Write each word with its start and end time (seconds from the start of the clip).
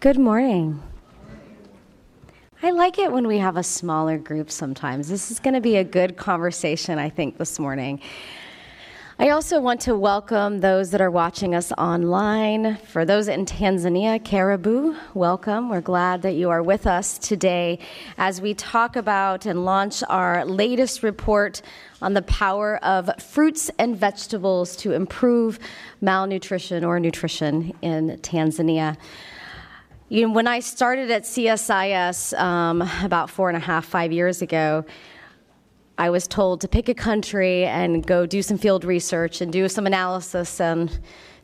Good 0.00 0.16
morning. 0.16 0.82
I 2.62 2.70
like 2.70 2.98
it 2.98 3.12
when 3.12 3.26
we 3.26 3.36
have 3.36 3.58
a 3.58 3.62
smaller 3.62 4.16
group 4.16 4.50
sometimes. 4.50 5.10
This 5.10 5.30
is 5.30 5.40
going 5.40 5.52
to 5.52 5.60
be 5.60 5.76
a 5.76 5.84
good 5.84 6.16
conversation, 6.16 6.98
I 6.98 7.10
think, 7.10 7.36
this 7.36 7.58
morning. 7.58 8.00
I 9.18 9.28
also 9.28 9.60
want 9.60 9.82
to 9.82 9.94
welcome 9.94 10.60
those 10.60 10.90
that 10.92 11.02
are 11.02 11.10
watching 11.10 11.54
us 11.54 11.70
online. 11.72 12.78
For 12.86 13.04
those 13.04 13.28
in 13.28 13.44
Tanzania, 13.44 14.18
Karibu, 14.18 14.96
welcome. 15.12 15.68
We're 15.68 15.82
glad 15.82 16.22
that 16.22 16.32
you 16.32 16.48
are 16.48 16.62
with 16.62 16.86
us 16.86 17.18
today 17.18 17.78
as 18.16 18.40
we 18.40 18.54
talk 18.54 18.96
about 18.96 19.44
and 19.44 19.66
launch 19.66 20.02
our 20.08 20.46
latest 20.46 21.02
report 21.02 21.60
on 22.00 22.14
the 22.14 22.22
power 22.22 22.82
of 22.82 23.10
fruits 23.22 23.70
and 23.78 23.98
vegetables 23.98 24.76
to 24.76 24.92
improve 24.92 25.58
malnutrition 26.00 26.84
or 26.84 26.98
nutrition 26.98 27.74
in 27.82 28.18
Tanzania. 28.22 28.96
You 30.12 30.26
know, 30.26 30.32
when 30.34 30.48
I 30.48 30.58
started 30.58 31.08
at 31.12 31.22
CSIS 31.22 32.36
um, 32.36 32.82
about 33.04 33.30
four 33.30 33.48
and 33.48 33.56
a 33.56 33.60
half, 33.60 33.84
five 33.86 34.10
years 34.10 34.42
ago, 34.42 34.84
I 35.98 36.10
was 36.10 36.26
told 36.26 36.62
to 36.62 36.68
pick 36.68 36.88
a 36.88 36.94
country 36.94 37.64
and 37.64 38.04
go 38.04 38.26
do 38.26 38.42
some 38.42 38.58
field 38.58 38.82
research 38.84 39.40
and 39.40 39.52
do 39.52 39.68
some 39.68 39.86
analysis 39.86 40.60
on 40.60 40.90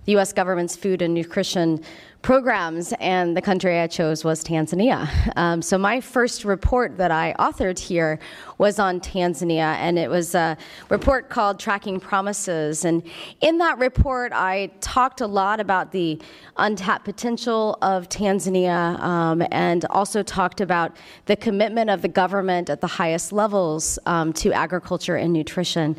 the 0.06 0.12
U.S. 0.12 0.33
government's 0.33 0.77
food 0.77 1.02
and 1.02 1.12
nutrition 1.12 1.83
programs, 2.23 2.92
and 2.98 3.37
the 3.37 3.42
country 3.42 3.78
I 3.78 3.87
chose 3.87 4.24
was 4.24 4.42
Tanzania. 4.42 5.09
Um, 5.37 5.60
so, 5.60 5.77
my 5.77 6.01
first 6.01 6.45
report 6.45 6.97
that 6.97 7.10
I 7.10 7.34
authored 7.38 7.78
here 7.78 8.20
was 8.59 8.78
on 8.78 9.00
Tanzania, 9.00 9.74
and 9.77 9.98
it 9.98 10.09
was 10.09 10.34
a 10.34 10.56
report 10.88 11.28
called 11.28 11.59
Tracking 11.59 12.00
Promises. 12.00 12.84
And 12.84 13.02
in 13.41 13.59
that 13.59 13.78
report, 13.78 14.33
I 14.33 14.70
talked 14.80 15.20
a 15.20 15.27
lot 15.27 15.61
about 15.61 15.91
the 15.91 16.20
untapped 16.56 17.05
potential 17.05 17.77
of 17.83 18.09
Tanzania 18.09 18.98
um, 19.00 19.42
and 19.50 19.84
also 19.86 20.23
talked 20.23 20.61
about 20.61 20.97
the 21.27 21.36
commitment 21.36 21.91
of 21.91 22.03
the 22.03 22.09
government 22.09 22.70
at 22.70 22.81
the 22.81 22.86
highest 22.86 23.33
levels 23.33 23.98
um, 24.06 24.33
to 24.34 24.53
agriculture 24.53 25.16
and 25.16 25.33
nutrition. 25.33 25.97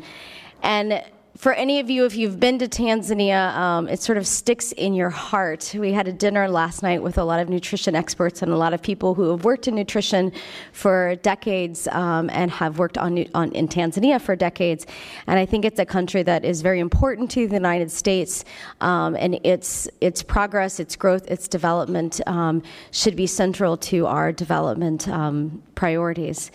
And 0.62 1.02
for 1.38 1.52
any 1.52 1.78
of 1.78 1.88
you, 1.88 2.04
if 2.04 2.16
you've 2.16 2.40
been 2.40 2.58
to 2.58 2.66
Tanzania, 2.66 3.54
um, 3.54 3.88
it 3.88 4.02
sort 4.02 4.18
of 4.18 4.26
sticks 4.26 4.72
in 4.72 4.92
your 4.92 5.08
heart. 5.08 5.72
We 5.72 5.92
had 5.92 6.08
a 6.08 6.12
dinner 6.12 6.48
last 6.48 6.82
night 6.82 7.00
with 7.00 7.16
a 7.16 7.22
lot 7.22 7.38
of 7.38 7.48
nutrition 7.48 7.94
experts 7.94 8.42
and 8.42 8.50
a 8.50 8.56
lot 8.56 8.74
of 8.74 8.82
people 8.82 9.14
who 9.14 9.30
have 9.30 9.44
worked 9.44 9.68
in 9.68 9.76
nutrition 9.76 10.32
for 10.72 11.14
decades 11.22 11.86
um, 11.88 12.28
and 12.30 12.50
have 12.50 12.80
worked 12.80 12.98
on, 12.98 13.24
on, 13.34 13.52
in 13.52 13.68
Tanzania 13.68 14.20
for 14.20 14.34
decades. 14.34 14.84
And 15.28 15.38
I 15.38 15.46
think 15.46 15.64
it's 15.64 15.78
a 15.78 15.86
country 15.86 16.24
that 16.24 16.44
is 16.44 16.60
very 16.60 16.80
important 16.80 17.30
to 17.30 17.46
the 17.46 17.54
United 17.54 17.92
States, 17.92 18.44
um, 18.80 19.14
and 19.14 19.38
its 19.44 19.88
its 20.00 20.24
progress, 20.24 20.80
its 20.80 20.96
growth, 20.96 21.30
its 21.30 21.46
development 21.46 22.20
um, 22.26 22.64
should 22.90 23.14
be 23.14 23.28
central 23.28 23.76
to 23.76 24.06
our 24.06 24.32
development 24.32 25.06
um, 25.08 25.62
priorities. 25.76 26.50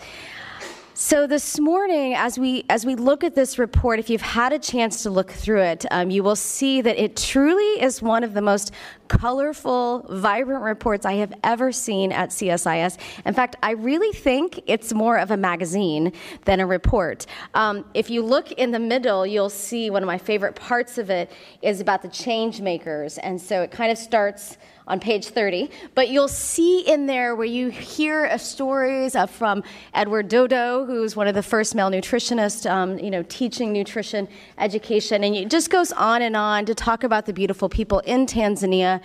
So 1.04 1.26
this 1.26 1.60
morning, 1.60 2.14
as 2.14 2.38
we 2.38 2.64
as 2.70 2.86
we 2.86 2.94
look 2.94 3.24
at 3.24 3.34
this 3.34 3.58
report, 3.58 3.98
if 3.98 4.08
you've 4.08 4.22
had 4.22 4.54
a 4.54 4.58
chance 4.58 5.02
to 5.02 5.10
look 5.10 5.30
through 5.30 5.60
it, 5.60 5.84
um, 5.90 6.08
you 6.10 6.22
will 6.22 6.34
see 6.34 6.80
that 6.80 6.96
it 6.96 7.14
truly 7.14 7.82
is 7.82 8.00
one 8.00 8.24
of 8.24 8.32
the 8.32 8.40
most 8.40 8.72
colorful, 9.08 10.06
vibrant 10.08 10.62
reports 10.62 11.04
I 11.04 11.16
have 11.16 11.34
ever 11.44 11.72
seen 11.72 12.10
at 12.10 12.30
CSIS. 12.30 12.96
In 13.26 13.34
fact, 13.34 13.56
I 13.62 13.72
really 13.72 14.16
think 14.16 14.62
it's 14.66 14.94
more 14.94 15.18
of 15.18 15.30
a 15.30 15.36
magazine 15.36 16.10
than 16.46 16.58
a 16.60 16.66
report. 16.66 17.26
Um, 17.52 17.84
if 17.92 18.08
you 18.08 18.22
look 18.22 18.52
in 18.52 18.70
the 18.70 18.78
middle, 18.78 19.26
you'll 19.26 19.50
see 19.50 19.90
one 19.90 20.02
of 20.02 20.06
my 20.06 20.16
favorite 20.16 20.54
parts 20.54 20.96
of 20.96 21.10
it 21.10 21.30
is 21.60 21.82
about 21.82 22.00
the 22.00 22.08
change 22.08 22.62
makers, 22.62 23.18
and 23.18 23.38
so 23.38 23.60
it 23.60 23.70
kind 23.70 23.92
of 23.92 23.98
starts 23.98 24.56
on 24.86 25.00
page 25.00 25.26
30. 25.26 25.70
But 25.94 26.08
you'll 26.10 26.28
see 26.28 26.80
in 26.80 27.06
there 27.06 27.34
where 27.34 27.46
you 27.46 27.70
hear 27.70 28.36
stories 28.38 29.16
from 29.28 29.62
Edward 29.94 30.28
Dodo, 30.28 30.84
who's 30.84 31.16
one 31.16 31.26
of 31.26 31.34
the 31.34 31.42
first 31.42 31.74
male 31.74 31.90
nutritionists, 31.90 32.70
um, 32.70 32.98
you 32.98 33.10
know, 33.10 33.22
teaching 33.28 33.72
nutrition 33.72 34.28
education. 34.58 35.24
And 35.24 35.34
it 35.34 35.50
just 35.50 35.70
goes 35.70 35.92
on 35.92 36.22
and 36.22 36.36
on 36.36 36.66
to 36.66 36.74
talk 36.74 37.04
about 37.04 37.26
the 37.26 37.32
beautiful 37.32 37.68
people 37.68 38.00
in 38.00 38.26
Tanzania 38.26 39.00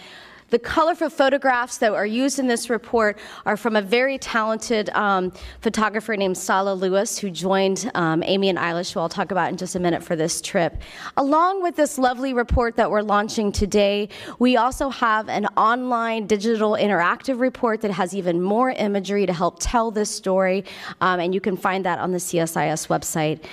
the 0.49 0.59
colorful 0.59 1.09
photographs 1.09 1.77
that 1.77 1.93
are 1.93 2.05
used 2.05 2.39
in 2.39 2.47
this 2.47 2.69
report 2.69 3.17
are 3.45 3.57
from 3.57 3.75
a 3.75 3.81
very 3.81 4.17
talented 4.17 4.89
um, 4.91 5.31
photographer 5.61 6.15
named 6.15 6.37
Sala 6.37 6.73
Lewis, 6.73 7.17
who 7.17 7.29
joined 7.29 7.89
um, 7.95 8.23
Amy 8.23 8.49
and 8.49 8.57
Eilish, 8.57 8.93
who 8.93 8.99
I'll 8.99 9.09
talk 9.09 9.31
about 9.31 9.49
in 9.49 9.57
just 9.57 9.75
a 9.75 9.79
minute 9.79 10.03
for 10.03 10.15
this 10.15 10.41
trip. 10.41 10.81
Along 11.17 11.61
with 11.61 11.75
this 11.75 11.97
lovely 11.97 12.33
report 12.33 12.75
that 12.77 12.89
we're 12.89 13.01
launching 13.01 13.51
today, 13.51 14.09
we 14.39 14.57
also 14.57 14.89
have 14.89 15.29
an 15.29 15.45
online 15.57 16.27
digital 16.27 16.71
interactive 16.71 17.39
report 17.39 17.81
that 17.81 17.91
has 17.91 18.15
even 18.15 18.41
more 18.41 18.71
imagery 18.71 19.25
to 19.25 19.33
help 19.33 19.57
tell 19.59 19.91
this 19.91 20.09
story, 20.09 20.65
um, 21.01 21.19
and 21.19 21.33
you 21.33 21.41
can 21.41 21.57
find 21.57 21.85
that 21.85 21.99
on 21.99 22.11
the 22.11 22.17
CSIS 22.17 22.87
website. 22.87 23.43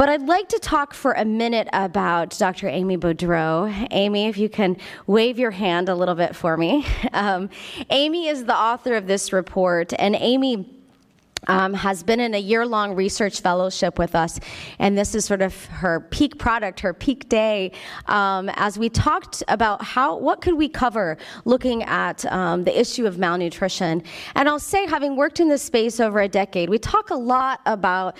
But 0.00 0.08
I'd 0.08 0.26
like 0.26 0.48
to 0.48 0.58
talk 0.58 0.94
for 0.94 1.12
a 1.12 1.26
minute 1.26 1.68
about 1.74 2.30
Dr. 2.38 2.68
Amy 2.68 2.96
Boudreau. 2.96 3.86
Amy, 3.90 4.28
if 4.28 4.38
you 4.38 4.48
can 4.48 4.78
wave 5.06 5.38
your 5.38 5.50
hand 5.50 5.90
a 5.90 5.94
little 5.94 6.14
bit 6.14 6.34
for 6.34 6.56
me. 6.56 6.86
Um, 7.12 7.50
Amy 7.90 8.28
is 8.28 8.44
the 8.44 8.56
author 8.56 8.94
of 8.94 9.06
this 9.06 9.30
report, 9.30 9.92
and 9.98 10.16
Amy. 10.16 10.76
Um, 11.46 11.72
has 11.72 12.02
been 12.02 12.20
in 12.20 12.34
a 12.34 12.38
year 12.38 12.66
long 12.66 12.94
research 12.94 13.40
fellowship 13.40 13.98
with 13.98 14.14
us, 14.14 14.38
and 14.78 14.96
this 14.96 15.14
is 15.14 15.24
sort 15.24 15.40
of 15.40 15.64
her 15.66 16.00
peak 16.10 16.38
product, 16.38 16.80
her 16.80 16.92
peak 16.92 17.30
day, 17.30 17.72
um, 18.06 18.50
as 18.56 18.78
we 18.78 18.90
talked 18.90 19.42
about 19.48 19.82
how 19.82 20.18
what 20.18 20.42
could 20.42 20.52
we 20.52 20.68
cover 20.68 21.16
looking 21.46 21.82
at 21.84 22.30
um, 22.30 22.64
the 22.64 22.78
issue 22.78 23.06
of 23.06 23.16
malnutrition. 23.16 24.02
And 24.34 24.50
I'll 24.50 24.58
say, 24.58 24.86
having 24.86 25.16
worked 25.16 25.40
in 25.40 25.48
this 25.48 25.62
space 25.62 25.98
over 25.98 26.20
a 26.20 26.28
decade, 26.28 26.68
we 26.68 26.78
talk 26.78 27.08
a 27.08 27.16
lot 27.16 27.60
about 27.64 28.18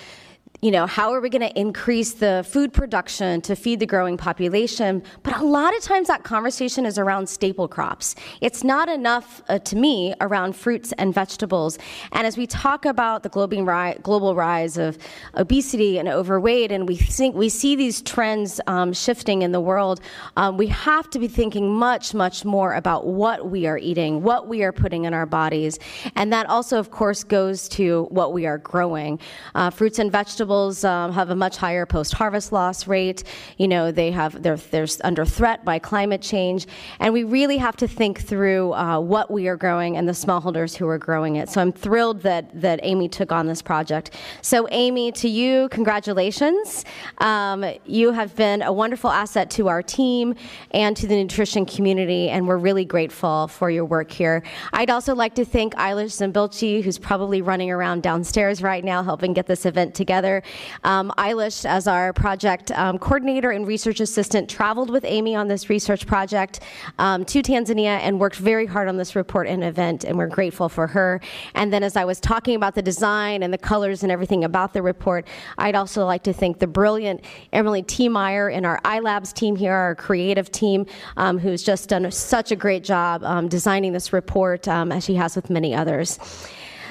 you 0.61 0.69
know, 0.69 0.85
how 0.85 1.11
are 1.11 1.19
we 1.19 1.27
going 1.27 1.41
to 1.41 1.59
increase 1.59 2.13
the 2.13 2.45
food 2.47 2.71
production 2.71 3.41
to 3.41 3.55
feed 3.55 3.79
the 3.79 3.85
growing 3.87 4.15
population? 4.15 5.01
But 5.23 5.37
a 5.37 5.43
lot 5.43 5.75
of 5.75 5.81
times 5.81 6.07
that 6.07 6.23
conversation 6.23 6.85
is 6.85 6.99
around 6.99 7.27
staple 7.27 7.67
crops. 7.67 8.13
It's 8.41 8.63
not 8.63 8.87
enough 8.87 9.41
uh, 9.49 9.57
to 9.57 9.75
me 9.75 10.13
around 10.21 10.55
fruits 10.55 10.93
and 10.99 11.15
vegetables. 11.15 11.79
And 12.11 12.27
as 12.27 12.37
we 12.37 12.45
talk 12.45 12.85
about 12.85 13.23
the 13.23 13.29
global 13.29 14.35
rise 14.35 14.77
of 14.77 14.99
obesity 15.33 15.97
and 15.97 16.07
overweight, 16.07 16.71
and 16.71 16.87
we 16.87 16.95
think 16.95 17.35
we 17.35 17.49
see 17.49 17.75
these 17.75 18.03
trends 18.03 18.61
um, 18.67 18.93
shifting 18.93 19.41
in 19.41 19.53
the 19.53 19.61
world, 19.61 19.99
um, 20.37 20.57
we 20.57 20.67
have 20.67 21.09
to 21.09 21.17
be 21.17 21.27
thinking 21.27 21.73
much, 21.73 22.13
much 22.13 22.45
more 22.45 22.75
about 22.75 23.07
what 23.07 23.49
we 23.49 23.65
are 23.65 23.79
eating, 23.79 24.21
what 24.21 24.47
we 24.47 24.61
are 24.61 24.71
putting 24.71 25.05
in 25.05 25.13
our 25.15 25.25
bodies, 25.25 25.79
and 26.15 26.31
that 26.31 26.45
also, 26.45 26.77
of 26.77 26.91
course, 26.91 27.23
goes 27.23 27.67
to 27.69 28.03
what 28.11 28.31
we 28.31 28.45
are 28.45 28.59
growing. 28.59 29.19
Uh, 29.55 29.71
fruits 29.71 29.97
and 29.97 30.11
vegetables 30.11 30.50
vegetables 30.51 30.83
um, 30.83 31.13
have 31.13 31.29
a 31.29 31.35
much 31.35 31.57
higher 31.57 31.85
post-harvest 31.85 32.51
loss 32.51 32.87
rate. 32.87 33.23
You 33.57 33.67
know, 33.67 33.91
they 33.91 34.11
have 34.11 34.41
they're, 34.43 34.57
they're 34.57 34.87
under 35.03 35.25
threat 35.25 35.63
by 35.63 35.79
climate 35.79 36.21
change, 36.21 36.67
and 36.99 37.13
we 37.13 37.23
really 37.23 37.57
have 37.57 37.77
to 37.77 37.87
think 37.87 38.19
through 38.21 38.73
uh, 38.73 38.99
what 38.99 39.31
we 39.31 39.47
are 39.47 39.55
growing 39.55 39.97
and 39.97 40.07
the 40.07 40.13
smallholders 40.13 40.75
who 40.75 40.87
are 40.87 40.97
growing 40.97 41.37
it. 41.37 41.49
So 41.49 41.61
I'm 41.61 41.71
thrilled 41.71 42.21
that 42.23 42.49
that 42.61 42.79
Amy 42.83 43.07
took 43.07 43.31
on 43.31 43.47
this 43.47 43.61
project. 43.61 44.11
So 44.41 44.67
Amy, 44.71 45.11
to 45.13 45.29
you, 45.29 45.69
congratulations. 45.69 46.85
Um, 47.19 47.65
you 47.85 48.11
have 48.11 48.35
been 48.35 48.61
a 48.61 48.73
wonderful 48.73 49.09
asset 49.09 49.49
to 49.51 49.69
our 49.69 49.81
team 49.81 50.35
and 50.71 50.97
to 50.97 51.07
the 51.07 51.15
nutrition 51.15 51.65
community, 51.65 52.29
and 52.29 52.47
we're 52.47 52.57
really 52.57 52.85
grateful 52.85 53.47
for 53.47 53.69
your 53.69 53.85
work 53.85 54.11
here. 54.11 54.43
I'd 54.73 54.89
also 54.89 55.15
like 55.15 55.35
to 55.35 55.45
thank 55.45 55.75
Eilish 55.75 56.15
Zembilci, 56.19 56.83
who's 56.83 56.99
probably 56.99 57.41
running 57.41 57.71
around 57.71 58.03
downstairs 58.03 58.61
right 58.61 58.83
now 58.83 59.03
helping 59.03 59.33
get 59.33 59.47
this 59.47 59.65
event 59.65 59.95
together. 59.95 60.40
Um, 60.83 61.11
Eilish, 61.17 61.65
as 61.65 61.87
our 61.87 62.13
project 62.13 62.71
um, 62.71 62.97
coordinator 62.97 63.51
and 63.51 63.67
research 63.67 63.99
assistant, 63.99 64.49
traveled 64.49 64.89
with 64.89 65.05
Amy 65.05 65.35
on 65.35 65.47
this 65.47 65.69
research 65.69 66.07
project 66.07 66.61
um, 66.99 67.25
to 67.25 67.41
Tanzania 67.41 67.99
and 67.99 68.19
worked 68.19 68.37
very 68.37 68.65
hard 68.65 68.87
on 68.87 68.97
this 68.97 69.15
report 69.15 69.47
and 69.47 69.63
event, 69.63 70.03
and 70.03 70.17
we're 70.17 70.27
grateful 70.27 70.69
for 70.69 70.87
her. 70.87 71.21
And 71.55 71.71
then, 71.71 71.83
as 71.83 71.95
I 71.95 72.05
was 72.05 72.19
talking 72.19 72.55
about 72.55 72.75
the 72.75 72.81
design 72.81 73.43
and 73.43 73.53
the 73.53 73.57
colors 73.57 74.03
and 74.03 74.11
everything 74.11 74.43
about 74.43 74.73
the 74.73 74.81
report, 74.81 75.27
I'd 75.57 75.75
also 75.75 76.05
like 76.05 76.23
to 76.23 76.33
thank 76.33 76.59
the 76.59 76.67
brilliant 76.67 77.23
Emily 77.53 77.83
Tiemeyer 77.83 78.53
and 78.53 78.65
our 78.65 78.79
iLabs 78.81 79.33
team 79.33 79.55
here, 79.55 79.73
our 79.73 79.95
creative 79.95 80.51
team, 80.51 80.85
um, 81.17 81.37
who's 81.37 81.63
just 81.63 81.89
done 81.89 82.09
such 82.11 82.51
a 82.51 82.55
great 82.55 82.83
job 82.83 83.23
um, 83.23 83.47
designing 83.47 83.93
this 83.93 84.13
report, 84.13 84.67
um, 84.67 84.91
as 84.91 85.03
she 85.03 85.15
has 85.15 85.35
with 85.35 85.49
many 85.49 85.75
others. 85.75 86.19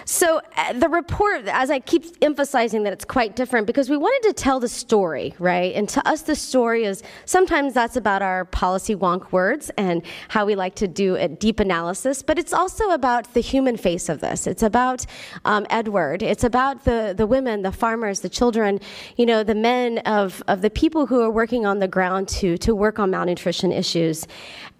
So, 0.04 0.40
uh, 0.56 0.72
the 0.74 0.88
report, 0.88 1.46
as 1.46 1.70
I 1.70 1.80
keep 1.80 2.04
emphasizing 2.22 2.82
that 2.84 2.92
it's 2.92 3.04
quite 3.04 3.36
different 3.36 3.66
because 3.66 3.90
we 3.90 3.96
wanted 3.96 4.28
to 4.28 4.34
tell 4.34 4.60
the 4.60 4.68
story, 4.68 5.34
right? 5.38 5.74
And 5.74 5.88
to 5.90 6.08
us, 6.08 6.22
the 6.22 6.36
story 6.36 6.84
is 6.84 7.02
sometimes 7.24 7.74
that's 7.74 7.96
about 7.96 8.22
our 8.22 8.44
policy 8.44 8.94
wonk 8.96 9.32
words 9.32 9.70
and 9.76 10.02
how 10.28 10.46
we 10.46 10.54
like 10.54 10.74
to 10.76 10.88
do 10.88 11.16
a 11.16 11.28
deep 11.28 11.60
analysis, 11.60 12.22
but 12.22 12.38
it's 12.38 12.52
also 12.52 12.90
about 12.90 13.32
the 13.34 13.40
human 13.40 13.76
face 13.76 14.08
of 14.08 14.20
this. 14.20 14.46
It's 14.46 14.62
about 14.62 15.06
um, 15.44 15.66
Edward. 15.70 16.22
It's 16.22 16.44
about 16.44 16.84
the, 16.84 17.14
the 17.16 17.26
women, 17.26 17.62
the 17.62 17.72
farmers, 17.72 18.20
the 18.20 18.28
children, 18.28 18.80
you 19.16 19.26
know, 19.26 19.42
the 19.42 19.54
men 19.54 19.98
of, 19.98 20.42
of 20.48 20.62
the 20.62 20.70
people 20.70 21.06
who 21.06 21.20
are 21.22 21.30
working 21.30 21.66
on 21.66 21.78
the 21.78 21.88
ground 21.88 22.28
to, 22.28 22.56
to 22.58 22.74
work 22.74 22.98
on 22.98 23.10
malnutrition 23.10 23.72
issues. 23.72 24.26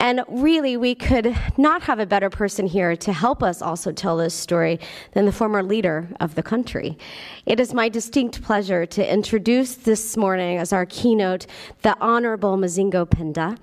And 0.01 0.25
really, 0.29 0.79
we 0.79 0.95
could 0.95 1.37
not 1.59 1.83
have 1.83 1.99
a 1.99 2.07
better 2.07 2.31
person 2.31 2.67
here 2.67 2.97
to 2.97 3.13
help 3.13 3.43
us 3.43 3.61
also 3.61 3.93
tell 3.93 4.17
this 4.17 4.33
story 4.33 4.81
than 5.13 5.27
the 5.27 5.33
former 5.33 5.63
leader 5.63 6.09
of 6.21 6.37
the 6.37 6.43
country. 6.43 6.97
It 7.45 7.61
is 7.61 7.75
my 7.75 7.91
distinct 7.91 8.41
pleasure 8.43 8.87
to 8.87 9.13
introduce 9.13 9.75
this 9.75 10.17
morning 10.17 10.57
as 10.57 10.73
our 10.73 10.87
keynote 10.87 11.47
the 11.83 11.95
Honorable 12.01 12.57
Mizengo 12.57 13.09
Pinda. 13.09 13.59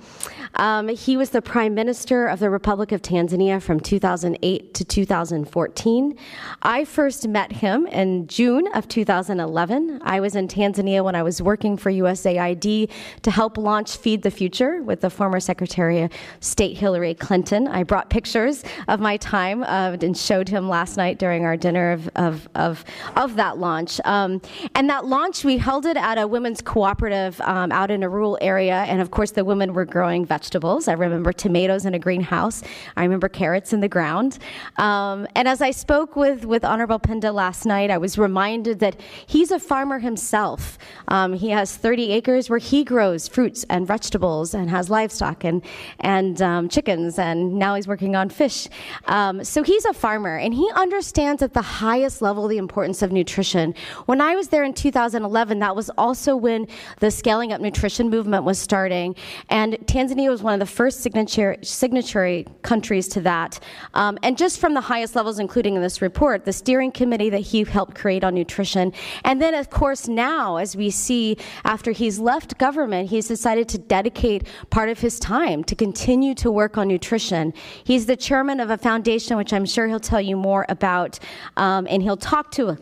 Um, 0.55 0.89
he 0.89 1.17
was 1.17 1.31
the 1.31 1.41
Prime 1.41 1.73
Minister 1.73 2.27
of 2.27 2.39
the 2.39 2.51
Republic 2.51 2.91
of 2.91 3.01
Tanzania 3.01 3.59
from 3.59 3.79
2008 3.79 4.73
to 4.75 4.85
2014. 4.85 6.17
I 6.61 6.85
first 6.85 7.27
met 7.27 7.51
him 7.51 7.87
in 7.87 8.27
June 8.27 8.67
of 8.75 8.87
2011. 8.87 10.01
I 10.03 10.19
was 10.19 10.35
in 10.35 10.47
Tanzania 10.47 11.03
when 11.03 11.15
I 11.15 11.23
was 11.23 11.41
working 11.41 11.77
for 11.77 11.91
USAID 11.91 12.89
to 13.23 13.31
help 13.31 13.57
launch 13.57 13.97
Feed 13.97 14.21
the 14.21 14.31
Future 14.31 14.83
with 14.83 15.01
the 15.01 15.09
former 15.09 15.39
Secretary 15.39 16.09
State 16.39 16.77
Hillary 16.77 17.13
Clinton. 17.13 17.67
I 17.67 17.83
brought 17.83 18.09
pictures 18.09 18.63
of 18.87 18.99
my 18.99 19.17
time 19.17 19.63
uh, 19.63 19.97
and 20.01 20.17
showed 20.17 20.49
him 20.49 20.69
last 20.69 20.97
night 20.97 21.19
during 21.19 21.45
our 21.45 21.57
dinner 21.57 21.91
of, 21.91 22.09
of, 22.15 22.49
of, 22.55 22.85
of 23.15 23.35
that 23.35 23.57
launch. 23.57 23.99
Um, 24.05 24.41
and 24.75 24.89
that 24.89 25.05
launch, 25.05 25.43
we 25.43 25.57
held 25.57 25.85
it 25.85 25.97
at 25.97 26.17
a 26.17 26.27
women's 26.27 26.61
cooperative 26.61 27.39
um, 27.41 27.71
out 27.71 27.91
in 27.91 28.03
a 28.03 28.09
rural 28.09 28.37
area. 28.41 28.85
And 28.87 29.01
of 29.01 29.11
course, 29.11 29.31
the 29.31 29.45
women 29.45 29.73
were 29.73 29.85
growing 29.85 30.25
vegetables. 30.25 30.87
I 30.87 30.93
remember 30.93 31.31
tomatoes 31.31 31.85
in 31.85 31.93
a 31.93 31.99
greenhouse. 31.99 32.63
I 32.95 33.03
remember 33.03 33.29
carrots 33.29 33.73
in 33.73 33.79
the 33.79 33.87
ground. 33.87 34.39
Um, 34.77 35.27
and 35.35 35.47
as 35.47 35.61
I 35.61 35.71
spoke 35.71 36.15
with, 36.15 36.45
with 36.45 36.63
Honorable 36.63 36.99
Pinda 36.99 37.31
last 37.31 37.65
night, 37.65 37.91
I 37.91 37.97
was 37.97 38.17
reminded 38.17 38.79
that 38.79 38.99
he's 39.25 39.51
a 39.51 39.59
farmer 39.59 39.99
himself. 39.99 40.77
Um, 41.07 41.33
he 41.33 41.49
has 41.49 41.75
30 41.75 42.11
acres 42.11 42.49
where 42.49 42.59
he 42.59 42.83
grows 42.83 43.27
fruits 43.27 43.65
and 43.69 43.85
vegetables 43.87 44.53
and 44.53 44.69
has 44.69 44.89
livestock 44.89 45.43
and, 45.43 45.63
and 45.99 46.16
and 46.17 46.41
um, 46.41 46.67
chickens, 46.67 47.19
and 47.19 47.53
now 47.53 47.75
he's 47.75 47.87
working 47.87 48.15
on 48.15 48.29
fish. 48.29 48.67
Um, 49.05 49.43
so 49.43 49.61
he's 49.61 49.85
a 49.85 49.93
farmer, 49.93 50.35
and 50.37 50.53
he 50.53 50.67
understands 50.75 51.43
at 51.43 51.53
the 51.53 51.61
highest 51.61 52.21
level 52.21 52.47
the 52.47 52.57
importance 52.57 53.01
of 53.01 53.11
nutrition. 53.11 53.75
When 54.07 54.19
I 54.19 54.35
was 54.35 54.47
there 54.47 54.63
in 54.63 54.73
2011, 54.73 55.59
that 55.59 55.75
was 55.75 55.89
also 55.97 56.35
when 56.35 56.67
the 56.99 57.11
scaling 57.11 57.53
up 57.53 57.61
nutrition 57.61 58.09
movement 58.09 58.43
was 58.45 58.57
starting, 58.57 59.15
and 59.49 59.73
Tanzania 59.85 60.29
was 60.29 60.41
one 60.41 60.53
of 60.53 60.59
the 60.59 60.73
first 60.81 61.01
signature, 61.01 61.57
signatory 61.61 62.47
countries 62.63 63.07
to 63.09 63.21
that. 63.21 63.59
Um, 63.93 64.17
and 64.23 64.37
just 64.37 64.59
from 64.59 64.73
the 64.73 64.81
highest 64.81 65.15
levels, 65.15 65.37
including 65.37 65.75
in 65.75 65.81
this 65.81 66.01
report, 66.01 66.45
the 66.45 66.53
steering 66.53 66.91
committee 66.91 67.29
that 67.29 67.41
he 67.51 67.63
helped 67.63 67.95
create 67.95 68.23
on 68.23 68.33
nutrition, 68.33 68.91
and 69.23 69.39
then 69.41 69.53
of 69.53 69.69
course 69.69 70.07
now, 70.07 70.57
as 70.57 70.75
we 70.75 70.89
see 70.89 71.37
after 71.63 71.91
he's 71.91 72.17
left 72.17 72.57
government, 72.57 73.09
he's 73.09 73.27
decided 73.27 73.69
to 73.69 73.77
dedicate 73.77 74.47
part 74.71 74.89
of 74.89 74.99
his 74.99 75.19
time 75.19 75.63
to 75.63 75.75
continue 75.75 76.06
continue 76.07 76.33
to 76.33 76.49
work 76.49 76.77
on 76.77 76.87
nutrition. 76.87 77.53
He's 77.83 78.05
the 78.05 78.15
chairman 78.15 78.61
of 78.61 78.69
a 78.69 78.77
foundation, 78.77 79.35
which 79.35 79.51
I'm 79.51 79.65
sure 79.65 79.89
he'll 79.89 79.99
tell 79.99 80.21
you 80.21 80.37
more 80.37 80.65
about, 80.69 81.19
um, 81.57 81.85
and 81.89 82.01
he'll 82.01 82.15
talk 82.15 82.49
to 82.51 82.77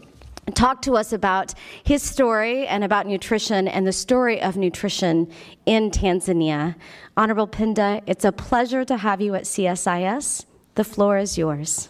talk 0.53 0.83
to 0.83 0.95
us 0.95 1.11
about 1.11 1.55
his 1.83 2.03
story 2.03 2.67
and 2.67 2.83
about 2.83 3.07
nutrition 3.07 3.67
and 3.67 3.87
the 3.87 3.91
story 3.91 4.39
of 4.39 4.57
nutrition 4.57 5.27
in 5.65 5.89
Tanzania. 5.89 6.75
Honorable 7.17 7.47
Pinda, 7.47 8.03
it's 8.05 8.25
a 8.25 8.31
pleasure 8.31 8.85
to 8.85 8.95
have 8.95 9.21
you 9.21 9.33
at 9.33 9.45
CSIS. 9.45 10.45
The 10.75 10.83
floor 10.83 11.17
is 11.17 11.35
yours. 11.35 11.89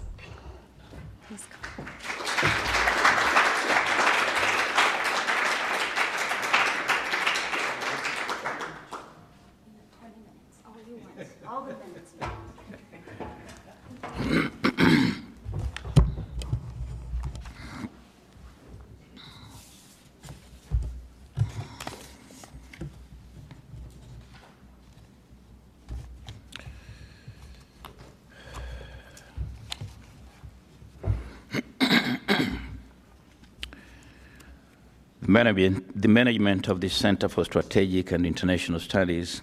The 36.06 36.08
management 36.08 36.68
of 36.68 36.82
the 36.82 36.90
Center 36.90 37.28
for 37.28 37.46
Strategic 37.46 38.12
and 38.12 38.26
International 38.26 38.80
Studies, 38.80 39.42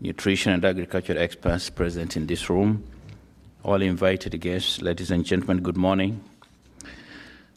nutrition 0.00 0.52
and 0.52 0.64
agriculture 0.64 1.18
experts 1.18 1.70
present 1.70 2.16
in 2.16 2.26
this 2.26 2.48
room, 2.48 2.84
all 3.64 3.82
invited 3.82 4.40
guests, 4.40 4.80
ladies 4.80 5.10
and 5.10 5.24
gentlemen, 5.24 5.60
good 5.60 5.76
morning. 5.76 6.22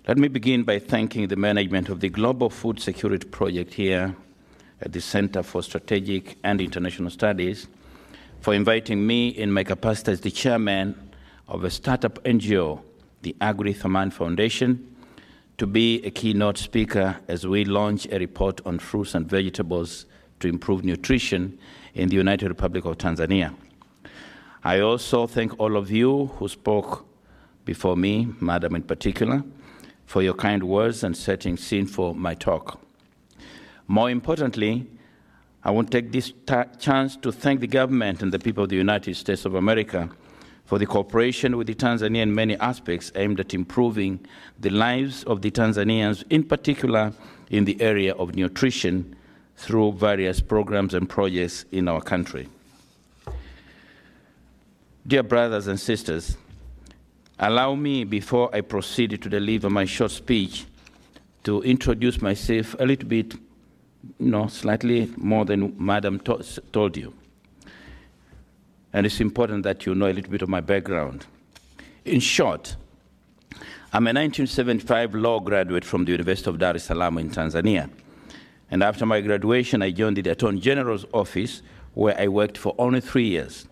Let 0.07 0.17
me 0.17 0.27
begin 0.27 0.63
by 0.63 0.79
thanking 0.79 1.27
the 1.27 1.35
management 1.35 1.89
of 1.89 1.99
the 1.99 2.09
Global 2.09 2.49
Food 2.49 2.79
Security 2.79 3.27
Project 3.27 3.75
here 3.75 4.15
at 4.81 4.91
the 4.91 5.01
Center 5.01 5.43
for 5.43 5.61
Strategic 5.61 6.37
and 6.43 6.59
International 6.59 7.11
Studies 7.11 7.67
for 8.39 8.55
inviting 8.55 9.05
me 9.05 9.27
in 9.29 9.51
my 9.51 9.63
capacity 9.63 10.13
as 10.13 10.21
the 10.21 10.31
chairman 10.31 11.11
of 11.47 11.63
a 11.63 11.69
startup 11.69 12.23
NGO, 12.23 12.81
the 13.21 13.35
Agri 13.39 13.75
Thamani 13.75 14.11
Foundation, 14.11 14.95
to 15.59 15.67
be 15.67 16.03
a 16.03 16.09
keynote 16.09 16.57
speaker 16.57 17.19
as 17.27 17.45
we 17.45 17.65
launch 17.65 18.07
a 18.11 18.17
report 18.17 18.61
on 18.65 18.79
fruits 18.79 19.13
and 19.13 19.29
vegetables 19.29 20.07
to 20.39 20.47
improve 20.47 20.83
nutrition 20.83 21.59
in 21.93 22.09
the 22.09 22.15
United 22.15 22.47
Republic 22.49 22.85
of 22.85 22.97
Tanzania. 22.97 23.53
I 24.63 24.79
also 24.79 25.27
thank 25.27 25.59
all 25.59 25.75
of 25.75 25.89
you 25.89 26.27
who 26.37 26.47
spoke 26.47 27.05
before 27.65 27.97
me, 27.97 28.27
Madam 28.39 28.75
in 28.75 28.83
particular, 28.83 29.43
for 30.05 30.21
your 30.21 30.33
kind 30.33 30.63
words 30.63 31.03
and 31.03 31.15
setting 31.15 31.57
scene 31.57 31.85
for 31.85 32.13
my 32.13 32.35
talk. 32.35 32.79
More 33.87 34.09
importantly, 34.09 34.87
I 35.63 35.71
want 35.71 35.91
to 35.91 36.01
take 36.01 36.11
this 36.11 36.33
chance 36.79 37.15
to 37.17 37.31
thank 37.31 37.59
the 37.59 37.67
government 37.67 38.21
and 38.21 38.31
the 38.31 38.39
people 38.39 38.63
of 38.63 38.69
the 38.69 38.75
United 38.75 39.15
States 39.15 39.45
of 39.45 39.55
America 39.55 40.09
for 40.65 40.79
the 40.79 40.85
cooperation 40.85 41.57
with 41.57 41.67
the 41.67 41.75
Tanzania 41.75 42.21
in 42.21 42.33
many 42.33 42.55
aspects 42.57 43.11
aimed 43.15 43.39
at 43.39 43.53
improving 43.53 44.25
the 44.59 44.69
lives 44.69 45.23
of 45.25 45.41
the 45.41 45.51
Tanzanians, 45.51 46.23
in 46.29 46.43
particular 46.43 47.13
in 47.49 47.65
the 47.65 47.79
area 47.81 48.13
of 48.13 48.35
nutrition, 48.35 49.15
through 49.61 49.93
various 49.93 50.41
programs 50.41 50.93
and 50.93 51.09
projects 51.09 51.65
in 51.71 51.87
our 51.87 52.01
country. 52.01 52.49
Dear 55.07 55.23
brothers 55.23 55.67
and 55.67 55.79
sisters, 55.79 56.37
allow 57.39 57.75
me, 57.75 58.03
before 58.03 58.53
I 58.53 58.61
proceed 58.61 59.21
to 59.21 59.29
deliver 59.29 59.69
my 59.69 59.85
short 59.85 60.11
speech, 60.11 60.65
to 61.43 61.61
introduce 61.63 62.21
myself 62.21 62.75
a 62.79 62.85
little 62.85 63.07
bit, 63.07 63.33
you 64.19 64.31
know, 64.31 64.47
slightly 64.47 65.11
more 65.17 65.45
than 65.45 65.75
Madam 65.77 66.19
to 66.19 66.43
told 66.71 66.97
you 66.97 67.13
and 68.93 69.05
it's 69.05 69.19
important 69.21 69.63
that 69.63 69.85
you 69.85 69.95
know 69.95 70.07
a 70.07 70.13
little 70.13 70.31
bit 70.31 70.41
of 70.41 70.49
my 70.49 70.61
background. 70.61 71.25
In 72.05 72.19
short, 72.19 72.75
I'm 73.93 74.07
a 74.07 74.13
1975 74.13 75.15
law 75.15 75.39
graduate 75.39 75.85
from 75.85 76.05
the 76.05 76.11
University 76.11 76.49
of 76.49 76.59
Dar 76.59 76.75
es 76.75 76.83
Salaam 76.83 77.17
in 77.17 77.29
Tanzania. 77.29 77.89
And 78.71 78.81
after 78.81 79.05
my 79.05 79.19
graduation, 79.21 79.81
I 79.81 79.91
joined 79.91 80.17
the 80.17 80.31
Attorney 80.31 80.61
General's 80.61 81.05
office, 81.13 81.61
where 81.93 82.17
I 82.19 82.29
worked 82.29 82.57
for 82.57 82.73
only 82.77 83.01
three 83.01 83.27
years 83.27 83.67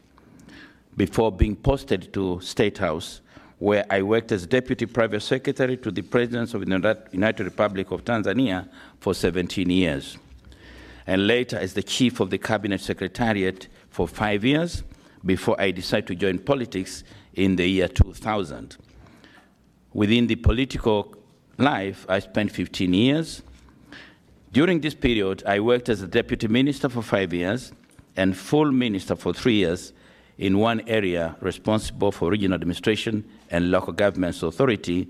before 0.97 1.31
being 1.31 1.55
posted 1.55 2.13
to 2.13 2.41
State 2.41 2.77
House, 2.79 3.21
where 3.59 3.85
I 3.89 4.01
worked 4.01 4.33
as 4.33 4.45
Deputy 4.45 4.85
Private 4.85 5.21
Secretary 5.21 5.77
to 5.77 5.91
the 5.91 6.01
President 6.01 6.53
of 6.53 6.65
the 6.65 6.97
United 7.13 7.43
Republic 7.45 7.91
of 7.91 8.03
Tanzania 8.03 8.67
for 8.99 9.13
17 9.13 9.69
years, 9.69 10.17
and 11.07 11.25
later 11.25 11.57
as 11.57 11.73
the 11.73 11.83
Chief 11.83 12.19
of 12.19 12.29
the 12.29 12.37
Cabinet 12.37 12.81
Secretariat 12.81 13.67
for 13.89 14.07
five 14.07 14.43
years, 14.43 14.83
before 15.25 15.59
I 15.59 15.71
decided 15.71 16.07
to 16.07 16.15
join 16.15 16.39
politics 16.39 17.03
in 17.33 17.55
the 17.55 17.67
year 17.67 17.87
2000. 17.87 18.77
Within 19.93 20.27
the 20.27 20.35
political 20.35 21.15
life, 21.57 22.05
I 22.09 22.19
spent 22.19 22.51
15 22.51 22.93
years. 22.93 23.41
During 24.51 24.81
this 24.81 24.95
period, 24.95 25.43
I 25.45 25.59
worked 25.59 25.89
as 25.89 26.01
a 26.01 26.07
deputy 26.07 26.47
minister 26.47 26.89
for 26.89 27.03
five 27.03 27.33
years 27.33 27.71
and 28.15 28.35
full 28.35 28.71
minister 28.71 29.15
for 29.15 29.31
three 29.31 29.55
years 29.55 29.93
in 30.39 30.57
one 30.57 30.81
area 30.87 31.35
responsible 31.39 32.11
for 32.11 32.31
regional 32.31 32.55
administration 32.55 33.29
and 33.51 33.69
local 33.69 33.93
governments 33.93 34.41
authority. 34.41 35.07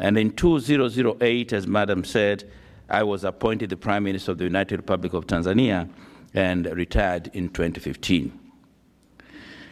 And 0.00 0.18
in 0.18 0.32
2008, 0.32 1.52
as 1.52 1.68
Madam 1.68 2.04
said, 2.04 2.50
I 2.88 3.04
was 3.04 3.22
appointed 3.22 3.70
the 3.70 3.76
Prime 3.76 4.02
Minister 4.02 4.32
of 4.32 4.38
the 4.38 4.44
United 4.44 4.78
Republic 4.78 5.12
of 5.12 5.26
Tanzania 5.28 5.88
and 6.34 6.66
retired 6.66 7.30
in 7.32 7.50
2015. 7.50 8.36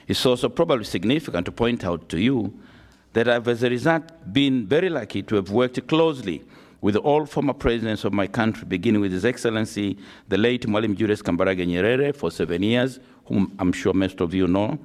It's 0.07 0.25
also 0.25 0.49
probably 0.49 0.85
significant 0.85 1.45
to 1.47 1.53
point 1.53 1.85
out 1.85 2.09
to 2.11 2.21
you 2.21 2.57
that 3.15 3.29
I've, 3.29 3.49
as 3.49 3.65
a 3.65 3.71
result, 3.71 4.05
been 4.33 4.67
very 4.67 4.89
lucky 4.89 5.23
to 5.25 5.35
have 5.35 5.51
worked 5.51 5.85
closely 5.89 6.45
with 6.81 6.97
all 6.97 7.27
former 7.27 7.53
presidents 7.53 8.05
of 8.05 8.13
my 8.13 8.27
country, 8.27 8.65
beginning 8.67 9.01
with 9.01 9.13
His 9.13 9.25
Excellency, 9.25 9.99
the 10.29 10.39
late 10.39 10.67
Mwalimu 10.67 10.97
Julius 10.97 11.23
Kambarage 11.23 11.67
Nyerere 11.67 12.15
for 12.15 12.31
seven 12.31 12.63
years, 12.63 13.01
whom 13.27 13.55
I'm 13.59 13.73
sure 13.73 13.93
most 13.93 14.21
of 14.21 14.33
you 14.33 14.47
know, 14.47 14.79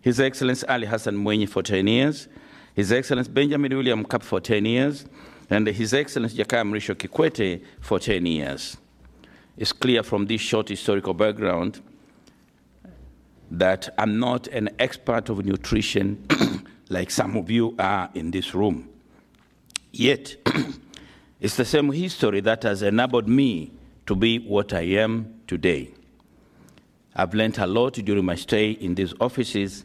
His 0.00 0.20
Excellency 0.20 0.66
Ali 0.68 0.86
Hassan 0.86 1.16
Mwinyi 1.16 1.48
for 1.48 1.62
10 1.62 1.86
years, 1.86 2.28
His 2.74 2.92
Excellency 2.92 3.30
Benjamin 3.30 3.76
William 3.76 4.04
Mkapa 4.04 4.22
for 4.22 4.40
10 4.40 4.64
years, 4.64 5.06
and 5.50 5.66
His 5.66 5.92
Excellency 5.92 6.38
Jakaya 6.38 6.62
Mrisho 6.64 6.94
Kikwete 6.94 7.62
for 7.80 7.98
10 7.98 8.24
years. 8.24 8.76
It's 9.56 9.72
clear 9.72 10.02
from 10.02 10.26
this 10.26 10.40
short 10.40 10.68
historical 10.68 11.12
background 11.12 11.80
that 13.50 13.92
I'm 13.98 14.18
not 14.18 14.46
an 14.48 14.70
expert 14.78 15.28
of 15.28 15.44
nutrition 15.44 16.26
like 16.88 17.10
some 17.10 17.36
of 17.36 17.50
you 17.50 17.74
are 17.78 18.08
in 18.14 18.30
this 18.30 18.54
room. 18.54 18.88
Yet, 19.92 20.36
it's 21.42 21.56
the 21.56 21.64
same 21.64 21.90
history 21.90 22.40
that 22.40 22.62
has 22.62 22.82
enabled 22.82 23.28
me 23.28 23.72
to 24.06 24.14
be 24.14 24.38
what 24.38 24.72
I 24.72 24.82
am 24.82 25.40
today. 25.48 25.92
I've 27.16 27.34
learned 27.34 27.58
a 27.58 27.66
lot 27.66 27.94
during 27.94 28.24
my 28.24 28.36
stay 28.36 28.70
in 28.70 28.94
these 28.94 29.12
offices 29.20 29.84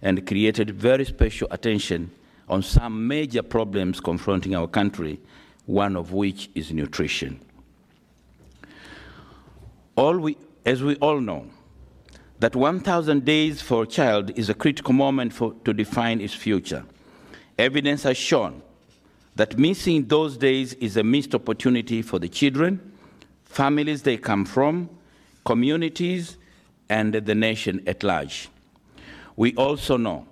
and 0.00 0.26
created 0.26 0.70
very 0.70 1.04
special 1.04 1.46
attention 1.50 2.10
on 2.48 2.62
some 2.62 3.06
major 3.06 3.42
problems 3.42 4.00
confronting 4.00 4.56
our 4.56 4.66
country, 4.66 5.20
one 5.66 5.94
of 5.94 6.12
which 6.12 6.48
is 6.54 6.72
nutrition. 6.72 7.38
All 9.96 10.16
we, 10.16 10.38
as 10.64 10.82
we 10.82 10.96
all 10.96 11.20
know, 11.20 11.50
that 12.38 12.56
1,000 12.56 13.26
days 13.26 13.60
for 13.60 13.82
a 13.82 13.86
child 13.86 14.38
is 14.38 14.48
a 14.48 14.54
critical 14.54 14.94
moment 14.94 15.34
for, 15.34 15.52
to 15.66 15.74
define 15.74 16.22
its 16.22 16.32
future. 16.32 16.86
Evidence 17.58 18.04
has 18.04 18.16
shown 18.16 18.62
that 19.36 19.58
missing 19.58 20.06
those 20.06 20.36
days 20.36 20.74
is 20.74 20.96
a 20.96 21.02
missed 21.02 21.34
opportunity 21.34 22.02
for 22.02 22.18
the 22.18 22.28
children, 22.28 22.92
families 23.44 24.02
they 24.02 24.16
come 24.16 24.44
from, 24.44 24.88
communities, 25.44 26.36
and 26.88 27.14
the 27.14 27.34
nation 27.34 27.82
at 27.86 28.02
large. 28.02 28.48
We 29.36 29.54
also 29.56 29.96
know 29.96 30.26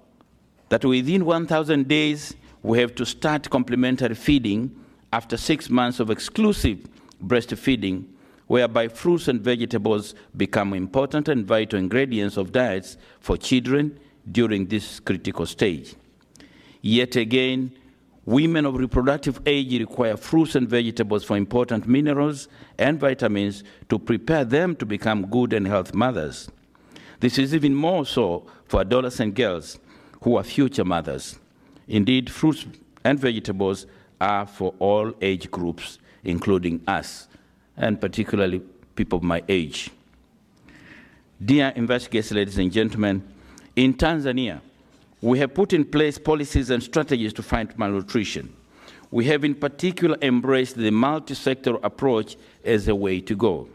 that 0.68 0.84
within 0.84 1.24
1,000 1.24 1.88
days, 1.88 2.34
we 2.62 2.78
have 2.78 2.94
to 2.94 3.04
start 3.04 3.50
complementary 3.50 4.14
feeding 4.14 4.74
after 5.12 5.36
six 5.36 5.68
months 5.68 6.00
of 6.00 6.10
exclusive 6.10 6.86
breastfeeding 7.24 8.04
whereby 8.46 8.88
fruits 8.88 9.28
and 9.28 9.40
vegetables 9.40 10.14
become 10.36 10.74
important 10.74 11.28
and 11.28 11.46
vital 11.46 11.78
ingredients 11.78 12.36
of 12.36 12.52
diets 12.52 12.96
for 13.20 13.36
children 13.36 13.98
during 14.30 14.66
this 14.66 15.00
critical 15.00 15.46
stage. 15.46 15.94
Yet 16.80 17.16
again, 17.16 17.72
women 18.24 18.66
of 18.66 18.76
reproductive 18.76 19.40
age 19.46 19.78
require 19.78 20.16
fruits 20.16 20.54
and 20.54 20.68
vegetables 20.68 21.24
for 21.24 21.36
important 21.36 21.86
minerals 21.86 22.48
and 22.78 23.00
vitamins 23.00 23.64
to 23.88 23.98
prepare 23.98 24.44
them 24.44 24.76
to 24.76 24.86
become 24.86 25.26
good 25.26 25.52
and 25.52 25.66
healthy 25.66 25.96
mothers. 25.96 26.50
This 27.20 27.38
is 27.38 27.54
even 27.54 27.74
more 27.74 28.06
so 28.06 28.46
for 28.66 28.80
adolescent 28.80 29.34
girls 29.34 29.78
who 30.22 30.36
are 30.36 30.44
future 30.44 30.84
mothers. 30.84 31.38
Indeed, 31.88 32.30
fruits 32.30 32.66
and 33.04 33.18
vegetables 33.18 33.86
are 34.20 34.46
for 34.46 34.74
all 34.78 35.12
age 35.20 35.50
groups, 35.50 35.98
including 36.24 36.80
us 36.86 37.28
and 37.76 38.00
particularly 38.00 38.60
people 38.94 39.18
of 39.18 39.24
my 39.24 39.42
age. 39.48 39.90
Dear 41.44 41.72
investigators, 41.74 42.32
ladies 42.32 42.58
and 42.58 42.70
gentlemen, 42.70 43.22
in 43.74 43.94
Tanzania, 43.94 44.60
we 45.22 45.38
have 45.38 45.54
put 45.54 45.72
in 45.72 45.84
place 45.84 46.18
policies 46.18 46.68
and 46.70 46.82
strategies 46.82 47.32
to 47.32 47.42
fight 47.42 47.78
malnutrition. 47.78 48.54
We 49.12 49.24
have 49.26 49.44
in 49.44 49.54
particular 49.54 50.16
embraced 50.20 50.76
the 50.76 50.90
multi-sector 50.90 51.76
approach 51.82 52.36
as 52.64 52.88
a 52.88 52.94
way 52.94 53.20
to 53.20 53.36
go. 53.36 53.68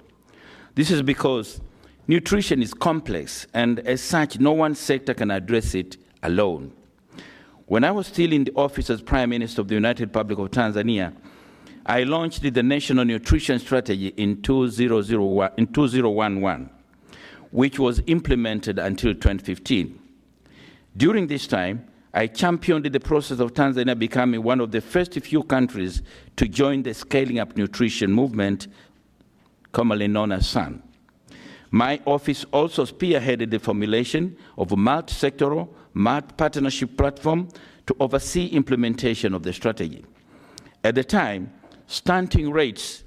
This 0.75 0.91
is 0.91 1.01
because 1.01 1.61
nutrition 2.07 2.61
is 2.61 2.73
complex 2.73 3.47
and 3.53 3.79
as 3.79 4.01
such 4.01 4.39
no 4.39 4.51
one 4.51 4.75
sector 4.75 5.13
can 5.13 5.31
address 5.31 5.73
it 5.73 5.95
alone. 6.21 6.73
When 7.67 7.83
I 7.83 7.91
was 7.91 8.07
still 8.07 8.33
in 8.33 8.43
the 8.43 8.53
office 8.55 8.89
as 8.89 9.01
Prime 9.01 9.29
Minister 9.29 9.61
of 9.61 9.69
the 9.69 9.75
United 9.75 10.09
Republic 10.09 10.39
of 10.39 10.51
Tanzania, 10.51 11.13
I 11.85 12.03
launched 12.03 12.41
the 12.41 12.63
National 12.63 13.05
Nutrition 13.05 13.59
Strategy 13.59 14.07
in 14.17 14.41
2001, 14.41 15.51
in 15.57 15.67
2011, 15.67 16.69
which 17.51 17.79
was 17.79 18.01
implemented 18.07 18.79
until 18.79 19.13
2015. 19.13 20.06
During 20.97 21.27
this 21.27 21.45
time, 21.45 21.87
I 22.11 22.25
championed 22.25 22.85
the 22.85 22.99
process 22.99 23.39
of 23.39 23.53
Tanzania 23.53 23.97
becoming 23.97 24.41
one 24.41 24.59
of 24.59 24.71
the 24.71 24.81
first 24.81 25.13
few 25.13 25.43
countries 25.43 26.01
to 26.37 26.47
join 26.47 26.81
the 26.81 26.95
Scaling 26.95 27.37
Up 27.37 27.55
Nutrition 27.55 28.11
movement, 28.11 28.67
commonly 29.71 30.07
known 30.07 30.31
as 30.31 30.49
SUN. 30.49 30.81
My 31.69 32.01
office 32.05 32.45
also 32.51 32.85
spearheaded 32.85 33.51
the 33.51 33.59
formulation 33.59 34.35
of 34.57 34.71
a 34.71 34.77
multi-sectoral, 34.77 35.69
multi-partnership 35.93 36.97
platform 36.97 37.49
to 37.85 37.95
oversee 37.99 38.47
implementation 38.47 39.35
of 39.35 39.43
the 39.43 39.53
strategy. 39.53 40.03
At 40.83 40.95
the 40.95 41.03
time, 41.03 41.53
stunting 41.85 42.51
rates 42.51 43.03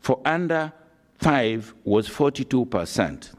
for 0.00 0.22
under 0.24 0.72
five 1.18 1.74
was 1.84 2.08
42%. 2.08 3.32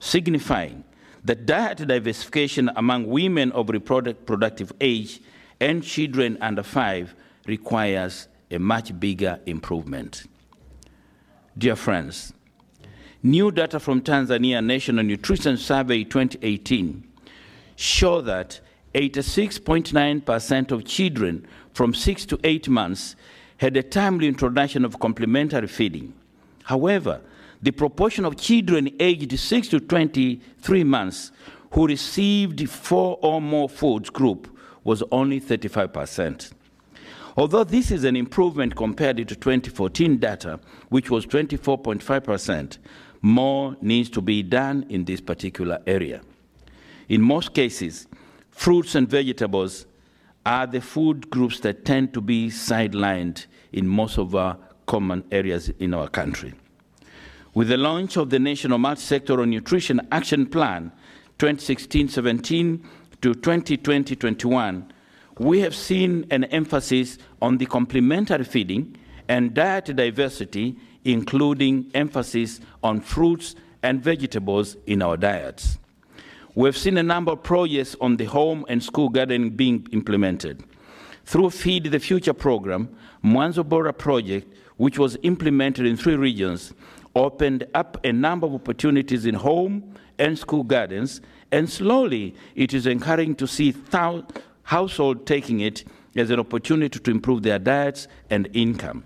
signifying 0.00 0.84
that 1.24 1.46
diet 1.46 1.78
diversification 1.78 2.70
among 2.76 3.06
women 3.06 3.50
of 3.52 3.70
reproductive 3.70 4.72
age 4.80 5.20
and 5.60 5.82
children 5.82 6.36
under 6.40 6.62
five 6.62 7.14
requires 7.46 8.28
a 8.50 8.58
much 8.58 8.98
bigger 9.00 9.40
improvement. 9.46 10.24
Dear 11.56 11.76
friends, 11.76 12.32
new 13.22 13.50
data 13.50 13.80
from 13.80 14.02
Tanzania 14.02 14.64
National 14.64 15.04
Nutrition 15.04 15.56
Survey 15.56 16.04
2018 16.04 17.08
show 17.76 18.20
that 18.20 18.60
86.9% 18.94 20.70
of 20.70 20.84
children 20.84 21.46
from 21.72 21.94
6 21.94 22.26
to 22.26 22.38
8 22.44 22.68
months 22.68 23.16
had 23.56 23.76
a 23.76 23.82
timely 23.82 24.28
introduction 24.28 24.84
of 24.84 25.00
complementary 25.00 25.66
feeding. 25.66 26.12
However, 26.64 27.20
the 27.64 27.70
proportion 27.70 28.26
of 28.26 28.36
children 28.36 28.90
aged 29.00 29.38
6 29.38 29.68
to 29.68 29.80
23 29.80 30.84
months 30.84 31.32
who 31.70 31.86
received 31.86 32.68
four 32.68 33.18
or 33.22 33.40
more 33.40 33.70
foods 33.70 34.10
group 34.10 34.54
was 34.84 35.02
only 35.10 35.40
35%. 35.40 36.52
Although 37.38 37.64
this 37.64 37.90
is 37.90 38.04
an 38.04 38.16
improvement 38.16 38.76
compared 38.76 39.16
to 39.16 39.24
2014 39.24 40.18
data, 40.18 40.60
which 40.90 41.08
was 41.08 41.24
24.5%, 41.24 42.76
more 43.22 43.78
needs 43.80 44.10
to 44.10 44.20
be 44.20 44.42
done 44.42 44.84
in 44.90 45.06
this 45.06 45.22
particular 45.22 45.80
area. 45.86 46.20
In 47.08 47.22
most 47.22 47.54
cases, 47.54 48.06
fruits 48.50 48.94
and 48.94 49.08
vegetables 49.08 49.86
are 50.44 50.66
the 50.66 50.82
food 50.82 51.30
groups 51.30 51.60
that 51.60 51.86
tend 51.86 52.12
to 52.12 52.20
be 52.20 52.50
sidelined 52.50 53.46
in 53.72 53.88
most 53.88 54.18
of 54.18 54.34
our 54.34 54.58
common 54.84 55.24
areas 55.32 55.70
in 55.78 55.94
our 55.94 56.08
country. 56.08 56.52
With 57.54 57.68
the 57.68 57.76
launch 57.76 58.16
of 58.16 58.30
the 58.30 58.40
National 58.40 58.78
Multi-Sectoral 58.78 59.48
Nutrition 59.48 60.00
Action 60.10 60.44
Plan 60.46 60.90
2016-17 61.38 62.84
to 63.20 63.32
2020-21, 63.32 64.90
we 65.38 65.60
have 65.60 65.74
seen 65.74 66.26
an 66.32 66.44
emphasis 66.44 67.16
on 67.40 67.58
the 67.58 67.66
complementary 67.66 68.42
feeding 68.42 68.96
and 69.28 69.54
diet 69.54 69.84
diversity, 69.94 70.76
including 71.04 71.92
emphasis 71.94 72.60
on 72.82 73.00
fruits 73.00 73.54
and 73.84 74.02
vegetables 74.02 74.76
in 74.86 75.00
our 75.00 75.16
diets. 75.16 75.78
We've 76.56 76.76
seen 76.76 76.98
a 76.98 77.04
number 77.04 77.32
of 77.32 77.44
projects 77.44 77.94
on 78.00 78.16
the 78.16 78.24
home 78.24 78.66
and 78.68 78.82
school 78.82 79.08
gardening 79.08 79.50
being 79.50 79.86
implemented. 79.92 80.64
Through 81.24 81.50
Feed 81.50 81.84
the 81.84 82.00
Future 82.00 82.34
program, 82.34 82.96
Mwanzo 83.24 83.64
Bora 83.66 83.92
project, 83.92 84.52
which 84.76 84.98
was 84.98 85.16
implemented 85.22 85.86
in 85.86 85.96
three 85.96 86.16
regions, 86.16 86.74
opened 87.14 87.66
up 87.74 87.98
a 88.04 88.12
number 88.12 88.46
of 88.46 88.54
opportunities 88.54 89.26
in 89.26 89.34
home 89.34 89.94
and 90.18 90.38
school 90.38 90.62
gardens, 90.62 91.20
and 91.52 91.68
slowly 91.68 92.34
it 92.54 92.74
is 92.74 92.86
encouraging 92.86 93.34
to 93.36 93.46
see 93.46 93.74
households 94.64 95.22
taking 95.24 95.60
it 95.60 95.84
as 96.16 96.30
an 96.30 96.40
opportunity 96.40 96.98
to 96.98 97.10
improve 97.10 97.42
their 97.42 97.58
diets 97.58 98.08
and 98.30 98.48
income. 98.52 99.04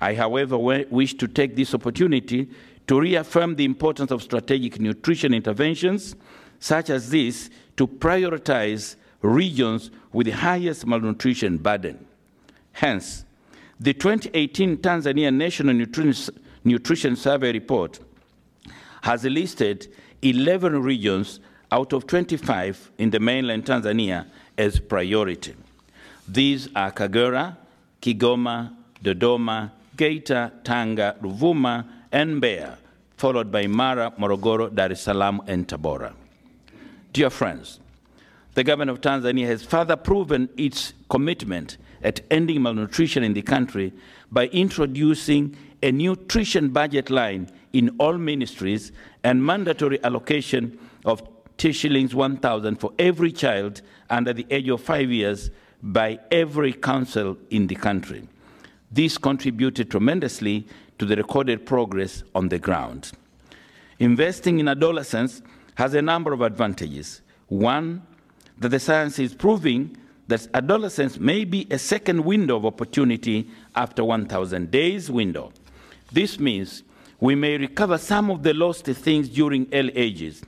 I, 0.00 0.14
however, 0.14 0.58
wish 0.58 1.14
to 1.14 1.26
take 1.26 1.56
this 1.56 1.74
opportunity 1.74 2.50
to 2.86 3.00
reaffirm 3.00 3.56
the 3.56 3.64
importance 3.64 4.10
of 4.10 4.22
strategic 4.22 4.78
nutrition 4.78 5.32
interventions 5.34 6.14
such 6.60 6.90
as 6.90 7.10
this 7.10 7.50
to 7.76 7.86
prioritize 7.86 8.96
regions 9.22 9.90
with 10.12 10.26
the 10.26 10.32
highest 10.32 10.86
malnutrition 10.86 11.58
burden. 11.58 12.06
Hence, 12.72 13.24
the 13.80 13.92
2018 13.92 14.78
Tanzania 14.78 15.34
National 15.34 15.74
Nutrition, 15.74 16.34
Nutrition 16.66 17.14
Survey 17.14 17.52
report 17.52 18.00
has 19.02 19.22
listed 19.22 19.86
11 20.22 20.82
regions 20.82 21.38
out 21.70 21.92
of 21.92 22.08
25 22.08 22.90
in 22.98 23.10
the 23.10 23.20
mainland 23.20 23.64
Tanzania 23.64 24.26
as 24.58 24.80
priority. 24.80 25.54
These 26.26 26.68
are 26.74 26.90
Kagera, 26.90 27.56
Kigoma, 28.02 28.74
Dodoma, 29.00 29.70
Geita, 29.96 30.50
Tanga, 30.64 31.14
Ruvuma, 31.22 31.86
and 32.10 32.42
Mbeya, 32.42 32.76
followed 33.16 33.52
by 33.52 33.68
Mara, 33.68 34.12
Morogoro, 34.18 34.74
Dar 34.74 34.90
es 34.90 35.02
Salaam, 35.02 35.42
and 35.46 35.68
Tabora. 35.68 36.12
Dear 37.12 37.30
friends, 37.30 37.78
the 38.54 38.64
government 38.64 38.90
of 38.90 39.00
Tanzania 39.00 39.46
has 39.46 39.62
further 39.62 39.94
proven 39.94 40.48
its 40.56 40.94
commitment 41.08 41.76
at 42.02 42.20
ending 42.28 42.60
malnutrition 42.60 43.22
in 43.22 43.34
the 43.34 43.42
country 43.42 43.92
by 44.32 44.48
introducing 44.48 45.56
a 45.86 45.92
nutrition 45.92 46.70
budget 46.70 47.10
line 47.10 47.48
in 47.72 47.94
all 47.98 48.18
ministries 48.18 48.90
and 49.22 49.44
mandatory 49.44 50.02
allocation 50.02 50.76
of 51.04 51.22
shillings 51.58 52.12
1,000 52.12 52.76
for 52.76 52.92
every 52.98 53.30
child 53.30 53.82
under 54.10 54.32
the 54.32 54.44
age 54.50 54.68
of 54.68 54.82
five 54.82 55.10
years 55.10 55.50
by 55.82 56.18
every 56.32 56.72
council 56.72 57.36
in 57.50 57.68
the 57.68 57.74
country. 57.76 58.28
This 58.90 59.16
contributed 59.16 59.90
tremendously 59.90 60.66
to 60.98 61.06
the 61.06 61.14
recorded 61.14 61.64
progress 61.64 62.24
on 62.34 62.48
the 62.48 62.58
ground. 62.58 63.12
Investing 64.00 64.58
in 64.58 64.68
adolescents 64.68 65.40
has 65.76 65.94
a 65.94 66.02
number 66.02 66.32
of 66.32 66.40
advantages. 66.40 67.20
One, 67.46 68.02
that 68.58 68.70
the 68.70 68.80
science 68.80 69.20
is 69.20 69.34
proving 69.34 69.96
that 70.26 70.48
adolescence 70.52 71.20
may 71.20 71.44
be 71.44 71.68
a 71.70 71.78
second 71.78 72.24
window 72.24 72.56
of 72.56 72.66
opportunity 72.66 73.48
after 73.76 74.02
1,000 74.02 74.70
days 74.70 75.10
window. 75.10 75.52
This 76.12 76.38
means 76.38 76.82
we 77.20 77.34
may 77.34 77.56
recover 77.56 77.98
some 77.98 78.30
of 78.30 78.42
the 78.42 78.54
lost 78.54 78.84
things 78.84 79.28
during 79.28 79.68
early 79.72 79.96
ages. 79.96 80.42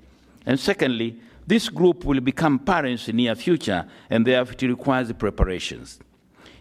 And 0.47 0.59
secondly, 0.59 1.21
this 1.47 1.69
group 1.69 2.05
will 2.05 2.21
become 2.21 2.59
parents 2.59 3.09
in 3.09 3.17
near 3.17 3.35
future, 3.35 3.87
and 4.11 4.27
therefore 4.27 4.55
it 4.55 4.63
requires 4.63 5.13
preparations. 5.13 5.99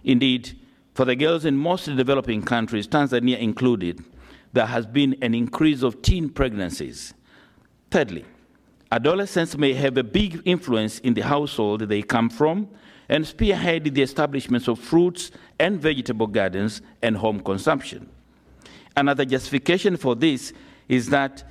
Indeed, 0.03 0.57
for 0.93 1.05
the 1.05 1.15
girls 1.15 1.45
in 1.45 1.57
most 1.57 1.85
developing 1.85 2.41
countries, 2.41 2.87
Tanzania 2.87 3.37
included, 3.37 4.03
there 4.53 4.65
has 4.65 4.85
been 4.85 5.15
an 5.21 5.35
increase 5.35 5.83
of 5.83 6.01
teen 6.01 6.29
pregnancies. 6.29 7.13
Thirdly, 7.91 8.25
adolescents 8.91 9.57
may 9.57 9.73
have 9.73 9.97
a 9.97 10.03
big 10.03 10.41
influence 10.45 10.99
in 10.99 11.13
the 11.13 11.21
household 11.21 11.81
they 11.81 12.01
come 12.01 12.29
from 12.29 12.69
and 13.09 13.27
spearhead 13.27 13.83
the 13.93 14.01
establishments 14.01 14.67
of 14.67 14.79
fruits 14.79 15.31
and 15.59 15.79
vegetable 15.79 16.27
gardens 16.27 16.81
and 17.01 17.17
home 17.17 17.41
consumption. 17.41 18.09
Another 18.97 19.25
justification 19.25 19.95
for 19.95 20.15
this 20.15 20.51
is 20.89 21.07
that 21.09 21.43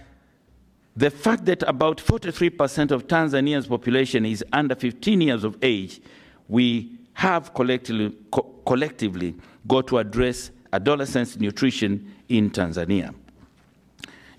the 0.97 1.11
fact 1.11 1.45
that 1.45 1.63
about 1.63 1.99
43% 1.99 2.91
of 2.91 3.07
Tanzania's 3.07 3.69
population 3.69 4.27
is 4.27 4.45
under 4.53 4.75
15 4.75 5.21
years 5.21 5.45
of 5.45 5.57
age, 5.63 6.01
we 6.49 6.91
have 7.13 7.55
collectively, 7.55 8.13
co 8.33 8.43
collectively 8.67 9.37
got 9.69 9.87
to 9.87 9.99
address 9.99 10.51
adolescents' 10.73 11.37
nutrition 11.39 12.13
in 12.29 12.51
Tanzania. 12.51 13.15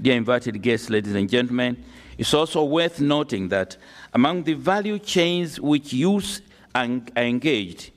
Dear 0.02 0.18
invited 0.18 0.62
guests, 0.62 0.90
ladies 0.90 1.16
and 1.16 1.30
gentlemen, 1.30 1.82
it's 2.18 2.34
also 2.34 2.66
worth 2.66 3.00
noting 3.00 3.48
that 3.50 3.78
among 4.14 4.44
the 4.44 4.54
value 4.54 5.00
chains 5.00 5.62
which 5.62 5.94
youth 5.94 6.42
are 6.76 6.84
engaged 7.16 7.92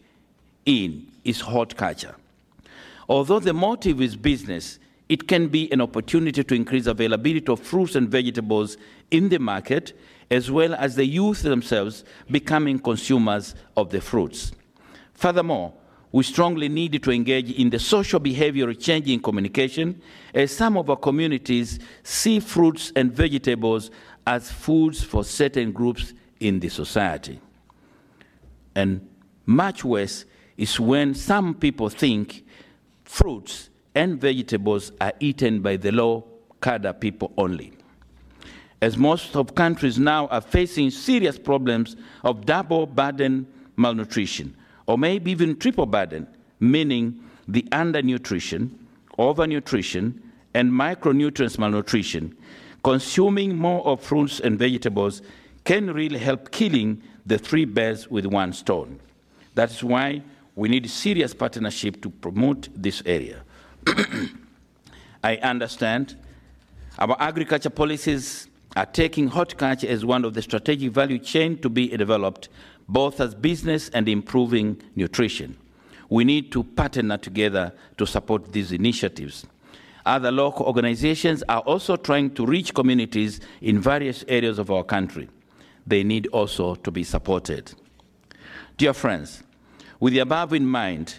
in 0.64 1.08
is 1.24 1.40
horticulture. 1.40 2.14
Although 3.08 3.40
the 3.40 3.52
motive 3.52 4.00
is 4.00 4.14
business, 4.14 4.78
it 5.10 5.26
can 5.26 5.48
be 5.48 5.70
an 5.72 5.80
opportunity 5.80 6.44
to 6.44 6.54
increase 6.54 6.86
availability 6.86 7.52
of 7.52 7.58
fruits 7.58 7.96
and 7.96 8.08
vegetables 8.08 8.76
in 9.10 9.28
the 9.28 9.40
market, 9.40 9.92
as 10.30 10.52
well 10.52 10.72
as 10.74 10.94
the 10.94 11.04
youth 11.04 11.42
themselves 11.42 12.04
becoming 12.30 12.78
consumers 12.78 13.56
of 13.76 13.90
the 13.90 14.00
fruits. 14.00 14.52
Furthermore, 15.14 15.72
we 16.12 16.22
strongly 16.22 16.68
need 16.68 17.02
to 17.02 17.10
engage 17.10 17.50
in 17.50 17.70
the 17.70 17.78
social 17.80 18.20
behavior 18.20 18.72
change 18.72 19.08
in 19.08 19.18
communication, 19.20 20.00
as 20.32 20.56
some 20.56 20.76
of 20.76 20.88
our 20.88 20.96
communities 20.96 21.80
see 22.04 22.38
fruits 22.38 22.92
and 22.94 23.12
vegetables 23.12 23.90
as 24.28 24.48
foods 24.48 25.02
for 25.02 25.24
certain 25.24 25.72
groups 25.72 26.14
in 26.38 26.60
the 26.60 26.68
society. 26.68 27.40
And 28.76 29.08
much 29.44 29.84
worse 29.84 30.24
is 30.56 30.78
when 30.78 31.14
some 31.16 31.54
people 31.54 31.88
think 31.88 32.44
fruits 33.02 33.69
and 33.94 34.20
vegetables 34.20 34.92
are 35.00 35.12
eaten 35.20 35.60
by 35.60 35.76
the 35.76 35.92
low 35.92 36.24
cadre 36.62 36.92
people 36.92 37.32
only. 37.36 37.72
As 38.82 38.96
most 38.96 39.36
of 39.36 39.54
countries 39.54 39.98
now 39.98 40.26
are 40.28 40.40
facing 40.40 40.90
serious 40.90 41.38
problems 41.38 41.96
of 42.24 42.46
double 42.46 42.86
burden 42.86 43.46
malnutrition, 43.76 44.54
or 44.86 44.96
maybe 44.96 45.30
even 45.30 45.56
triple 45.58 45.86
burden, 45.86 46.26
meaning 46.60 47.20
the 47.46 47.62
undernutrition, 47.72 48.70
overnutrition, 49.18 50.18
and 50.54 50.70
micronutrients 50.70 51.58
malnutrition, 51.58 52.36
consuming 52.82 53.56
more 53.56 53.84
of 53.86 54.00
fruits 54.00 54.40
and 54.40 54.58
vegetables 54.58 55.22
can 55.64 55.92
really 55.92 56.18
help 56.18 56.50
killing 56.50 57.02
the 57.26 57.38
three 57.38 57.64
birds 57.64 58.10
with 58.10 58.24
one 58.24 58.52
stone. 58.52 58.98
That's 59.54 59.82
why 59.82 60.22
we 60.56 60.68
need 60.68 60.88
serious 60.88 61.34
partnership 61.34 62.00
to 62.02 62.10
promote 62.10 62.68
this 62.74 63.02
area. 63.04 63.42
I 65.24 65.36
understand 65.36 66.16
our 66.98 67.16
agriculture 67.18 67.70
policies 67.70 68.48
are 68.76 68.86
taking 68.86 69.28
horticulture 69.28 69.88
as 69.88 70.04
one 70.04 70.24
of 70.24 70.34
the 70.34 70.42
strategic 70.42 70.92
value 70.92 71.18
chain 71.18 71.58
to 71.58 71.68
be 71.68 71.88
developed, 71.88 72.48
both 72.88 73.20
as 73.20 73.34
business 73.34 73.88
and 73.90 74.08
improving 74.08 74.80
nutrition. 74.96 75.56
We 76.08 76.24
need 76.24 76.52
to 76.52 76.64
partner 76.64 77.16
together 77.16 77.72
to 77.98 78.06
support 78.06 78.52
these 78.52 78.72
initiatives. 78.72 79.46
Other 80.04 80.32
local 80.32 80.66
organizations 80.66 81.42
are 81.48 81.60
also 81.60 81.96
trying 81.96 82.34
to 82.34 82.46
reach 82.46 82.74
communities 82.74 83.40
in 83.60 83.80
various 83.80 84.24
areas 84.28 84.58
of 84.58 84.70
our 84.70 84.82
country. 84.82 85.28
They 85.86 86.02
need 86.04 86.26
also 86.28 86.74
to 86.76 86.90
be 86.90 87.04
supported. 87.04 87.72
Dear 88.76 88.92
friends, 88.92 89.42
with 89.98 90.12
the 90.12 90.20
above 90.20 90.52
in 90.52 90.66
mind, 90.66 91.16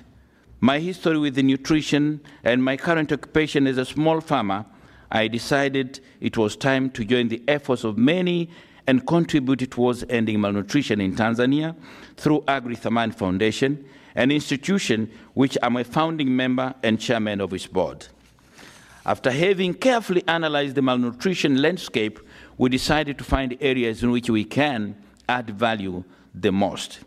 my 0.62 0.80
history 0.80 1.18
with 1.18 1.38
nutrition 1.38 2.22
and 2.44 2.64
my 2.64 2.78
current 2.78 3.12
occupation 3.12 3.66
as 3.66 3.78
a 3.78 3.86
small 3.86 4.22
farmer, 4.22 4.64
I 5.12 5.28
decided 5.28 6.00
it 6.22 6.38
was 6.38 6.56
time 6.56 6.92
to 6.92 7.04
join 7.04 7.28
the 7.28 7.42
efforts 7.48 7.84
of 7.84 7.98
many 7.98 8.50
and 8.86 9.06
contribute 9.06 9.70
towards 9.72 10.06
ending 10.08 10.40
malnutrition 10.40 11.02
in 11.02 11.16
Tanzania 11.16 11.76
through 12.16 12.44
Agri 12.48 12.76
Thamani 12.76 13.14
Foundation, 13.14 13.84
an 14.16 14.30
institution 14.32 15.12
which 15.34 15.58
I'm 15.64 15.78
a 15.78 15.84
founding 15.84 16.36
member 16.36 16.76
and 16.84 17.00
chairman 17.00 17.42
of 17.42 17.54
its 17.54 17.66
board. 17.66 18.08
After 19.04 19.32
having 19.32 19.74
carefully 19.74 20.24
analyzed 20.28 20.76
the 20.76 20.84
malnutrition 20.84 21.60
landscape, 21.60 22.20
we 22.60 22.70
decided 22.70 23.18
to 23.18 23.24
find 23.24 23.58
areas 23.60 24.04
in 24.04 24.12
which 24.12 24.30
we 24.30 24.44
can 24.44 24.96
add 25.28 25.50
value 25.50 26.04
the 26.36 26.52
most. 26.52 27.00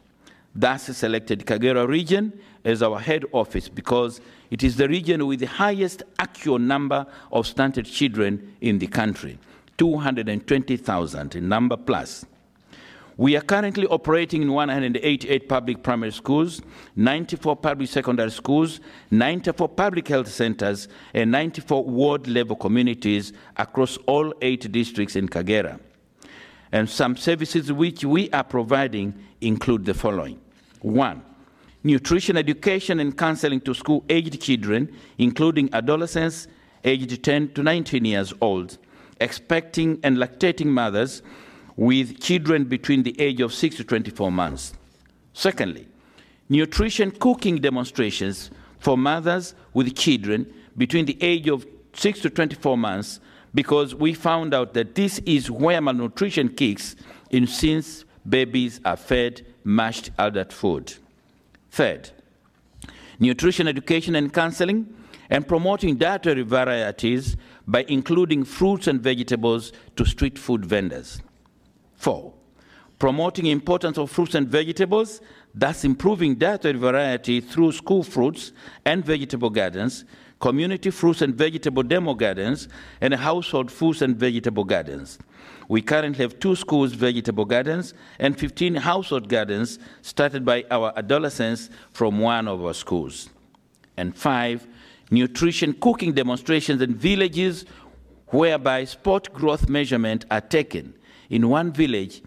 Thus 0.56 0.96
selected 0.96 1.46
Kagera 1.46 1.86
region 1.86 2.32
as 2.64 2.82
our 2.82 2.98
head 2.98 3.24
office 3.32 3.68
because 3.68 4.20
it 4.50 4.62
is 4.62 4.76
the 4.76 4.88
region 4.88 5.26
with 5.26 5.40
the 5.40 5.46
highest 5.46 6.02
actual 6.18 6.58
number 6.58 7.06
of 7.32 7.46
stunted 7.46 7.86
children 7.86 8.56
in 8.60 8.78
the 8.78 8.86
country, 8.86 9.38
220,000 9.78 11.36
in 11.36 11.48
number 11.48 11.76
plus. 11.76 12.24
We 13.16 13.36
are 13.36 13.42
currently 13.42 13.86
operating 13.86 14.42
in 14.42 14.52
188 14.52 15.48
public 15.48 15.82
primary 15.84 16.10
schools, 16.10 16.60
94 16.96 17.56
public 17.56 17.88
secondary 17.88 18.32
schools, 18.32 18.80
94 19.12 19.68
public 19.68 20.08
health 20.08 20.26
centers, 20.26 20.88
and 21.12 21.30
94 21.30 21.84
ward 21.84 22.26
level 22.26 22.56
communities 22.56 23.32
across 23.56 23.98
all 24.06 24.34
eight 24.42 24.70
districts 24.72 25.14
in 25.14 25.28
Kagera. 25.28 25.78
And 26.72 26.90
some 26.90 27.16
services 27.16 27.72
which 27.72 28.04
we 28.04 28.30
are 28.30 28.42
providing 28.42 29.14
include 29.40 29.84
the 29.84 29.94
following 29.94 30.40
one, 30.80 31.22
nutrition 31.84 32.36
education 32.38 32.98
and 32.98 33.16
counseling 33.16 33.60
to 33.60 33.74
school 33.74 34.04
aged 34.08 34.40
children, 34.40 34.90
including 35.18 35.72
adolescents 35.72 36.48
aged 36.82 37.22
10 37.22 37.52
to 37.52 37.62
19 37.62 38.04
years 38.04 38.32
old, 38.40 38.78
expecting 39.20 40.00
and 40.02 40.16
lactating 40.16 40.66
mothers 40.66 41.22
with 41.76 42.20
children 42.20 42.64
between 42.64 43.02
the 43.02 43.18
age 43.20 43.40
of 43.40 43.52
6 43.52 43.76
to 43.76 43.84
24 43.84 44.32
months. 44.32 44.74
Secondly, 45.34 45.86
nutrition 46.48 47.10
cooking 47.10 47.60
demonstrations 47.60 48.50
for 48.78 48.96
mothers 48.96 49.54
with 49.74 49.94
children 49.94 50.52
between 50.76 51.04
the 51.04 51.18
age 51.22 51.48
of 51.48 51.66
6 51.92 52.20
to 52.20 52.30
24 52.30 52.78
months 52.78 53.20
because 53.54 53.94
we 53.94 54.14
found 54.14 54.54
out 54.54 54.74
that 54.74 54.94
this 54.94 55.18
is 55.20 55.50
where 55.50 55.80
malnutrition 55.80 56.48
kicks 56.48 56.96
in 57.30 57.46
since 57.46 58.04
babies 58.28 58.80
are 58.84 58.96
fed 58.96 59.44
mashed 59.64 60.10
adult 60.18 60.52
food. 60.52 60.94
Third, 61.74 62.10
nutrition 63.18 63.66
education 63.66 64.14
and 64.14 64.32
counseling 64.32 64.94
and 65.28 65.48
promoting 65.48 65.96
dietary 65.96 66.42
varieties 66.42 67.36
by 67.66 67.84
including 67.88 68.44
fruits 68.44 68.86
and 68.86 69.00
vegetables 69.00 69.72
to 69.96 70.04
street 70.04 70.38
food 70.38 70.64
vendors. 70.64 71.20
Four, 71.96 72.32
promoting 73.00 73.46
importance 73.46 73.98
of 73.98 74.08
fruits 74.08 74.36
and 74.36 74.46
vegetables, 74.46 75.20
thus 75.52 75.82
improving 75.82 76.36
dietary 76.36 76.78
variety 76.78 77.40
through 77.40 77.72
school 77.72 78.04
fruits 78.04 78.52
and 78.84 79.04
vegetable 79.04 79.50
gardens, 79.50 80.04
community 80.44 80.90
fruits 80.90 81.22
and 81.22 81.34
vegetable 81.34 81.82
demo 81.82 82.12
gardens, 82.12 82.68
and 83.00 83.14
household 83.14 83.72
fruits 83.72 84.02
and 84.02 84.14
vegetable 84.14 84.62
gardens. 84.62 85.18
We 85.68 85.80
currently 85.80 86.22
have 86.22 86.38
two 86.38 86.54
schools 86.54 86.92
vegetable 86.92 87.46
gardens 87.46 87.94
and 88.18 88.38
15 88.38 88.74
household 88.74 89.26
gardens 89.26 89.78
started 90.02 90.44
by 90.44 90.66
our 90.70 90.92
adolescents 90.98 91.70
from 91.94 92.18
one 92.18 92.46
of 92.46 92.62
our 92.62 92.74
schools. 92.74 93.30
And 93.96 94.14
five, 94.14 94.66
nutrition 95.10 95.72
cooking 95.80 96.12
demonstrations 96.12 96.82
in 96.82 96.94
villages 96.94 97.64
whereby 98.26 98.84
sport 98.84 99.32
growth 99.32 99.70
measurement 99.70 100.26
are 100.30 100.42
taken 100.42 100.92
in 101.30 101.48
one 101.48 101.72
village, 101.72 102.22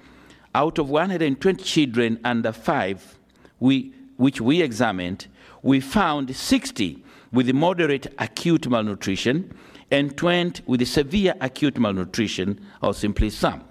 out 0.56 0.80
of 0.80 0.89
120 0.89 1.63
children 1.63 2.19
under 2.23 2.51
five, 2.51 3.19
we, 3.60 3.93
which 4.15 4.41
we 4.41 4.63
examined, 4.63 5.27
we 5.62 5.80
found 5.80 6.36
60 6.36 7.03
with 7.32 7.54
moderate 7.54 8.13
acute 8.20 8.68
malnutrition 8.68 9.54
and 9.92 10.16
20 10.18 10.63
with 10.66 10.86
severe 10.88 11.34
acute 11.42 11.78
malnutrition, 11.78 12.60
or 12.82 12.94
simply 12.94 13.30
some. 13.30 13.63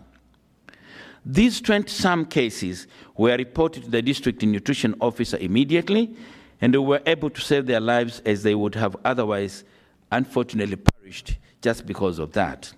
These 1.25 1.61
20 1.61 1.89
some 1.89 2.25
cases 2.25 2.87
were 3.17 3.37
reported 3.37 3.85
to 3.85 3.91
the 3.91 4.01
district 4.01 4.43
nutrition 4.43 4.95
officer 5.01 5.37
immediately, 5.39 6.15
and 6.61 6.73
they 6.73 6.79
were 6.79 7.03
able 7.05 7.31
to 7.31 7.41
save 7.41 7.67
their 7.67 7.81
lives 7.81 8.21
as 8.25 8.43
they 8.43 8.55
would 8.55 8.75
have 8.77 8.97
otherwise, 9.05 9.65
unfortunately, 10.13 10.77
perished 10.77 11.37
just 11.61 11.85
because 11.85 12.19
of 12.19 12.33
that. 12.33 12.73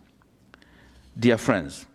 Dear 1.19 1.37
friends, 1.37 1.87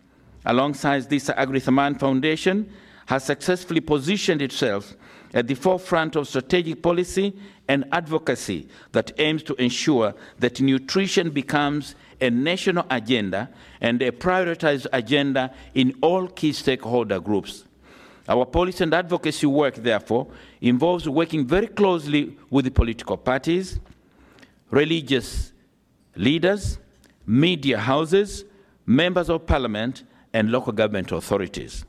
alongside 0.46 1.10
this 1.10 1.30
Agri 1.30 1.60
Foundation, 1.60 2.72
has 3.08 3.26
successfully 3.26 3.82
positioned 3.82 4.42
itself 4.42 4.96
at 5.34 5.48
the 5.48 5.56
forefront 5.56 6.16
of 6.16 6.28
strategic 6.28 6.82
policy 6.82 7.34
and 7.68 7.86
advocacy 7.92 8.68
that 8.92 9.12
aims 9.18 9.42
to 9.44 9.56
ensure 9.56 10.14
that 10.40 10.62
nutrition 10.62 11.32
becomes 11.32 11.96
a 12.22 12.30
national 12.30 12.86
agenda 12.90 13.50
and 13.82 14.02
a 14.02 14.12
prioritized 14.12 14.86
agenda 14.94 15.52
in 15.74 15.94
all 16.02 16.28
key 16.28 16.52
stakeholder 16.52 17.20
groups. 17.20 17.66
Our 18.28 18.46
policy 18.46 18.84
and 18.84 18.94
advocacy 18.94 19.48
work, 19.48 19.76
therefore, 19.76 20.28
involves 20.62 21.10
working 21.10 21.46
very 21.46 21.68
closely 21.68 22.38
with 22.50 22.66
the 22.66 22.72
political 22.72 23.18
parties, 23.18 23.80
religious 24.70 25.52
leaders, 26.16 26.78
media 27.26 27.80
houses, 27.80 28.46
members 28.86 29.30
of 29.30 29.46
parliament, 29.46 30.04
and 30.34 30.52
local 30.52 30.72
government 30.72 31.12
authorities. 31.12 31.86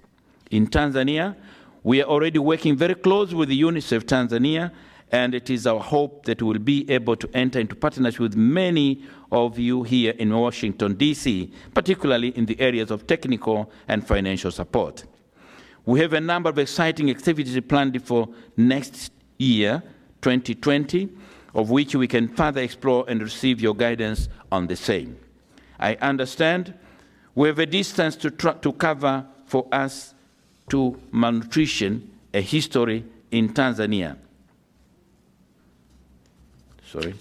In 0.50 0.66
Tanzania, 0.66 1.36
we 1.84 2.00
are 2.02 2.06
already 2.06 2.38
working 2.38 2.76
very 2.76 2.94
close 2.94 3.34
with 3.34 3.50
UNICEF 3.50 4.04
Tanzania, 4.04 4.72
and 5.12 5.34
it 5.34 5.50
is 5.50 5.66
our 5.66 5.78
hope 5.78 6.24
that 6.24 6.42
we'll 6.42 6.58
be 6.58 6.90
able 6.90 7.14
to 7.14 7.28
enter 7.34 7.60
into 7.60 7.76
partnership 7.76 8.20
with 8.20 8.34
many 8.34 9.04
of 9.30 9.58
you 9.58 9.82
here 9.82 10.14
in 10.18 10.34
Washington, 10.34 10.94
D.C., 10.94 11.52
particularly 11.74 12.28
in 12.28 12.46
the 12.46 12.58
areas 12.58 12.90
of 12.90 13.06
technical 13.06 13.70
and 13.86 14.04
financial 14.04 14.50
support. 14.50 15.04
We 15.84 16.00
have 16.00 16.14
a 16.14 16.20
number 16.20 16.48
of 16.48 16.58
exciting 16.58 17.10
activities 17.10 17.60
planned 17.68 18.02
for 18.02 18.30
next 18.56 19.12
year, 19.36 19.82
2020, 20.22 21.10
of 21.54 21.68
which 21.68 21.94
we 21.94 22.08
can 22.08 22.28
further 22.28 22.62
explore 22.62 23.04
and 23.08 23.22
receive 23.22 23.60
your 23.60 23.74
guidance 23.74 24.30
on 24.50 24.66
the 24.68 24.76
same. 24.76 25.18
I 25.78 25.96
understand 25.96 26.72
we 27.34 27.48
have 27.48 27.58
a 27.58 27.66
distance 27.66 28.16
to, 28.16 28.30
to 28.30 28.72
cover 28.72 29.26
for 29.44 29.68
us 29.70 30.13
to 30.68 31.00
malnutrition, 31.12 32.10
a 32.32 32.40
history 32.40 33.04
in 33.30 33.50
Tanzania. 33.50 34.16
Sorry. 36.90 37.14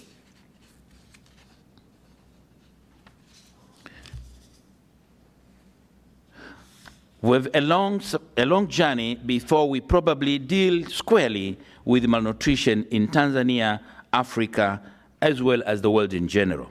We 7.20 7.32
have 7.36 7.48
a 7.54 7.60
long, 7.62 8.02
a 8.36 8.44
long 8.44 8.68
journey 8.68 9.14
before 9.14 9.68
we 9.68 9.80
probably 9.80 10.38
deal 10.38 10.86
squarely 10.88 11.56
with 11.84 12.04
malnutrition 12.04 12.84
in 12.90 13.08
Tanzania, 13.08 13.80
Africa, 14.12 14.82
as 15.22 15.42
well 15.42 15.62
as 15.64 15.80
the 15.80 15.90
world 15.90 16.12
in 16.12 16.28
general. 16.28 16.70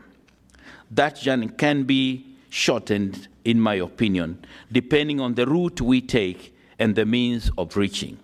That 0.91 1.15
journey 1.15 1.47
can 1.47 1.85
be 1.85 2.37
shortened, 2.49 3.29
in 3.43 3.59
my 3.59 3.75
opinion, 3.75 4.45
depending 4.71 5.19
on 5.19 5.33
the 5.33 5.47
route 5.47 5.81
we 5.81 6.01
take 6.01 6.52
and 6.79 6.95
the 6.95 7.05
means 7.05 7.51
of 7.57 7.75
reaching. 7.77 8.17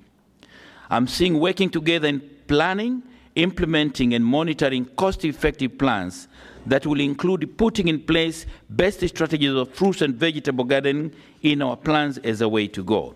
I'm 0.90 1.08
seeing 1.08 1.40
working 1.40 1.70
together 1.70 2.08
in 2.08 2.22
planning, 2.48 3.04
implementing, 3.36 4.14
and 4.14 4.26
monitoring 4.26 4.86
cost 4.86 5.24
effective 5.24 5.78
plans 5.78 6.28
that 6.66 6.86
will 6.86 7.00
include 7.00 7.58
putting 7.58 7.88
in 7.88 8.02
place 8.02 8.46
best 8.70 9.08
strategies 9.08 9.54
of 9.54 9.74
fruits 9.74 10.02
and 10.02 10.16
vegetable 10.16 10.64
gardening 10.64 11.14
in 11.42 11.62
our 11.62 11.78
plans 11.78 12.18
as 12.20 12.42
a 12.42 12.50
way 12.50 12.68
to 12.68 12.84
go. 12.84 13.16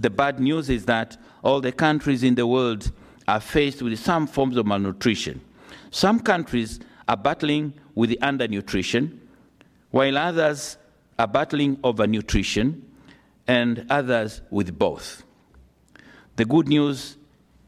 The 0.00 0.10
bad 0.10 0.38
news 0.38 0.70
is 0.70 0.84
that 0.86 1.16
all 1.42 1.60
the 1.60 1.72
countries 1.72 2.22
in 2.22 2.34
the 2.34 2.46
world 2.46 2.90
are 3.26 3.40
faced 3.40 3.82
with 3.82 3.98
some 3.98 4.26
forms 4.26 4.56
of 4.56 4.66
malnutrition. 4.66 5.40
Some 5.90 6.20
countries 6.20 6.80
are 7.08 7.16
battling 7.16 7.72
with 7.94 8.10
undernutrition, 8.20 9.18
while 9.90 10.16
others 10.16 10.76
are 11.18 11.26
battling 11.26 11.76
overnutrition 11.78 12.82
and 13.48 13.86
others 13.88 14.42
with 14.50 14.78
both. 14.78 15.24
The 16.36 16.44
good 16.44 16.68
news 16.68 17.16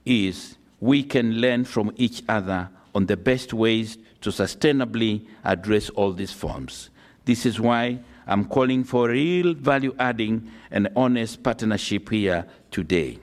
is 0.05 0.57
we 0.79 1.03
can 1.03 1.41
learn 1.41 1.65
from 1.65 1.93
each 1.97 2.23
other 2.29 2.69
on 2.95 3.07
the 3.07 3.17
best 3.17 3.53
ways 3.53 3.99
to 4.21 4.31
sustainably 4.31 5.27
address 5.43 5.89
all 5.91 6.13
these 6.13 6.33
forms. 6.33 6.91
This 7.25 7.47
is 7.47 7.59
why 7.59 8.01
I'm 8.27 8.45
calling 8.45 8.85
for 8.85 9.09
real 9.09 9.55
value 9.55 9.95
adding 9.99 10.51
and 10.71 10.89
honest 10.95 11.43
partnership 11.43 12.11
here 12.11 12.47
today. 12.71 13.19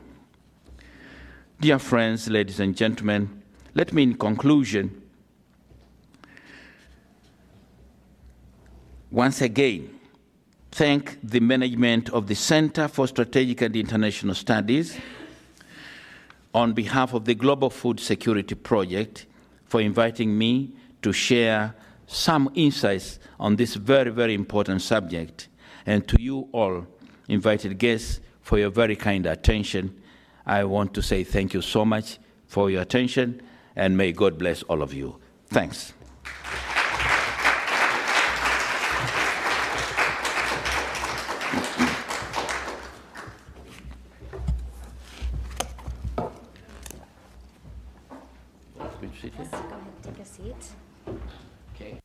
Dear 1.59 1.79
friends, 1.79 2.27
ladies 2.27 2.59
and 2.59 2.75
gentlemen, 2.75 3.41
let 3.73 3.93
me, 3.93 4.03
in 4.03 4.15
conclusion, 4.15 5.01
once 9.11 9.41
again 9.41 9.96
thank 10.77 11.17
the 11.23 11.39
management 11.39 12.07
of 12.11 12.27
the 12.27 12.35
Center 12.35 12.87
for 12.87 13.07
Strategic 13.07 13.63
and 13.63 13.75
International 13.75 14.35
Studies 14.35 14.95
on 16.53 16.73
behalf 16.73 17.15
of 17.15 17.25
the 17.25 17.33
Global 17.33 17.71
Food 17.71 17.99
Security 17.99 18.53
Project 18.53 19.25
for 19.65 19.81
inviting 19.81 20.37
me 20.37 20.75
to 21.01 21.11
share 21.11 21.73
some 22.05 22.51
insights 22.53 23.17
on 23.39 23.55
this 23.55 23.73
very, 23.73 24.11
very 24.11 24.35
important 24.35 24.83
subject, 24.83 25.47
and 25.87 26.07
to 26.07 26.21
you 26.21 26.47
all, 26.51 26.85
invited 27.27 27.79
guests, 27.79 28.19
for 28.43 28.59
your 28.59 28.69
very 28.69 28.95
kind 28.95 29.25
attention. 29.25 29.99
I 30.45 30.63
want 30.65 30.93
to 30.93 31.01
say 31.01 31.23
thank 31.23 31.55
you 31.55 31.63
so 31.63 31.85
much 31.85 32.19
for 32.45 32.69
your 32.69 32.83
attention, 32.83 33.41
and 33.75 33.97
may 33.97 34.11
God 34.11 34.37
bless 34.37 34.61
all 34.61 34.83
of 34.83 34.93
you. 34.93 35.19
Thanks. 35.47 35.93
Yes, 49.37 49.49
go 49.49 49.57
ahead, 49.57 50.03
take 50.03 50.19
a 50.19 50.25
seat. 50.25 50.55
Okay. 51.75 51.99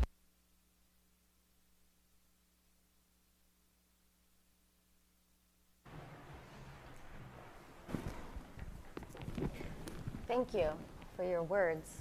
Thank 10.27 10.55
you 10.55 10.69
for 11.17 11.25
your 11.25 11.42
words. 11.53 11.99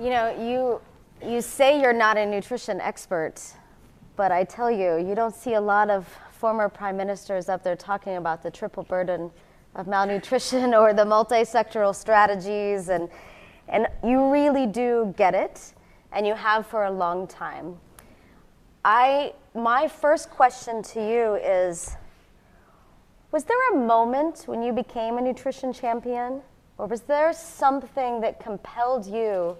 You 0.00 0.10
know, 0.10 0.34
you 0.44 0.80
you 1.24 1.40
say 1.40 1.80
you're 1.80 1.92
not 1.92 2.18
a 2.18 2.26
nutrition 2.26 2.80
expert, 2.80 3.40
but 4.16 4.32
I 4.32 4.42
tell 4.42 4.72
you, 4.72 4.96
you 4.96 5.14
don't 5.14 5.34
see 5.34 5.54
a 5.54 5.60
lot 5.60 5.88
of 5.88 6.08
former 6.32 6.68
prime 6.68 6.96
ministers 6.96 7.48
up 7.48 7.62
there 7.62 7.76
talking 7.76 8.16
about 8.16 8.42
the 8.42 8.50
triple 8.50 8.82
burden 8.82 9.30
of 9.76 9.86
malnutrition 9.86 10.74
or 10.80 10.92
the 10.92 11.04
multi-sectoral 11.04 11.94
strategies 11.94 12.88
and 12.88 13.08
and 13.68 13.86
you 14.02 14.32
really 14.32 14.66
do 14.66 15.14
get 15.16 15.32
it 15.36 15.74
and 16.10 16.26
you 16.26 16.34
have 16.34 16.66
for 16.66 16.86
a 16.86 16.90
long 16.90 17.28
time. 17.28 17.76
I 18.84 19.32
my 19.54 19.86
first 19.86 20.28
question 20.28 20.82
to 20.94 20.98
you 20.98 21.34
is 21.36 21.94
was 23.30 23.44
there 23.44 23.62
a 23.74 23.76
moment 23.76 24.42
when 24.46 24.60
you 24.60 24.72
became 24.72 25.18
a 25.18 25.20
nutrition 25.20 25.72
champion? 25.72 26.42
Or 26.80 26.86
was 26.86 27.02
there 27.02 27.34
something 27.34 28.22
that 28.22 28.40
compelled 28.40 29.04
you 29.04 29.58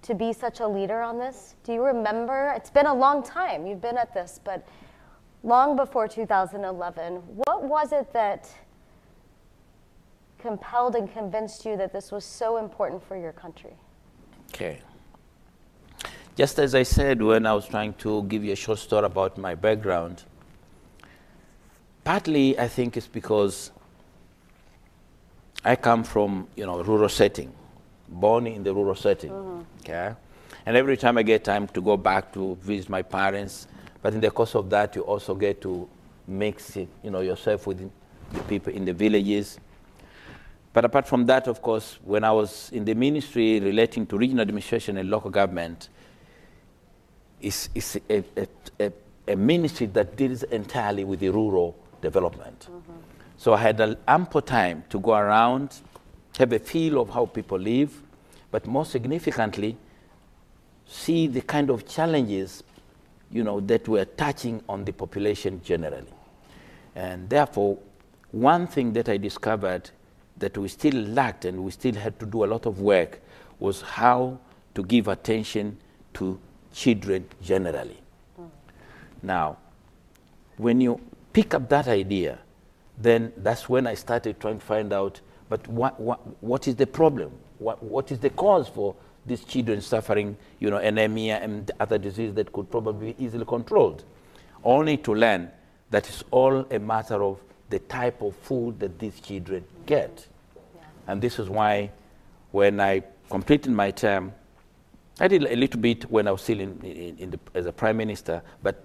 to 0.00 0.14
be 0.14 0.32
such 0.32 0.60
a 0.60 0.66
leader 0.66 1.02
on 1.02 1.18
this? 1.18 1.56
Do 1.62 1.74
you 1.74 1.84
remember? 1.84 2.54
It's 2.56 2.70
been 2.70 2.86
a 2.86 2.94
long 2.94 3.22
time 3.22 3.66
you've 3.66 3.82
been 3.82 3.98
at 3.98 4.14
this, 4.14 4.40
but 4.42 4.66
long 5.42 5.76
before 5.76 6.08
2011, 6.08 7.16
what 7.16 7.64
was 7.64 7.92
it 7.92 8.10
that 8.14 8.48
compelled 10.38 10.94
and 10.94 11.12
convinced 11.12 11.66
you 11.66 11.76
that 11.76 11.92
this 11.92 12.10
was 12.10 12.24
so 12.24 12.56
important 12.56 13.06
for 13.06 13.18
your 13.18 13.32
country? 13.32 13.74
Okay. 14.48 14.80
Just 16.34 16.58
as 16.58 16.74
I 16.74 16.82
said 16.82 17.20
when 17.20 17.44
I 17.44 17.52
was 17.52 17.68
trying 17.68 17.92
to 18.04 18.22
give 18.22 18.42
you 18.42 18.54
a 18.54 18.56
short 18.56 18.78
story 18.78 19.04
about 19.04 19.36
my 19.36 19.54
background, 19.54 20.24
partly 22.04 22.58
I 22.58 22.68
think 22.68 22.96
it's 22.96 23.06
because 23.06 23.70
I 25.64 25.76
come 25.76 26.04
from 26.04 26.48
you 26.56 26.66
know 26.66 26.82
rural 26.82 27.08
setting, 27.08 27.52
born 28.08 28.46
in 28.46 28.62
the 28.62 28.72
rural 28.72 28.94
setting. 28.94 29.32
Uh-huh. 29.32 29.62
Okay, 29.80 30.14
and 30.66 30.76
every 30.76 30.96
time 30.96 31.18
I 31.18 31.22
get 31.22 31.44
time 31.44 31.66
to 31.68 31.80
go 31.80 31.96
back 31.96 32.32
to 32.34 32.56
visit 32.62 32.88
my 32.88 33.02
parents, 33.02 33.66
but 34.02 34.14
in 34.14 34.20
the 34.20 34.30
course 34.30 34.54
of 34.54 34.70
that 34.70 34.94
you 34.96 35.02
also 35.02 35.34
get 35.34 35.60
to 35.62 35.88
mix 36.26 36.76
it, 36.76 36.88
you 37.02 37.10
know 37.10 37.20
yourself 37.20 37.66
with 37.66 37.78
the 38.32 38.40
people 38.44 38.72
in 38.72 38.84
the 38.84 38.92
villages. 38.92 39.58
But 40.72 40.84
apart 40.84 41.08
from 41.08 41.26
that, 41.26 41.48
of 41.48 41.62
course, 41.62 41.98
when 42.04 42.22
I 42.24 42.30
was 42.30 42.70
in 42.72 42.84
the 42.84 42.94
ministry 42.94 43.58
relating 43.58 44.06
to 44.06 44.18
regional 44.18 44.42
administration 44.42 44.98
and 44.98 45.10
local 45.10 45.30
government, 45.30 45.88
it's, 47.40 47.68
it's 47.74 47.96
a, 48.08 48.22
a, 48.36 48.46
a, 48.78 48.92
a 49.28 49.36
ministry 49.36 49.86
that 49.86 50.16
deals 50.16 50.42
entirely 50.44 51.04
with 51.04 51.20
the 51.20 51.30
rural 51.30 51.76
development. 52.00 52.68
Uh-huh. 52.68 52.87
So 53.38 53.54
I 53.54 53.58
had 53.58 53.98
ample 54.08 54.42
time 54.42 54.82
to 54.90 54.98
go 54.98 55.14
around, 55.14 55.80
have 56.38 56.52
a 56.52 56.58
feel 56.58 57.00
of 57.00 57.08
how 57.10 57.26
people 57.26 57.56
live, 57.56 58.02
but 58.50 58.66
more 58.66 58.84
significantly, 58.84 59.76
see 60.86 61.28
the 61.28 61.40
kind 61.42 61.70
of 61.70 61.86
challenges, 61.86 62.64
you 63.30 63.44
know, 63.44 63.60
that 63.60 63.86
were 63.86 64.04
touching 64.04 64.60
on 64.68 64.84
the 64.84 64.92
population 64.92 65.60
generally. 65.64 66.12
And 66.96 67.30
therefore, 67.30 67.78
one 68.32 68.66
thing 68.66 68.92
that 68.94 69.08
I 69.08 69.16
discovered 69.18 69.88
that 70.38 70.58
we 70.58 70.66
still 70.66 70.94
lacked 70.94 71.44
and 71.44 71.62
we 71.62 71.70
still 71.70 71.94
had 71.94 72.18
to 72.18 72.26
do 72.26 72.44
a 72.44 72.46
lot 72.46 72.66
of 72.66 72.80
work 72.80 73.20
was 73.60 73.82
how 73.82 74.40
to 74.74 74.82
give 74.82 75.06
attention 75.06 75.78
to 76.14 76.40
children 76.72 77.28
generally. 77.40 77.98
Hmm. 78.36 78.46
Now, 79.22 79.58
when 80.56 80.80
you 80.80 81.00
pick 81.32 81.54
up 81.54 81.68
that 81.68 81.86
idea, 81.86 82.40
then 83.00 83.32
that's 83.36 83.68
when 83.68 83.86
I 83.86 83.94
started 83.94 84.40
trying 84.40 84.58
to 84.58 84.64
find 84.64 84.92
out, 84.92 85.20
but 85.48 85.66
what, 85.68 85.98
what, 86.00 86.42
what 86.42 86.68
is 86.68 86.76
the 86.76 86.86
problem? 86.86 87.32
What, 87.58 87.82
what 87.82 88.10
is 88.10 88.18
the 88.18 88.30
cause 88.30 88.68
for 88.68 88.94
these 89.24 89.44
children 89.44 89.80
suffering, 89.80 90.36
you 90.58 90.70
know, 90.70 90.78
anemia 90.78 91.38
and 91.38 91.70
other 91.80 91.98
diseases 91.98 92.34
that 92.34 92.52
could 92.52 92.70
probably 92.70 93.12
be 93.12 93.24
easily 93.24 93.44
controlled? 93.44 94.04
Only 94.64 94.96
to 94.98 95.14
learn 95.14 95.50
that 95.90 96.08
it's 96.08 96.24
all 96.30 96.66
a 96.70 96.78
matter 96.78 97.22
of 97.22 97.40
the 97.70 97.78
type 97.78 98.20
of 98.22 98.34
food 98.36 98.80
that 98.80 98.98
these 98.98 99.20
children 99.20 99.64
get. 99.86 100.26
And 101.06 101.22
this 101.22 101.38
is 101.38 101.48
why 101.48 101.90
when 102.50 102.80
I 102.80 103.02
completed 103.30 103.72
my 103.72 103.90
term, 103.90 104.32
I 105.20 105.28
did 105.28 105.44
a 105.44 105.56
little 105.56 105.80
bit 105.80 106.10
when 106.10 106.28
I 106.28 106.32
was 106.32 106.42
still 106.42 106.60
in, 106.60 106.80
in, 106.82 107.18
in 107.18 107.30
the, 107.30 107.40
as 107.54 107.66
a 107.66 107.72
prime 107.72 107.96
minister, 107.96 108.42
but 108.62 108.84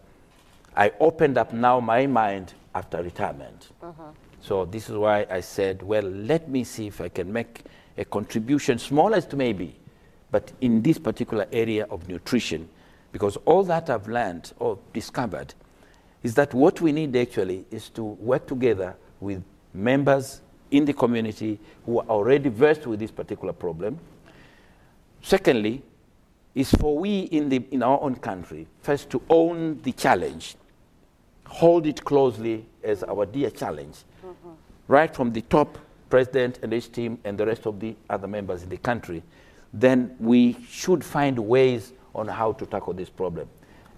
I 0.75 0.91
opened 0.99 1.37
up 1.37 1.53
now 1.53 1.79
my 1.79 2.07
mind 2.07 2.53
after 2.75 3.01
retirement. 3.01 3.69
Uh-huh. 3.81 4.03
So 4.41 4.65
this 4.65 4.89
is 4.89 4.97
why 4.97 5.25
I 5.29 5.41
said, 5.41 5.81
well, 5.81 6.03
let 6.03 6.49
me 6.49 6.63
see 6.63 6.87
if 6.87 6.99
I 6.99 7.09
can 7.09 7.31
make 7.31 7.63
a 7.97 8.05
contribution, 8.05 8.77
small 8.79 9.13
as 9.13 9.25
it 9.25 9.35
may 9.35 9.53
be, 9.53 9.75
but 10.31 10.51
in 10.61 10.81
this 10.81 10.97
particular 10.97 11.47
area 11.51 11.85
of 11.89 12.07
nutrition, 12.09 12.67
because 13.11 13.37
all 13.45 13.63
that 13.63 13.89
I've 13.89 14.07
learned 14.07 14.51
or 14.59 14.79
discovered 14.91 15.53
is 16.23 16.33
that 16.35 16.53
what 16.53 16.81
we 16.81 16.91
need 16.91 17.15
actually 17.15 17.65
is 17.69 17.89
to 17.89 18.03
work 18.03 18.47
together 18.47 18.95
with 19.19 19.43
members 19.73 20.41
in 20.71 20.85
the 20.85 20.93
community 20.93 21.59
who 21.85 21.99
are 21.99 22.07
already 22.07 22.49
versed 22.49 22.87
with 22.87 22.99
this 22.99 23.11
particular 23.11 23.53
problem. 23.53 23.99
Secondly, 25.21 25.83
is 26.55 26.71
for 26.71 26.97
we 26.97 27.19
in, 27.19 27.49
the, 27.49 27.63
in 27.71 27.81
our 27.81 27.99
own 28.01 28.15
country 28.15 28.67
first 28.81 29.09
to 29.09 29.21
own 29.29 29.79
the 29.83 29.91
challenge, 29.91 30.55
hold 31.47 31.85
it 31.85 32.03
closely 32.03 32.65
as 32.83 33.03
our 33.03 33.25
dear 33.25 33.49
challenge, 33.49 33.97
right 34.87 35.15
from 35.15 35.31
the 35.31 35.41
top 35.41 35.77
president 36.09 36.59
and 36.61 36.71
his 36.71 36.87
team 36.87 37.17
and 37.23 37.37
the 37.37 37.45
rest 37.45 37.65
of 37.65 37.79
the 37.79 37.95
other 38.09 38.27
members 38.27 38.63
in 38.63 38.69
the 38.69 38.77
country, 38.77 39.23
then 39.73 40.15
we 40.19 40.57
should 40.69 41.03
find 41.03 41.39
ways 41.39 41.93
on 42.13 42.27
how 42.27 42.51
to 42.53 42.65
tackle 42.65 42.93
this 42.93 43.09
problem. 43.09 43.47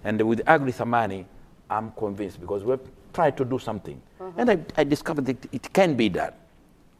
And 0.04 0.20
with 0.22 0.40
Agri 0.46 0.72
Thamani, 0.72 1.24
I'm 1.68 1.90
convinced 1.92 2.40
because 2.40 2.64
we've 2.64 2.80
tried 3.12 3.36
to 3.36 3.44
do 3.44 3.58
something. 3.58 4.00
And 4.36 4.50
I, 4.50 4.58
I 4.76 4.84
discovered 4.84 5.26
that 5.26 5.52
it 5.52 5.72
can 5.72 5.94
be 5.96 6.08
done. 6.08 6.32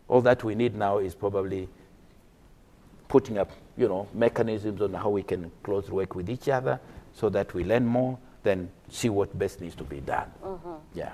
All 0.09 0.21
that 0.23 0.45
we 0.45 0.55
need 0.55 0.75
now 0.75 0.99
is 0.99 1.15
probably 1.15 1.69
putting 3.09 3.39
up, 3.39 3.51
you 3.77 3.89
know, 3.89 4.09
mechanisms 4.13 4.83
on 4.83 4.93
how 4.93 5.11
we 5.11 5.23
can 5.23 5.51
close 5.63 5.91
work 5.91 6.15
with 6.15 6.29
each 6.29 6.49
other 6.49 6.81
so 7.15 7.29
that 7.31 7.55
we 7.55 7.65
learn 7.65 7.87
more, 7.87 8.19
then 8.47 8.71
see 8.89 9.09
what 9.09 9.37
best 9.37 9.61
needs 9.61 9.75
to 9.75 9.85
be 9.85 10.01
done. 10.01 10.31
Yeah. 10.95 11.13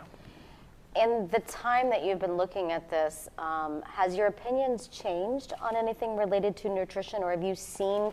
In 0.94 1.26
the 1.32 1.40
time 1.48 1.88
that 1.88 2.04
you've 2.04 2.18
been 2.18 2.36
looking 2.36 2.70
at 2.70 2.90
this, 2.90 3.30
um, 3.38 3.82
has 3.86 4.14
your 4.14 4.26
opinions 4.26 4.88
changed 4.88 5.54
on 5.62 5.74
anything 5.74 6.16
related 6.16 6.54
to 6.58 6.68
nutrition, 6.68 7.22
or 7.22 7.30
have 7.30 7.42
you 7.42 7.54
seen 7.54 8.12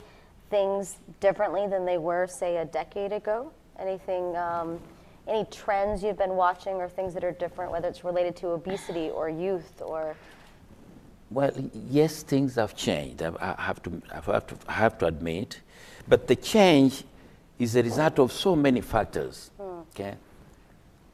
things 0.49 0.95
differently 1.19 1.67
than 1.67 1.83
they 1.85 1.97
were, 1.97 2.25
say, 2.25 2.57
a 2.57 2.65
decade 2.65 3.11
ago? 3.11 3.51
Anything, 3.77 4.35
um, 4.37 4.79
any 5.27 5.43
trends 5.51 6.01
you've 6.01 6.17
been 6.17 6.35
watching, 6.35 6.75
or 6.75 6.87
things 6.87 7.13
that 7.13 7.23
are 7.25 7.33
different, 7.33 7.69
whether 7.73 7.89
it's 7.89 8.05
related 8.05 8.37
to 8.37 8.47
obesity 8.59 9.09
or 9.09 9.29
youth, 9.29 9.81
or 9.81 10.15
Well, 11.29 11.51
yes, 11.89 12.23
things 12.23 12.55
have 12.55 12.75
changed. 12.77 13.21
I 13.21 13.55
have 13.59 13.83
to, 13.83 14.01
I 14.09 14.21
have 14.21 14.47
to, 14.47 14.55
I 14.69 14.73
have 14.73 14.97
to 14.99 15.05
admit, 15.05 15.59
but 16.07 16.27
the 16.27 16.35
change 16.37 17.03
is 17.59 17.75
a 17.75 17.83
result 17.83 18.17
of 18.19 18.31
so 18.31 18.55
many 18.55 18.81
factors. 18.81 19.51
Hmm. 19.57 19.81
Okay, 19.91 20.15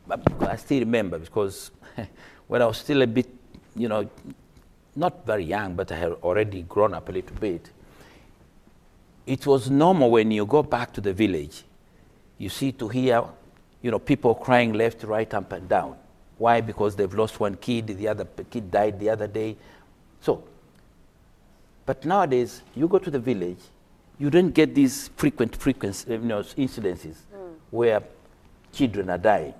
but 0.08 0.22
I 0.48 0.56
still 0.56 0.80
remember 0.80 1.18
because 1.20 1.72
when 2.48 2.62
I 2.62 2.66
was 2.66 2.78
still 2.78 3.02
a 3.02 3.08
bit, 3.08 3.28
you 3.76 3.90
know, 3.90 4.08
not 4.96 5.26
very 5.26 5.44
young, 5.44 5.76
but 5.76 5.92
I 5.92 5.96
had 5.96 6.12
already 6.24 6.62
grown 6.62 6.94
up 6.94 7.10
a 7.10 7.12
little 7.12 7.36
bit. 7.38 7.70
It 9.26 9.46
was 9.48 9.70
normal 9.70 10.12
when 10.12 10.32
you 10.32 10.46
go 10.46 10.62
back 10.62 10.94
to 10.94 11.02
the 11.02 11.14
village, 11.14 11.64
you 12.38 12.50
see 12.50 12.72
to 12.74 12.88
hear, 12.88 13.24
you 13.82 13.92
know, 13.92 14.00
people 14.00 14.36
crying 14.36 14.74
left, 14.74 15.04
right, 15.04 15.32
up 15.34 15.52
and 15.52 15.68
down. 15.68 15.98
Why? 16.38 16.62
Because 16.62 16.96
they've 16.96 17.14
lost 17.14 17.40
one 17.40 17.56
kid, 17.56 17.88
the 17.88 18.08
other 18.08 18.26
kid 18.50 18.70
died 18.70 19.00
the 19.00 19.10
other 19.10 19.28
day. 19.28 19.58
So, 20.22 20.44
but 21.86 22.06
nowadays, 22.06 22.62
you 22.76 22.88
go 22.88 23.00
to 23.00 23.10
the 23.10 23.20
village, 23.20 23.60
you 24.18 24.30
don't 24.30 24.52
get 24.52 24.76
these 24.76 25.10
frequent, 25.18 25.56
frequent 25.56 26.06
you 26.08 26.18
know, 26.20 26.40
incidences 26.40 27.16
mm. 27.34 27.54
where 27.72 28.02
children 28.72 29.10
are 29.10 29.18
dying. 29.18 29.54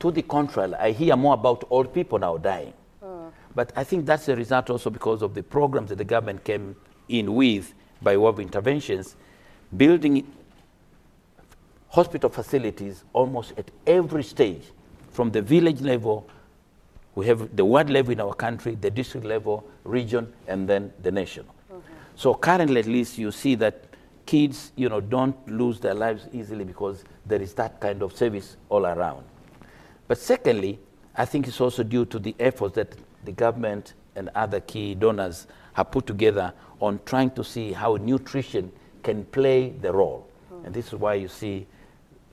To 0.00 0.10
the 0.10 0.22
contrary, 0.22 0.74
I 0.74 0.92
hear 0.92 1.16
more 1.16 1.34
about 1.34 1.64
old 1.70 1.94
people 1.94 2.18
now 2.18 2.36
dying. 2.36 2.74
Mm. 3.02 3.30
But 3.54 3.72
I 3.76 3.84
think 3.84 4.06
that's 4.06 4.28
a 4.28 4.36
result 4.36 4.70
also 4.70 4.90
because 4.90 5.22
of 5.22 5.34
the 5.34 5.42
programs 5.42 5.88
that 5.90 5.96
the 5.96 6.04
government 6.04 6.44
came 6.44 6.76
in 7.08 7.34
with 7.34 7.72
by 8.02 8.16
way 8.16 8.28
of 8.28 8.40
interventions, 8.40 9.16
building 9.76 10.26
hospital 11.88 12.28
facilities 12.28 13.04
almost 13.12 13.54
at 13.56 13.70
every 13.86 14.22
stage, 14.22 14.62
from 15.10 15.30
the 15.30 15.40
village 15.40 15.80
level, 15.80 16.28
we 17.14 17.26
have 17.26 17.56
the 17.56 17.64
ward 17.64 17.88
level 17.88 18.12
in 18.12 18.20
our 18.20 18.34
country, 18.34 18.74
the 18.74 18.90
district 18.90 19.24
level, 19.24 19.66
region, 19.84 20.30
and 20.46 20.68
then 20.68 20.92
the 21.02 21.10
national. 21.10 21.46
Mm-hmm. 21.46 21.80
So 22.14 22.34
currently, 22.34 22.80
at 22.80 22.86
least, 22.86 23.16
you 23.16 23.32
see 23.32 23.54
that 23.54 23.85
kids, 24.26 24.72
you 24.76 24.88
know, 24.88 25.00
don't 25.00 25.36
lose 25.48 25.80
their 25.80 25.94
lives 25.94 26.28
easily 26.32 26.64
because 26.64 27.04
there 27.24 27.40
is 27.40 27.54
that 27.54 27.80
kind 27.80 28.02
of 28.02 28.14
service 28.14 28.56
all 28.68 28.84
around. 28.84 29.24
But 30.08 30.18
secondly, 30.18 30.78
I 31.14 31.24
think 31.24 31.48
it's 31.48 31.60
also 31.60 31.82
due 31.82 32.04
to 32.06 32.18
the 32.18 32.34
efforts 32.38 32.74
that 32.74 32.96
the 33.24 33.32
government 33.32 33.94
and 34.14 34.28
other 34.34 34.60
key 34.60 34.94
donors 34.94 35.46
have 35.72 35.90
put 35.90 36.06
together 36.06 36.52
on 36.80 37.00
trying 37.04 37.30
to 37.30 37.44
see 37.44 37.72
how 37.72 37.96
nutrition 37.96 38.70
can 39.02 39.24
play 39.26 39.70
the 39.70 39.92
role. 39.92 40.28
Mm. 40.52 40.66
And 40.66 40.74
this 40.74 40.88
is 40.88 40.94
why 40.94 41.14
you 41.14 41.28
see, 41.28 41.66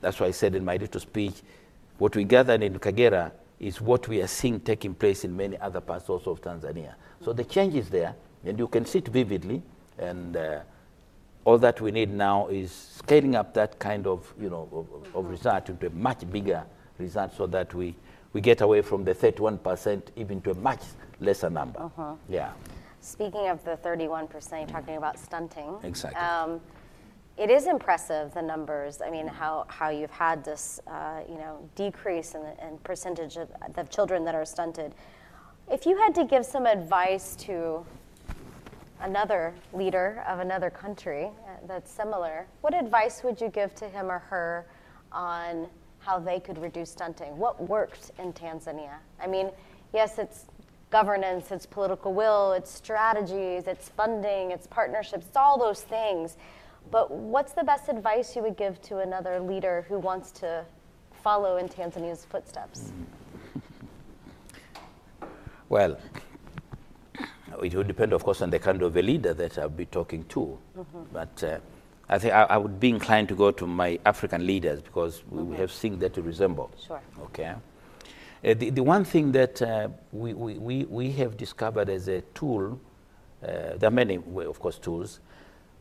that's 0.00 0.20
why 0.20 0.26
I 0.26 0.30
said 0.32 0.54
in 0.54 0.64
my 0.64 0.76
little 0.76 1.00
speech, 1.00 1.42
what 1.98 2.16
we 2.16 2.24
gathered 2.24 2.62
in 2.62 2.78
Kagera 2.78 3.32
is 3.60 3.80
what 3.80 4.08
we 4.08 4.20
are 4.20 4.26
seeing 4.26 4.60
taking 4.60 4.94
place 4.94 5.24
in 5.24 5.36
many 5.36 5.58
other 5.58 5.80
parts 5.80 6.08
also 6.08 6.32
of 6.32 6.40
Tanzania. 6.40 6.94
Mm. 7.20 7.24
So 7.24 7.32
the 7.32 7.44
change 7.44 7.74
is 7.74 7.88
there, 7.88 8.14
and 8.44 8.58
you 8.58 8.68
can 8.68 8.84
see 8.84 8.98
it 8.98 9.08
vividly, 9.08 9.62
and 9.98 10.36
uh, 10.36 10.60
all 11.44 11.58
that 11.58 11.80
we 11.80 11.90
need 11.90 12.10
now 12.10 12.48
is 12.48 12.72
scaling 12.72 13.34
up 13.36 13.54
that 13.54 13.78
kind 13.78 14.06
of, 14.06 14.32
you 14.40 14.48
know, 14.48 14.68
of, 14.72 15.16
of 15.16 15.30
result 15.30 15.68
into 15.68 15.86
a 15.86 15.90
much 15.90 16.28
bigger 16.30 16.64
result 16.98 17.34
so 17.36 17.46
that 17.46 17.72
we, 17.74 17.94
we 18.32 18.40
get 18.40 18.60
away 18.60 18.80
from 18.82 19.04
the 19.04 19.14
31% 19.14 20.02
even 20.16 20.40
to 20.42 20.52
a 20.52 20.54
much 20.54 20.80
lesser 21.20 21.50
number. 21.50 21.80
Uh-huh. 21.80 22.14
Yeah. 22.28 22.52
Speaking 23.00 23.48
of 23.48 23.62
the 23.64 23.76
31%, 23.76 24.58
you're 24.58 24.66
talking 24.66 24.96
about 24.96 25.18
stunting. 25.18 25.76
Exactly. 25.82 26.18
Um, 26.20 26.60
it 27.36 27.50
is 27.50 27.66
impressive 27.66 28.32
the 28.32 28.40
numbers. 28.40 29.02
I 29.02 29.10
mean, 29.10 29.26
how, 29.26 29.66
how 29.68 29.90
you've 29.90 30.10
had 30.10 30.44
this, 30.44 30.80
uh, 30.86 31.20
you 31.28 31.34
know, 31.34 31.68
decrease 31.74 32.34
in, 32.34 32.42
in 32.66 32.78
percentage 32.78 33.36
of 33.36 33.48
the 33.74 33.82
children 33.84 34.24
that 34.24 34.34
are 34.34 34.44
stunted. 34.44 34.94
If 35.70 35.84
you 35.84 35.96
had 35.96 36.14
to 36.14 36.24
give 36.24 36.46
some 36.46 36.64
advice 36.64 37.34
to 37.36 37.84
another 39.04 39.54
leader 39.74 40.24
of 40.26 40.40
another 40.40 40.70
country 40.70 41.26
uh, 41.26 41.50
that's 41.68 41.90
similar, 41.90 42.46
what 42.62 42.74
advice 42.74 43.22
would 43.22 43.38
you 43.38 43.48
give 43.48 43.74
to 43.74 43.86
him 43.88 44.10
or 44.10 44.18
her 44.18 44.66
on 45.12 45.68
how 45.98 46.18
they 46.18 46.40
could 46.40 46.58
reduce 46.58 46.90
stunting? 46.90 47.36
What 47.36 47.62
worked 47.68 48.12
in 48.18 48.32
Tanzania? 48.32 48.96
I 49.20 49.26
mean, 49.26 49.50
yes, 49.92 50.18
it's 50.18 50.46
governance, 50.90 51.50
it's 51.50 51.66
political 51.66 52.14
will, 52.14 52.52
it's 52.52 52.70
strategies, 52.70 53.66
it's 53.66 53.90
funding, 53.90 54.50
it's 54.52 54.66
partnerships, 54.66 55.26
it's 55.26 55.36
all 55.36 55.58
those 55.58 55.82
things. 55.82 56.38
But 56.90 57.10
what's 57.10 57.52
the 57.52 57.64
best 57.64 57.88
advice 57.88 58.34
you 58.34 58.42
would 58.42 58.56
give 58.56 58.80
to 58.82 58.98
another 58.98 59.38
leader 59.38 59.84
who 59.88 59.98
wants 59.98 60.30
to 60.32 60.64
follow 61.22 61.58
in 61.58 61.68
Tanzania's 61.68 62.24
footsteps? 62.24 62.92
Well, 65.68 65.98
it 67.62 67.74
would 67.74 67.86
depend, 67.86 68.12
of 68.12 68.24
course, 68.24 68.42
on 68.42 68.50
the 68.50 68.58
kind 68.58 68.82
of 68.82 68.96
a 68.96 69.02
leader 69.02 69.34
that 69.34 69.58
I'll 69.58 69.68
be 69.68 69.86
talking 69.86 70.24
to. 70.24 70.58
Mm-hmm. 70.78 71.02
But 71.12 71.44
uh, 71.44 71.58
I 72.08 72.18
think 72.18 72.34
I, 72.34 72.42
I, 72.42 72.56
would 72.56 72.78
be 72.78 72.90
inclined 72.90 73.28
to 73.28 73.34
go 73.34 73.50
to 73.50 73.66
my 73.66 73.98
African 74.04 74.46
leaders 74.46 74.82
because 74.82 75.22
we 75.30 75.56
have 75.56 75.70
things 75.70 75.98
that 76.00 76.14
to 76.14 76.22
resemble. 76.22 76.70
Sure. 76.86 77.00
Okay. 77.22 77.54
Uh, 78.44 78.54
the, 78.54 78.70
the 78.70 78.82
one 78.82 79.04
thing 79.04 79.32
that 79.32 79.62
uh, 79.62 79.88
we, 80.12 80.34
we, 80.34 80.84
we 80.84 81.10
have 81.12 81.36
discovered 81.36 81.88
as 81.88 82.08
a 82.08 82.20
tool, 82.34 82.78
uh, 83.42 83.76
there 83.76 83.88
are 83.88 83.90
many, 83.90 84.16
of 84.16 84.60
course, 84.60 84.78
tools, 84.78 85.20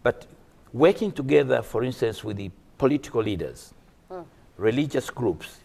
but 0.02 0.26
working 0.72 1.12
together, 1.12 1.62
for 1.62 1.84
instance, 1.84 2.24
with 2.24 2.38
the 2.38 2.50
political 2.78 3.22
leaders, 3.22 3.74
mm. 4.10 4.24
religious 4.58 5.10
groups, 5.10 5.60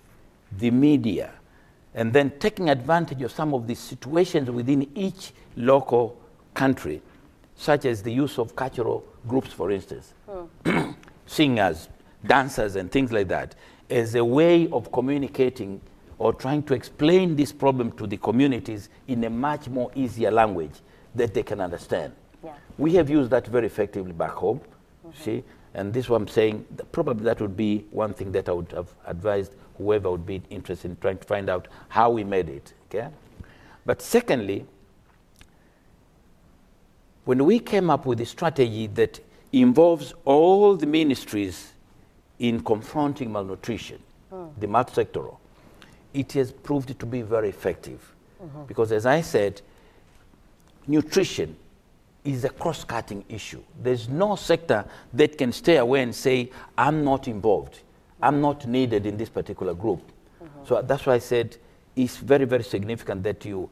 the 0.59 0.71
media, 0.71 1.33
and 1.95 2.13
then 2.13 2.33
taking 2.39 2.69
advantage 2.69 3.23
of 3.23 3.31
some 3.31 3.55
of 3.55 3.67
the 3.67 3.75
situations 3.75 4.51
within 4.51 4.89
each 4.97 5.33
local 5.59 6.19
country, 6.55 7.03
such 7.57 7.85
as 7.85 8.03
the 8.03 8.13
use 8.13 8.39
of 8.39 8.55
cultural 8.57 9.05
groups, 9.27 9.53
for 9.53 9.71
instance, 9.71 10.15
mm. 10.29 10.95
singers, 11.27 11.89
dancers, 12.25 12.77
and 12.77 12.91
things 12.91 13.13
like 13.13 13.29
that, 13.29 13.55
as 13.91 14.15
a 14.15 14.25
way 14.25 14.69
of 14.71 14.91
communicating 14.93 15.81
or 16.19 16.33
trying 16.33 16.63
to 16.63 16.75
explain 16.75 17.37
this 17.37 17.53
problem 17.53 17.93
to 17.93 18.07
the 18.07 18.17
communities 18.17 18.89
in 19.07 19.23
a 19.25 19.31
much 19.31 19.69
more 19.69 19.91
easier 19.95 20.31
language 20.31 20.73
that 21.15 21.35
they 21.35 21.43
can 21.43 21.61
understand. 21.61 22.13
Yeah. 22.43 22.53
We 22.77 22.95
have 22.95 23.11
used 23.11 23.31
that 23.31 23.47
very 23.47 23.67
effectively 23.67 24.13
back 24.13 24.33
home, 24.33 24.61
mm-hmm. 25.07 25.23
see, 25.23 25.45
and 25.75 25.93
this 25.93 26.07
is 26.07 26.11
what 26.11 26.21
I'm 26.21 26.29
saying, 26.29 26.65
that 26.77 26.91
probably 26.93 27.25
that 27.25 27.41
would 27.41 27.57
be 27.57 27.85
one 27.91 28.15
thing 28.15 28.33
that 28.33 28.49
I 28.49 28.53
would 28.53 28.73
have 28.73 28.89
advised 29.07 29.53
whoever 29.77 30.11
would 30.11 30.27
be 30.27 30.43
interested 30.51 30.91
in 30.91 30.97
trying 30.97 31.19
to 31.19 31.27
find 31.27 31.49
out 31.49 31.69
how 31.89 32.11
we 32.11 32.25
made 32.25 32.49
it. 32.49 32.73
Okay? 32.89 33.09
But 33.87 34.03
secondly, 34.03 34.67
when 37.29 37.45
we 37.45 37.59
came 37.59 37.91
up 37.91 38.07
with 38.07 38.19
a 38.23 38.25
strategy 38.25 38.87
that 38.87 39.21
involves 39.53 40.15
all 40.25 40.75
the 40.77 40.87
ministries 40.87 41.75
in 42.39 42.59
confronting 42.65 43.31
malnutrition, 43.31 43.99
mm. 44.33 44.51
the 44.59 44.67
multi-sectoral, 44.67 45.37
it 46.15 46.33
has 46.33 46.51
proved 46.51 46.99
to 46.99 47.05
be 47.05 47.21
very 47.21 47.51
effective. 47.51 48.15
Mm-hmm. 48.43 48.63
Because 48.65 48.93
as 48.93 49.05
I 49.05 49.21
said, 49.21 49.61
nutrition 50.87 51.55
is 52.25 52.45
a 52.45 52.49
cross-cutting 52.49 53.27
issue. 53.29 53.63
There's 53.79 54.09
no 54.09 54.35
sector 54.35 54.87
that 55.13 55.37
can 55.37 55.53
stay 55.53 55.77
away 55.77 56.01
and 56.01 56.15
say, 56.15 56.51
I'm 56.79 57.05
not 57.05 57.29
involved. 57.29 57.81
I'm 58.23 58.41
not 58.41 58.67
needed 58.67 59.05
in 59.05 59.19
this 59.19 59.29
particular 59.29 59.75
group. 59.75 60.01
Mm-hmm. 60.43 60.65
So 60.65 60.81
that's 60.81 61.05
why 61.05 61.17
I 61.17 61.19
said 61.19 61.59
it's 61.95 62.17
very, 62.17 62.47
very 62.47 62.65
significant 62.65 63.23
that 63.25 63.45
you 63.45 63.69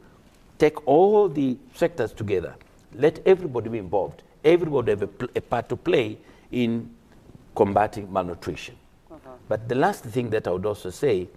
take 0.59 0.85
all 0.87 1.27
the 1.27 1.57
sectors 1.73 2.13
together. 2.13 2.53
Let 2.93 3.19
everybody 3.25 3.69
be 3.69 3.77
involved. 3.77 4.23
Everybody 4.43 4.91
have 4.91 5.01
a, 5.01 5.07
pl- 5.07 5.29
a 5.35 5.41
part 5.41 5.69
to 5.69 5.75
play 5.75 6.17
in 6.51 6.89
combating 7.55 8.11
malnutrition. 8.11 8.75
Mm-hmm. 9.11 9.29
But 9.49 9.67
the 9.67 9.75
last 9.75 10.03
thing 10.03 10.29
that 10.29 10.47
I 10.47 10.51
would 10.51 10.65
also 10.65 10.89
say 10.89 11.27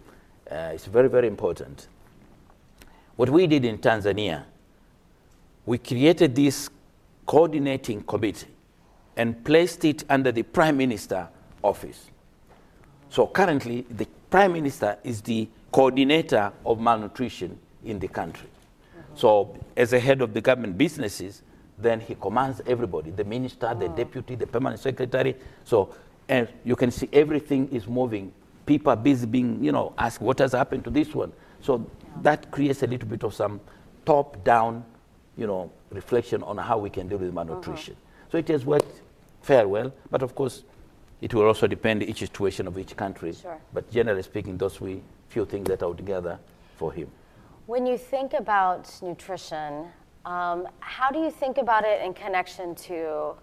uh, 0.51 0.73
is 0.75 0.85
very, 0.87 1.09
very 1.09 1.27
important. 1.29 1.89
What 3.17 3.31
we 3.31 3.47
did 3.47 3.65
in 3.65 3.79
Tanzania, 3.79 4.45
we 5.67 5.79
created 5.79 6.35
this 6.35 6.69
coordinating 7.27 8.03
committee 8.03 8.49
and 9.17 9.45
placed 9.45 9.85
it 9.85 10.05
under 10.09 10.33
the 10.33 10.43
Prime 10.43 10.77
Minister 10.77 11.29
office. 11.63 12.11
So 13.09 13.27
currently, 13.27 13.87
the 13.91 14.07
Prime 14.31 14.53
Minister 14.53 14.99
is 15.05 15.21
the 15.23 15.49
coordinator 15.73 16.53
of 16.65 16.81
malnutrition 16.81 17.59
in 17.85 17.99
the 17.99 18.09
country. 18.09 18.49
So, 19.15 19.57
as 19.77 19.93
a 19.93 20.01
head 20.01 20.23
of 20.23 20.35
the 20.35 20.41
government 20.41 20.79
businesses, 20.79 21.43
then 21.79 22.01
he 22.01 22.15
commands 22.15 22.61
everybody 22.67 23.11
the 23.11 23.25
minister, 23.25 23.69
oh. 23.71 23.79
the 23.79 23.89
deputy, 23.89 24.35
the 24.35 24.47
permanent 24.47 24.81
secretary. 24.81 25.37
So, 25.65 25.95
and 26.29 26.49
you 26.65 26.77
can 26.77 26.91
see 26.91 27.09
everything 27.13 27.69
is 27.71 27.87
moving. 27.87 28.33
People 28.67 28.93
are 28.93 28.97
busy 28.97 29.27
being, 29.27 29.63
you 29.65 29.73
know, 29.73 29.93
asked 29.99 30.21
what 30.21 30.39
has 30.39 30.53
happened 30.53 30.85
to 30.85 30.91
this 30.91 31.15
one. 31.15 31.33
So, 31.61 31.79
yeah. 31.79 32.11
that 32.23 32.51
creates 32.51 32.83
a 32.83 32.87
little 32.87 33.09
bit 33.09 33.25
of 33.25 33.35
some 33.35 33.61
top 34.05 34.43
down, 34.45 34.85
you 35.37 35.47
know, 35.47 35.71
reflection 35.91 36.43
on 36.43 36.57
how 36.59 36.79
we 36.79 36.91
can 36.91 37.09
deal 37.09 37.19
with 37.19 37.33
malnutrition. 37.33 37.95
Uh-huh. 37.95 38.31
So, 38.33 38.39
it 38.39 38.49
has 38.49 38.65
worked 38.65 39.01
fairly 39.43 39.71
well, 39.71 39.93
but 40.11 40.23
of 40.23 40.35
course, 40.35 40.63
it 41.21 41.35
will 41.35 41.45
also 41.47 41.67
depend 41.67 42.03
each 42.03 42.21
situation 42.21 42.67
of 42.67 42.79
each 42.79 42.97
country. 42.97 43.35
Sure. 43.35 43.59
But 43.73 43.91
generally 43.91 44.23
speaking, 44.23 44.57
those 44.57 44.81
we 44.81 45.03
few 45.29 45.47
things 45.47 45.69
that 45.69 45.83
are 45.83 45.95
together 45.95 46.39
for 46.77 46.93
him. 46.93 47.09
When 47.71 47.87
you 47.87 47.97
think 47.97 48.35
about 48.35 48.91
nutrition, 49.01 49.87
um, 50.27 50.67
how 50.81 51.09
do 51.13 51.21
you 51.21 51.31
think 51.31 51.57
about 51.57 51.85
it 51.85 52.05
in 52.05 52.13
connection 52.13 52.75
to 52.91 53.35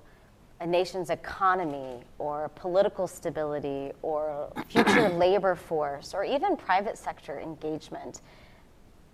a 0.59 0.67
nation's 0.67 1.11
economy 1.11 2.01
or 2.19 2.49
political 2.49 3.07
stability 3.07 3.93
or 4.01 4.51
future 4.67 5.07
labor 5.23 5.55
force 5.55 6.13
or 6.13 6.25
even 6.25 6.57
private 6.57 6.97
sector 6.97 7.39
engagement? 7.39 8.19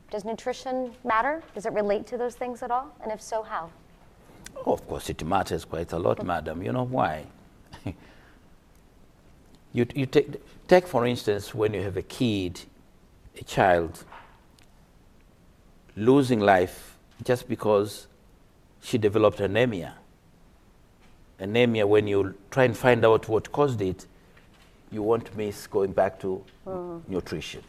Does 0.09 0.26
nutrition 0.26 0.91
matter? 1.03 1.43
Does 1.53 1.68
it 1.68 1.74
relate 1.74 2.07
to 2.07 2.18
those 2.18 2.34
things 2.34 2.64
at 2.64 2.72
all? 2.72 2.91
And 3.03 3.11
if 3.11 3.22
so, 3.22 3.43
how? 3.43 3.70
Oh, 4.66 4.74
of 4.74 4.88
course, 4.88 5.11
it 5.11 5.24
matters 5.24 5.64
quite 5.64 5.93
a 5.93 5.99
lot, 5.99 6.26
madam. 6.26 6.64
You 6.64 6.72
know 6.72 6.86
why? 6.86 7.28
you, 9.74 9.86
you 9.93 10.07
take, 10.07 10.41
take, 10.68 10.88
for 10.88 11.05
instance, 11.05 11.53
when 11.53 11.76
you 11.76 11.84
have 11.84 11.97
a 11.97 12.01
kid, 12.01 12.61
a 13.39 13.43
child, 13.43 14.05
losing 15.95 16.39
life 16.39 16.97
just 17.23 17.47
because 17.47 18.07
she 18.81 18.97
developed 18.97 19.39
anemia. 19.39 19.95
Anemia, 21.39 21.85
when 21.85 22.07
you 22.07 22.35
try 22.51 22.65
and 22.65 22.75
find 22.75 23.05
out 23.05 23.27
what 23.27 23.51
caused 23.51 23.81
it, 23.81 24.05
you 24.91 25.01
won't 25.01 25.35
miss 25.35 25.67
going 25.67 25.91
back 25.91 26.19
to 26.19 26.43
mm. 26.65 27.01
nutrition. 27.07 27.63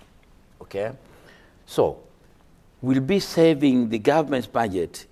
Okay? 0.61 0.93
So, 1.67 1.99
we'll 2.83 3.01
be 3.01 3.19
saving 3.19 3.89
the 3.89 3.99
government's 3.99 4.47
budget 4.47 5.07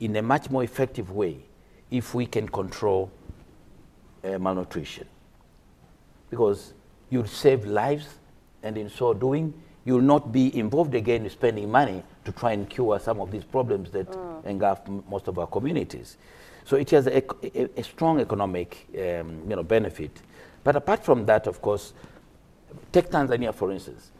in 0.00 0.16
a 0.16 0.22
much 0.22 0.50
more 0.50 0.64
effective 0.64 1.10
way 1.10 1.38
if 1.90 2.14
we 2.14 2.26
can 2.26 2.48
control 2.48 3.10
uh, 4.24 4.38
malnutrition. 4.38 5.06
Because 6.28 6.74
you'll 7.10 7.26
save 7.26 7.64
lives, 7.64 8.06
and 8.62 8.76
in 8.76 8.90
so 8.90 9.14
doing, 9.14 9.54
you'll 9.86 10.02
not 10.02 10.32
be 10.32 10.54
involved 10.58 10.94
again 10.94 11.24
in 11.24 11.30
spending 11.30 11.70
money 11.70 12.02
to 12.24 12.32
try 12.32 12.52
and 12.52 12.68
cure 12.68 12.98
some 12.98 13.20
of 13.20 13.30
these 13.30 13.44
problems 13.44 13.90
that 13.92 14.10
mm. 14.10 14.44
engulf 14.44 14.80
most 15.08 15.28
of 15.28 15.38
our 15.38 15.46
communities. 15.46 16.18
So 16.64 16.76
it 16.76 16.90
has 16.90 17.06
a, 17.06 17.22
a, 17.58 17.68
a 17.78 17.82
strong 17.82 18.20
economic 18.20 18.86
um, 18.94 19.40
you 19.48 19.56
know, 19.56 19.62
benefit. 19.62 20.20
But 20.64 20.76
apart 20.76 21.04
from 21.04 21.24
that, 21.26 21.46
of 21.46 21.62
course, 21.62 21.94
take 22.92 23.08
Tanzania 23.08 23.54
for 23.54 23.70
instance. 23.72 24.10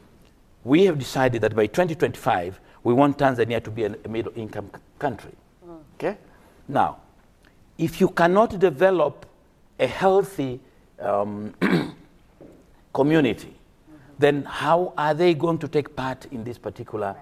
We 0.65 0.85
have 0.87 0.99
decided 0.99 1.43
that 1.43 1.55
by 1.55 1.67
2025, 1.67 2.59
we 2.85 2.95
want 2.95 3.19
Tanzania 3.19 3.63
to 3.63 3.71
be 3.71 3.85
a, 3.85 3.95
a 4.05 4.09
middle 4.09 4.33
income 4.37 4.71
country. 4.99 5.33
Mm. 5.67 5.79
Okay? 5.97 6.17
Now, 6.69 6.99
if 7.77 8.01
you 8.01 8.09
cannot 8.09 8.59
develop 8.59 9.27
a 9.79 9.87
healthy 9.87 10.61
um, 11.01 11.55
community. 12.93 13.56
Then 14.19 14.45
how 14.45 14.93
are 14.97 15.15
they 15.15 15.35
going 15.35 15.59
to 15.59 15.69
take 15.69 15.95
part 15.95 16.27
in 16.27 16.45
this 16.45 16.59
particular 16.59 17.09
right. 17.09 17.17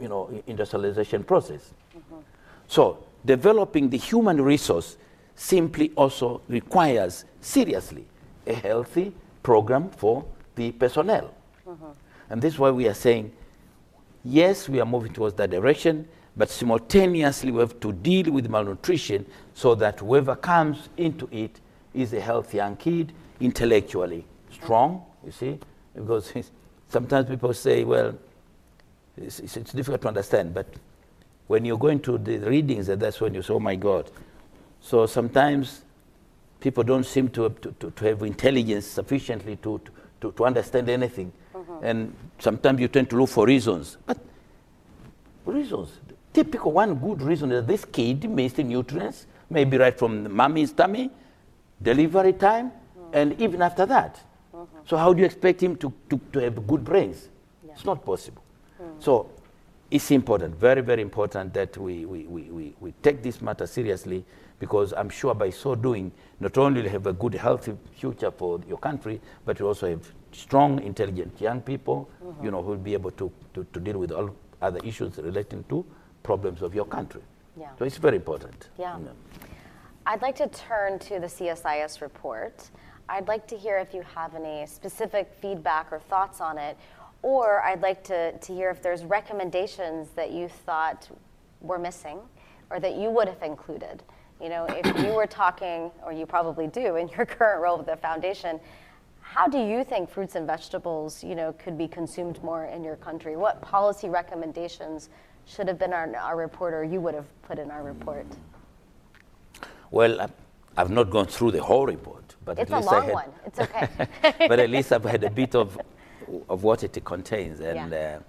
you 0.00 0.08
know, 0.08 0.42
industrialization 0.46 1.24
process? 1.24 1.72
Mm-hmm. 1.96 2.20
So, 2.66 3.04
developing 3.24 3.90
the 3.90 3.98
human 3.98 4.40
resource 4.40 4.96
simply 5.34 5.92
also 5.96 6.40
requires 6.48 7.24
seriously 7.40 8.06
a 8.46 8.54
healthy 8.54 9.12
program 9.42 9.90
for 9.90 10.24
the 10.56 10.72
personnel. 10.72 11.32
Mm-hmm. 11.66 11.84
And 12.30 12.42
this 12.42 12.54
is 12.54 12.58
why 12.58 12.70
we 12.70 12.88
are 12.88 12.94
saying, 12.94 13.32
yes, 14.24 14.68
we 14.68 14.80
are 14.80 14.86
moving 14.86 15.12
towards 15.12 15.34
that 15.36 15.50
direction, 15.50 16.08
but 16.36 16.48
simultaneously 16.48 17.50
we 17.50 17.60
have 17.60 17.78
to 17.80 17.92
deal 17.92 18.32
with 18.32 18.48
malnutrition 18.48 19.26
so 19.54 19.74
that 19.76 20.00
whoever 20.00 20.34
comes 20.34 20.88
into 20.96 21.28
it 21.30 21.60
is 21.94 22.12
a 22.14 22.20
healthy 22.20 22.56
young 22.56 22.76
kid, 22.76 23.12
intellectually 23.40 24.24
strong, 24.50 25.04
you 25.24 25.32
see? 25.32 25.58
Because 25.94 26.32
sometimes 26.88 27.28
people 27.28 27.52
say, 27.54 27.84
well, 27.84 28.14
it's, 29.16 29.40
it's, 29.40 29.56
it's, 29.56 29.72
difficult 29.72 30.02
to 30.02 30.08
understand, 30.08 30.54
but 30.54 30.66
when 31.46 31.64
you 31.64 31.76
go 31.76 31.88
into 31.88 32.18
the 32.18 32.38
readings, 32.38 32.86
that's 32.86 33.20
when 33.20 33.34
you 33.34 33.42
say, 33.42 33.52
oh 33.52 33.60
my 33.60 33.74
God. 33.74 34.10
So 34.80 35.06
sometimes 35.06 35.82
people 36.60 36.82
don't 36.82 37.04
seem 37.04 37.28
to, 37.30 37.50
to, 37.50 37.74
to, 37.78 37.90
to 37.90 38.04
have 38.06 38.22
intelligence 38.22 38.86
sufficiently 38.86 39.56
to, 39.56 39.80
to, 40.20 40.32
to 40.32 40.44
understand 40.44 40.88
anything. 40.88 41.32
Mm-hmm. 41.54 41.84
And 41.84 42.16
sometimes 42.38 42.80
you 42.80 42.88
tend 42.88 43.10
to 43.10 43.16
look 43.16 43.28
for 43.28 43.46
reasons. 43.46 43.98
But 44.06 44.18
reasons, 45.44 45.90
typical 46.32 46.72
one 46.72 46.94
good 46.94 47.20
reason 47.20 47.52
is 47.52 47.66
this 47.66 47.84
kid 47.84 48.28
missed 48.30 48.58
nutrients, 48.58 49.26
maybe 49.50 49.76
right 49.76 49.96
from 49.98 50.34
mommy's 50.34 50.72
tummy, 50.72 51.10
delivery 51.82 52.32
time, 52.32 52.70
mm-hmm. 52.70 53.10
and 53.14 53.40
even 53.40 53.60
after 53.60 53.84
that. 53.86 54.20
So 54.86 54.96
how 54.96 55.12
do 55.12 55.20
you 55.20 55.26
expect 55.26 55.62
him 55.62 55.76
to, 55.76 55.92
to, 56.10 56.20
to 56.32 56.38
have 56.40 56.66
good 56.66 56.84
brains? 56.84 57.28
Yeah. 57.64 57.72
It's 57.72 57.84
not 57.84 58.04
possible. 58.04 58.42
Mm. 58.80 59.02
So 59.02 59.30
it's 59.90 60.10
important, 60.10 60.56
very, 60.56 60.80
very 60.80 61.02
important 61.02 61.52
that 61.54 61.76
we, 61.76 62.04
we, 62.04 62.24
we, 62.24 62.42
we, 62.44 62.74
we 62.80 62.92
take 63.02 63.22
this 63.22 63.40
matter 63.40 63.66
seriously 63.66 64.24
because 64.58 64.92
I'm 64.92 65.10
sure 65.10 65.34
by 65.34 65.50
so 65.50 65.74
doing, 65.74 66.12
not 66.40 66.56
only 66.56 66.82
you 66.82 66.88
have 66.88 67.06
a 67.06 67.12
good, 67.12 67.34
healthy 67.34 67.76
future 67.96 68.30
for 68.30 68.60
your 68.68 68.78
country, 68.78 69.20
but 69.44 69.58
you 69.58 69.66
also 69.66 69.88
have 69.88 70.12
strong, 70.32 70.80
intelligent 70.82 71.40
young 71.40 71.60
people, 71.60 72.08
mm-hmm. 72.24 72.44
you 72.44 72.50
know, 72.50 72.62
who 72.62 72.70
will 72.70 72.76
be 72.76 72.94
able 72.94 73.10
to, 73.12 73.30
to, 73.54 73.66
to 73.72 73.80
deal 73.80 73.98
with 73.98 74.12
all 74.12 74.34
other 74.62 74.80
issues 74.84 75.18
relating 75.18 75.64
to 75.68 75.84
problems 76.22 76.62
of 76.62 76.74
your 76.74 76.84
country. 76.84 77.20
Yeah. 77.58 77.68
So 77.78 77.84
it's 77.84 77.98
very 77.98 78.16
important. 78.16 78.68
Yeah. 78.78 78.96
You 78.98 79.04
know. 79.04 79.12
I'd 80.06 80.22
like 80.22 80.36
to 80.36 80.48
turn 80.48 80.98
to 81.00 81.20
the 81.20 81.26
CSIS 81.26 82.00
report. 82.00 82.70
I'd 83.08 83.28
like 83.28 83.46
to 83.48 83.56
hear 83.56 83.78
if 83.78 83.92
you 83.94 84.02
have 84.14 84.34
any 84.34 84.66
specific 84.66 85.32
feedback 85.40 85.92
or 85.92 86.00
thoughts 86.00 86.40
on 86.40 86.58
it, 86.58 86.76
or 87.22 87.62
I'd 87.62 87.82
like 87.82 88.02
to, 88.04 88.36
to 88.36 88.54
hear 88.54 88.70
if 88.70 88.82
there's 88.82 89.04
recommendations 89.04 90.08
that 90.16 90.30
you 90.32 90.48
thought 90.48 91.08
were 91.60 91.78
missing 91.78 92.18
or 92.70 92.80
that 92.80 92.96
you 92.96 93.10
would 93.10 93.28
have 93.28 93.42
included. 93.42 94.02
You 94.40 94.48
know, 94.48 94.66
if 94.68 94.86
you 95.04 95.12
were 95.12 95.26
talking, 95.26 95.90
or 96.04 96.12
you 96.12 96.26
probably 96.26 96.66
do 96.66 96.96
in 96.96 97.08
your 97.08 97.26
current 97.36 97.62
role 97.62 97.78
with 97.78 97.86
the 97.86 97.96
foundation, 97.96 98.58
how 99.20 99.46
do 99.46 99.58
you 99.58 99.84
think 99.84 100.10
fruits 100.10 100.34
and 100.34 100.46
vegetables, 100.46 101.22
you 101.22 101.34
know, 101.34 101.52
could 101.54 101.78
be 101.78 101.86
consumed 101.86 102.42
more 102.42 102.64
in 102.64 102.82
your 102.82 102.96
country? 102.96 103.36
What 103.36 103.62
policy 103.62 104.08
recommendations 104.08 105.10
should 105.46 105.68
have 105.68 105.78
been 105.78 105.92
our, 105.92 106.14
our 106.16 106.36
report, 106.36 106.74
or 106.74 106.82
you 106.82 107.00
would 107.00 107.14
have 107.14 107.26
put 107.42 107.58
in 107.58 107.70
our 107.70 107.82
report? 107.82 108.26
Well, 109.90 110.28
I've 110.76 110.90
not 110.90 111.10
gone 111.10 111.26
through 111.26 111.52
the 111.52 111.62
whole 111.62 111.86
report, 111.86 112.21
but 112.44 112.58
it's 112.58 112.70
at 112.70 112.78
least 112.78 112.88
a 112.88 112.94
long 112.94 113.04
had, 113.04 113.12
one. 113.14 113.30
It's 113.46 113.58
okay. 113.58 113.88
but 114.48 114.58
at 114.58 114.70
least 114.70 114.92
I've 114.92 115.04
had 115.04 115.24
a 115.24 115.30
bit 115.30 115.54
of 115.54 115.78
of 116.48 116.62
what 116.62 116.82
it 116.84 117.04
contains, 117.04 117.60
and 117.60 117.90
yeah. 117.90 118.16
uh, 118.16 118.20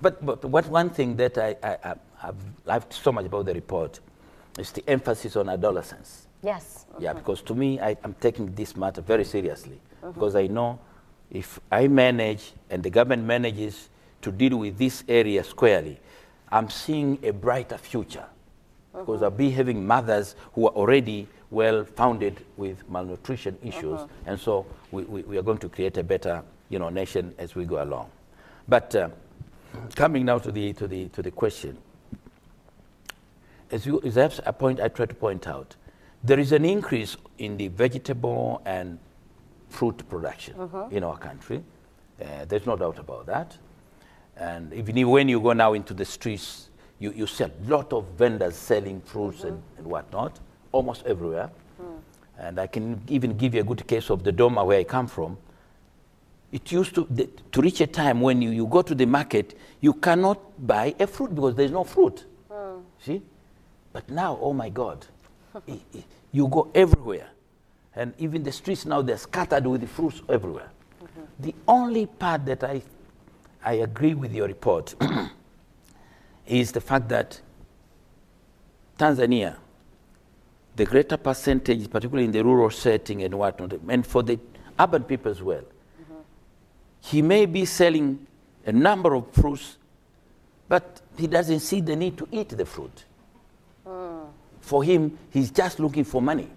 but 0.00 0.24
but 0.24 0.44
what 0.44 0.66
one 0.68 0.90
thing 0.90 1.16
that 1.16 1.38
I, 1.38 1.56
I 1.62 1.94
I've 2.22 2.36
liked 2.64 2.92
so 2.92 3.12
much 3.12 3.26
about 3.26 3.46
the 3.46 3.54
report 3.54 4.00
is 4.58 4.70
the 4.72 4.84
emphasis 4.88 5.36
on 5.36 5.48
adolescence. 5.48 6.28
Yes. 6.42 6.86
Yeah, 6.98 7.10
mm-hmm. 7.10 7.18
because 7.18 7.42
to 7.42 7.54
me, 7.54 7.80
I, 7.80 7.96
am 8.04 8.14
taking 8.20 8.54
this 8.54 8.76
matter 8.76 9.00
very 9.00 9.24
seriously 9.24 9.80
mm-hmm. 10.02 10.12
because 10.12 10.36
I 10.36 10.46
know 10.46 10.78
if 11.30 11.58
I 11.70 11.88
manage 11.88 12.52
and 12.70 12.82
the 12.82 12.90
government 12.90 13.24
manages 13.24 13.88
to 14.22 14.30
deal 14.30 14.58
with 14.58 14.78
this 14.78 15.04
area 15.08 15.42
squarely, 15.44 15.98
I'm 16.50 16.68
seeing 16.68 17.18
a 17.22 17.32
brighter 17.32 17.78
future 17.78 18.26
mm-hmm. 18.94 19.00
because 19.00 19.22
I'll 19.22 19.30
be 19.30 19.50
having 19.50 19.86
mothers 19.86 20.34
who 20.52 20.66
are 20.66 20.72
already 20.74 21.28
well 21.52 21.84
founded 21.84 22.44
with 22.56 22.88
malnutrition 22.90 23.56
issues, 23.62 24.00
mm-hmm. 24.00 24.28
and 24.28 24.40
so 24.40 24.66
we, 24.90 25.02
we, 25.04 25.22
we, 25.22 25.38
are 25.38 25.42
going 25.42 25.58
to 25.58 25.68
create 25.68 25.96
a 25.98 26.02
better 26.02 26.42
you 26.70 26.78
know, 26.78 26.88
nation 26.88 27.34
as 27.38 27.54
we 27.54 27.64
go 27.64 27.82
along. 27.82 28.10
But 28.66 28.94
uh, 28.94 29.10
coming 29.94 30.24
now 30.24 30.38
to 30.38 30.50
the, 30.50 30.72
to 30.74 30.88
the, 30.88 31.08
to 31.08 31.22
the 31.22 31.30
question 31.30 31.76
as, 33.72 33.86
you, 33.86 34.00
as 34.04 34.14
that's 34.14 34.40
a 34.44 34.52
point 34.52 34.80
I 34.80 34.88
try 34.88 35.06
to 35.06 35.14
point 35.14 35.48
out, 35.48 35.74
there 36.22 36.38
is 36.38 36.52
an 36.52 36.64
increase 36.64 37.16
in 37.38 37.56
the 37.56 37.68
vegetable 37.68 38.62
and 38.64 38.98
fruit 39.68 40.08
production 40.08 40.54
mm-hmm. 40.54 40.94
in 40.94 41.02
our 41.02 41.16
country. 41.16 41.64
Uh, 42.20 42.44
there's 42.44 42.66
no 42.66 42.76
doubt 42.76 42.98
about 42.98 43.26
that. 43.26 43.56
And 44.36 44.72
even 44.74 45.08
when 45.08 45.28
you 45.28 45.40
go 45.40 45.54
now 45.54 45.72
into 45.72 45.94
the 45.94 46.04
streets, 46.04 46.68
you, 46.98 47.12
you 47.12 47.26
see 47.26 47.44
a 47.44 47.50
lot 47.66 47.92
of 47.92 48.06
vendors 48.16 48.54
selling 48.54 49.00
fruits 49.00 49.38
mm-hmm. 49.38 49.48
and, 49.48 49.62
and 49.78 49.86
whatnot, 49.86 50.38
almost 50.72 51.04
everywhere. 51.06 51.50
Mm. 51.80 51.98
And 52.38 52.58
I 52.58 52.66
can 52.66 53.00
even 53.08 53.36
give 53.36 53.54
you 53.54 53.60
a 53.60 53.64
good 53.64 53.86
case 53.86 54.10
of 54.10 54.22
Dodoma 54.22 54.66
where 54.66 54.78
I 54.78 54.84
come 54.84 55.06
from. 55.06 55.36
It 56.50 56.70
used 56.70 56.94
to, 56.96 57.06
the, 57.08 57.30
to 57.52 57.60
reach 57.62 57.80
a 57.80 57.86
time 57.86 58.20
when 58.20 58.42
you, 58.42 58.50
you 58.50 58.66
go 58.66 58.82
to 58.82 58.94
the 58.94 59.06
market, 59.06 59.58
you 59.80 59.94
cannot 59.94 60.66
buy 60.66 60.94
a 60.98 61.06
fruit 61.06 61.34
because 61.34 61.54
there's 61.54 61.70
no 61.70 61.84
fruit. 61.84 62.24
Mm. 62.50 62.82
See? 63.00 63.22
But 63.92 64.08
now, 64.10 64.38
oh 64.40 64.52
my 64.52 64.68
God, 64.68 65.06
you 66.32 66.48
go 66.48 66.70
everywhere. 66.74 67.28
And 67.94 68.14
even 68.18 68.42
the 68.42 68.52
streets 68.52 68.86
now, 68.86 69.02
they're 69.02 69.18
scattered 69.18 69.66
with 69.66 69.82
the 69.82 69.86
fruits 69.86 70.22
everywhere. 70.28 70.70
Mm-hmm. 71.02 71.20
The 71.40 71.54
only 71.68 72.06
part 72.06 72.46
that 72.46 72.64
I, 72.64 72.82
I 73.62 73.74
agree 73.74 74.14
with 74.14 74.32
your 74.32 74.46
report 74.46 74.94
is 76.46 76.72
the 76.72 76.80
fact 76.80 77.08
that 77.10 77.40
Tanzania, 78.98 79.56
the 80.76 80.84
greater 80.84 81.16
percentage, 81.16 81.90
particularly 81.90 82.24
in 82.24 82.32
the 82.32 82.42
rural 82.42 82.70
setting 82.70 83.22
and 83.22 83.34
whatnot, 83.34 83.72
and 83.88 84.06
for 84.06 84.22
the 84.22 84.38
urban 84.78 85.04
people 85.04 85.30
as 85.30 85.42
well, 85.42 85.60
mm-hmm. 85.60 86.14
he 87.00 87.22
may 87.22 87.46
be 87.46 87.64
selling 87.64 88.26
a 88.64 88.72
number 88.72 89.14
of 89.14 89.30
fruits, 89.32 89.76
but 90.68 91.00
he 91.18 91.26
doesn't 91.26 91.60
see 91.60 91.80
the 91.80 91.94
need 91.94 92.16
to 92.16 92.26
eat 92.30 92.48
the 92.50 92.64
fruit. 92.64 93.04
For 94.62 94.84
him, 94.84 95.18
he's 95.30 95.50
just 95.50 95.80
looking 95.80 96.04
for 96.04 96.22
money. 96.22 96.48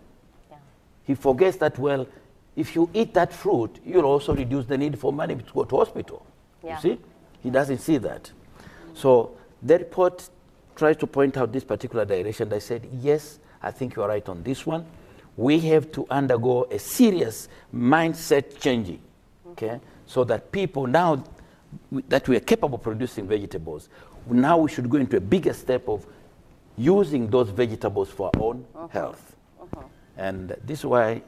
Yeah. 0.49 0.57
He 1.05 1.15
forgets 1.15 1.57
that, 1.57 1.77
well, 1.79 2.07
if 2.55 2.75
you 2.75 2.87
eat 2.93 3.15
that 3.15 3.33
fruit, 3.33 3.79
you'll 3.83 4.05
also 4.05 4.35
reduce 4.35 4.67
the 4.67 4.77
need 4.77 4.97
for 4.99 5.11
money 5.11 5.35
to 5.35 5.53
go 5.53 5.63
to 5.63 5.77
hospital. 5.77 6.23
Yeah. 6.63 6.75
You 6.75 6.81
see? 6.81 6.99
He 7.41 7.49
doesn't 7.49 7.79
see 7.79 7.97
that. 7.97 8.31
So 8.93 9.35
the 9.61 9.79
report 9.79 10.29
tries 10.75 10.97
to 10.97 11.07
point 11.07 11.35
out 11.35 11.51
this 11.51 11.63
particular 11.63 12.05
direction. 12.05 12.53
I 12.53 12.59
said, 12.59 12.87
yes, 13.01 13.39
I 13.65 13.71
think 13.71 13.95
you 13.95 14.03
are 14.03 14.07
right 14.07 14.27
on 14.29 14.43
this 14.43 14.65
one. 14.65 14.85
We 15.35 15.59
have 15.61 15.91
to 15.93 16.05
undergo 16.09 16.67
a 16.71 16.79
serious 16.79 17.49
mindset 17.73 18.59
changing, 18.59 19.01
okay, 19.49 19.81
so 20.05 20.23
that 20.23 20.51
people 20.51 20.87
now 20.87 21.23
that 22.07 22.27
we 22.29 22.37
are 22.37 22.41
capable 22.41 22.75
of 22.75 22.83
producing 22.83 23.27
vegetables, 23.27 23.89
now 24.29 24.57
we 24.57 24.69
should 24.69 24.89
go 24.89 24.97
into 24.97 25.17
a 25.17 25.19
bigger 25.19 25.51
step 25.51 25.89
of 25.89 26.05
using 26.77 27.27
those 27.27 27.49
vegetables 27.49 28.09
for 28.09 28.31
our 28.33 28.41
own 28.41 28.65
uh-huh. 28.75 28.87
health. 28.87 29.35
Uh-huh. 29.61 29.81
And 30.17 30.55
this 30.63 30.79
is 30.79 30.85
why, 30.85 31.21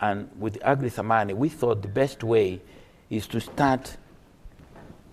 and 0.00 0.28
with 0.38 0.58
Agri 0.62 0.90
Thamani, 0.90 1.34
we 1.34 1.48
thought 1.48 1.82
the 1.82 1.88
best 1.88 2.24
way 2.24 2.60
is 3.10 3.26
to 3.28 3.40
start 3.40 3.96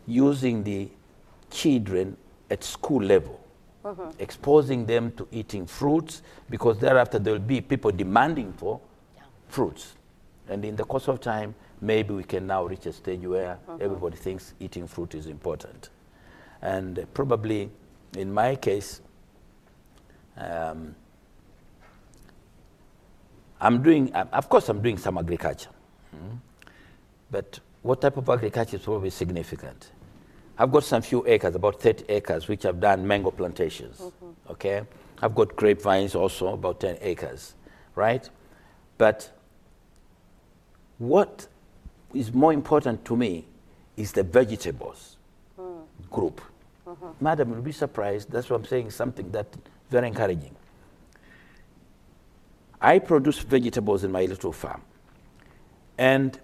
using 0.08 0.64
the 0.64 0.90
children 1.52 2.16
at 2.50 2.64
school 2.64 3.04
level, 3.04 3.40
uh-huh. 3.86 4.12
exposing 4.20 4.86
them 4.86 5.12
to 5.12 5.28
eating 5.32 5.66
fruits, 5.66 6.24
because 6.50 6.80
thereafter 6.80 7.20
there 7.20 7.34
will 7.34 7.40
be 7.40 7.62
people 7.62 7.92
demanding 7.92 8.52
for 8.54 8.82
yeah. 9.16 9.24
fruits. 9.48 9.96
And 10.50 10.66
in 10.66 10.76
the 10.76 10.84
course 10.84 11.08
of 11.08 11.22
time, 11.22 11.56
maybe 11.82 12.14
we 12.14 12.24
can 12.24 12.48
now 12.48 12.66
reach 12.66 12.86
a 12.88 12.94
stage 12.94 13.22
where 13.26 13.52
uh-huh. 13.52 13.78
everybody 13.80 14.18
thinks 14.18 14.54
eating 14.60 14.88
fruit 14.88 15.16
is 15.16 15.28
important. 15.28 15.90
And 16.62 17.00
uh, 17.00 17.06
probably 17.14 17.70
in 18.18 18.34
my 18.34 18.56
case, 18.56 19.02
um, 20.38 20.96
I'm 23.62 23.82
doing, 23.82 24.14
uh, 24.14 24.26
of 24.34 24.50
course, 24.50 24.70
I'm 24.70 24.82
doing 24.82 24.98
some 24.98 25.18
agriculture. 25.18 25.70
Mm. 26.16 26.40
But 27.32 27.60
what 27.82 28.02
type 28.02 28.18
of 28.18 28.30
agriculture 28.30 28.78
is 28.78 28.84
probably 28.84 29.10
significant? 29.10 29.92
I've 30.58 30.72
got 30.72 30.84
some 30.84 31.02
few 31.02 31.26
acres, 31.28 31.56
about 31.56 31.82
30 31.82 32.06
acres, 32.10 32.48
which 32.48 32.66
I've 32.66 32.80
done 32.80 33.06
mango 33.06 33.32
plantations. 33.32 34.00
Mm-hmm. 34.00 34.52
Okay? 34.52 34.84
I've 35.22 35.36
got 35.36 35.56
grapevines 35.56 36.16
also, 36.16 36.54
about 36.54 36.80
10 36.80 36.98
acres, 37.02 37.56
right? 37.96 38.30
But 38.98 39.32
what 40.98 41.48
is 42.14 42.34
more 42.34 42.54
important 42.54 43.04
to 43.06 43.16
me 43.16 43.46
is 43.98 44.12
the 44.12 44.24
vegetables 44.24 45.18
mm. 45.60 45.84
group. 46.10 46.42
Mm-hmm. 46.88 47.08
Madam, 47.20 47.52
you'll 47.52 47.62
be 47.62 47.72
surprised. 47.72 48.32
That's 48.32 48.50
what 48.50 48.58
I'm 48.58 48.66
saying, 48.66 48.92
something 48.92 49.32
that 49.32 49.48
very 49.90 50.08
encouraging. 50.08 50.56
I 52.82 53.00
produce 53.00 53.40
vegetables 53.40 54.04
in 54.04 54.12
my 54.12 54.26
little 54.26 54.52
farm. 54.52 54.82
And 55.98 56.40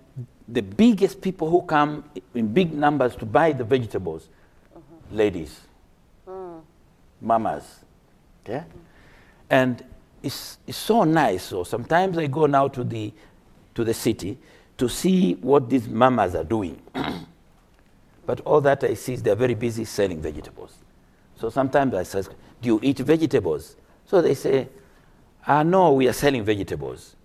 the 0.47 0.61
biggest 0.61 1.21
people 1.21 1.49
who 1.49 1.61
come 1.63 2.03
in 2.33 2.47
big 2.53 2.73
numbers 2.73 3.15
to 3.17 3.25
buy 3.25 3.51
the 3.51 3.63
vegetables, 3.63 4.27
mm-hmm. 4.75 5.15
ladies, 5.15 5.61
mm. 6.27 6.61
mamas. 7.21 7.79
Okay? 8.43 8.59
Mm. 8.59 8.65
And 9.49 9.83
it's, 10.23 10.57
it's 10.67 10.77
so 10.77 11.03
nice. 11.03 11.43
So 11.43 11.63
sometimes 11.63 12.17
I 12.17 12.27
go 12.27 12.45
now 12.45 12.67
to 12.69 12.83
the, 12.83 13.13
to 13.75 13.83
the 13.83 13.93
city 13.93 14.37
to 14.77 14.89
see 14.89 15.33
what 15.35 15.69
these 15.69 15.87
mamas 15.87 16.35
are 16.35 16.43
doing. 16.43 16.81
but 18.25 18.39
all 18.41 18.61
that 18.61 18.83
I 18.83 18.93
see 18.95 19.13
is 19.13 19.23
they're 19.23 19.35
very 19.35 19.53
busy 19.53 19.85
selling 19.85 20.21
vegetables. 20.21 20.75
So 21.39 21.49
sometimes 21.49 21.93
I 21.93 22.03
say, 22.03 22.21
Do 22.61 22.67
you 22.67 22.79
eat 22.83 22.99
vegetables? 22.99 23.75
So 24.05 24.21
they 24.21 24.33
say, 24.33 24.67
Ah, 25.45 25.63
no, 25.63 25.93
we 25.93 26.07
are 26.07 26.13
selling 26.13 26.43
vegetables. 26.43 27.15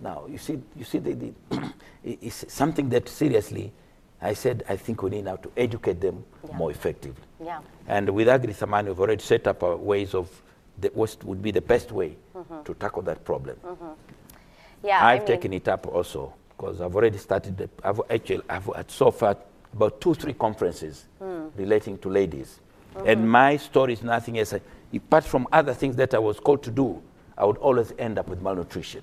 Now, 0.00 0.24
you 0.28 0.38
see, 0.38 0.58
you 0.76 0.84
see 0.84 0.98
the, 0.98 1.14
the 1.14 1.32
it's 2.04 2.52
something 2.52 2.88
that 2.90 3.08
seriously, 3.08 3.72
I 4.20 4.34
said, 4.34 4.64
I 4.68 4.76
think 4.76 5.02
we 5.02 5.10
need 5.10 5.24
now 5.24 5.36
to 5.36 5.50
educate 5.56 6.00
them 6.00 6.24
yeah. 6.48 6.56
more 6.56 6.70
effectively. 6.70 7.22
Yeah. 7.42 7.60
And 7.86 8.10
with 8.10 8.28
Agri 8.28 8.54
Thamani, 8.54 8.86
we've 8.86 9.00
already 9.00 9.22
set 9.22 9.46
up 9.46 9.62
our 9.62 9.76
ways 9.76 10.14
of 10.14 10.30
the, 10.80 10.88
what 10.88 11.16
would 11.24 11.42
be 11.42 11.50
the 11.50 11.60
best 11.60 11.92
way 11.92 12.16
mm-hmm. 12.34 12.62
to 12.62 12.74
tackle 12.74 13.02
that 13.02 13.24
problem. 13.24 13.56
Mm-hmm. 13.64 13.84
Yeah, 14.82 15.04
I've 15.04 15.16
I 15.16 15.18
mean, 15.18 15.26
taken 15.26 15.52
it 15.52 15.68
up 15.68 15.86
also 15.86 16.34
because 16.56 16.80
I've 16.80 16.94
already 16.94 17.18
started. 17.18 17.56
The, 17.56 17.70
I've 17.82 18.00
actually 18.10 18.42
I've 18.48 18.66
had 18.66 18.90
so 18.90 19.10
far 19.10 19.36
about 19.72 20.00
two, 20.00 20.14
three 20.14 20.34
conferences 20.34 21.06
mm. 21.20 21.50
relating 21.56 21.98
to 21.98 22.08
ladies. 22.08 22.60
Mm-hmm. 22.94 23.08
And 23.08 23.30
my 23.30 23.56
story 23.56 23.94
is 23.94 24.02
nothing 24.02 24.38
else. 24.38 24.54
Apart 24.94 25.24
from 25.24 25.48
other 25.52 25.74
things 25.74 25.96
that 25.96 26.14
I 26.14 26.18
was 26.18 26.38
called 26.38 26.62
to 26.64 26.70
do, 26.70 27.02
I 27.36 27.44
would 27.44 27.56
always 27.58 27.92
end 27.98 28.18
up 28.18 28.28
with 28.28 28.40
malnutrition. 28.40 29.02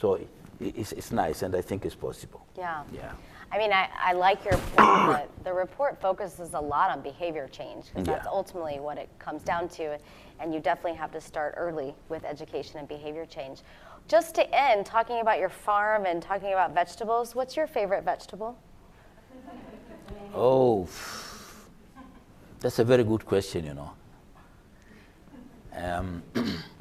So 0.00 0.18
it's, 0.60 0.92
it's 0.92 1.12
nice, 1.12 1.42
and 1.42 1.54
I 1.54 1.60
think 1.60 1.84
it's 1.84 1.94
possible. 1.94 2.46
Yeah. 2.56 2.82
Yeah. 2.92 3.12
I 3.52 3.58
mean, 3.58 3.72
I, 3.72 3.88
I 3.98 4.12
like 4.12 4.44
your 4.44 4.54
point 4.54 4.76
that 4.76 5.28
the 5.44 5.52
report 5.52 6.00
focuses 6.00 6.54
a 6.54 6.60
lot 6.60 6.90
on 6.90 7.02
behavior 7.02 7.48
change 7.48 7.86
because 7.86 8.06
yeah. 8.06 8.14
that's 8.14 8.26
ultimately 8.26 8.78
what 8.78 8.96
it 8.96 9.08
comes 9.18 9.42
down 9.42 9.68
to. 9.70 9.98
And 10.38 10.54
you 10.54 10.60
definitely 10.60 10.96
have 10.98 11.10
to 11.12 11.20
start 11.20 11.54
early 11.56 11.94
with 12.08 12.24
education 12.24 12.78
and 12.78 12.88
behavior 12.88 13.26
change. 13.26 13.60
Just 14.08 14.34
to 14.36 14.54
end, 14.54 14.86
talking 14.86 15.20
about 15.20 15.38
your 15.38 15.48
farm 15.48 16.06
and 16.06 16.22
talking 16.22 16.52
about 16.52 16.72
vegetables, 16.74 17.34
what's 17.34 17.56
your 17.56 17.66
favorite 17.66 18.04
vegetable? 18.04 18.56
Oh, 20.32 20.86
that's 22.60 22.78
a 22.78 22.84
very 22.84 23.02
good 23.02 23.26
question, 23.26 23.64
you 23.64 23.74
know. 23.74 23.90
Um, 25.74 26.22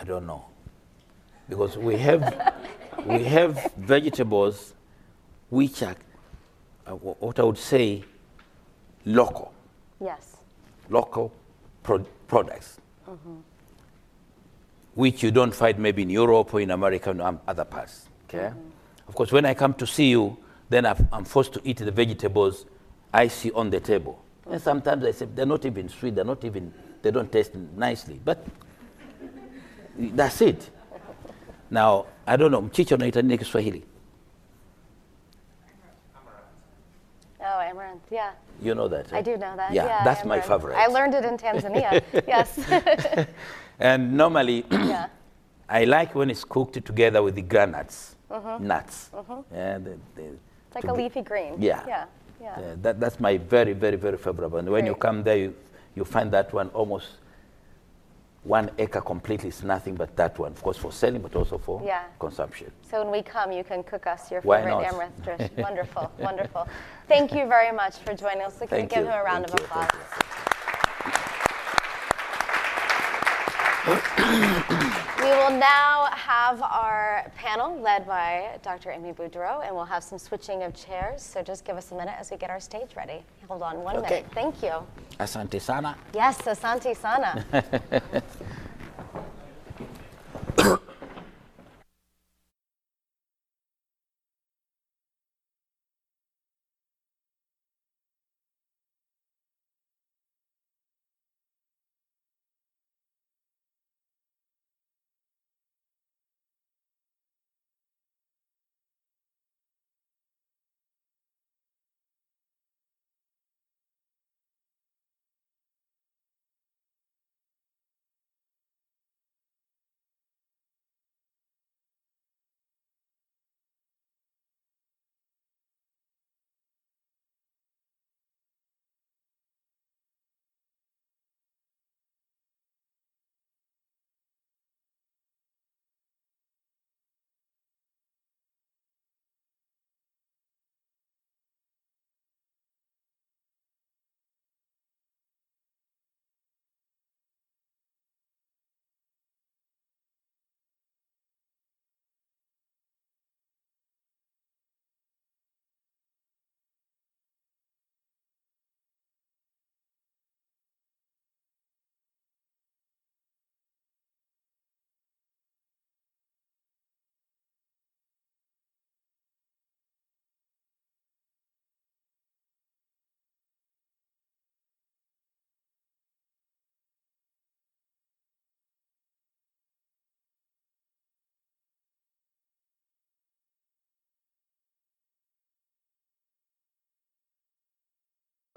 I 0.00 0.04
don't 0.04 0.26
know. 0.26 0.46
Because 1.48 1.76
we 1.76 1.96
have, 1.98 2.54
we 3.04 3.22
have 3.24 3.72
vegetables 3.76 4.72
which 5.50 5.82
are, 5.82 5.96
uh, 6.86 6.92
what 6.92 7.38
I 7.38 7.42
would 7.42 7.58
say, 7.58 8.04
local. 9.04 9.52
Yes. 10.00 10.36
Local 10.88 11.32
pro- 11.82 12.06
products. 12.28 12.78
Mm-hmm. 13.06 13.36
Which 14.94 15.22
you 15.22 15.30
don't 15.30 15.54
find 15.54 15.78
maybe 15.78 16.02
in 16.02 16.10
Europe 16.10 16.54
or 16.54 16.60
in 16.60 16.70
America 16.70 17.10
or 17.10 17.40
other 17.46 17.64
parts. 17.64 18.08
Okay? 18.28 18.38
Mm-hmm. 18.38 19.08
Of 19.08 19.14
course, 19.14 19.32
when 19.32 19.44
I 19.44 19.54
come 19.54 19.74
to 19.74 19.86
see 19.86 20.08
you, 20.10 20.38
then 20.70 20.86
I'm 20.86 21.24
forced 21.24 21.52
to 21.54 21.60
eat 21.64 21.78
the 21.78 21.90
vegetables 21.90 22.64
I 23.12 23.26
see 23.26 23.50
on 23.50 23.70
the 23.70 23.80
table. 23.80 24.22
And 24.48 24.62
sometimes 24.62 25.04
I 25.04 25.10
say, 25.10 25.26
they're 25.34 25.44
not 25.44 25.66
even 25.66 25.88
sweet, 25.88 26.14
they're 26.14 26.24
not 26.24 26.44
even, 26.44 26.72
they 27.02 27.10
don't 27.10 27.30
taste 27.30 27.54
nicely. 27.54 28.20
But 28.24 28.46
that's 30.00 30.40
it. 30.40 30.70
Now, 31.70 32.06
I 32.26 32.36
don't 32.36 32.50
know, 32.50 32.62
mchicha 32.62 32.96
unaita 32.96 33.22
nini 33.22 33.38
Kiswahili? 33.38 33.84
Oh, 37.42 37.60
amaranth, 37.60 38.02
yeah. 38.10 38.32
You 38.60 38.74
know 38.74 38.88
that? 38.88 39.10
Right? 39.10 39.18
I 39.18 39.22
do 39.22 39.36
know 39.36 39.56
that. 39.56 39.72
Yeah, 39.72 39.86
yeah 39.86 40.04
that's 40.04 40.22
amaranth. 40.22 40.48
my 40.48 40.56
favorite. 40.56 40.76
I 40.76 40.86
learned 40.86 41.14
it 41.14 41.24
in 41.24 41.36
Tanzania, 41.38 42.02
yes. 42.28 43.26
and 43.78 44.12
normally, 44.12 44.64
yeah. 44.70 45.06
I 45.68 45.84
like 45.84 46.14
when 46.14 46.30
it's 46.30 46.44
cooked 46.44 46.84
together 46.84 47.22
with 47.22 47.36
the 47.36 47.42
groundnuts, 47.42 48.16
mm-hmm. 48.30 48.66
nuts. 48.66 49.10
Mm-hmm. 49.14 49.54
Yeah, 49.54 49.78
the, 49.78 49.98
the, 50.16 50.22
it's 50.66 50.74
like 50.74 50.84
a 50.84 50.94
be, 50.94 51.04
leafy 51.04 51.22
green. 51.22 51.54
Yeah. 51.62 51.84
Yeah. 51.86 52.04
yeah. 52.40 52.74
that, 52.82 53.00
that's 53.00 53.20
my 53.20 53.38
very, 53.38 53.72
very, 53.72 53.96
very 53.96 54.18
favorite. 54.18 54.52
And 54.52 54.68
when 54.68 54.82
Great. 54.82 54.86
you 54.86 54.94
come 54.94 55.22
there, 55.22 55.36
you, 55.36 55.54
you 55.94 56.04
find 56.04 56.30
that 56.32 56.52
one 56.52 56.68
almost 56.70 57.08
one 58.42 58.70
acre 58.78 59.00
completely 59.00 59.50
is 59.50 59.62
nothing 59.62 59.94
but 59.94 60.16
that 60.16 60.38
one, 60.38 60.52
of 60.52 60.62
course, 60.62 60.78
for 60.78 60.90
selling, 60.92 61.20
but 61.20 61.36
also 61.36 61.58
for 61.58 61.82
yeah. 61.84 62.04
consumption. 62.18 62.70
So 62.90 63.02
when 63.02 63.12
we 63.12 63.22
come, 63.22 63.52
you 63.52 63.64
can 63.64 63.82
cook 63.82 64.06
us 64.06 64.30
your 64.30 64.40
favorite 64.40 64.82
amaranth 64.86 65.24
dish. 65.24 65.50
wonderful, 65.58 66.10
wonderful. 66.18 66.66
Thank 67.06 67.32
you 67.32 67.46
very 67.46 67.74
much 67.74 67.96
for 67.96 68.14
joining 68.14 68.42
us. 68.42 68.54
So 68.54 68.60
can 68.60 68.78
Thank 68.78 68.90
give 68.90 69.04
him 69.04 69.12
a 69.12 69.22
round 69.22 69.46
Thank 69.46 69.60
of 69.60 69.66
applause? 69.66 70.46
We 73.90 75.30
will 75.36 75.50
now 75.50 76.08
have 76.12 76.62
our 76.62 77.30
panel 77.36 77.80
led 77.80 78.06
by 78.06 78.58
Dr. 78.62 78.90
Amy 78.90 79.12
Boudreau, 79.12 79.66
and 79.66 79.74
we'll 79.74 79.84
have 79.84 80.04
some 80.04 80.18
switching 80.18 80.62
of 80.62 80.74
chairs. 80.74 81.22
So 81.22 81.42
just 81.42 81.64
give 81.64 81.76
us 81.76 81.90
a 81.92 81.94
minute 81.94 82.14
as 82.18 82.30
we 82.30 82.36
get 82.36 82.50
our 82.50 82.60
stage 82.60 82.90
ready. 82.96 83.22
Hold 83.48 83.62
on 83.62 83.82
one 83.82 83.96
okay. 83.96 84.08
minute. 84.08 84.26
Thank 84.32 84.62
you. 84.62 84.74
Asante 85.18 85.60
sana. 85.60 85.96
Yes, 86.14 86.38
asante 86.38 86.96
sana. 86.96 87.44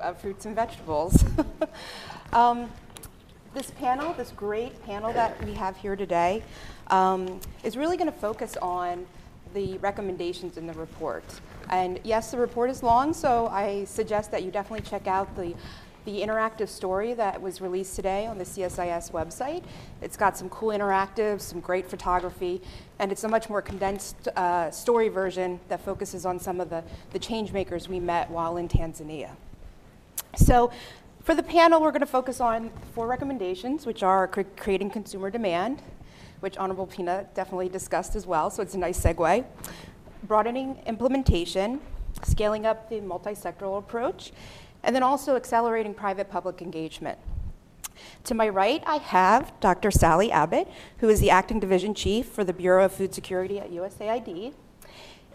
of 0.03 0.19
fruits 0.19 0.45
and 0.45 0.55
vegetables. 0.55 1.23
um, 2.33 2.69
this 3.53 3.71
panel, 3.71 4.13
this 4.13 4.31
great 4.31 4.83
panel 4.85 5.13
that 5.13 5.41
we 5.45 5.53
have 5.53 5.77
here 5.77 5.95
today, 5.95 6.43
um, 6.87 7.39
is 7.63 7.77
really 7.77 7.97
going 7.97 8.11
to 8.11 8.17
focus 8.17 8.57
on 8.61 9.05
the 9.53 9.77
recommendations 9.77 10.57
in 10.57 10.67
the 10.67 10.73
report. 10.73 11.23
And 11.69 11.99
yes, 12.03 12.31
the 12.31 12.37
report 12.37 12.69
is 12.69 12.83
long, 12.83 13.13
so 13.13 13.47
I 13.47 13.85
suggest 13.85 14.31
that 14.31 14.43
you 14.43 14.51
definitely 14.51 14.87
check 14.89 15.07
out 15.07 15.35
the 15.35 15.55
the 16.05 16.21
interactive 16.21 16.67
story 16.67 17.13
that 17.13 17.41
was 17.41 17.61
released 17.61 17.95
today 17.95 18.25
on 18.25 18.37
the 18.37 18.43
CSIS 18.43 19.11
website. 19.11 19.63
It's 20.01 20.17
got 20.17 20.37
some 20.37 20.49
cool 20.49 20.69
interactives, 20.69 21.41
some 21.41 21.61
great 21.61 21.89
photography, 21.89 22.61
and 22.99 23.11
it's 23.11 23.23
a 23.23 23.29
much 23.29 23.49
more 23.49 23.61
condensed 23.61 24.27
uh, 24.35 24.69
story 24.69 25.07
version 25.07 25.59
that 25.69 25.79
focuses 25.79 26.25
on 26.25 26.39
some 26.39 26.59
of 26.59 26.69
the, 26.69 26.83
the 27.11 27.19
change 27.19 27.53
makers 27.53 27.87
we 27.87 27.99
met 27.99 28.29
while 28.29 28.57
in 28.57 28.67
Tanzania. 28.67 29.31
So 30.35 30.71
for 31.23 31.35
the 31.35 31.43
panel, 31.43 31.79
we're 31.79 31.91
going 31.91 32.01
to 32.01 32.05
focus 32.05 32.41
on 32.41 32.71
four 32.93 33.07
recommendations, 33.07 33.85
which 33.85 34.01
are 34.01 34.27
cre- 34.27 34.41
creating 34.57 34.89
consumer 34.89 35.29
demand, 35.29 35.81
which 36.39 36.57
Honorable 36.57 36.87
Pinda 36.87 37.27
definitely 37.35 37.69
discussed 37.69 38.15
as 38.15 38.25
well, 38.25 38.49
so 38.49 38.61
it's 38.61 38.73
a 38.73 38.79
nice 38.79 38.99
segue. 38.99 39.45
Broadening 40.23 40.79
implementation, 40.87 41.79
scaling 42.23 42.65
up 42.65 42.89
the 42.89 42.99
multi-sectoral 42.99 43.77
approach, 43.77 44.31
and 44.81 44.95
then 44.95 45.03
also 45.03 45.35
accelerating 45.35 45.93
private 45.93 46.29
public 46.29 46.61
engagement. 46.61 47.19
To 48.25 48.33
my 48.33 48.49
right, 48.49 48.83
I 48.85 48.97
have 48.97 49.53
Dr. 49.59 49.91
Sally 49.91 50.31
Abbott, 50.31 50.67
who 50.97 51.09
is 51.09 51.19
the 51.19 51.29
acting 51.29 51.59
division 51.59 51.93
chief 51.93 52.25
for 52.25 52.43
the 52.43 52.53
Bureau 52.53 52.85
of 52.85 52.91
Food 52.91 53.13
Security 53.13 53.59
at 53.59 53.71
USAID. 53.71 54.53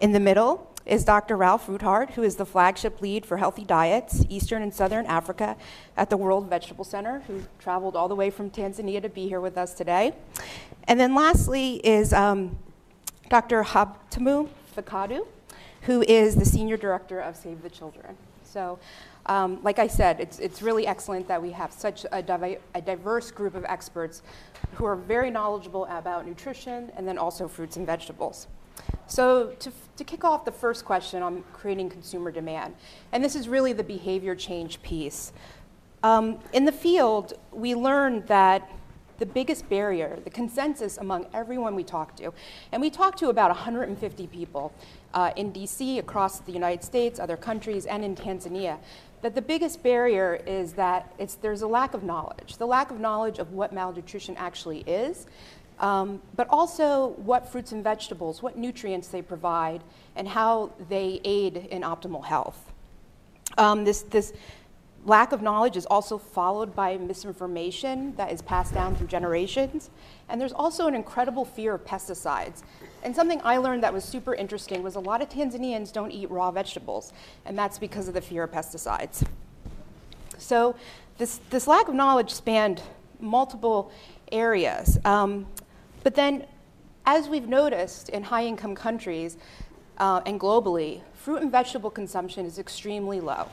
In 0.01 0.11
the 0.11 0.19
middle 0.19 0.68
is 0.89 1.05
Dr. 1.05 1.37
Ralph 1.37 1.67
Roothaert, 1.67 2.11
who 2.11 2.23
is 2.23 2.35
the 2.35 2.45
flagship 2.45 2.99
lead 2.99 3.25
for 3.25 3.37
healthy 3.37 3.63
diets, 3.63 4.25
Eastern 4.27 4.63
and 4.63 4.73
Southern 4.73 5.05
Africa, 5.05 5.55
at 5.95 6.09
the 6.09 6.17
World 6.17 6.49
Vegetable 6.49 6.83
Center, 6.83 7.19
who 7.27 7.43
traveled 7.59 7.95
all 7.95 8.07
the 8.07 8.15
way 8.15 8.31
from 8.31 8.49
Tanzania 8.49 9.01
to 9.01 9.09
be 9.09 9.27
here 9.27 9.39
with 9.39 9.57
us 9.57 9.73
today. 9.73 10.13
And 10.85 10.99
then 10.99 11.13
lastly 11.13 11.75
is 11.85 12.11
um, 12.11 12.57
Dr. 13.29 13.63
Habtamu 13.63 14.49
Fekadu, 14.75 15.27
who 15.83 16.01
is 16.01 16.35
the 16.35 16.45
senior 16.45 16.75
director 16.75 17.19
of 17.19 17.35
Save 17.35 17.61
the 17.61 17.69
Children. 17.69 18.17
So 18.43 18.79
um, 19.27 19.59
like 19.61 19.77
I 19.77 19.85
said, 19.85 20.19
it's, 20.19 20.39
it's 20.39 20.63
really 20.63 20.87
excellent 20.87 21.27
that 21.27 21.39
we 21.39 21.51
have 21.51 21.71
such 21.71 22.03
a, 22.05 22.57
a 22.73 22.81
diverse 22.81 23.29
group 23.29 23.53
of 23.53 23.63
experts 23.65 24.23
who 24.73 24.85
are 24.85 24.95
very 24.95 25.29
knowledgeable 25.29 25.85
about 25.85 26.25
nutrition 26.25 26.91
and 26.97 27.07
then 27.07 27.19
also 27.19 27.47
fruits 27.47 27.77
and 27.77 27.85
vegetables. 27.85 28.47
So, 29.07 29.55
to, 29.59 29.71
to 29.97 30.03
kick 30.03 30.23
off 30.23 30.45
the 30.45 30.51
first 30.51 30.85
question 30.85 31.23
on 31.23 31.43
creating 31.53 31.89
consumer 31.89 32.31
demand, 32.31 32.75
and 33.11 33.23
this 33.23 33.35
is 33.35 33.49
really 33.49 33.73
the 33.73 33.83
behavior 33.83 34.35
change 34.35 34.81
piece. 34.81 35.33
Um, 36.03 36.39
in 36.53 36.65
the 36.65 36.71
field, 36.71 37.33
we 37.51 37.75
learned 37.75 38.27
that 38.27 38.69
the 39.17 39.25
biggest 39.25 39.67
barrier, 39.67 40.17
the 40.23 40.29
consensus 40.29 40.97
among 40.97 41.27
everyone 41.33 41.75
we 41.75 41.83
talked 41.83 42.17
to, 42.19 42.33
and 42.71 42.81
we 42.81 42.89
talked 42.89 43.19
to 43.19 43.29
about 43.29 43.49
150 43.49 44.27
people 44.27 44.73
uh, 45.13 45.31
in 45.35 45.51
DC, 45.51 45.99
across 45.99 46.39
the 46.39 46.51
United 46.51 46.83
States, 46.83 47.19
other 47.19 47.35
countries, 47.35 47.85
and 47.85 48.03
in 48.05 48.15
Tanzania, 48.15 48.77
that 49.21 49.35
the 49.35 49.41
biggest 49.41 49.83
barrier 49.83 50.41
is 50.47 50.73
that 50.73 51.13
it's, 51.19 51.35
there's 51.35 51.61
a 51.61 51.67
lack 51.67 51.93
of 51.93 52.03
knowledge, 52.03 52.57
the 52.57 52.67
lack 52.67 52.91
of 52.91 52.99
knowledge 52.99 53.39
of 53.39 53.51
what 53.51 53.73
malnutrition 53.73 54.35
actually 54.37 54.79
is, 54.87 55.27
um, 55.79 56.21
but 56.35 56.47
also 56.49 57.09
what 57.17 57.47
fruits 57.51 57.71
and 57.71 57.83
vegetables, 57.83 58.41
what 58.41 58.57
nutrients 58.57 59.07
they 59.07 59.21
provide, 59.21 59.81
and 60.15 60.27
how 60.27 60.71
they 60.89 61.21
aid 61.23 61.67
in 61.71 61.81
optimal 61.81 62.25
health. 62.25 62.71
Um, 63.57 63.83
this, 63.83 64.01
this 64.03 64.33
lack 65.05 65.31
of 65.31 65.41
knowledge 65.41 65.77
is 65.77 65.85
also 65.85 66.17
followed 66.17 66.75
by 66.75 66.97
misinformation 66.97 68.13
that 68.17 68.31
is 68.31 68.41
passed 68.41 68.73
down 68.73 68.95
through 68.95 69.07
generations. 69.07 69.89
And 70.27 70.39
there's 70.39 70.53
also 70.53 70.87
an 70.87 70.95
incredible 70.95 71.45
fear 71.45 71.73
of 71.73 71.85
pesticides. 71.85 72.63
And 73.03 73.15
something 73.15 73.41
I 73.43 73.57
learned 73.57 73.83
that 73.83 73.93
was 73.93 74.03
super 74.03 74.35
interesting 74.35 74.83
was 74.83 74.95
a 74.95 74.99
lot 74.99 75.21
of 75.21 75.29
Tanzanians 75.29 75.93
don't 75.93 76.11
eat 76.11 76.29
raw 76.29 76.51
vegetables, 76.51 77.13
and 77.45 77.57
that's 77.57 77.79
because 77.79 78.07
of 78.07 78.13
the 78.13 78.21
fear 78.21 78.43
of 78.43 78.51
pesticides. 78.51 79.25
So 80.37 80.75
this, 81.17 81.39
this 81.49 81.67
lack 81.67 81.87
of 81.87 81.95
knowledge 81.95 82.31
spanned 82.31 82.81
multiple 83.19 83.91
areas. 84.31 84.99
Um, 85.05 85.47
but 86.09 86.15
then, 86.15 86.47
as 87.05 87.29
we've 87.29 87.47
noticed 87.47 88.09
in 88.09 88.23
high 88.23 88.43
income 88.43 88.73
countries 88.73 89.37
uh, 89.99 90.21
and 90.25 90.39
globally, 90.39 91.03
fruit 91.13 91.43
and 91.43 91.51
vegetable 91.51 91.91
consumption 91.91 92.47
is 92.47 92.57
extremely 92.57 93.19
low, 93.19 93.47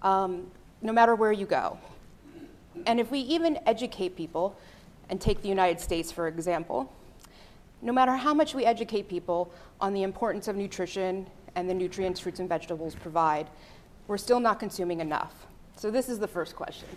um, 0.00 0.50
no 0.80 0.90
matter 0.90 1.14
where 1.14 1.32
you 1.32 1.44
go. 1.44 1.76
And 2.86 2.98
if 2.98 3.10
we 3.10 3.18
even 3.18 3.58
educate 3.66 4.16
people, 4.16 4.56
and 5.10 5.20
take 5.20 5.42
the 5.42 5.50
United 5.50 5.80
States 5.80 6.10
for 6.10 6.28
example, 6.28 6.90
no 7.82 7.92
matter 7.92 8.16
how 8.16 8.32
much 8.32 8.54
we 8.54 8.64
educate 8.64 9.06
people 9.06 9.52
on 9.78 9.92
the 9.92 10.02
importance 10.02 10.48
of 10.48 10.56
nutrition 10.56 11.26
and 11.56 11.68
the 11.68 11.74
nutrients 11.74 12.20
fruits 12.20 12.40
and 12.40 12.48
vegetables 12.48 12.94
provide, 12.94 13.50
we're 14.06 14.16
still 14.16 14.40
not 14.40 14.58
consuming 14.58 15.00
enough. 15.00 15.46
So 15.76 15.90
this 15.90 16.08
is 16.08 16.18
the 16.18 16.26
first 16.26 16.56
question. 16.56 16.88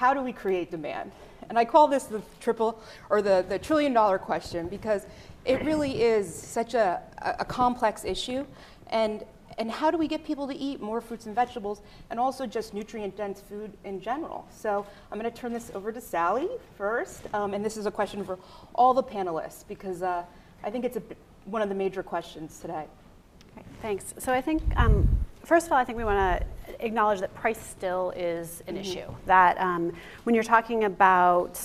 How 0.00 0.14
do 0.14 0.22
we 0.22 0.32
create 0.32 0.70
demand? 0.70 1.12
And 1.50 1.58
I 1.58 1.66
call 1.66 1.86
this 1.86 2.04
the 2.04 2.22
triple 2.40 2.80
or 3.10 3.20
the, 3.20 3.44
the 3.46 3.58
trillion 3.58 3.92
dollar 3.92 4.18
question 4.18 4.66
because 4.66 5.04
it 5.44 5.62
really 5.62 6.00
is 6.00 6.34
such 6.34 6.72
a, 6.72 7.02
a 7.38 7.44
complex 7.44 8.06
issue. 8.06 8.46
And 8.86 9.24
and 9.58 9.70
how 9.70 9.90
do 9.90 9.98
we 9.98 10.08
get 10.08 10.24
people 10.24 10.46
to 10.46 10.56
eat 10.56 10.80
more 10.80 11.02
fruits 11.02 11.26
and 11.26 11.34
vegetables 11.34 11.82
and 12.08 12.18
also 12.18 12.46
just 12.46 12.72
nutrient 12.72 13.14
dense 13.14 13.42
food 13.42 13.72
in 13.84 14.00
general? 14.00 14.46
So 14.50 14.86
I'm 15.12 15.18
going 15.20 15.30
to 15.30 15.38
turn 15.38 15.52
this 15.52 15.70
over 15.74 15.92
to 15.92 16.00
Sally 16.00 16.48
first. 16.78 17.22
Um, 17.34 17.52
and 17.52 17.62
this 17.62 17.76
is 17.76 17.84
a 17.84 17.90
question 17.90 18.24
for 18.24 18.38
all 18.74 18.94
the 18.94 19.02
panelists 19.02 19.68
because 19.68 20.02
uh, 20.02 20.24
I 20.64 20.70
think 20.70 20.86
it's 20.86 20.96
a, 20.96 21.02
one 21.44 21.60
of 21.60 21.68
the 21.68 21.74
major 21.74 22.02
questions 22.02 22.58
today. 22.58 22.86
Thanks. 23.82 24.14
So 24.16 24.32
I 24.32 24.40
think, 24.40 24.62
um, 24.76 25.06
first 25.50 25.66
of 25.66 25.72
all, 25.72 25.78
I 25.78 25.84
think 25.84 25.98
we 25.98 26.04
want 26.04 26.40
to 26.40 26.86
acknowledge 26.86 27.18
that 27.18 27.34
price 27.34 27.58
still 27.58 28.12
is 28.14 28.62
an 28.68 28.76
mm-hmm. 28.76 28.84
issue. 28.84 29.12
That 29.26 29.60
um, 29.60 29.92
when 30.22 30.36
you're 30.36 30.44
talking 30.44 30.84
about 30.84 31.60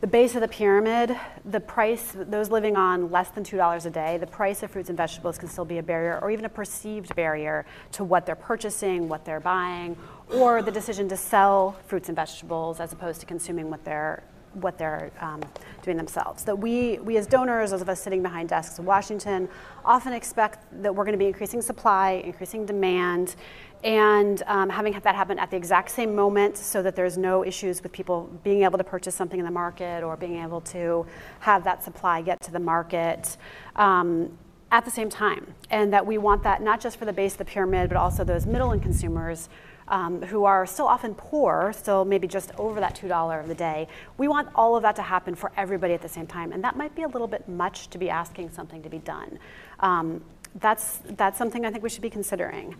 the 0.00 0.08
base 0.08 0.34
of 0.34 0.40
the 0.40 0.48
pyramid, 0.48 1.16
the 1.44 1.60
price, 1.60 2.16
those 2.16 2.50
living 2.50 2.76
on 2.76 3.12
less 3.12 3.28
than 3.28 3.44
$2 3.44 3.86
a 3.86 3.90
day, 3.90 4.18
the 4.18 4.26
price 4.26 4.64
of 4.64 4.72
fruits 4.72 4.88
and 4.88 4.96
vegetables 4.96 5.38
can 5.38 5.48
still 5.48 5.64
be 5.64 5.78
a 5.78 5.82
barrier 5.84 6.18
or 6.20 6.32
even 6.32 6.44
a 6.44 6.48
perceived 6.48 7.14
barrier 7.14 7.64
to 7.92 8.02
what 8.02 8.26
they're 8.26 8.34
purchasing, 8.34 9.08
what 9.08 9.24
they're 9.24 9.38
buying, 9.38 9.96
or 10.34 10.60
the 10.60 10.72
decision 10.72 11.08
to 11.08 11.16
sell 11.16 11.76
fruits 11.86 12.08
and 12.08 12.16
vegetables 12.16 12.80
as 12.80 12.92
opposed 12.92 13.20
to 13.20 13.26
consuming 13.26 13.70
what 13.70 13.84
they're 13.84 14.24
what 14.54 14.78
they're 14.78 15.10
um, 15.20 15.40
doing 15.82 15.96
themselves. 15.96 16.44
That 16.44 16.56
we, 16.56 16.98
we 16.98 17.16
as 17.16 17.26
donors, 17.26 17.70
those 17.70 17.82
of 17.82 17.88
us 17.88 18.00
sitting 18.00 18.22
behind 18.22 18.48
desks 18.48 18.78
in 18.78 18.84
Washington, 18.84 19.48
often 19.84 20.12
expect 20.12 20.64
that 20.82 20.94
we're 20.94 21.04
going 21.04 21.12
to 21.12 21.18
be 21.18 21.26
increasing 21.26 21.62
supply, 21.62 22.22
increasing 22.24 22.66
demand, 22.66 23.36
and 23.84 24.42
um, 24.46 24.68
having 24.68 24.92
that 24.92 25.14
happen 25.14 25.38
at 25.38 25.50
the 25.50 25.56
exact 25.56 25.90
same 25.90 26.14
moment 26.14 26.56
so 26.56 26.82
that 26.82 26.94
there's 26.94 27.18
no 27.18 27.44
issues 27.44 27.82
with 27.82 27.90
people 27.90 28.30
being 28.44 28.62
able 28.62 28.78
to 28.78 28.84
purchase 28.84 29.14
something 29.14 29.40
in 29.40 29.44
the 29.44 29.50
market 29.50 30.04
or 30.04 30.16
being 30.16 30.36
able 30.42 30.60
to 30.60 31.04
have 31.40 31.64
that 31.64 31.82
supply 31.82 32.22
get 32.22 32.40
to 32.42 32.52
the 32.52 32.60
market 32.60 33.36
um, 33.76 34.30
at 34.70 34.84
the 34.84 34.90
same 34.90 35.10
time. 35.10 35.54
And 35.70 35.92
that 35.92 36.06
we 36.06 36.16
want 36.16 36.44
that 36.44 36.62
not 36.62 36.80
just 36.80 36.96
for 36.96 37.06
the 37.06 37.12
base 37.12 37.32
of 37.32 37.38
the 37.38 37.44
pyramid, 37.44 37.88
but 37.88 37.96
also 37.96 38.22
those 38.22 38.46
middle 38.46 38.72
end 38.72 38.82
consumers. 38.82 39.48
Um, 39.88 40.22
who 40.22 40.44
are 40.44 40.64
still 40.64 40.86
often 40.86 41.12
poor, 41.14 41.72
still 41.76 42.04
maybe 42.04 42.28
just 42.28 42.52
over 42.56 42.78
that 42.80 42.94
$2 42.94 43.40
of 43.40 43.48
the 43.48 43.54
day. 43.54 43.88
We 44.16 44.28
want 44.28 44.48
all 44.54 44.76
of 44.76 44.82
that 44.84 44.94
to 44.96 45.02
happen 45.02 45.34
for 45.34 45.50
everybody 45.56 45.92
at 45.92 46.00
the 46.00 46.08
same 46.08 46.26
time. 46.26 46.52
And 46.52 46.62
that 46.62 46.76
might 46.76 46.94
be 46.94 47.02
a 47.02 47.08
little 47.08 47.26
bit 47.26 47.48
much 47.48 47.90
to 47.90 47.98
be 47.98 48.08
asking 48.08 48.52
something 48.52 48.82
to 48.84 48.88
be 48.88 48.98
done. 48.98 49.40
Um, 49.80 50.22
that's, 50.60 50.98
that's 51.16 51.36
something 51.36 51.66
I 51.66 51.70
think 51.70 51.82
we 51.82 51.90
should 51.90 52.02
be 52.02 52.10
considering. 52.10 52.76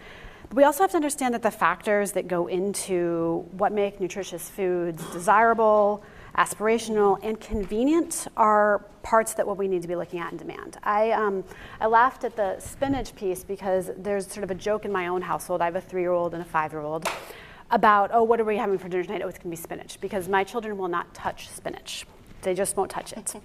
We 0.52 0.64
also 0.64 0.82
have 0.82 0.90
to 0.90 0.96
understand 0.96 1.34
that 1.34 1.42
the 1.42 1.50
factors 1.50 2.12
that 2.12 2.28
go 2.28 2.46
into 2.46 3.46
what 3.52 3.72
make 3.72 4.00
nutritious 4.00 4.50
foods 4.50 5.02
desirable, 5.12 6.04
aspirational, 6.36 7.18
and 7.22 7.40
convenient 7.40 8.26
are 8.36 8.84
parts 9.02 9.34
that 9.34 9.46
what 9.46 9.56
we 9.56 9.68
need 9.68 9.82
to 9.82 9.88
be 9.88 9.96
looking 9.96 10.20
at 10.20 10.32
in 10.32 10.38
demand. 10.38 10.78
I, 10.82 11.10
um, 11.10 11.44
I 11.80 11.86
laughed 11.86 12.24
at 12.24 12.36
the 12.36 12.58
spinach 12.60 13.14
piece 13.14 13.44
because 13.44 13.90
there's 13.96 14.26
sort 14.26 14.44
of 14.44 14.50
a 14.50 14.54
joke 14.54 14.84
in 14.84 14.92
my 14.92 15.08
own 15.08 15.22
household. 15.22 15.60
I 15.60 15.66
have 15.66 15.76
a 15.76 15.80
three-year-old 15.80 16.34
and 16.34 16.42
a 16.42 16.46
five-year-old 16.46 17.08
about, 17.70 18.10
oh, 18.12 18.22
what 18.22 18.40
are 18.40 18.44
we 18.44 18.56
having 18.56 18.78
for 18.78 18.88
dinner 18.88 19.04
tonight? 19.04 19.22
Oh, 19.24 19.28
it's 19.28 19.38
going 19.38 19.50
to 19.50 19.56
be 19.56 19.62
spinach 19.62 20.00
because 20.00 20.28
my 20.28 20.44
children 20.44 20.78
will 20.78 20.88
not 20.88 21.12
touch 21.14 21.48
spinach. 21.48 22.06
They 22.42 22.54
just 22.54 22.76
won't 22.76 22.90
touch 22.90 23.12
it. 23.12 23.34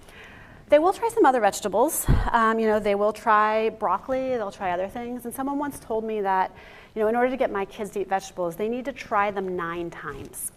They 0.70 0.78
will 0.78 0.92
try 0.92 1.08
some 1.08 1.24
other 1.24 1.40
vegetables. 1.40 2.04
Um, 2.30 2.58
you 2.58 2.66
know, 2.66 2.78
they 2.78 2.94
will 2.94 3.14
try 3.14 3.70
broccoli. 3.70 4.28
They'll 4.36 4.52
try 4.52 4.72
other 4.72 4.86
things. 4.86 5.24
And 5.24 5.32
someone 5.32 5.58
once 5.58 5.78
told 5.80 6.04
me 6.04 6.20
that 6.20 6.54
you 6.94 7.00
know, 7.00 7.08
in 7.08 7.16
order 7.16 7.30
to 7.30 7.36
get 7.36 7.50
my 7.50 7.64
kids 7.64 7.90
to 7.92 8.00
eat 8.00 8.08
vegetables, 8.08 8.56
they 8.56 8.68
need 8.68 8.84
to 8.84 8.92
try 8.92 9.30
them 9.30 9.56
nine 9.56 9.88
times. 9.88 10.52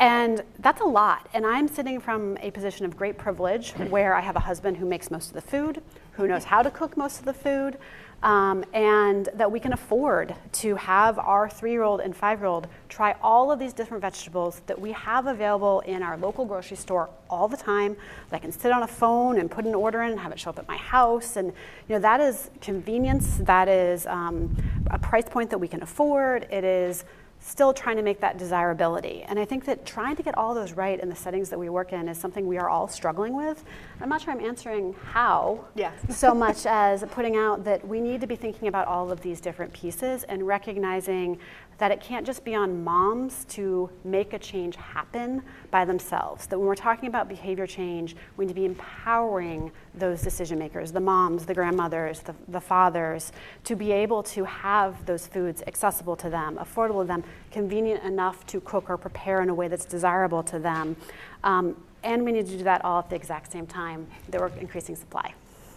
And 0.00 0.42
that's 0.60 0.80
a 0.80 0.84
lot. 0.84 1.28
And 1.34 1.44
I'm 1.44 1.66
sitting 1.66 2.00
from 2.00 2.36
a 2.40 2.50
position 2.50 2.86
of 2.86 2.96
great 2.96 3.18
privilege 3.18 3.72
where 3.90 4.14
I 4.14 4.20
have 4.20 4.36
a 4.36 4.40
husband 4.40 4.76
who 4.76 4.86
makes 4.86 5.10
most 5.10 5.28
of 5.28 5.34
the 5.34 5.40
food, 5.40 5.82
who 6.12 6.28
knows 6.28 6.44
how 6.44 6.62
to 6.62 6.70
cook 6.70 6.96
most 6.96 7.18
of 7.18 7.24
the 7.24 7.32
food, 7.32 7.78
um, 8.22 8.64
and 8.72 9.28
that 9.34 9.50
we 9.50 9.60
can 9.60 9.72
afford 9.72 10.34
to 10.50 10.74
have 10.74 11.18
our 11.18 11.48
three 11.48 11.70
year 11.70 11.82
old 11.82 12.00
and 12.00 12.16
five 12.16 12.40
year 12.40 12.46
old 12.46 12.66
try 12.88 13.14
all 13.22 13.52
of 13.52 13.60
these 13.60 13.72
different 13.72 14.00
vegetables 14.00 14.60
that 14.66 14.80
we 14.80 14.90
have 14.92 15.26
available 15.26 15.80
in 15.80 16.02
our 16.02 16.16
local 16.16 16.44
grocery 16.44 16.76
store 16.76 17.08
all 17.30 17.46
the 17.46 17.56
time. 17.56 17.96
That 18.30 18.36
I 18.36 18.38
can 18.40 18.50
sit 18.50 18.72
on 18.72 18.82
a 18.82 18.88
phone 18.88 19.38
and 19.38 19.50
put 19.50 19.64
an 19.66 19.74
order 19.74 20.02
in 20.02 20.10
and 20.10 20.20
have 20.20 20.32
it 20.32 20.40
show 20.40 20.50
up 20.50 20.58
at 20.58 20.66
my 20.66 20.76
house. 20.76 21.36
And 21.36 21.48
you 21.88 21.94
know 21.94 22.00
that 22.00 22.20
is 22.20 22.50
convenience. 22.60 23.38
That 23.42 23.68
is 23.68 24.06
um, 24.06 24.56
a 24.90 24.98
price 24.98 25.28
point 25.28 25.50
that 25.50 25.58
we 25.58 25.68
can 25.68 25.82
afford. 25.82 26.48
It 26.50 26.64
is 26.64 27.04
still 27.40 27.72
trying 27.72 27.96
to 27.96 28.02
make 28.02 28.20
that 28.20 28.36
desirability. 28.38 29.24
And 29.28 29.38
I 29.38 29.44
think 29.44 29.64
that 29.66 29.86
trying 29.86 30.16
to 30.16 30.22
get 30.22 30.36
all 30.36 30.54
those 30.54 30.72
right 30.72 30.98
in 30.98 31.08
the 31.08 31.14
settings 31.14 31.50
that 31.50 31.58
we 31.58 31.68
work 31.68 31.92
in 31.92 32.08
is 32.08 32.18
something 32.18 32.46
we 32.46 32.58
are 32.58 32.68
all 32.68 32.88
struggling 32.88 33.34
with. 33.34 33.64
I'm 34.00 34.08
not 34.08 34.20
sure 34.20 34.32
I'm 34.32 34.44
answering 34.44 34.94
how 35.12 35.64
Yeah. 35.74 35.92
so 36.10 36.34
much 36.34 36.66
as 36.66 37.04
putting 37.10 37.36
out 37.36 37.64
that 37.64 37.86
we 37.86 38.00
need 38.00 38.20
to 38.20 38.26
be 38.26 38.36
thinking 38.36 38.68
about 38.68 38.86
all 38.86 39.10
of 39.10 39.20
these 39.20 39.40
different 39.40 39.72
pieces 39.72 40.24
and 40.24 40.46
recognizing 40.46 41.38
that 41.78 41.92
it 41.92 42.00
can't 42.00 42.26
just 42.26 42.44
be 42.44 42.54
on 42.54 42.82
moms 42.84 43.44
to 43.46 43.88
make 44.04 44.32
a 44.32 44.38
change 44.38 44.76
happen 44.76 45.42
by 45.70 45.84
themselves. 45.84 46.46
That 46.46 46.58
when 46.58 46.66
we're 46.66 46.74
talking 46.74 47.08
about 47.08 47.28
behavior 47.28 47.66
change, 47.66 48.16
we 48.36 48.44
need 48.44 48.50
to 48.50 48.54
be 48.54 48.64
empowering 48.64 49.70
those 49.94 50.20
decision 50.22 50.58
makers, 50.58 50.90
the 50.92 51.00
moms, 51.00 51.46
the 51.46 51.54
grandmothers, 51.54 52.20
the, 52.20 52.34
the 52.48 52.60
fathers, 52.60 53.32
to 53.64 53.76
be 53.76 53.92
able 53.92 54.22
to 54.24 54.44
have 54.44 55.06
those 55.06 55.26
foods 55.26 55.62
accessible 55.66 56.16
to 56.16 56.28
them, 56.28 56.56
affordable 56.56 57.02
to 57.02 57.08
them, 57.08 57.24
convenient 57.52 58.02
enough 58.02 58.44
to 58.46 58.60
cook 58.60 58.90
or 58.90 58.96
prepare 58.96 59.40
in 59.40 59.48
a 59.48 59.54
way 59.54 59.68
that's 59.68 59.84
desirable 59.84 60.42
to 60.42 60.58
them. 60.58 60.96
Um, 61.44 61.76
and 62.02 62.24
we 62.24 62.32
need 62.32 62.46
to 62.46 62.58
do 62.58 62.64
that 62.64 62.84
all 62.84 63.00
at 63.00 63.10
the 63.10 63.16
exact 63.16 63.52
same 63.52 63.66
time 63.66 64.06
that 64.28 64.40
we're 64.40 64.48
increasing 64.58 64.96
supply. 64.96 65.32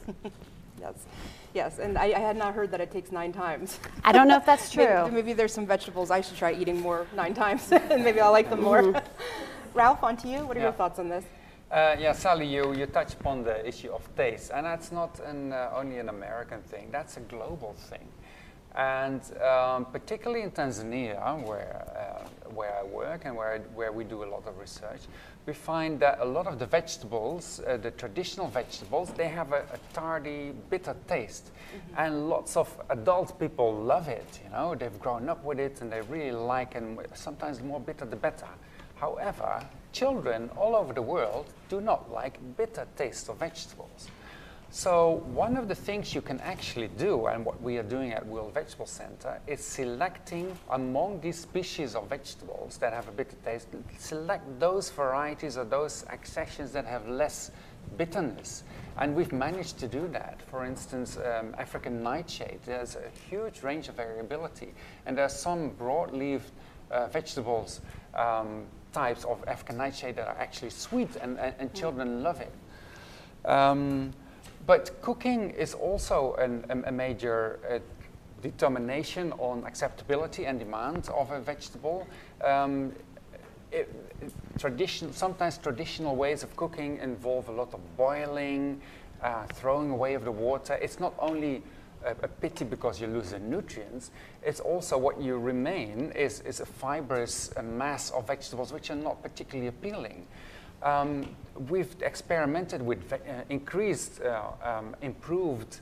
Yes, 0.82 0.96
yes, 1.54 1.80
and 1.80 1.98
I, 1.98 2.06
I 2.06 2.20
had 2.20 2.38
not 2.38 2.54
heard 2.54 2.72
that 2.72 2.82
it 2.82 2.92
takes 2.92 3.12
nine 3.12 3.32
times. 3.34 3.80
I 4.04 4.12
don't 4.12 4.28
know 4.28 4.38
if 4.38 4.46
that's 4.46 4.72
true. 4.76 5.10
Maybe 5.12 5.34
there's 5.34 5.54
some 5.54 5.66
vegetables 5.66 6.12
I 6.12 6.22
should 6.22 6.38
try 6.38 6.54
eating 6.54 6.80
more 6.82 7.08
nine 7.16 7.34
times, 7.34 7.72
and 7.72 8.04
maybe 8.04 8.20
I'll 8.20 8.32
like 8.32 8.50
them 8.50 8.62
more. 8.62 9.02
Ralph, 9.74 10.04
on 10.04 10.18
to 10.18 10.28
you. 10.28 10.46
What 10.46 10.58
are 10.58 10.62
your 10.62 10.74
thoughts 10.74 11.00
on 11.00 11.08
this? 11.08 11.24
Uh, 11.72 11.96
yeah, 11.98 12.12
Sally, 12.12 12.46
you, 12.46 12.74
you 12.74 12.86
touched 12.86 13.14
upon 13.14 13.44
the 13.44 13.66
issue 13.66 13.90
of 13.92 14.04
taste, 14.18 14.52
and 14.54 14.66
that's 14.66 14.92
not 14.92 15.22
an, 15.22 15.54
uh, 15.54 15.72
only 15.74 16.00
an 16.00 16.10
American 16.10 16.62
thing, 16.64 16.90
that's 16.92 17.16
a 17.16 17.22
global 17.22 17.74
thing. 17.90 18.06
And 18.76 19.22
um, 19.42 19.86
particularly 19.86 20.44
in 20.44 20.52
Tanzania, 20.52 21.46
where, 21.46 21.86
uh, 21.94 22.50
where 22.52 22.74
I 22.78 22.84
work 22.84 23.24
and 23.26 23.36
where, 23.36 23.54
I, 23.54 23.58
where 23.76 23.92
we 23.92 24.04
do 24.06 24.24
a 24.24 24.30
lot 24.30 24.48
of 24.48 24.58
research, 24.58 25.02
we 25.46 25.54
find 25.54 26.00
that 26.00 26.20
a 26.22 26.26
lot 26.26 26.48
of 26.48 26.58
the 26.58 26.66
vegetables, 26.66 27.60
uh, 27.68 27.78
the 27.78 27.92
traditional 27.92 28.48
vegetables, 28.48 29.10
they 29.12 29.28
have 29.28 29.52
a, 29.52 29.66
a 29.74 29.94
tardy, 29.94 30.54
bitter 30.70 30.96
taste. 31.08 31.52
And 31.98 32.30
lots 32.30 32.56
of 32.56 32.74
adult 32.90 33.38
people 33.40 33.74
love 33.74 34.08
it, 34.08 34.40
you 34.44 34.52
know, 34.52 34.76
they've 34.76 35.00
grown 35.00 35.28
up 35.28 35.44
with 35.44 35.60
it 35.60 35.82
and 35.82 35.92
they 35.92 36.02
really 36.02 36.32
like 36.32 36.76
it, 36.76 36.84
and 36.84 36.98
sometimes 37.14 37.58
the 37.58 37.66
more 37.66 37.80
bitter 37.80 38.06
the 38.06 38.16
better. 38.16 38.48
However, 38.96 39.66
children 39.92 40.50
all 40.56 40.76
over 40.76 40.94
the 40.94 41.02
world 41.02 41.48
do 41.70 41.82
not 41.82 42.12
like 42.12 42.40
bitter 42.56 42.88
taste 42.96 43.30
of 43.30 43.38
vegetables. 43.38 44.08
So 44.74 45.22
one 45.34 45.58
of 45.58 45.68
the 45.68 45.76
things 45.76 46.16
you 46.16 46.22
can 46.22 46.40
actually 46.40 46.88
do, 46.98 47.26
and 47.28 47.44
what 47.44 47.62
we 47.62 47.78
are 47.78 47.84
doing 47.84 48.14
at 48.14 48.26
World 48.26 48.54
Vegetable 48.54 48.86
Center, 48.86 49.38
is 49.46 49.62
selecting 49.62 50.58
among 50.70 51.20
these 51.20 51.38
species 51.38 51.94
of 51.94 52.08
vegetables 52.08 52.78
that 52.78 52.94
have 52.94 53.06
a 53.10 53.12
bitter 53.12 53.36
taste, 53.44 53.68
select 53.98 54.46
those 54.62 54.90
varieties 54.90 55.58
or 55.58 55.66
those 55.66 56.06
accessions 56.10 56.72
that 56.72 56.86
have 56.86 57.06
less 57.10 57.52
bitterness. 57.98 58.64
And 58.98 59.14
we've 59.14 59.34
managed 59.34 59.78
to 59.80 59.90
do 59.90 60.08
that. 60.14 60.42
For 60.44 60.64
instance, 60.64 61.18
um, 61.18 61.54
African 61.58 62.02
nightshade, 62.02 62.60
there's 62.66 62.96
a 62.96 63.10
huge 63.30 63.64
range 63.64 63.90
of 63.90 63.96
variability. 63.96 64.74
And 65.06 65.18
there 65.18 65.26
are 65.26 65.30
some 65.30 65.72
broadleaf 65.72 66.44
uh, 66.90 67.08
vegetables 67.08 67.82
um, 68.16 68.64
types 68.94 69.26
of 69.26 69.44
African 69.48 69.76
nightshade 69.76 70.16
that 70.16 70.30
are 70.30 70.38
actually 70.40 70.70
sweet 70.70 71.14
and, 71.18 71.38
and, 71.40 71.54
and 71.60 71.74
children 71.74 72.24
love 72.24 72.40
it. 72.40 72.54
Um, 73.44 74.14
but 74.66 75.02
cooking 75.02 75.50
is 75.52 75.74
also 75.74 76.36
an, 76.36 76.66
a, 76.70 76.90
a 76.90 76.92
major 76.92 77.60
uh, 77.70 77.80
determination 78.42 79.32
on 79.34 79.64
acceptability 79.66 80.46
and 80.46 80.60
demand 80.60 81.10
of 81.10 81.32
a 81.32 81.40
vegetable. 81.40 82.08
Um, 82.44 82.92
it, 83.72 83.94
it- 84.22 84.34
tradition, 84.60 85.12
sometimes 85.14 85.58
traditional 85.58 86.16
ways 86.16 86.44
of 86.44 86.56
cooking 86.56 86.98
involve 86.98 87.48
a 87.48 87.52
lot 87.52 87.74
of 87.74 87.80
boiling, 87.98 88.80
uh, 89.24 89.46
throwing 89.54 89.90
away 89.90 90.14
of 90.14 90.24
the 90.26 90.32
water. 90.32 90.74
It's 90.76 91.00
not 91.00 91.14
only 91.18 91.64
a, 92.06 92.12
a 92.24 92.28
pity 92.28 92.66
because 92.66 93.00
you 93.02 93.08
lose 93.08 93.32
the 93.32 93.40
nutrients, 93.40 94.12
it's 94.44 94.60
also 94.60 94.98
what 94.98 95.20
you 95.22 95.40
remain 95.40 96.12
is, 96.16 96.42
is 96.42 96.60
a 96.60 96.66
fibrous 96.66 97.52
uh, 97.58 97.64
mass 97.64 98.12
of 98.12 98.28
vegetables 98.28 98.72
which 98.74 98.92
are 98.92 98.96
not 98.96 99.24
particularly 99.24 99.68
appealing. 99.68 100.28
Um, 100.84 101.36
we've 101.70 101.96
experimented 102.02 102.82
with 102.82 103.14
uh, 103.14 103.18
increased, 103.50 104.22
uh, 104.22 104.52
um, 104.64 104.96
improved 105.02 105.80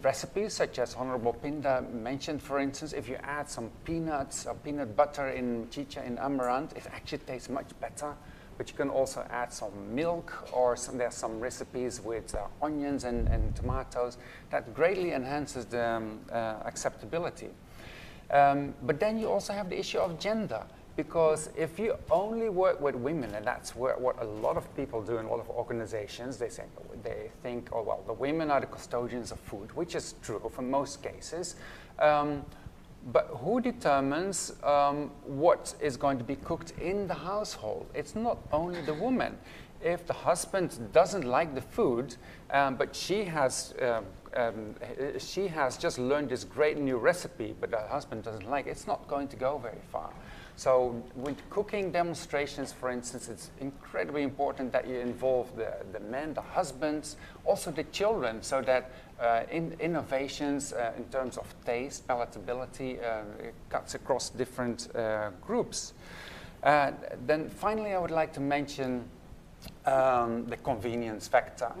recipes, 0.00 0.54
such 0.54 0.78
as 0.78 0.94
Honorable 0.94 1.34
Pinda 1.34 1.84
mentioned, 1.92 2.42
for 2.42 2.58
instance, 2.58 2.92
if 2.92 3.08
you 3.08 3.16
add 3.22 3.48
some 3.48 3.70
peanuts 3.84 4.46
or 4.46 4.54
peanut 4.54 4.96
butter 4.96 5.32
mchicha 5.36 6.04
in 6.04 6.18
amaranth, 6.18 6.76
it 6.76 6.86
actually 6.92 7.18
tastes 7.18 7.48
much 7.48 7.68
better. 7.80 8.14
But 8.58 8.70
you 8.70 8.76
can 8.76 8.90
also 8.90 9.26
add 9.30 9.52
some 9.52 9.94
milk, 9.94 10.48
or 10.52 10.76
some, 10.76 10.98
there's 10.98 11.14
some 11.14 11.40
recipes 11.40 12.00
with 12.00 12.34
uh, 12.34 12.46
onions 12.62 13.04
and, 13.04 13.28
and 13.28 13.54
tomatoes 13.56 14.18
that 14.50 14.74
greatly 14.74 15.12
enhances 15.12 15.66
the 15.66 15.86
um, 15.86 16.20
uh, 16.30 16.56
acceptability. 16.64 17.48
Um, 18.30 18.74
but 18.82 18.98
then 18.98 19.18
you 19.18 19.30
also 19.30 19.52
have 19.52 19.68
the 19.68 19.78
issue 19.78 19.98
of 19.98 20.18
gender. 20.18 20.64
Because 20.94 21.48
if 21.56 21.78
you 21.78 21.96
only 22.10 22.50
work 22.50 22.80
with 22.80 22.94
women, 22.94 23.34
and 23.34 23.46
that's 23.46 23.74
where, 23.74 23.96
what 23.96 24.20
a 24.20 24.26
lot 24.26 24.56
of 24.56 24.76
people 24.76 25.00
do 25.02 25.16
in 25.16 25.24
a 25.24 25.30
lot 25.30 25.40
of 25.40 25.48
organizations, 25.48 26.36
they, 26.36 26.50
say, 26.50 26.64
they 27.02 27.30
think, 27.42 27.70
oh, 27.72 27.82
well, 27.82 28.02
the 28.06 28.12
women 28.12 28.50
are 28.50 28.60
the 28.60 28.66
custodians 28.66 29.32
of 29.32 29.40
food, 29.40 29.74
which 29.74 29.94
is 29.94 30.14
true 30.22 30.40
for 30.54 30.62
most 30.62 31.02
cases. 31.02 31.56
Um, 31.98 32.44
but 33.10 33.26
who 33.40 33.60
determines 33.60 34.52
um, 34.62 35.10
what 35.24 35.74
is 35.80 35.96
going 35.96 36.18
to 36.18 36.24
be 36.24 36.36
cooked 36.36 36.72
in 36.80 37.08
the 37.08 37.14
household? 37.14 37.86
It's 37.94 38.14
not 38.14 38.38
only 38.52 38.80
the 38.82 38.94
woman. 38.94 39.38
If 39.82 40.06
the 40.06 40.12
husband 40.12 40.78
doesn't 40.92 41.24
like 41.24 41.54
the 41.54 41.60
food, 41.60 42.14
um, 42.50 42.76
but 42.76 42.94
she 42.94 43.24
has, 43.24 43.74
um, 43.82 44.04
um, 44.36 44.74
she 45.18 45.48
has 45.48 45.76
just 45.76 45.98
learned 45.98 46.28
this 46.28 46.44
great 46.44 46.78
new 46.78 46.98
recipe, 46.98 47.56
but 47.60 47.72
the 47.72 47.80
husband 47.80 48.22
doesn't 48.22 48.48
like 48.48 48.66
it, 48.66 48.70
it's 48.70 48.86
not 48.86 49.08
going 49.08 49.26
to 49.28 49.36
go 49.36 49.58
very 49.58 49.82
far. 49.90 50.10
So 50.56 51.02
with 51.16 51.36
cooking 51.50 51.90
demonstrations, 51.92 52.72
for 52.72 52.90
instance, 52.90 53.28
it's 53.28 53.50
incredibly 53.60 54.22
important 54.22 54.72
that 54.72 54.86
you 54.86 54.96
involve 54.96 55.56
the, 55.56 55.74
the 55.92 56.00
men, 56.00 56.34
the 56.34 56.42
husbands, 56.42 57.16
also 57.44 57.70
the 57.70 57.84
children, 57.84 58.42
so 58.42 58.60
that 58.62 58.90
uh, 59.20 59.42
in, 59.50 59.76
innovations 59.80 60.72
uh, 60.72 60.92
in 60.96 61.04
terms 61.04 61.38
of 61.38 61.52
taste, 61.64 62.06
palatability, 62.06 63.02
uh, 63.02 63.22
cuts 63.70 63.94
across 63.94 64.30
different 64.30 64.94
uh, 64.94 65.30
groups. 65.40 65.94
Uh, 66.62 66.92
then 67.26 67.48
finally, 67.48 67.92
I 67.92 67.98
would 67.98 68.10
like 68.10 68.32
to 68.34 68.40
mention 68.40 69.04
um, 69.86 70.46
the 70.46 70.56
convenience 70.56 71.28
factor, 71.28 71.72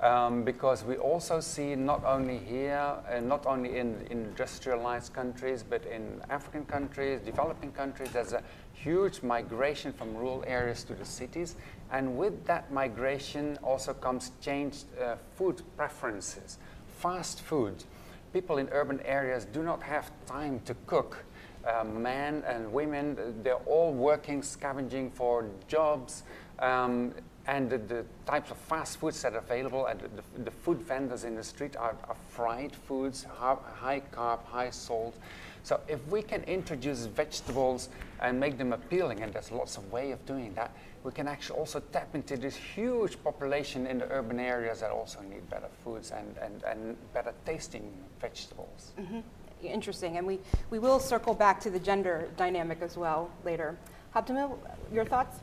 um, 0.00 0.44
because 0.44 0.84
we 0.84 0.96
also 0.96 1.40
see 1.40 1.74
not 1.74 2.04
only 2.04 2.38
here, 2.38 2.94
and 3.08 3.28
not 3.28 3.46
only 3.46 3.78
in 3.78 4.06
industrialized 4.10 5.12
countries, 5.12 5.62
but 5.62 5.84
in 5.84 6.22
African 6.30 6.64
countries, 6.64 7.20
developing 7.20 7.72
countries, 7.72 8.10
there's 8.12 8.32
a 8.32 8.42
huge 8.72 9.22
migration 9.22 9.92
from 9.92 10.16
rural 10.16 10.42
areas 10.46 10.84
to 10.84 10.94
the 10.94 11.04
cities, 11.04 11.56
and 11.92 12.16
with 12.16 12.46
that 12.46 12.72
migration 12.72 13.58
also 13.62 13.92
comes 13.92 14.32
changed 14.40 14.86
uh, 15.00 15.16
food 15.34 15.62
preferences, 15.76 16.58
fast 16.98 17.42
food. 17.42 17.84
People 18.32 18.58
in 18.58 18.68
urban 18.70 19.00
areas 19.00 19.44
do 19.44 19.62
not 19.62 19.82
have 19.82 20.10
time 20.26 20.60
to 20.64 20.74
cook 20.86 21.24
uh, 21.66 21.84
men 21.84 22.42
and 22.46 22.72
women, 22.72 23.18
uh, 23.18 23.32
they're 23.42 23.54
all 23.66 23.92
working, 23.92 24.42
scavenging 24.42 25.10
for 25.10 25.44
jobs. 25.68 26.22
Um, 26.58 27.12
and 27.50 27.68
the, 27.68 27.78
the 27.78 28.04
types 28.26 28.52
of 28.52 28.56
fast 28.56 28.98
foods 28.98 29.20
that 29.22 29.34
are 29.34 29.38
available 29.38 29.86
and 29.86 29.98
the, 30.00 30.42
the, 30.44 30.50
food 30.52 30.78
vendors 30.82 31.24
in 31.24 31.34
the 31.34 31.42
street 31.42 31.76
are, 31.76 31.96
are 32.04 32.16
fried 32.28 32.72
foods, 32.72 33.24
high 33.24 34.00
carb, 34.12 34.44
high 34.44 34.70
salt. 34.70 35.16
So 35.64 35.80
if 35.88 36.06
we 36.06 36.22
can 36.22 36.44
introduce 36.44 37.06
vegetables 37.06 37.88
and 38.20 38.38
make 38.38 38.56
them 38.56 38.72
appealing, 38.72 39.22
and 39.22 39.32
there's 39.32 39.50
lots 39.50 39.76
of 39.76 39.90
way 39.90 40.12
of 40.12 40.24
doing 40.26 40.54
that, 40.54 40.70
we 41.02 41.10
can 41.10 41.26
actually 41.26 41.58
also 41.58 41.80
tap 41.92 42.14
into 42.14 42.36
this 42.36 42.54
huge 42.54 43.22
population 43.24 43.84
in 43.84 43.98
the 43.98 44.08
urban 44.12 44.38
areas 44.38 44.80
that 44.80 44.92
also 44.92 45.20
need 45.22 45.50
better 45.50 45.68
foods 45.82 46.12
and, 46.12 46.36
and, 46.40 46.62
and 46.62 46.96
better 47.12 47.34
tasting 47.44 47.92
vegetables. 48.20 48.92
Mm-hmm. 48.98 49.20
Interesting, 49.62 50.18
and 50.18 50.26
we, 50.26 50.38
we 50.70 50.78
will 50.78 51.00
circle 51.00 51.34
back 51.34 51.60
to 51.60 51.70
the 51.70 51.80
gender 51.80 52.28
dynamic 52.36 52.80
as 52.80 52.96
well 52.96 53.28
later. 53.44 53.76
Habtamu, 54.14 54.56
your 54.92 55.04
thoughts? 55.04 55.40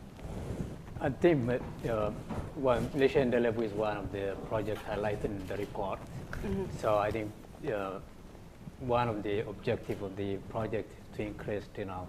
I 0.99 1.09
think 1.09 1.61
uh, 1.87 2.09
one, 2.55 2.87
Lishe 2.89 3.15
Endelevu 3.15 3.63
is 3.63 3.71
one 3.73 3.97
of 3.97 4.11
the 4.11 4.35
projects 4.49 4.81
highlighted 4.89 5.25
in 5.25 5.47
the 5.47 5.57
report. 5.57 5.99
Mm-hmm. 6.31 6.63
So 6.81 6.97
I 6.97 7.11
think 7.11 7.31
uh, 7.71 7.99
one 8.79 9.07
of 9.07 9.21
the 9.21 9.47
objectives 9.47 10.01
of 10.01 10.15
the 10.15 10.37
project 10.49 10.91
is 10.91 11.17
to 11.17 11.23
increase, 11.23 11.65
you 11.77 11.85
know, 11.85 12.07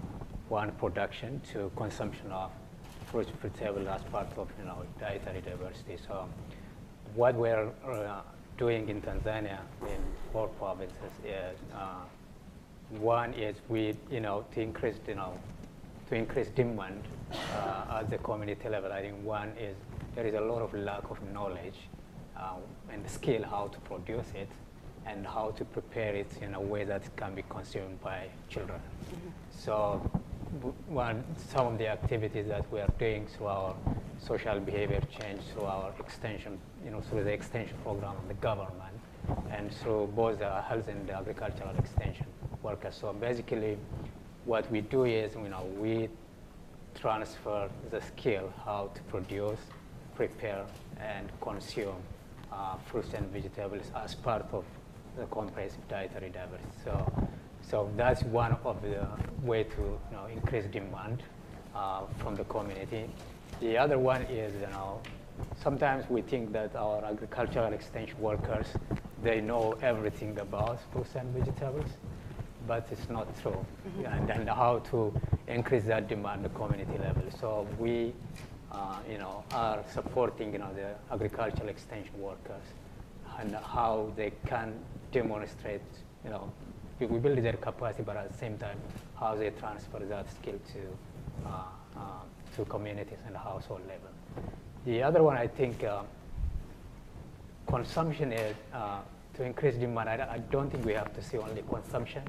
one 0.49 0.71
production 0.73 1.41
to 1.53 1.71
consumption 1.77 2.33
of 2.33 2.51
fruits, 3.11 3.31
vegetables 3.43 3.87
as 3.89 4.03
part 4.05 4.29
of, 4.39 4.49
you 4.59 4.65
know, 4.65 4.83
dietary 4.99 5.43
diversity. 5.43 5.99
So 6.07 6.27
what 7.15 7.35
we're 7.35 7.69
uh, 7.87 8.23
doing 8.57 8.89
in 8.89 9.03
Tanzania 9.03 9.59
in 9.83 10.01
four 10.33 10.49
provinces 10.49 11.13
is 11.27 11.59
uh, 11.75 12.05
one 13.01 13.35
is 13.35 13.57
we, 13.69 13.95
you 14.11 14.21
know, 14.21 14.47
to 14.55 14.63
increase, 14.63 14.97
you 15.07 15.15
know, 15.15 15.39
to 16.09 16.15
increase 16.15 16.49
demand 16.49 17.03
uh, 17.33 17.99
at 17.99 18.11
the 18.11 18.19
community 18.19 18.69
level. 18.69 18.93
I 18.93 19.03
think 19.03 19.17
one 19.25 19.51
is 19.59 19.77
there 20.15 20.27
is 20.27 20.35
a 20.35 20.41
lot 20.41 20.63
of 20.63 20.73
lack 20.75 21.11
of 21.11 21.19
knowledge 21.33 21.79
uh, 22.37 22.55
and 22.93 23.09
skill 23.09 23.43
how 23.43 23.69
to 23.69 23.79
produce 23.81 24.27
it 24.35 24.49
and 25.07 25.27
how 25.27 25.51
to 25.53 25.65
prepare 25.65 26.15
it 26.15 26.31
in 26.43 26.55
a 26.55 26.61
way 26.61 26.85
that 26.85 27.03
can 27.17 27.35
be 27.35 27.43
consumed 27.49 28.01
by 28.03 28.27
children. 28.49 28.81
Mm-hmm. 28.81 29.29
So 29.51 30.01
one, 30.89 31.25
some 31.37 31.67
of 31.67 31.79
the 31.79 31.89
activities 31.89 32.47
that 32.49 32.71
we 32.73 32.81
are 32.81 32.93
doing 32.99 33.27
through 33.27 33.47
our 33.47 33.75
social 34.19 34.59
behavior 34.61 35.01
change, 35.21 35.41
through 35.53 35.65
our 35.65 35.93
extension, 36.01 36.59
you 36.85 36.91
know, 36.91 37.01
through 37.01 37.25
the 37.25 37.33
extension 37.33 37.77
program 37.83 38.17
of 38.17 38.29
the 38.29 38.35
government, 38.35 38.97
and 39.51 39.73
through 39.73 40.11
both 40.17 40.39
the 40.39 40.63
health 40.63 40.89
and 40.89 41.07
the 41.07 41.15
agricultural 41.15 41.75
extension 41.79 42.27
workers. 42.63 42.97
So 42.99 43.13
basically, 43.13 43.77
what 44.49 44.71
we 44.71 44.81
do 44.81 45.05
is, 45.05 45.35
you 45.35 45.51
know, 45.51 45.63
we 45.79 46.09
transfer 46.95 47.69
the 47.91 48.01
skill 48.01 48.51
how 48.65 48.91
to 48.95 49.03
produce, 49.03 49.61
prepare, 50.15 50.65
and 50.99 51.31
consume 51.43 51.97
uh, 52.51 52.77
fruits 52.87 53.13
and 53.13 53.31
vegetables 53.31 53.93
as 53.95 54.15
part 54.15 54.47
of 54.53 54.65
the 55.19 55.27
comprehensive 55.27 55.87
dietary 55.89 56.31
diversity. 56.31 56.71
So, 56.83 57.29
so 57.61 57.91
that's 57.95 58.23
one 58.23 58.57
of 58.65 58.81
the 58.81 59.07
way 59.43 59.65
to 59.65 59.83
you 59.83 59.99
know, 60.13 60.25
increase 60.33 60.65
demand 60.65 61.23
uh, 61.75 62.07
from 62.23 62.35
the 62.35 62.45
community. 62.45 63.05
The 63.61 63.77
other 63.77 63.99
one 63.99 64.23
is, 64.23 64.55
you 64.55 64.69
know, 64.69 65.03
sometimes 65.63 66.09
we 66.09 66.23
think 66.23 66.53
that 66.53 66.75
our 66.75 67.05
agricultural 67.05 67.75
extension 67.75 68.19
workers, 68.19 68.69
they 69.23 69.43
know 69.43 69.77
everything 69.83 70.39
about 70.39 70.81
fruits 70.91 71.17
and 71.17 71.29
vegetables 71.35 71.91
but 72.69 72.87
it's 72.93 73.09
not 73.09 73.27
true. 73.41 73.65
Mm-hmm. 73.89 74.05
And, 74.05 74.31
and 74.31 74.49
how 74.49 74.81
to 74.91 75.13
increase 75.49 75.85
that 75.85 76.07
demand 76.09 76.45
at 76.45 76.53
the 76.53 76.59
community 76.59 76.99
level. 76.99 77.25
So 77.41 77.67
we, 77.79 78.13
uh, 78.71 78.99
you 79.11 79.19
know, 79.19 79.43
are 79.53 79.83
supporting, 79.93 80.53
you 80.53 80.59
know, 80.59 80.73
the 80.75 80.91
agricultural 81.13 81.69
extension 81.71 82.21
workers 82.21 82.67
and 83.41 83.55
how 83.55 84.13
they 84.17 84.33
can 84.47 84.75
demonstrate, 85.11 85.81
you 86.25 86.31
know, 86.31 86.53
we 87.01 87.19
build 87.19 87.39
their 87.39 87.55
capacity, 87.55 88.03
but 88.03 88.17
at 88.17 88.31
the 88.31 88.39
same 88.39 88.59
time, 88.59 88.79
how 89.19 89.35
they 89.35 89.51
transfer 89.51 90.01
that 90.01 90.29
skill 90.31 90.59
to, 90.73 91.49
uh, 91.49 91.63
uh, 91.97 92.01
to 92.57 92.65
communities 92.65 93.19
and 93.27 93.37
household 93.37 93.81
level. 93.87 94.11
The 94.85 95.03
other 95.03 95.23
one, 95.23 95.37
I 95.37 95.47
think, 95.47 95.85
uh, 95.85 96.03
consumption 97.69 98.33
is 98.33 98.57
uh, 98.75 98.99
to 99.35 99.45
increase 99.45 99.77
demand. 99.77 100.09
I, 100.09 100.29
I, 100.33 100.39
don't 100.51 100.71
think 100.71 100.85
we 100.85 100.95
have 100.95 101.15
to 101.15 101.23
see 101.23 101.39
only 101.39 101.63
consumption. 101.71 102.23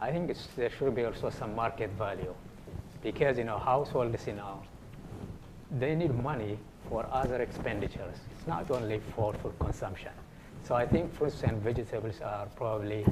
I 0.00 0.10
think 0.10 0.36
there 0.56 0.70
should 0.70 0.94
be 0.94 1.04
also 1.04 1.30
some 1.30 1.54
market 1.54 1.90
value 1.92 2.34
because 3.02 3.38
you 3.38 3.44
know 3.44 3.58
households 3.58 4.26
you 4.26 4.34
know 4.34 4.62
they 5.78 5.94
need 5.94 6.14
money 6.22 6.58
for 6.88 7.06
other 7.10 7.40
expenditures. 7.40 8.16
It's 8.36 8.46
not 8.46 8.70
only 8.70 9.00
for 9.14 9.32
food 9.34 9.58
consumption. 9.58 10.12
So 10.62 10.74
I 10.74 10.86
think 10.86 11.12
fruits 11.14 11.42
and 11.42 11.60
vegetables 11.62 12.20
are 12.20 12.46
probably 12.56 13.04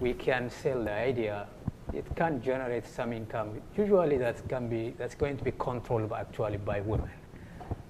we 0.00 0.14
can 0.14 0.50
sell 0.50 0.82
the 0.82 0.92
idea. 0.92 1.46
It 1.92 2.04
can 2.16 2.42
generate 2.42 2.86
some 2.86 3.12
income. 3.12 3.60
Usually 3.76 4.16
that 4.18 4.48
can 4.48 4.68
be 4.68 4.94
that's 4.98 5.14
going 5.14 5.36
to 5.38 5.44
be 5.44 5.52
controlled 5.52 6.12
actually 6.12 6.58
by 6.58 6.80
women. 6.80 7.10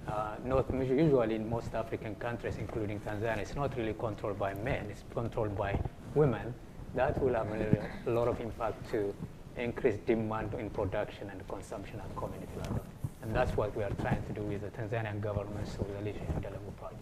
Uh, 0.07 0.35
not 0.43 0.65
usually 0.73 1.35
in 1.35 1.49
most 1.49 1.73
African 1.73 2.15
countries, 2.15 2.57
including 2.57 2.99
Tanzania, 2.99 3.37
it's 3.37 3.55
not 3.55 3.75
really 3.77 3.93
controlled 3.93 4.37
by 4.37 4.53
men. 4.55 4.87
It's 4.89 5.03
controlled 5.13 5.55
by 5.55 5.79
women 6.15 6.53
that 6.95 7.21
will 7.21 7.33
have 7.33 7.47
a 7.51 8.09
lot 8.09 8.27
of 8.27 8.39
impact 8.41 8.89
to 8.91 9.13
increase 9.57 9.97
demand 10.05 10.53
in 10.53 10.69
production 10.69 11.29
and 11.29 11.47
consumption 11.47 11.99
at 11.99 12.15
community 12.15 12.51
level. 12.57 12.81
And 13.21 13.35
that's 13.35 13.55
what 13.55 13.75
we 13.75 13.83
are 13.83 13.91
trying 14.01 14.23
to 14.23 14.33
do 14.33 14.41
with 14.41 14.61
the 14.61 14.69
Tanzanian 14.69 15.21
government 15.21 15.67
through 15.67 15.87
the 15.97 16.09
Lishe 16.09 16.19
Endelevu 16.33 16.75
project. 16.79 17.01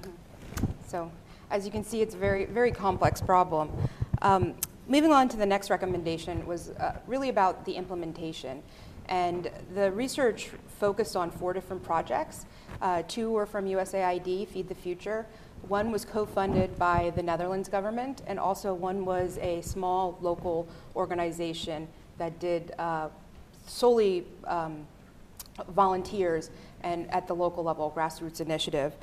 Mm-hmm. 0.00 0.72
So, 0.86 1.10
as 1.50 1.64
you 1.64 1.70
can 1.70 1.84
see, 1.84 2.02
it's 2.02 2.14
a 2.14 2.18
very, 2.18 2.44
very 2.44 2.72
complex 2.72 3.20
problem. 3.20 3.70
Um, 4.20 4.54
moving 4.88 5.12
on 5.12 5.28
to 5.28 5.36
the 5.36 5.46
next 5.46 5.70
recommendation 5.70 6.44
was 6.46 6.70
uh, 6.70 6.98
really 7.06 7.28
about 7.28 7.64
the 7.64 7.72
implementation. 7.72 8.62
And 9.08 9.50
the 9.74 9.90
research 9.92 10.50
focused 10.78 11.16
on 11.16 11.30
four 11.30 11.52
different 11.52 11.82
projects. 11.82 12.46
Uh, 12.82 13.02
two 13.08 13.30
were 13.30 13.46
from 13.46 13.64
USAID, 13.64 14.48
Feed 14.48 14.68
the 14.68 14.74
Future, 14.74 15.26
one 15.66 15.90
was 15.90 16.04
co-funded 16.04 16.78
by 16.78 17.12
the 17.16 17.22
Netherlands 17.22 17.68
government, 17.68 18.22
and 18.26 18.38
also 18.38 18.72
one 18.72 19.04
was 19.04 19.38
a 19.38 19.60
small 19.62 20.18
local 20.20 20.68
organization 20.94 21.88
that 22.18 22.38
did 22.38 22.72
uh, 22.78 23.08
solely 23.66 24.24
um, 24.44 24.86
volunteers 25.74 26.50
and 26.82 27.10
at 27.10 27.26
the 27.26 27.34
local 27.34 27.64
level, 27.64 27.92
grassroots 27.94 28.40
initiative. 28.40 28.94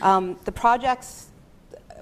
Um, 0.00 0.38
the 0.44 0.52
projects 0.52 1.26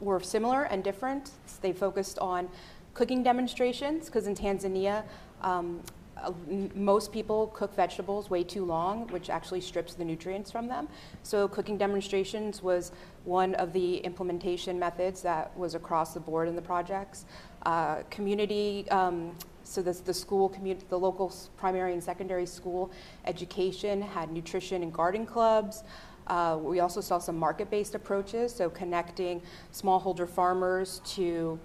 were 0.01 0.21
similar 0.21 0.65
and 0.65 0.85
different. 0.85 1.31
They 1.61 1.73
focused 1.73 2.19
on 2.19 2.49
cooking 2.95 3.23
demonstrations, 3.23 4.07
because 4.07 4.27
in 4.27 4.35
Tanzania, 4.35 5.03
um, 5.43 5.81
uh, 6.23 6.33
most 6.75 7.12
people 7.12 7.49
cook 7.49 7.75
vegetables 7.75 8.31
way 8.31 8.43
too 8.43 8.64
long, 8.64 9.07
which 9.09 9.29
actually 9.29 9.61
strips 9.61 9.95
the 9.95 10.05
nutrients 10.05 10.51
from 10.51 10.67
them. 10.67 10.89
So 11.23 11.49
cooking 11.49 11.77
demonstrations 11.77 12.62
was 12.62 12.93
one 13.25 13.55
of 13.57 13.73
the 13.73 13.99
implementation 13.99 14.79
methods 14.79 15.23
that 15.23 15.57
was 15.57 15.75
across 15.75 16.14
the 16.14 16.21
board 16.21 16.49
in 16.49 16.57
the 16.57 16.62
projects. 16.62 17.27
Uh, 17.64 18.03
community, 18.11 18.89
um, 18.91 19.37
so 19.64 19.83
this, 19.83 20.01
the 20.01 20.14
school, 20.14 20.49
community, 20.49 20.87
the 20.89 20.99
local 20.99 21.33
primary 21.57 21.93
and 21.93 22.03
secondary 22.03 22.47
school 22.47 22.91
education 23.25 24.01
had 24.01 24.31
nutrition 24.31 24.83
and 24.83 24.93
garden 24.93 25.27
clubs. 25.27 25.83
Uh, 26.29 26.59
we 26.61 26.81
also 26.81 27.01
saw 27.01 27.19
some 27.19 27.37
market-based 27.37 27.95
approaches, 27.95 28.55
so 28.55 28.69
connecting 28.71 29.41
smallholder 29.73 30.29
farmers 30.29 31.01
to 31.05 31.59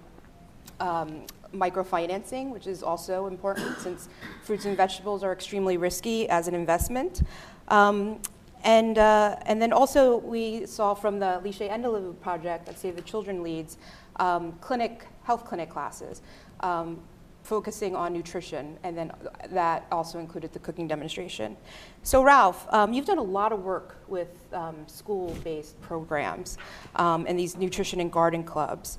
um, 0.78 1.24
microfinancing, 1.52 2.50
which 2.50 2.66
is 2.66 2.82
also 2.82 3.26
important 3.26 3.78
since 3.78 4.08
fruits 4.42 4.64
and 4.64 4.76
vegetables 4.76 5.22
are 5.22 5.32
extremely 5.32 5.76
risky 5.76 6.28
as 6.28 6.48
an 6.48 6.54
investment. 6.54 7.22
Um, 7.68 8.20
and, 8.64 8.98
uh, 8.98 9.36
and 9.46 9.60
then 9.60 9.72
also 9.72 10.18
we 10.18 10.66
saw 10.66 10.94
from 10.94 11.18
the 11.18 11.40
Lishe 11.44 11.68
Endelevu 11.68 12.20
project 12.20 12.66
that 12.66 12.78
Save 12.78 12.96
the 12.96 13.02
Children 13.02 13.42
leads, 13.42 13.76
um, 14.16 14.52
clinic, 14.60 15.06
health 15.24 15.44
clinic 15.44 15.68
classes, 15.68 16.22
um, 16.60 17.00
focusing 17.42 17.96
on 17.96 18.12
nutrition, 18.12 18.78
and 18.84 18.96
then 18.96 19.10
that 19.50 19.86
also 19.90 20.20
included 20.20 20.52
the 20.52 20.60
cooking 20.60 20.86
demonstration. 20.86 21.56
So 22.04 22.22
Ralph, 22.22 22.66
um, 22.72 22.92
you've 22.92 23.04
done 23.06 23.18
a 23.18 23.22
lot 23.22 23.52
of 23.52 23.64
work 23.64 23.96
with 24.06 24.28
um, 24.52 24.76
school-based 24.86 25.80
programs 25.80 26.56
um, 26.94 27.26
and 27.28 27.36
these 27.36 27.56
nutrition 27.56 28.00
and 28.00 28.12
garden 28.12 28.44
clubs. 28.44 28.98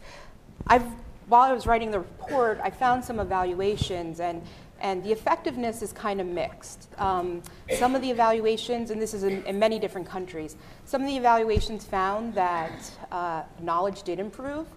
I've 0.67 0.85
while 1.27 1.41
I 1.41 1.53
was 1.53 1.65
writing 1.65 1.91
the 1.91 1.99
report, 1.99 2.59
I 2.63 2.69
found 2.69 3.03
some 3.03 3.19
evaluations, 3.19 4.19
and, 4.19 4.41
and 4.79 5.03
the 5.03 5.11
effectiveness 5.11 5.81
is 5.81 5.93
kind 5.93 6.19
of 6.19 6.27
mixed. 6.27 6.87
Um, 6.99 7.41
some 7.77 7.95
of 7.95 8.01
the 8.01 8.09
evaluations, 8.09 8.91
and 8.91 9.01
this 9.01 9.13
is 9.13 9.23
in, 9.23 9.43
in, 9.45 9.57
many 9.57 9.79
different 9.79 10.07
countries, 10.07 10.55
some 10.85 11.01
of 11.01 11.07
the 11.07 11.15
evaluations 11.15 11.85
found 11.85 12.33
that 12.35 12.91
uh, 13.11 13.43
knowledge 13.61 14.03
did 14.03 14.19
improve, 14.19 14.67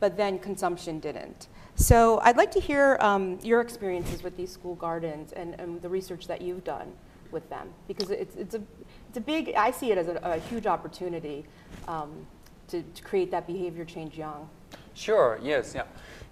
but 0.00 0.16
then 0.16 0.38
consumption 0.38 0.98
didn't. 0.98 1.48
So 1.76 2.20
I'd 2.22 2.36
like 2.36 2.50
to 2.52 2.60
hear 2.60 2.98
um, 3.00 3.38
your 3.42 3.60
experiences 3.60 4.22
with 4.22 4.36
these 4.36 4.50
school 4.50 4.74
gardens 4.74 5.32
and, 5.32 5.58
and, 5.58 5.80
the 5.80 5.88
research 5.88 6.26
that 6.26 6.42
you've 6.42 6.64
done 6.64 6.92
with 7.30 7.48
them, 7.48 7.70
because 7.88 8.10
it's, 8.10 8.36
it's, 8.36 8.54
a, 8.54 8.62
it's 9.08 9.16
a 9.16 9.20
big, 9.20 9.54
I 9.54 9.70
see 9.70 9.90
it 9.90 9.96
as 9.96 10.08
a, 10.08 10.20
a 10.22 10.38
huge 10.38 10.66
opportunity 10.66 11.46
um, 11.88 12.26
to, 12.68 12.82
to 12.82 13.02
create 13.02 13.30
that 13.30 13.46
behavior 13.46 13.84
change 13.84 14.18
young. 14.18 14.48
Sure, 14.94 15.38
yes, 15.42 15.74
yeah. 15.74 15.84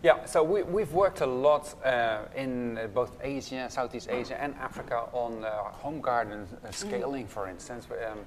Yeah, 0.02 0.24
so 0.24 0.42
we, 0.42 0.62
we've 0.62 0.92
worked 0.92 1.20
a 1.20 1.26
lot 1.26 1.74
uh, 1.84 2.22
in 2.34 2.78
uh, 2.78 2.86
both 2.86 3.18
Asia, 3.22 3.68
Southeast 3.68 4.08
Asia, 4.10 4.40
and 4.40 4.54
Africa 4.54 5.08
on 5.12 5.44
uh, 5.44 5.64
home 5.64 6.00
garden 6.00 6.46
uh, 6.64 6.70
scaling, 6.70 7.26
mm. 7.26 7.28
for 7.28 7.48
instance. 7.48 7.86
Um, 7.90 8.18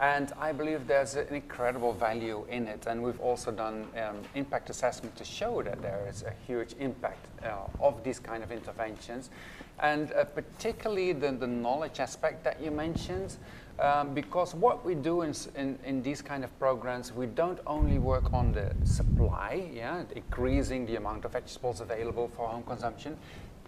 And 0.00 0.32
I 0.40 0.52
believe 0.52 0.86
there's 0.86 1.14
an 1.16 1.34
incredible 1.34 1.92
value 1.92 2.46
in 2.48 2.68
it. 2.68 2.86
And 2.86 3.02
we've 3.02 3.20
also 3.20 3.50
done 3.50 3.84
um, 3.96 4.22
impact 4.34 4.70
assessment 4.70 5.14
to 5.16 5.24
show 5.24 5.62
that 5.62 5.82
there 5.82 6.08
is 6.08 6.22
a 6.22 6.32
huge 6.46 6.74
impact 6.78 7.26
uh, 7.44 7.86
of 7.86 8.02
these 8.02 8.18
kind 8.18 8.42
of 8.42 8.50
interventions. 8.50 9.30
And 9.78 10.10
uh, 10.12 10.24
particularly 10.24 11.12
the, 11.12 11.32
the 11.32 11.46
knowledge 11.46 12.00
aspect 12.00 12.44
that 12.44 12.62
you 12.62 12.70
mentioned, 12.70 13.36
um, 13.80 14.14
because 14.14 14.54
what 14.54 14.84
we 14.84 14.94
do 14.94 15.22
in, 15.22 15.34
in, 15.56 15.78
in, 15.84 16.02
these 16.02 16.20
kind 16.20 16.44
of 16.44 16.58
programs, 16.58 17.12
we 17.12 17.26
don't 17.26 17.58
only 17.66 17.98
work 17.98 18.32
on 18.32 18.52
the 18.52 18.74
supply, 18.84 19.70
yeah, 19.72 20.02
increasing 20.14 20.84
the 20.86 20.96
amount 20.96 21.24
of 21.24 21.32
vegetables 21.32 21.80
available 21.80 22.28
for 22.28 22.46
home 22.46 22.62
consumption, 22.62 23.16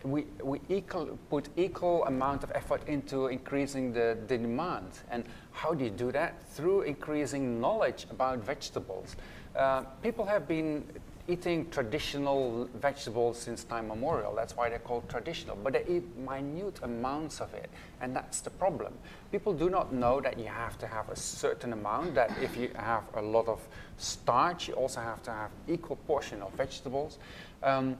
we, 0.04 0.26
we 0.42 0.60
equal, 0.68 1.18
put 1.30 1.48
equal 1.56 2.04
amount 2.06 2.42
of 2.42 2.50
effort 2.54 2.86
into 2.88 3.28
increasing 3.28 3.92
the, 3.92 4.18
the 4.26 4.38
demand. 4.38 4.90
And 5.10 5.24
how 5.52 5.74
do 5.74 5.84
you 5.84 5.90
do 5.90 6.12
that? 6.12 6.42
Through 6.48 6.82
increasing 6.82 7.60
knowledge 7.60 8.06
about 8.10 8.38
vegetables. 8.38 9.16
Uh, 9.56 9.82
people 10.02 10.24
have 10.26 10.48
been 10.48 10.84
eating 11.28 11.70
traditional 11.70 12.68
vegetables 12.74 13.38
since 13.38 13.62
time 13.64 13.88
memorial. 13.88 14.34
That's 14.34 14.56
why 14.56 14.68
they're 14.68 14.80
called 14.80 15.08
traditional. 15.08 15.56
But 15.56 15.74
they 15.74 15.84
eat 15.88 16.16
minute 16.16 16.80
amounts 16.82 17.40
of 17.40 17.54
it. 17.54 17.70
And 18.00 18.14
that's 18.14 18.40
the 18.40 18.50
problem. 18.50 18.92
People 19.32 19.54
do 19.54 19.70
not 19.70 19.94
know 19.94 20.20
that 20.20 20.38
you 20.38 20.44
have 20.44 20.76
to 20.78 20.86
have 20.86 21.08
a 21.08 21.16
certain 21.16 21.72
amount, 21.72 22.14
that 22.14 22.30
if 22.42 22.54
you 22.54 22.68
have 22.76 23.04
a 23.14 23.22
lot 23.22 23.48
of 23.48 23.66
starch, 23.96 24.68
you 24.68 24.74
also 24.74 25.00
have 25.00 25.22
to 25.22 25.30
have 25.30 25.50
equal 25.66 25.96
portion 25.96 26.42
of 26.42 26.52
vegetables. 26.52 27.18
Um, 27.62 27.96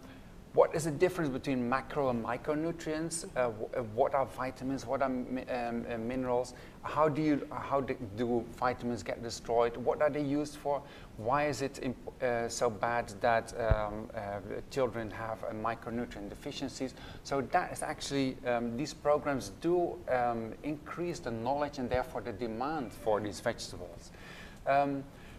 what 0.53 0.75
is 0.75 0.85
the 0.85 0.91
difference 0.91 1.31
between 1.31 1.67
macro 1.67 2.11
and 2.11 2.23
micronutrients? 2.23 3.25
Uh, 3.35 3.49
what 3.95 4.15
are 4.15 4.27
vitamins? 4.27 4.85
What 4.85 5.01
are 5.01 5.07
um, 5.07 5.41
uh, 5.49 5.97
minerals? 5.97 6.53
How 6.83 7.09
do 7.09 7.23
you 7.23 7.47
how 7.51 7.81
do, 7.81 7.97
do, 8.17 8.45
vitamins 8.59 9.03
get 9.03 9.23
destroyed? 9.23 9.77
What 9.77 10.03
are 10.03 10.11
they 10.11 10.23
used 10.23 10.57
for? 10.57 10.83
Why 11.17 11.47
is 11.47 11.63
it 11.63 11.79
uh, 12.21 12.49
so 12.49 12.71
bad 12.71 13.13
that 13.21 13.55
um, 13.59 14.11
uh, 14.15 14.41
children 14.71 15.11
have 15.11 15.39
micronutrient 15.55 16.29
deficiencies? 16.29 16.95
So 17.23 17.41
that 17.41 17.73
is 17.73 17.83
actually 17.83 18.37
um, 18.47 18.77
these 18.77 18.95
programs 18.95 19.53
do 19.61 19.97
um, 20.09 20.55
increase 20.65 21.21
the 21.21 21.31
knowledge 21.31 21.79
and 21.79 21.89
therefore 21.89 22.21
the 22.21 22.33
demand 22.33 22.93
for 22.93 23.21
these 23.21 23.39
vegetables. 23.39 24.11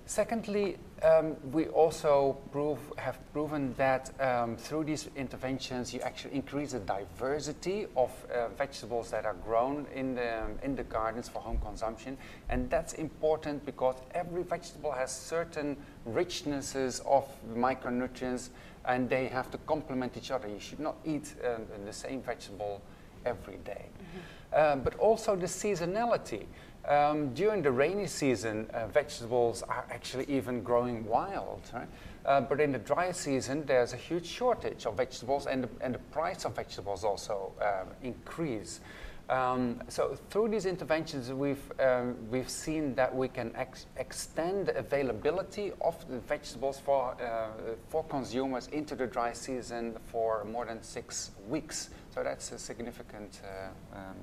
Um, 0.04 0.10
Secondly, 0.10 0.78
um, 1.02 1.36
we 1.52 1.68
also 1.68 2.38
prove, 2.52 2.80
have 2.98 3.18
proven 3.34 3.74
that 3.78 4.12
um, 4.22 4.58
through 4.58 4.86
these 4.86 5.10
interventions, 5.16 5.94
you 5.94 6.00
actually 6.02 6.36
increase 6.36 6.72
the 6.72 6.80
diversity 6.80 7.88
of 7.96 8.12
uh, 8.32 8.48
vegetables 8.58 9.12
that 9.12 9.26
are 9.26 9.36
grown 9.46 9.86
in 9.96 10.16
the, 10.16 10.44
in 10.64 10.76
the 10.76 10.84
gardens 10.84 11.30
for 11.30 11.40
home 11.40 11.60
consumption. 11.60 12.18
And 12.50 12.70
that's 12.70 12.94
important 12.94 13.66
because 13.66 13.96
every 14.14 14.44
vegetable 14.44 14.92
has 14.92 15.12
certain 15.12 15.78
richnesses 16.08 17.02
of 17.06 17.28
micronutrients 17.56 18.50
and 18.86 19.10
they 19.10 19.28
have 19.28 19.50
to 19.52 19.58
complement 19.60 20.18
each 20.18 20.32
other. 20.32 20.48
You 20.48 20.60
should 20.60 20.80
not 20.80 20.96
eat 21.06 21.34
uh, 21.44 21.58
the 21.86 21.94
same 21.94 22.22
vegetable 22.22 22.82
every 23.26 23.58
day. 23.64 23.86
Mm 23.88 24.06
-hmm. 24.06 24.78
uh, 24.78 24.84
but 24.84 25.00
also 25.00 25.38
the 25.38 25.48
seasonality. 25.48 26.46
Um, 26.86 27.34
during 27.34 27.62
the 27.62 27.72
rainy 27.72 28.08
season, 28.08 28.68
uh, 28.74 28.88
vegetables 28.88 29.64
are 29.64 29.86
actually 29.90 30.26
even 30.26 30.64
growing 30.64 31.06
wild. 31.06 31.62
Right? 31.74 31.88
Uh, 32.26 32.42
but 32.42 32.60
in 32.60 32.72
the 32.72 32.80
dry 32.80 33.12
season, 33.12 33.66
there's 33.66 33.94
a 33.94 33.98
huge 33.98 34.26
shortage 34.26 34.86
of 34.86 34.98
vegetables, 34.98 35.46
and 35.46 35.64
the, 35.64 35.70
and 35.82 35.96
the 35.96 36.00
price 36.12 36.46
of 36.46 36.56
vegetables 36.56 37.04
also 37.04 37.54
uh, 37.62 37.86
increase. 38.02 38.82
Um, 39.30 39.82
so 39.88 40.18
through 40.30 40.50
these 40.50 40.66
interventions, 40.66 41.32
we've 41.32 41.72
um, 41.80 42.18
we've 42.30 42.50
seen 42.50 42.94
that 42.96 43.16
we 43.16 43.30
can 43.30 43.54
ex 43.56 43.86
extend 43.96 44.68
the 44.68 44.78
availability 44.78 45.72
of 45.80 45.96
the 46.10 46.20
vegetables 46.20 46.80
for 46.80 47.16
uh, 47.22 47.48
for 47.88 48.04
consumers 48.04 48.68
into 48.68 48.96
the 48.96 49.08
dry 49.08 49.32
season 49.32 49.96
for 50.08 50.44
more 50.44 50.66
than 50.66 50.84
six 50.84 51.32
weeks. 51.48 51.90
So 52.14 52.22
that's 52.22 52.52
a 52.52 52.60
significant 52.60 53.40
uh, 53.46 53.98
um, 53.98 54.16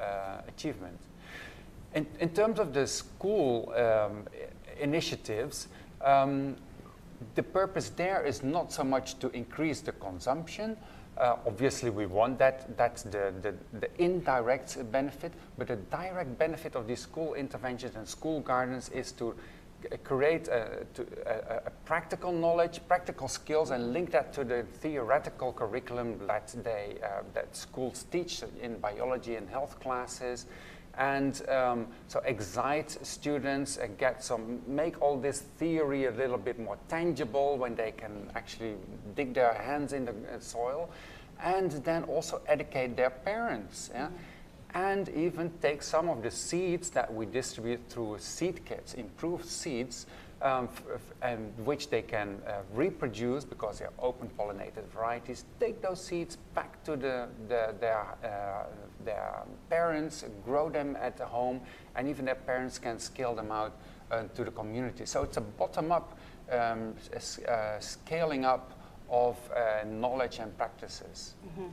uh, 0.00 0.40
achievement. 0.48 0.98
In, 1.96 2.06
in 2.20 2.28
terms 2.28 2.58
of 2.58 2.74
the 2.74 2.86
school 2.86 3.72
um, 3.74 4.26
initiatives, 4.78 5.68
um, 6.04 6.56
the 7.34 7.42
purpose 7.42 7.88
there 7.88 8.22
is 8.22 8.42
not 8.42 8.70
so 8.70 8.84
much 8.84 9.18
to 9.20 9.30
increase 9.30 9.80
the 9.80 9.92
consumption. 9.92 10.76
Uh, 11.16 11.36
obviously, 11.46 11.88
we 11.88 12.04
want 12.04 12.38
that. 12.38 12.76
That's 12.76 13.02
the, 13.02 13.32
the, 13.40 13.54
the, 13.80 13.88
indirect 13.96 14.76
benefit. 14.92 15.32
But 15.56 15.68
the 15.68 15.76
direct 15.76 16.38
benefit 16.38 16.76
of 16.76 16.86
these 16.86 17.00
school 17.00 17.32
interventions 17.32 17.96
and 17.96 18.06
school 18.06 18.40
gardens 18.40 18.90
is 18.90 19.12
to 19.12 19.34
create 20.04 20.48
a, 20.48 20.84
to, 20.92 21.06
a, 21.26 21.66
a, 21.66 21.70
practical 21.86 22.32
knowledge, 22.32 22.80
practical 22.88 23.28
skills, 23.28 23.70
and 23.70 23.94
link 23.94 24.10
that 24.10 24.34
to 24.34 24.44
the 24.44 24.64
theoretical 24.80 25.54
curriculum 25.54 26.18
that, 26.26 26.54
they, 26.62 26.98
uh, 27.02 27.22
that 27.32 27.56
schools 27.56 28.04
teach 28.10 28.42
in 28.60 28.76
biology 28.80 29.36
and 29.36 29.48
health 29.48 29.80
classes 29.80 30.44
and 30.98 31.46
um, 31.48 31.86
so 32.08 32.20
excite 32.24 32.90
students 33.06 33.76
and 33.76 33.98
get 33.98 34.22
some 34.22 34.60
make 34.66 35.00
all 35.02 35.18
this 35.18 35.40
theory 35.58 36.06
a 36.06 36.10
little 36.10 36.38
bit 36.38 36.58
more 36.58 36.78
tangible 36.88 37.58
when 37.58 37.74
they 37.74 37.92
can 37.92 38.30
actually 38.34 38.74
dig 39.14 39.34
their 39.34 39.52
hands 39.52 39.92
in 39.92 40.06
the 40.06 40.14
soil 40.40 40.88
and 41.42 41.72
then 41.84 42.02
also 42.04 42.40
educate 42.46 42.96
their 42.96 43.10
parents 43.10 43.90
yeah? 43.92 44.06
Mm-hmm. 44.06 44.16
and 44.74 45.08
even 45.10 45.52
take 45.60 45.82
some 45.82 46.08
of 46.08 46.22
the 46.22 46.30
seeds 46.30 46.88
that 46.90 47.12
we 47.12 47.26
distribute 47.26 47.80
through 47.90 48.16
seed 48.18 48.64
kits 48.64 48.94
improved 48.94 49.44
seeds 49.44 50.06
um, 50.42 50.68
and 51.22 51.52
which 51.64 51.88
they 51.88 52.02
can 52.02 52.40
uh, 52.46 52.60
reproduce 52.74 53.44
because 53.44 53.78
they're 53.78 53.98
open 53.98 54.30
pollinated 54.38 54.86
varieties, 54.92 55.44
take 55.58 55.80
those 55.80 56.02
seeds 56.02 56.36
back 56.54 56.82
to 56.84 56.96
the, 56.96 57.28
the, 57.48 57.74
their, 57.80 58.06
uh, 58.22 58.66
their 59.04 59.42
parents, 59.70 60.24
grow 60.44 60.68
them 60.68 60.96
at 61.00 61.16
the 61.16 61.24
home, 61.24 61.60
and 61.94 62.08
even 62.08 62.24
their 62.24 62.34
parents 62.34 62.78
can 62.78 62.98
scale 62.98 63.34
them 63.34 63.50
out 63.50 63.72
uh, 64.10 64.24
to 64.34 64.44
the 64.44 64.50
community. 64.50 65.06
So 65.06 65.22
it's 65.22 65.36
a 65.36 65.40
bottom 65.40 65.90
up 65.90 66.18
um, 66.50 66.94
uh, 67.48 67.78
scaling 67.80 68.44
up 68.44 68.72
of 69.10 69.36
uh, 69.50 69.84
knowledge 69.86 70.38
and 70.38 70.56
practices. 70.56 71.34
Mm 71.44 71.50
-hmm. 71.56 71.70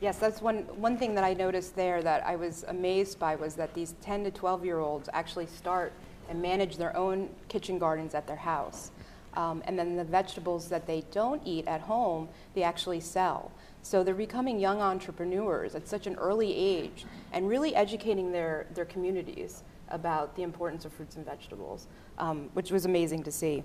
Yes, 0.00 0.18
that's 0.18 0.42
one, 0.42 0.64
one 0.80 0.96
thing 0.98 1.14
that 1.14 1.24
I 1.24 1.34
noticed 1.34 1.74
there 1.74 2.02
that 2.02 2.22
I 2.26 2.36
was 2.36 2.64
amazed 2.64 3.18
by 3.18 3.36
was 3.36 3.54
that 3.54 3.72
these 3.74 3.94
10 4.02 4.24
to 4.24 4.30
12 4.30 4.64
year 4.64 4.78
olds 4.78 5.08
actually 5.12 5.46
start 5.46 5.92
and 6.28 6.40
manage 6.40 6.76
their 6.76 6.96
own 6.96 7.28
kitchen 7.48 7.78
gardens 7.78 8.14
at 8.14 8.26
their 8.26 8.36
house. 8.36 8.90
Um, 9.34 9.62
and 9.66 9.78
then 9.78 9.96
the 9.96 10.04
vegetables 10.04 10.68
that 10.68 10.86
they 10.86 11.02
don't 11.10 11.42
eat 11.44 11.66
at 11.66 11.80
home, 11.80 12.28
they 12.54 12.62
actually 12.62 13.00
sell. 13.00 13.50
So 13.82 14.02
they're 14.02 14.14
becoming 14.14 14.58
young 14.58 14.80
entrepreneurs 14.80 15.74
at 15.74 15.88
such 15.88 16.06
an 16.06 16.14
early 16.16 16.54
age 16.54 17.04
and 17.32 17.48
really 17.48 17.74
educating 17.74 18.32
their, 18.32 18.66
their 18.74 18.84
communities 18.84 19.62
about 19.88 20.34
the 20.36 20.42
importance 20.42 20.84
of 20.84 20.92
fruits 20.92 21.16
and 21.16 21.24
vegetables, 21.24 21.86
um, 22.18 22.48
which 22.54 22.70
was 22.70 22.86
amazing 22.86 23.22
to 23.24 23.32
see. 23.32 23.62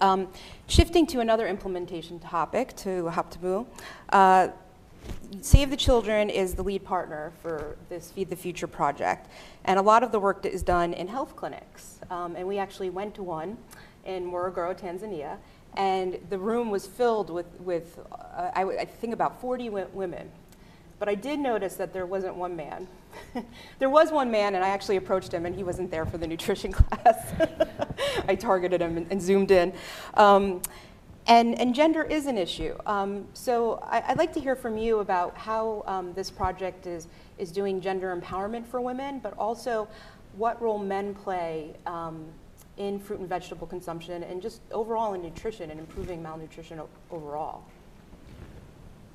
Um, 0.00 0.28
shifting 0.68 1.06
to 1.08 1.20
another 1.20 1.46
implementation 1.46 2.18
topic, 2.18 2.74
to 2.76 3.10
Habtamu, 3.12 3.66
uh, 4.10 4.48
Save 5.40 5.70
the 5.70 5.76
Children 5.76 6.30
is 6.30 6.54
the 6.54 6.62
lead 6.62 6.84
partner 6.84 7.32
for 7.42 7.76
this 7.88 8.10
Feed 8.10 8.30
the 8.30 8.36
Future 8.36 8.66
project. 8.66 9.28
And 9.64 9.78
a 9.78 9.82
lot 9.82 10.02
of 10.02 10.12
the 10.12 10.18
work 10.18 10.44
is 10.44 10.62
done 10.62 10.92
in 10.92 11.08
health 11.08 11.36
clinics. 11.36 12.00
Um, 12.10 12.36
and 12.36 12.46
we 12.48 12.58
actually 12.58 12.90
went 12.90 13.14
to 13.16 13.22
one 13.22 13.56
in 14.04 14.24
Morogoro, 14.24 14.78
Tanzania. 14.78 15.36
And 15.76 16.18
the 16.30 16.38
room 16.38 16.70
was 16.70 16.86
filled 16.86 17.30
with, 17.30 17.46
with 17.60 17.98
uh, 18.10 18.50
I, 18.54 18.62
I, 18.62 18.84
think 18.86 19.12
about 19.12 19.40
40 19.40 19.68
women. 19.70 20.30
But 20.98 21.08
I 21.08 21.14
did 21.14 21.38
notice 21.38 21.74
that 21.76 21.92
there 21.92 22.06
wasn't 22.06 22.36
one 22.36 22.56
man. 22.56 22.88
there 23.78 23.90
was 23.90 24.10
one 24.10 24.30
man, 24.30 24.54
and 24.54 24.64
I 24.64 24.68
actually 24.68 24.96
approached 24.96 25.32
him, 25.32 25.44
and 25.44 25.54
he 25.54 25.62
wasn't 25.62 25.90
there 25.90 26.06
for 26.06 26.16
the 26.16 26.26
nutrition 26.26 26.72
class. 26.72 27.34
I 28.28 28.34
targeted 28.34 28.80
him 28.80 28.96
and, 28.96 29.06
and 29.10 29.20
zoomed 29.20 29.50
in. 29.50 29.74
Um, 30.14 30.62
and, 31.26 31.58
and 31.60 31.74
gender 31.74 32.02
is 32.02 32.26
an 32.26 32.38
issue. 32.38 32.76
Um, 32.86 33.26
so 33.34 33.80
I, 33.82 34.04
would 34.08 34.18
like 34.18 34.32
to 34.34 34.40
hear 34.40 34.54
from 34.54 34.78
you 34.78 35.00
about 35.00 35.36
how 35.36 35.82
um, 35.86 36.12
this 36.14 36.30
project 36.30 36.86
is, 36.86 37.08
is 37.38 37.50
doing 37.50 37.80
gender 37.80 38.16
empowerment 38.16 38.66
for 38.66 38.80
women, 38.80 39.18
but 39.18 39.34
also 39.36 39.88
what 40.36 40.60
role 40.62 40.78
men 40.78 41.14
play 41.14 41.74
um, 41.86 42.24
in 42.76 42.98
fruit 43.00 43.20
and 43.20 43.28
vegetable 43.28 43.66
consumption 43.66 44.22
and 44.22 44.40
just 44.40 44.60
overall 44.70 45.14
in 45.14 45.22
nutrition 45.22 45.70
and 45.70 45.80
improving 45.80 46.22
malnutrition 46.22 46.80
overall. 47.10 47.64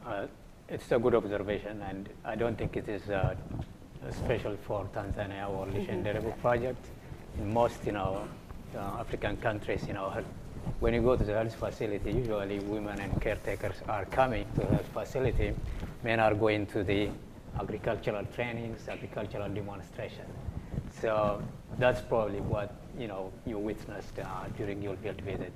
Uh, 0.05 0.25
it's 0.67 0.91
a 0.91 0.97
good 0.97 1.13
observation, 1.13 1.81
and 1.83 2.09
I 2.25 2.35
don't 2.35 2.57
think 2.57 2.75
it 2.75 2.87
is 2.89 3.09
uh, 3.09 3.35
special 4.09 4.57
for 4.65 4.87
Tanzania 4.93 5.49
or 5.49 5.67
Lishe 5.67 5.91
Endelevu 5.91 6.27
mm 6.27 6.33
-hmm. 6.33 6.41
project. 6.41 6.83
In 7.39 7.53
most, 7.53 7.85
you 7.85 7.93
know, 7.93 8.11
uh, 8.75 9.01
African 9.03 9.37
countries, 9.37 9.81
you 9.87 9.93
know, 9.93 10.09
when 10.79 10.93
you 10.93 11.01
go 11.01 11.15
to 11.15 11.23
the 11.23 11.33
health 11.33 11.55
facility, 11.55 12.11
usually 12.11 12.59
women 12.59 12.99
and 12.99 13.21
caretakers 13.21 13.75
are 13.87 14.05
coming 14.05 14.45
to 14.55 14.61
the 14.61 14.79
facility. 14.93 15.53
Men 16.03 16.19
are 16.19 16.33
going 16.33 16.65
to 16.67 16.83
the 16.83 17.09
agricultural 17.59 18.25
trainings, 18.33 18.87
agricultural 18.87 19.49
demonstration. 19.49 20.25
So 20.99 21.41
that's 21.77 22.01
probably 22.01 22.41
what 22.41 22.73
you 22.97 23.07
know 23.07 23.31
you 23.45 23.57
witnessed 23.57 24.19
uh, 24.19 24.25
during 24.57 24.81
your 24.81 24.95
field 24.97 25.21
visit. 25.21 25.53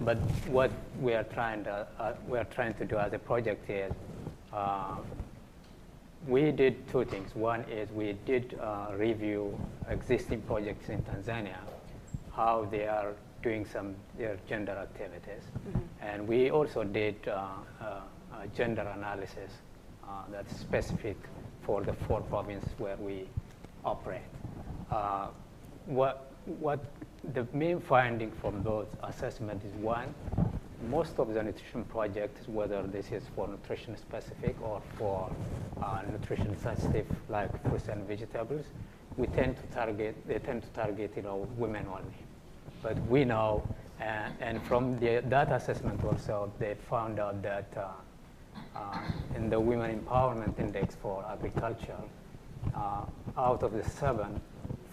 But 0.00 0.18
what 0.48 0.70
we 1.00 1.14
are 1.14 1.24
trying 1.24 1.64
to 1.64 1.86
uh, 1.98 2.14
we 2.28 2.38
are 2.38 2.44
trying 2.44 2.74
to 2.74 2.84
do 2.84 2.96
as 2.96 3.12
a 3.12 3.18
project 3.18 3.68
is 3.70 3.92
uh, 4.52 4.96
we 6.26 6.50
did 6.50 6.88
two 6.88 7.04
things. 7.04 7.34
One 7.34 7.62
is 7.70 7.90
we 7.90 8.16
did 8.24 8.58
uh, 8.60 8.92
review 8.96 9.58
existing 9.88 10.42
projects 10.42 10.88
in 10.88 11.02
Tanzania, 11.02 11.58
how 12.32 12.66
they 12.70 12.86
are 12.86 13.12
doing 13.44 13.64
some 13.66 13.94
their 14.18 14.36
gender 14.48 14.72
activities, 14.72 15.44
mm-hmm. 15.52 15.80
and 16.00 16.26
we 16.26 16.50
also 16.50 16.82
did 16.82 17.16
uh, 17.28 17.46
uh, 17.80 18.00
gender 18.56 18.86
analysis 18.96 19.52
that's 20.30 20.56
specific 20.58 21.16
for 21.62 21.82
the 21.82 21.92
four 21.92 22.20
provinces 22.22 22.70
where 22.78 22.96
we 22.96 23.28
operate. 23.84 24.30
what 25.86 26.30
what 26.60 26.80
the 27.32 27.46
main 27.52 27.80
finding 27.80 28.30
from 28.40 28.62
those 28.62 28.86
assessments 29.02 29.64
is 29.64 29.74
one, 29.74 30.14
most 30.90 31.18
of 31.18 31.32
the 31.32 31.42
nutrition 31.42 31.84
projects, 31.84 32.46
whether 32.48 32.82
this 32.82 33.10
is 33.12 33.22
for 33.34 33.48
nutrition 33.48 33.96
specific 33.96 34.60
or 34.62 34.82
for 34.98 35.30
uh, 35.82 36.02
nutrition 36.10 36.56
sensitive 36.58 37.06
like 37.28 37.50
fruits 37.62 37.88
and 37.88 38.06
vegetables, 38.06 38.66
we 39.16 39.26
tend 39.28 39.56
to 39.56 39.62
target, 39.74 40.14
they 40.26 40.38
tend 40.38 40.62
to 40.62 40.68
target, 40.68 41.12
you 41.16 41.22
know, 41.22 41.48
women 41.56 41.86
only. 41.86 42.23
But 42.84 42.98
we 43.08 43.24
know, 43.24 43.66
and, 43.98 44.34
and 44.40 44.62
from 44.62 44.98
the, 45.00 45.22
that 45.28 45.50
assessment 45.50 46.04
also, 46.04 46.52
they 46.58 46.76
found 46.90 47.18
out 47.18 47.42
that 47.42 47.72
uh, 47.74 47.88
uh, 48.76 48.98
in 49.34 49.48
the 49.48 49.58
Women 49.58 49.98
Empowerment 49.98 50.60
Index 50.60 50.94
for 50.94 51.24
Agriculture, 51.32 51.96
uh, 52.76 53.06
out 53.38 53.62
of 53.62 53.72
the 53.72 53.82
seven, 53.82 54.38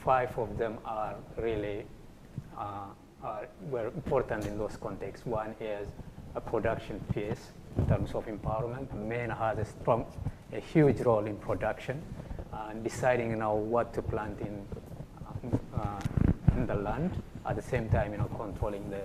five 0.05 0.37
of 0.37 0.57
them 0.57 0.77
are 0.85 1.15
really 1.37 1.85
uh, 2.57 2.85
uh, 3.23 3.41
were 3.69 3.87
important 3.87 4.45
in 4.45 4.57
those 4.57 4.77
contexts. 4.77 5.25
One 5.25 5.53
is 5.59 5.89
a 6.35 6.41
production 6.41 6.99
piece 7.13 7.51
in 7.77 7.87
terms 7.87 8.13
of 8.13 8.25
empowerment. 8.25 8.93
Men 8.93 9.29
has 9.29 9.57
a 9.59 9.65
strong, 9.65 10.05
a 10.53 10.59
huge 10.59 11.01
role 11.01 11.25
in 11.25 11.35
production, 11.35 12.01
uh, 12.53 12.71
deciding 12.83 13.31
you 13.31 13.35
know 13.35 13.55
what 13.55 13.93
to 13.95 14.01
plant 14.01 14.39
in 14.39 14.65
uh, 15.75 15.99
in 16.55 16.65
the 16.67 16.75
land. 16.75 17.20
At 17.52 17.58
the 17.58 17.70
same 17.70 17.89
time, 17.89 18.14
you 18.14 18.18
know, 18.18 18.30
controlling 18.38 18.89
the, 18.89 19.02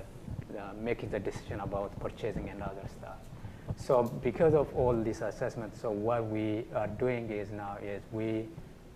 the, 0.53 0.63
making 0.81 1.11
the 1.11 1.19
decision 1.19 1.59
about 1.59 1.99
purchasing 1.99 2.49
and 2.49 2.63
other 2.63 2.87
stuff. 2.97 3.17
So 3.75 4.05
because 4.23 4.55
of 4.55 4.73
all 4.77 4.95
these 5.03 5.21
assessments, 5.21 5.81
so 5.81 5.91
what 5.91 6.27
we 6.27 6.65
are 6.73 6.87
doing 6.87 7.29
is 7.29 7.51
now 7.51 7.77
is 7.83 8.03
we 8.13 8.47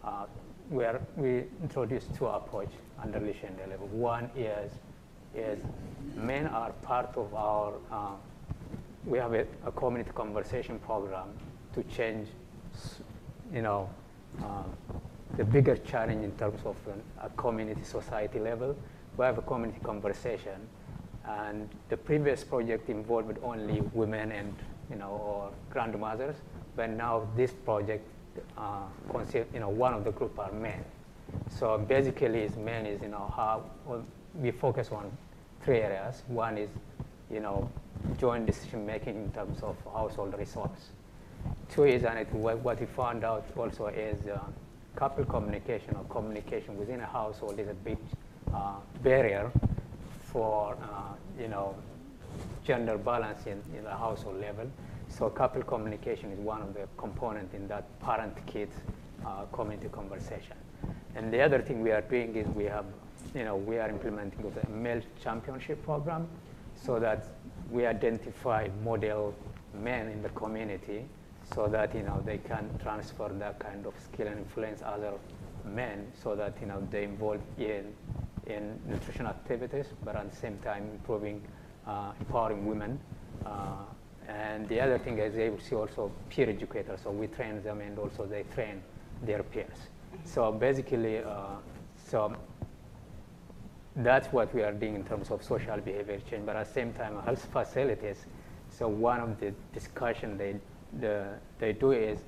uh, 0.05 0.27
we, 0.71 0.85
are, 0.85 1.01
we 1.17 1.47
introduced 1.65 2.15
two 2.15 2.27
approach 2.27 2.71
under 3.03 3.19
leadership 3.19 3.59
level. 3.69 3.89
One 3.89 4.31
is 4.37 4.71
is 5.35 5.59
men 6.15 6.47
are 6.47 6.71
part 6.83 7.11
of 7.17 7.35
our, 7.35 7.73
uh, 7.91 8.13
we 9.05 9.19
have 9.19 9.35
a, 9.35 9.47
a, 9.67 9.73
community 9.73 10.13
conversation 10.15 10.79
program 10.79 11.27
to 11.75 11.83
change, 11.85 12.29
you 13.53 13.63
know, 13.63 13.91
uh, 14.45 14.63
the 15.37 15.45
bigger 15.45 15.77
challenge 15.77 16.23
in 16.25 16.31
terms 16.39 16.61
of 16.65 16.77
a 17.21 17.29
community 17.31 17.83
society 17.83 18.39
level. 18.39 18.77
We 19.21 19.27
have 19.27 19.37
a 19.37 19.43
community 19.43 19.81
conversation, 19.85 20.66
and 21.29 21.68
the 21.91 21.99
previous 21.99 22.43
project 22.43 22.89
involved 22.89 23.37
only 23.43 23.83
women 23.93 24.33
and, 24.33 24.55
you 24.89 24.97
know, 24.97 25.11
or 25.11 25.51
grandmothers, 25.68 26.37
but 26.75 26.89
now 26.89 27.29
this 27.37 27.53
project, 27.53 28.03
uh, 28.57 28.85
you 29.53 29.61
know, 29.61 29.68
one 29.68 29.93
of 29.93 30.05
the 30.05 30.11
group 30.12 30.39
are 30.39 30.51
men. 30.53 30.83
So 31.51 31.77
basically, 31.77 32.45
is 32.45 32.57
men 32.57 32.87
is, 32.87 33.03
you 33.03 33.09
know, 33.09 33.31
how, 33.37 33.64
we 34.37 34.53
focus 34.53 34.89
on 34.91 35.12
three 35.62 35.81
areas. 35.81 36.23
One 36.27 36.57
is, 36.57 36.71
you 37.31 37.41
know, 37.41 37.68
joint 38.18 38.47
decision 38.47 38.87
making 38.87 39.16
in 39.16 39.31
terms 39.33 39.62
of 39.62 39.77
household 39.93 40.35
resource. 40.39 40.93
Two 41.68 41.85
is, 41.85 42.05
and 42.05 42.21
it, 42.21 42.33
what 42.33 42.81
we 42.81 42.87
found 42.87 43.25
out 43.25 43.45
also 43.55 43.89
is 43.89 44.27
uh, 44.29 44.39
couple 44.97 45.27
communication 45.27 45.95
or 45.95 46.05
communication 46.05 46.79
within 46.79 47.01
a 47.01 47.07
household 47.07 47.59
is 47.59 47.68
a 47.68 47.75
big 47.75 47.99
barrier 49.03 49.51
for, 50.25 50.77
uh, 50.83 51.15
you 51.41 51.49
know, 51.49 51.75
gender 52.65 52.99
balance 52.99 53.47
in, 53.47 53.63
in 53.77 53.85
the 53.85 53.91
household 53.91 54.41
level. 54.41 54.67
So 55.09 55.29
couple 55.29 55.63
communication 55.63 56.31
is 56.33 56.39
one 56.39 56.63
of 56.63 56.75
the 56.75 56.87
components 56.97 57.55
in 57.55 57.67
that 57.69 57.85
parent-kid 58.01 58.69
uh, 59.27 59.45
community 59.53 59.89
conversation. 59.89 60.57
And 61.17 61.33
the 61.33 61.41
other 61.43 61.61
thing 61.61 61.81
we 61.81 61.91
are 61.91 62.03
doing 62.03 62.37
is 62.37 62.47
we 62.49 62.65
have 62.65 62.85
you 63.35 63.45
know, 63.45 63.57
we 63.57 63.79
are 63.79 63.89
implementing 63.89 64.51
the 64.51 64.69
male 64.71 65.01
championship 65.23 65.83
program 65.85 66.27
so 66.75 66.99
that 66.99 67.27
we 67.71 67.87
identify 67.87 68.69
model 68.83 69.35
men 69.75 70.09
in 70.09 70.23
the 70.23 70.29
community 70.31 71.05
so 71.55 71.67
that, 71.69 71.95
you 71.95 72.03
know, 72.03 72.23
they 72.25 72.39
can 72.39 72.69
transfer 72.83 73.29
that 73.29 73.59
kind 73.59 73.87
of 73.87 73.95
skill 73.99 74.27
and 74.27 74.39
influence 74.39 74.83
other 74.85 75.13
men 75.65 76.07
so 76.23 76.35
that, 76.35 76.55
you 76.61 76.67
know, 76.67 76.87
they 76.91 77.05
involve 77.05 77.41
in, 77.59 77.93
in 78.51 78.79
nutrition 78.89 79.27
activities, 79.27 79.87
but 80.05 80.17
at 80.17 80.31
the 80.31 80.37
same 80.37 80.59
time 80.59 80.89
improving, 80.93 81.43
uh, 81.87 82.13
empowering 82.21 82.67
women. 82.67 82.99
Uh, 83.45 83.85
and 84.29 84.69
the 84.69 84.81
other 84.81 84.99
thing 84.99 85.19
is 85.19 85.35
they 85.35 85.51
will 85.51 85.59
see 85.59 85.75
also 85.75 86.13
peer 86.29 86.49
educators, 86.49 87.01
so 87.03 87.11
we 87.11 87.27
train 87.27 87.63
them 87.63 87.81
and 87.81 87.99
also 87.99 88.27
they 88.27 88.45
train 88.55 88.83
their 89.23 89.43
peers. 89.43 89.89
So 90.25 90.53
basically, 90.53 91.19
uh, 91.19 91.57
so 91.97 92.37
that's 93.97 94.29
what 94.29 94.55
we 94.55 94.63
are 94.63 94.73
doing 94.73 94.95
in 94.95 95.05
terms 95.05 95.31
of 95.31 95.43
social 95.43 95.79
behavior 95.79 96.21
change. 96.29 96.47
But 96.47 96.57
at 96.57 96.67
the 96.67 96.73
same 96.73 96.93
time, 96.93 97.21
health 97.23 97.47
facilities. 97.53 98.27
So 98.69 98.89
one 98.89 99.21
of 99.21 99.41
the 99.41 99.53
discussion 99.73 100.39
they 100.39 100.57
the, 100.99 101.27
they 101.59 101.73
do 101.73 101.93
is 101.93 102.19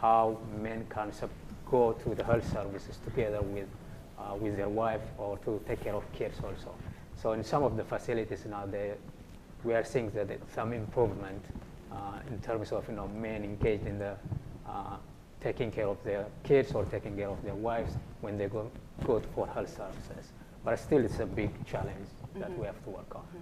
how 0.00 0.38
men 0.60 0.86
can 0.90 1.12
go 1.70 1.92
to 1.92 2.14
the 2.14 2.24
health 2.24 2.50
services 2.52 2.98
together 3.04 3.42
with 3.42 3.68
uh, 4.22 4.34
with 4.36 4.56
their 4.56 4.68
wife 4.68 5.02
or 5.18 5.38
to 5.38 5.60
take 5.66 5.82
care 5.82 5.94
of 5.94 6.04
kids 6.12 6.38
also. 6.44 6.74
So 7.16 7.32
in 7.32 7.44
some 7.44 7.62
of 7.62 7.76
the 7.76 7.84
facilities 7.84 8.44
now, 8.46 8.66
they, 8.66 8.94
we 9.64 9.74
are 9.74 9.84
seeing 9.84 10.10
that 10.12 10.28
some 10.54 10.72
improvement 10.72 11.44
uh, 11.92 12.18
in 12.30 12.38
terms 12.40 12.72
of 12.72 12.88
you 12.88 12.94
know 12.94 13.08
men 13.08 13.44
engaged 13.44 13.86
in 13.86 13.98
the 13.98 14.16
uh, 14.66 14.96
taking 15.40 15.70
care 15.70 15.88
of 15.88 16.02
their 16.04 16.26
kids 16.44 16.72
or 16.72 16.84
taking 16.84 17.16
care 17.16 17.28
of 17.28 17.42
their 17.42 17.54
wives 17.54 17.94
when 18.20 18.38
they 18.38 18.46
go 18.46 18.70
go 19.04 19.20
for 19.34 19.46
health 19.46 19.68
services 19.76 20.32
but 20.64 20.78
still 20.78 21.04
it's 21.04 21.18
a 21.18 21.26
big 21.26 21.50
challenge 21.66 22.06
that 22.34 22.50
mm-hmm. 22.50 22.60
we 22.60 22.66
have 22.66 22.82
to 22.84 22.90
work 22.90 23.14
on. 23.14 23.22
Mm-hmm. 23.22 23.38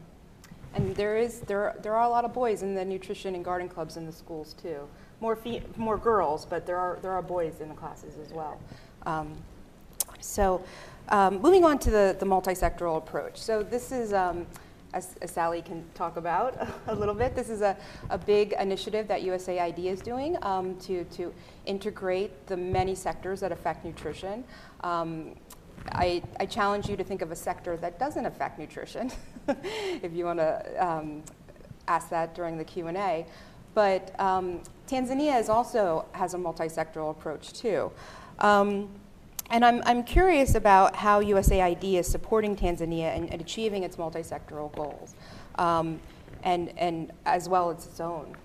And 0.74 0.94
there 0.96 1.16
is 1.16 1.40
there 1.40 1.74
there 1.82 1.94
are 1.96 2.04
a 2.04 2.08
lot 2.08 2.24
of 2.24 2.32
boys 2.32 2.62
in 2.62 2.74
the 2.74 2.84
nutrition 2.84 3.34
and 3.34 3.44
garden 3.44 3.68
clubs 3.68 3.96
in 3.96 4.06
the 4.06 4.12
schools 4.12 4.54
too. 4.54 4.88
More 5.20 5.36
more 5.76 5.98
girls, 5.98 6.46
but 6.46 6.64
there 6.64 6.76
are 6.76 6.98
there 7.02 7.10
are 7.10 7.22
boys 7.22 7.60
in 7.60 7.68
the 7.68 7.74
classes 7.74 8.14
as 8.24 8.32
well. 8.32 8.60
Um, 9.04 9.36
so, 10.20 10.62
um, 11.08 11.40
moving 11.40 11.64
on 11.64 11.78
to 11.80 11.90
the 11.90 12.16
the 12.18 12.26
multi-sectoral 12.26 12.96
approach. 12.98 13.38
So 13.38 13.62
this 13.62 13.92
is. 13.92 14.12
Um, 14.12 14.46
as, 14.92 15.14
as, 15.22 15.30
Sally 15.30 15.62
can 15.62 15.84
talk 15.94 16.16
about 16.16 16.68
a 16.88 16.94
little 16.94 17.14
bit, 17.14 17.36
this 17.36 17.48
is 17.48 17.62
a, 17.62 17.76
a 18.08 18.18
big 18.18 18.54
initiative 18.58 19.06
that 19.08 19.22
USAID 19.22 19.84
is 19.84 20.00
doing 20.00 20.36
um, 20.42 20.74
to, 20.80 21.04
to 21.04 21.32
integrate 21.66 22.46
the 22.48 22.56
many 22.56 22.96
sectors 22.96 23.38
that 23.38 23.52
affect 23.52 23.84
nutrition. 23.84 24.42
Um, 24.80 25.36
I, 25.92 26.22
I, 26.38 26.46
challenge 26.46 26.88
you 26.88 26.96
to 26.96 27.04
think 27.04 27.22
of 27.22 27.30
a 27.30 27.36
sector 27.36 27.76
that 27.78 27.98
doesn't 27.98 28.26
affect 28.26 28.58
nutrition, 28.58 29.10
if 30.02 30.12
you 30.12 30.24
want 30.24 30.38
to 30.40 30.76
um, 30.78 31.22
ask 31.88 32.10
that 32.10 32.34
during 32.34 32.58
the 32.58 32.64
Q&A. 32.64 33.26
But 33.74 34.18
um, 34.20 34.60
Tanzania 34.86 35.38
is 35.40 35.48
also 35.48 36.04
has 36.12 36.34
a 36.34 36.38
multi-sectoral 36.38 37.10
approach 37.10 37.52
too. 37.52 37.90
Um, 38.40 38.88
and 39.50 39.64
I'm, 39.64 39.82
I'm 39.84 40.02
curious 40.04 40.54
about 40.54 40.96
how 40.96 41.22
USAID 41.22 41.94
is 41.94 42.06
supporting 42.06 42.56
Tanzania 42.56 43.16
and, 43.16 43.30
and 43.30 43.40
achieving 43.40 43.82
its 43.82 43.98
multi-sectoral 43.98 44.74
goals, 44.74 45.14
um, 45.56 46.00
and, 46.44 46.72
and 46.78 47.12
as 47.26 47.48
well 47.48 47.70
as 47.70 47.86
its 47.86 48.00
own. 48.00 48.36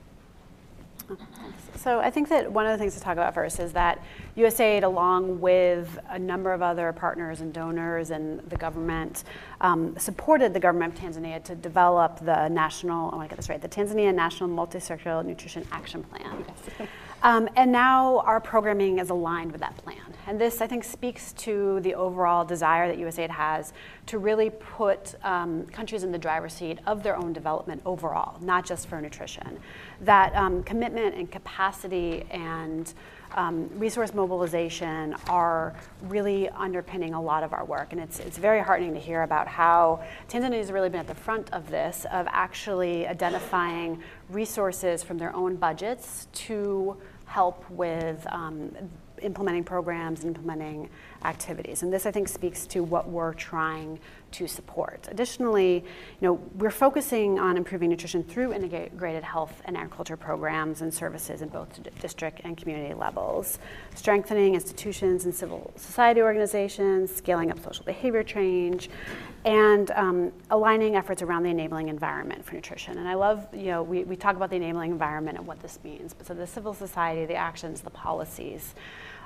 So 1.76 2.00
I 2.00 2.10
think 2.10 2.30
that 2.30 2.52
one 2.52 2.66
of 2.66 2.72
the 2.72 2.78
things 2.80 2.96
to 2.96 3.00
talk 3.00 3.14
about 3.14 3.34
first 3.36 3.60
is 3.60 3.74
that 3.74 4.04
USAID, 4.36 4.82
along 4.82 5.40
with 5.40 6.00
a 6.10 6.18
number 6.18 6.52
of 6.52 6.64
other 6.64 6.92
partners 6.94 7.42
and 7.42 7.54
donors 7.54 8.10
and 8.10 8.40
the 8.50 8.56
government, 8.56 9.24
um, 9.62 9.96
supported 10.00 10.54
the 10.54 10.60
government 10.60 10.98
of 10.98 11.04
Tanzania 11.04 11.44
to 11.44 11.54
develop 11.54 12.20
the 12.20 12.48
national, 12.48 13.14
oh, 13.14 13.20
get 13.28 13.38
this 13.38 13.50
right, 13.50 13.62
the 13.62 13.70
Tanzania 13.70 14.14
National 14.14 14.50
Multisectoral 14.50 15.24
Nutrition 15.24 15.68
Action 15.72 16.04
Plan. 16.04 16.46
Yes. 16.48 16.88
Um, 17.24 17.50
and 17.56 17.72
now 17.72 18.20
our 18.20 18.40
programming 18.40 19.00
is 19.00 19.10
aligned 19.10 19.52
with 19.52 19.62
that 19.62 19.76
plan. 19.78 20.05
And 20.28 20.42
this, 20.42 20.62
I 20.62 20.68
think, 20.68 20.84
speaks 20.84 21.34
to 21.34 21.80
the 21.82 21.94
overall 21.94 22.44
desire 22.44 22.88
that 22.88 22.98
USAID 22.98 23.30
has 23.30 23.74
to 24.08 24.18
really 24.18 24.50
put 24.50 25.14
um, 25.24 25.66
countries 25.68 26.04
in 26.04 26.12
the 26.12 26.18
driver's 26.18 26.54
seat 26.54 26.80
of 26.88 27.04
their 27.04 27.16
own 27.16 27.32
development 27.32 27.82
overall, 27.86 28.40
not 28.42 28.66
just 28.66 28.88
for 28.88 29.00
nutrition. 29.00 29.60
That 30.02 30.36
um, 30.36 30.64
commitment 30.64 31.16
and 31.16 31.32
capacity 31.32 32.26
and 32.32 32.92
um, 33.36 33.70
resource 33.78 34.14
mobilization 34.14 35.16
are 35.30 35.76
really 36.04 36.50
underpinning 36.50 37.14
a 37.14 37.22
lot 37.22 37.44
of 37.44 37.54
our 37.54 37.66
work. 37.66 37.92
And 37.92 38.02
it's, 38.02 38.20
it's 38.20 38.38
very 38.38 38.62
heartening 38.62 38.94
to 38.94 39.00
hear 39.00 39.24
about 39.24 39.48
how 39.48 40.04
Tanzania 40.30 40.58
has 40.58 40.72
really 40.72 40.90
been 40.90 41.02
at 41.02 41.08
the 41.08 41.16
front 41.16 41.52
of 41.54 41.70
this, 41.70 42.06
of 42.12 42.28
actually 42.30 43.08
identifying 43.08 44.02
resources 44.30 45.04
from 45.04 45.18
their 45.18 45.36
own 45.36 45.56
budgets 45.56 46.28
to 46.34 46.98
help 47.26 47.70
with 47.70 48.26
um, 48.30 48.72
implementing 49.22 49.64
programs, 49.64 50.24
and 50.24 50.36
implementing 50.36 50.90
activities. 51.24 51.84
And 51.84 51.92
this, 51.92 52.06
I 52.06 52.12
think, 52.12 52.28
speaks 52.28 52.66
to 52.68 52.84
what 52.84 53.10
we're 53.10 53.34
trying 53.34 54.00
to 54.32 54.48
support. 54.48 55.08
Additionally, 55.10 55.76
you 55.76 56.28
know, 56.28 56.34
we're 56.56 56.70
focusing 56.70 57.40
on 57.40 57.56
improving 57.56 57.90
nutrition 57.90 58.22
through 58.24 58.54
integrated 58.54 59.24
health 59.24 59.62
and 59.66 59.78
agriculture 59.78 60.18
programs 60.18 60.82
and 60.82 60.94
services 60.94 61.42
in 61.42 61.48
both 61.48 61.80
district 62.00 62.42
and 62.44 62.58
community 62.58 62.94
levels, 62.94 63.60
strengthening 63.96 64.54
institutions 64.54 65.24
and 65.24 65.34
civil 65.34 65.72
society 65.78 66.22
organizations, 66.22 67.16
scaling 67.16 67.50
up 67.50 67.64
social 67.64 67.86
behavior 67.86 68.24
change, 68.24 68.90
and 69.46 69.92
um, 69.92 70.32
aligning 70.50 70.96
efforts 70.96 71.22
around 71.22 71.44
the 71.44 71.50
enabling 71.50 71.88
environment 71.88 72.44
for 72.44 72.56
nutrition. 72.56 72.98
And 72.98 73.08
I 73.08 73.14
love, 73.14 73.48
you 73.54 73.68
know, 73.68 73.84
we, 73.84 74.04
we 74.04 74.16
talk 74.16 74.36
about 74.36 74.50
the 74.50 74.58
enabling 74.58 74.92
environment 74.92 75.38
and 75.38 75.48
what 75.48 75.62
this 75.62 75.80
means. 75.84 76.14
But 76.14 76.28
so 76.28 76.34
the 76.34 76.48
civil 76.48 76.74
society, 76.74 77.26
the 77.26 77.36
actions, 77.36 77.82
the 77.82 77.90
policies. 77.92 78.76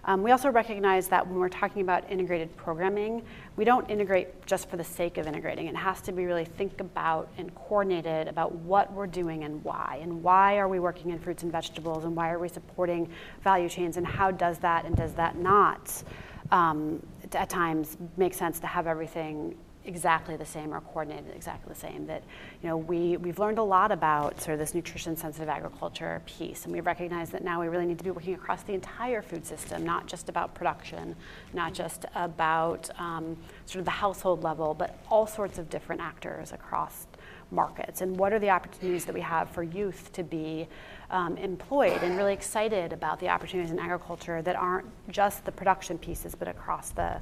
Um, 0.06 0.24
we 0.24 0.32
also 0.32 0.50
recognize 0.50 1.08
that 1.10 1.28
when 1.28 1.40
we're 1.40 1.50
talking 1.50 1.82
about 1.82 2.10
integrated 2.10 2.56
programming, 2.56 3.24
we 3.56 3.66
don't 3.66 3.90
integrate 3.90 4.46
just 4.46 4.70
for 4.70 4.78
the 4.78 4.84
sake 4.84 5.18
of 5.18 5.28
integrating. 5.28 5.68
It 5.68 5.76
has 5.76 6.02
to 6.02 6.12
be 6.12 6.26
really 6.26 6.46
think 6.46 6.80
about 6.80 7.30
and 7.38 7.54
coordinated 7.56 8.28
about 8.28 8.54
what 8.56 8.92
we're 8.94 9.08
doing 9.08 9.44
and 9.44 9.64
why, 9.64 10.00
and 10.02 10.24
why 10.24 10.58
are 10.58 10.68
we 10.68 10.80
working 10.80 11.12
in 11.12 11.20
fruits 11.20 11.44
and 11.44 11.52
vegetables, 11.52 12.06
and 12.06 12.16
why 12.16 12.32
are 12.32 12.40
we 12.40 12.50
supporting 12.50 13.10
value 13.44 13.70
chains, 13.70 13.98
and 13.98 14.06
how 14.08 14.32
does 14.32 14.58
that 14.60 14.86
and 14.86 14.96
does 14.96 15.14
that 15.14 15.38
not 15.38 16.04
um, 16.52 17.06
at 17.34 17.50
times 17.50 17.98
make 18.18 18.34
sense 18.34 18.60
to 18.60 18.68
have 18.68 18.88
everything 18.88 19.56
exactly 19.90 20.38
the 20.38 20.46
same 20.46 20.74
or 20.74 20.80
coordinated 20.82 21.36
exactly 21.36 21.74
the 21.74 21.80
same. 21.80 22.06
That 22.06 22.24
you 22.62 22.70
know 22.70 22.78
we 22.78 23.18
we've 23.18 23.40
learned 23.40 23.58
a 23.58 23.64
lot 23.64 23.92
about 23.92 24.40
sort 24.40 24.54
of 24.54 24.60
this 24.60 24.74
nutrition 24.74 25.18
sensitive 25.18 25.50
agriculture 25.50 26.22
piece, 26.26 26.64
and 26.64 26.74
we 26.74 26.80
recognize 26.80 27.32
that 27.32 27.44
now 27.44 27.60
we 27.60 27.68
really 27.68 27.88
need 27.88 27.98
to 27.98 28.04
be 28.04 28.12
working 28.12 28.36
across 28.36 28.64
the 28.64 28.74
entire 28.74 29.22
food 29.22 29.46
system, 29.46 29.84
not 29.84 30.06
just 30.06 30.30
about 30.30 30.54
production, 30.54 31.16
not 31.54 31.74
just 31.74 32.06
about 32.16 32.90
um, 33.00 33.36
sort 33.66 33.80
of 33.80 33.86
the 33.86 33.92
household 33.92 34.44
level, 34.44 34.74
but 34.74 34.98
all 35.10 35.28
sorts 35.28 35.58
of 35.58 35.70
different 35.70 36.02
actors 36.02 36.54
across 36.54 37.08
markets 37.52 38.02
and 38.02 38.16
what 38.18 38.32
are 38.32 38.40
the 38.40 38.50
opportunities 38.50 39.06
that 39.06 39.14
we 39.14 39.22
have 39.22 39.50
for 39.50 39.64
youth 39.64 40.12
to 40.14 40.24
be 40.24 40.68
um, 41.10 41.36
employed 41.38 42.02
and 42.04 42.16
really 42.16 42.34
excited 42.34 42.94
about 42.94 43.20
the 43.20 43.28
opportunities 43.28 43.72
in 43.72 43.80
agriculture 43.80 44.42
that 44.44 44.56
aren't 44.56 44.86
just 45.10 45.44
the 45.46 45.52
production 45.52 45.98
pieces 45.98 46.36
but 46.36 46.48
across 46.48 46.92
the 46.92 47.20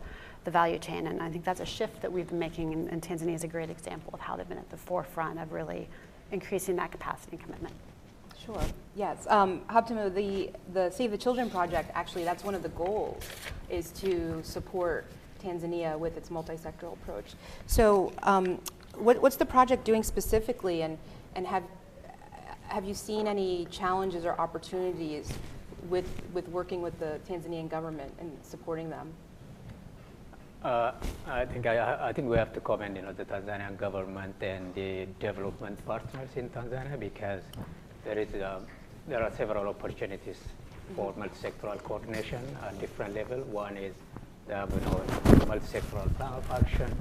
the 0.48 0.52
value 0.52 0.80
chain. 0.80 1.07
And 1.07 1.22
I 1.22 1.30
think 1.30 1.44
that's 1.44 1.60
a 1.60 1.65
shift 1.65 2.02
that 2.02 2.10
we've 2.10 2.30
been 2.30 2.40
making, 2.40 2.72
and, 2.72 2.88
and 2.88 3.02
Tanzania 3.02 3.36
is 3.36 3.44
a 3.44 3.49
great 3.49 3.69
example 3.69 4.11
of 4.14 4.22
how 4.22 4.38
they've 4.38 4.48
been 4.48 4.57
at 4.57 4.69
the 4.69 4.78
forefront 4.78 5.40
of 5.40 5.52
really 5.52 5.90
increasing 6.32 6.78
that 6.78 6.90
capacity 6.90 7.36
and 7.36 7.44
commitment. 7.44 7.74
Sure. 8.45 8.61
Yes. 8.95 9.28
Um, 9.28 9.61
the 9.68 10.49
the 10.74 10.90
Save 10.90 11.11
the 11.11 11.18
Children 11.18 11.49
project 11.49 11.91
actually 11.94 12.24
that's 12.24 12.45
one 12.45 12.56
of 12.56 12.64
the 12.64 12.69
goals 12.69 13.22
is 13.69 13.91
to 14.03 14.41
support 14.41 15.06
Tanzania 15.44 15.99
with 15.99 16.15
its 16.15 16.32
multi-sectoral 16.32 16.94
approach. 16.94 17.34
So, 17.65 18.14
um, 18.24 18.61
what, 18.95 19.22
what's 19.22 19.36
the 19.36 19.45
project 19.45 19.84
doing 19.84 20.02
specifically, 20.02 20.84
and 20.84 20.98
and 21.36 21.45
have 21.45 21.64
have 22.69 22.86
you 22.86 22.94
seen 22.94 23.28
any 23.28 23.68
challenges 23.69 24.24
or 24.24 24.40
opportunities 24.40 25.28
with 25.90 26.10
with 26.34 26.48
working 26.48 26.82
with 26.82 26.98
the 26.99 27.19
Tanzanian 27.28 27.69
government 27.69 28.14
and 28.22 28.32
supporting 28.44 28.90
them? 28.90 29.11
Uh, 30.63 30.91
I 31.27 31.45
think 31.45 31.67
I, 31.67 32.07
I, 32.09 32.13
think 32.13 32.27
we 32.29 32.35
have 32.35 32.51
to 32.53 32.59
commend 32.59 32.95
you 32.95 33.03
know 33.03 33.13
the 33.13 33.25
Tanzanian 33.25 33.77
government 33.77 34.35
and 34.41 34.73
the 34.73 35.05
development 35.19 35.85
partners 35.85 36.29
in 36.35 36.49
Tanzania 36.49 36.99
because 36.99 37.43
there 38.03 38.17
is 38.17 38.34
a, 38.34 38.61
there 39.07 39.21
are 39.21 39.31
several 39.38 39.67
opportunities 39.67 40.39
for 40.95 41.13
multi-sectoral 41.15 41.81
coordination 41.84 42.41
at 42.65 42.79
different 42.79 43.13
level. 43.13 43.39
One 43.43 43.77
is 43.77 43.93
the 44.47 44.67
you 44.73 44.81
know, 44.81 45.45
multi-sectoral 45.45 46.15
plan 46.17 46.34
of 46.34 46.49
action, 46.51 46.91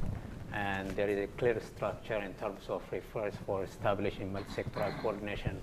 and 0.53 0.91
there 0.91 1.09
is 1.09 1.19
a 1.19 1.27
clear 1.39 1.59
structure 1.61 2.17
in 2.19 2.35
terms 2.35 2.69
of 2.69 2.83
reference 2.93 3.37
for 3.47 3.65
establishing 3.65 4.35
multi-sectoral 4.35 5.01
coordination 5.01 5.59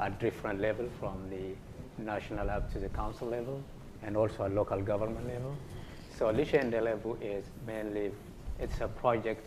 at 0.00 0.18
different 0.18 0.60
level 0.60 0.88
from 0.98 1.30
the 1.30 1.54
national 2.02 2.50
up 2.50 2.72
to 2.72 2.80
the 2.80 2.88
council 2.88 3.28
level 3.28 3.62
and 4.02 4.16
also 4.16 4.44
at 4.44 4.52
local 4.52 4.82
government 4.82 5.28
level. 5.28 5.56
So 6.18 6.32
Lishe 6.32 6.58
Endelevu 6.58 7.18
is 7.20 7.44
mainly, 7.66 8.10
it's 8.58 8.80
a 8.80 8.88
project, 8.88 9.46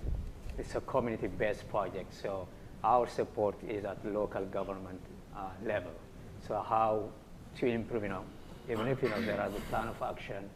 it's 0.59 0.75
a 0.75 0.81
community-based 0.81 1.67
project. 1.67 2.13
So 2.13 2.47
our 2.83 3.07
support 3.07 3.55
is 3.67 3.85
at 3.85 3.97
local 4.05 4.45
government 4.45 5.01
uh, 5.35 5.49
level. 5.65 5.91
So 6.47 6.61
how 6.61 7.09
to 7.57 7.65
improve, 7.65 8.03
you 8.03 8.09
know, 8.09 8.23
even 8.69 8.87
if 8.87 9.01
you 9.01 9.09
know 9.09 9.19
there 9.19 9.41
are 9.41 9.49
the 9.49 9.59
plan 9.61 9.87
of 9.87 9.99
action, 10.03 10.47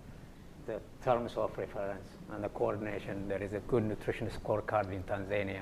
the 0.67 0.79
terms 1.03 1.31
of 1.35 1.57
reference 1.57 2.07
and 2.31 2.43
the 2.43 2.49
coordination, 2.49 3.27
there 3.27 3.41
is 3.41 3.53
a 3.53 3.59
good 3.61 3.83
nutrition 3.83 4.29
scorecard 4.29 4.93
in 4.93 5.01
Tanzania. 5.03 5.61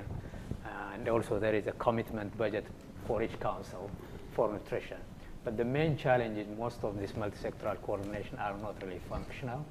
And 0.92 1.08
also 1.08 1.38
there 1.38 1.54
is 1.54 1.66
a 1.66 1.72
commitment 1.72 2.36
budget 2.36 2.66
for 3.06 3.22
each 3.22 3.40
council 3.40 3.90
for 4.32 4.52
nutrition. 4.52 4.98
But 5.44 5.56
the 5.56 5.64
main 5.64 5.96
challenge 5.96 6.36
is 6.36 6.46
most 6.58 6.84
of 6.84 6.98
this 6.98 7.16
multi-sectoral 7.16 7.80
coordination 7.80 8.36
are 8.36 8.56
not 8.58 8.74
really 8.82 9.00
functional 9.08 9.64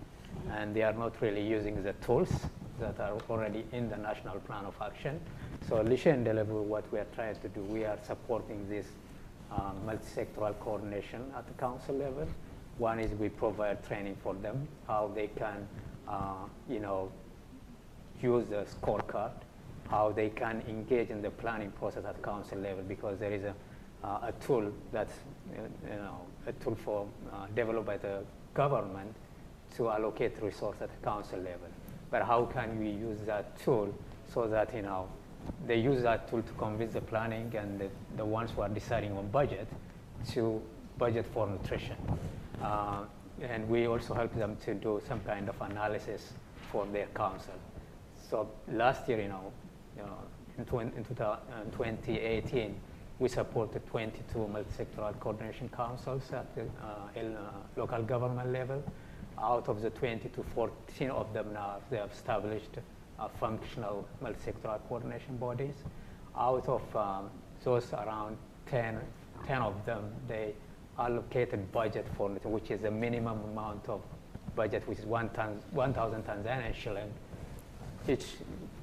and 0.52 0.76
they 0.76 0.84
are 0.84 0.94
not 0.94 1.22
really 1.22 1.42
using 1.42 1.84
the 1.84 1.94
tools 1.94 2.30
that 2.80 3.00
are 3.00 3.18
already 3.30 3.64
in 3.72 3.90
the 3.90 3.98
national 3.98 4.40
plan 4.40 4.66
of 4.66 4.76
action. 4.82 5.20
So 5.68 5.84
Lishe 5.84 6.12
Endelevu, 6.12 6.64
what 6.64 6.92
we 6.92 7.00
are 7.00 7.08
trying 7.16 7.36
to 7.36 7.48
do, 7.50 7.62
we 7.62 7.86
are 7.86 7.98
supporting 8.06 8.68
this 8.68 8.88
um, 9.52 9.76
multi-sectoral 9.86 10.58
coordination 10.60 11.22
at 11.38 11.46
the 11.48 11.54
council 11.54 11.96
level. 11.96 12.28
One 12.78 13.00
is 13.00 13.12
we 13.20 13.30
provide 13.30 13.86
training 13.86 14.18
for 14.24 14.34
them, 14.34 14.68
how 14.88 15.12
they 15.14 15.28
can, 15.28 15.68
uh, 16.08 16.46
you 16.70 16.80
know, 16.80 17.12
use 18.22 18.46
the 18.48 18.66
scorecard, 18.66 19.32
how 19.90 20.12
they 20.12 20.30
can 20.30 20.64
engage 20.68 21.10
in 21.10 21.22
the 21.22 21.30
planning 21.30 21.72
process 21.72 22.06
at 22.06 22.22
council 22.24 22.58
level, 22.58 22.84
because 22.88 23.20
there 23.20 23.32
is 23.32 23.44
a, 23.44 23.54
uh, 24.04 24.30
a 24.30 24.32
tool 24.44 24.72
that's, 24.92 25.14
you 25.54 25.96
know, 25.96 26.22
a 26.48 26.54
tool 26.54 26.76
for 26.76 27.08
uh, 27.32 27.46
developed 27.56 27.86
by 27.86 27.98
the 27.98 28.24
government 28.54 29.14
to 29.78 29.90
allocate 29.90 30.42
resources 30.42 30.82
at 30.82 30.90
the 30.90 31.06
council 31.06 31.40
level. 31.40 31.68
But 32.10 32.24
how 32.24 32.46
can 32.46 32.80
we 32.80 32.90
use 32.90 33.20
that 33.26 33.60
tool 33.64 33.94
so 34.34 34.48
that, 34.48 34.74
you 34.76 34.82
know, 34.82 35.08
they 35.66 35.78
use 35.78 36.04
that 36.04 36.30
tool 36.30 36.42
to 36.42 36.54
convince 36.54 36.94
the 36.94 37.02
planning 37.02 37.54
and 37.56 37.80
the, 37.80 37.90
the 38.18 38.26
ones 38.26 38.52
who 38.52 38.62
are 38.62 38.70
deciding 38.70 39.18
on 39.18 39.28
budget 39.30 39.68
to 40.32 40.62
budget 40.98 41.26
for 41.34 41.48
nutrition. 41.48 41.96
Uh, 42.62 43.04
and 43.42 43.68
we 43.68 43.88
also 43.88 44.14
help 44.14 44.36
them 44.36 44.56
to 44.66 44.74
do 44.74 45.02
some 45.08 45.20
kind 45.22 45.50
of 45.50 45.60
analysis 45.62 46.34
for 46.72 46.86
their 46.88 47.08
council. 47.08 47.54
So 48.30 48.50
last 48.72 49.08
year, 49.10 49.22
you 49.22 49.30
know, 49.30 49.52
you 49.98 50.04
know 50.04 50.18
in, 50.58 50.66
20, 50.66 50.98
in 50.98 51.04
2018, 51.04 52.76
we 53.20 53.30
supported 53.30 53.86
22 53.88 54.48
multi-sectoral 54.48 55.20
coordination 55.20 55.70
councils 55.70 56.32
at 56.34 56.54
the 56.56 56.62
uh, 56.62 57.20
uh, 57.20 57.52
local 57.78 58.02
government 58.04 58.52
level 58.52 58.84
out 59.42 59.68
of 59.68 59.82
the 59.82 59.90
20 59.90 60.30
to 60.30 60.44
14 60.56 61.10
of 61.10 61.34
them 61.34 61.54
now, 61.54 61.78
they 61.90 61.98
have 61.98 62.12
established 62.12 62.78
uh, 63.20 63.28
functional 63.40 64.08
multi-sectoral 64.22 64.80
coordination 64.88 65.38
bodies. 65.38 65.76
Out 66.38 66.68
of 66.68 66.96
um, 66.96 67.30
those 67.64 67.92
around 67.94 68.38
10, 68.68 69.00
10 69.46 69.62
of 69.62 69.86
them, 69.86 70.12
they 70.28 70.54
allocated 70.98 71.72
budget 71.72 72.06
for 72.16 72.32
it, 72.32 72.46
which 72.46 72.72
is 72.72 72.82
the 72.82 72.92
minimum 72.92 73.40
amount 73.52 73.88
of 73.90 74.02
budget, 74.56 74.88
which 74.88 75.00
is 75.00 75.06
1,000 75.06 75.62
Tanzanian 75.74 76.76
shilling. 76.76 77.12
Each 78.08 78.26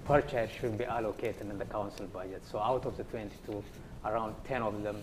purchase 0.04 0.50
should 0.50 0.78
be 0.78 0.84
allocated 0.84 1.42
in 1.42 1.58
the 1.58 1.64
council 1.64 2.06
budget. 2.06 2.42
So 2.50 2.58
out 2.58 2.86
of 2.86 2.96
the 2.96 3.04
22, 3.04 3.62
around 4.04 4.34
10 4.46 4.62
of 4.62 4.82
them 4.82 4.96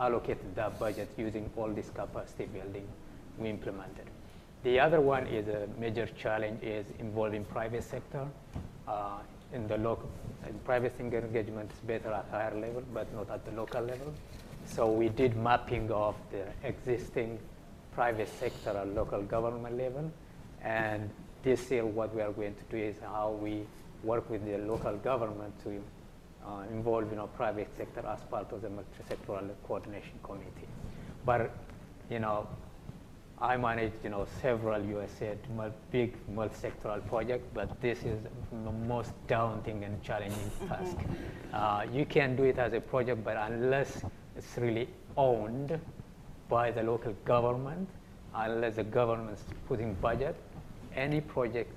allocated 0.00 0.54
that 0.54 0.78
budget 0.78 1.08
using 1.16 1.50
all 1.56 1.68
this 1.68 1.88
capacity 1.90 2.46
building 2.46 2.86
we 3.38 3.48
implemented. 3.48 4.06
The 4.64 4.80
other 4.80 4.98
one 4.98 5.26
is 5.26 5.46
a 5.48 5.68
major 5.78 6.06
challenge 6.16 6.62
is 6.62 6.86
involving 6.98 7.44
private 7.44 7.84
sector. 7.84 8.26
Uh, 8.88 9.18
in 9.52 9.68
the 9.68 9.76
local, 9.76 10.10
private 10.64 10.96
sector 10.96 11.18
engagement 11.18 11.70
is 11.70 11.78
better 11.80 12.10
at 12.10 12.26
higher 12.30 12.54
level, 12.58 12.82
but 12.94 13.12
not 13.14 13.30
at 13.30 13.44
the 13.44 13.52
local 13.52 13.82
level. 13.82 14.14
So 14.64 14.90
we 14.90 15.10
did 15.10 15.36
mapping 15.36 15.90
of 15.90 16.16
the 16.32 16.46
existing 16.66 17.38
private 17.92 18.28
sector 18.40 18.70
at 18.70 18.88
local 18.94 19.20
government 19.22 19.76
level. 19.76 20.10
And 20.62 21.10
this 21.42 21.70
year 21.70 21.84
what 21.84 22.14
we 22.14 22.22
are 22.22 22.32
going 22.32 22.54
to 22.54 22.64
do 22.70 22.82
is 22.82 22.96
how 23.02 23.32
we 23.32 23.66
work 24.02 24.30
with 24.30 24.46
the 24.46 24.56
local 24.56 24.96
government 24.96 25.52
to 25.64 25.82
uh, 26.46 26.62
involve 26.72 27.10
you 27.10 27.16
know, 27.16 27.26
private 27.26 27.68
sector 27.76 28.02
as 28.06 28.20
part 28.30 28.50
of 28.50 28.62
the 28.62 28.70
multi-sectoral 28.70 29.50
coordination 29.66 30.18
committee. 30.22 30.68
But 31.26 31.54
you 32.08 32.18
know, 32.18 32.48
I 33.44 33.58
manage, 33.58 33.92
you 34.02 34.08
know, 34.08 34.26
several 34.40 34.80
USAID 34.80 35.36
big 35.90 36.14
multi-sectoral 36.34 37.06
projects, 37.06 37.46
but 37.52 37.78
this 37.82 37.98
is 37.98 38.18
the 38.50 38.72
most 38.88 39.12
daunting 39.26 39.84
and 39.84 40.02
challenging 40.02 40.50
task. 40.68 40.96
Uh, 41.52 41.84
you 41.92 42.06
can 42.06 42.36
do 42.36 42.44
it 42.44 42.58
as 42.58 42.72
a 42.72 42.80
project, 42.80 43.22
but 43.22 43.36
unless 43.36 44.02
it's 44.34 44.56
really 44.56 44.88
owned 45.18 45.78
by 46.48 46.70
the 46.70 46.82
local 46.82 47.12
government, 47.26 47.86
unless 48.34 48.76
the 48.76 48.84
government 48.84 49.38
is 49.38 49.44
putting 49.68 49.92
budget, 49.94 50.34
any 50.96 51.20
project 51.20 51.70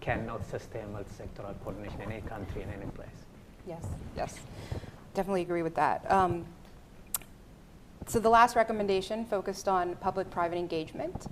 cannot 0.00 0.44
sustain 0.50 0.92
multi-sectoral 0.92 1.54
coordination 1.62 2.00
in 2.00 2.10
any 2.10 2.22
country 2.22 2.62
in 2.62 2.70
any 2.70 2.90
place. 2.90 3.18
Yes, 3.68 3.84
yes, 4.16 4.40
definitely 5.14 5.42
agree 5.42 5.62
with 5.62 5.76
that. 5.76 6.10
Um, 6.10 6.44
so 8.08 8.18
the 8.18 8.30
last 8.30 8.56
recommendation 8.56 9.26
focused 9.26 9.68
on 9.68 9.94
public-private 9.96 10.56
engagement, 10.56 11.26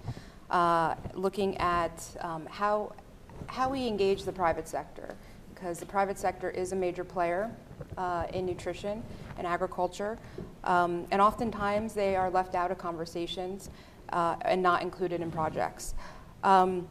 uh, 0.50 0.94
looking 1.14 1.56
at 1.56 2.04
um, 2.20 2.46
how, 2.46 2.92
how 3.46 3.70
we 3.70 3.86
engage 3.86 4.24
the 4.24 4.32
private 4.32 4.68
sector, 4.68 5.16
because 5.54 5.78
the 5.78 5.86
private 5.86 6.18
sector 6.18 6.50
is 6.50 6.72
a 6.72 6.76
major 6.76 7.02
player 7.02 7.50
uh, 7.96 8.26
in 8.34 8.44
nutrition 8.44 9.02
and 9.38 9.46
agriculture, 9.46 10.18
um, 10.64 11.06
and 11.10 11.22
oftentimes 11.22 11.94
they 11.94 12.14
are 12.14 12.28
left 12.28 12.54
out 12.54 12.70
of 12.70 12.76
conversations 12.76 13.70
uh, 14.10 14.36
and 14.42 14.62
not 14.62 14.82
included 14.82 15.22
in 15.22 15.30
projects. 15.30 15.94
Um, 16.44 16.86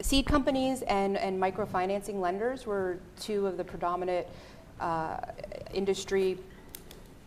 seed 0.00 0.26
companies 0.26 0.82
and, 0.82 1.16
and 1.16 1.40
microfinancing 1.40 2.20
lenders 2.20 2.66
were 2.66 2.98
two 3.20 3.46
of 3.46 3.56
the 3.56 3.64
predominant 3.64 4.26
uh, 4.80 5.18
industry 5.72 6.38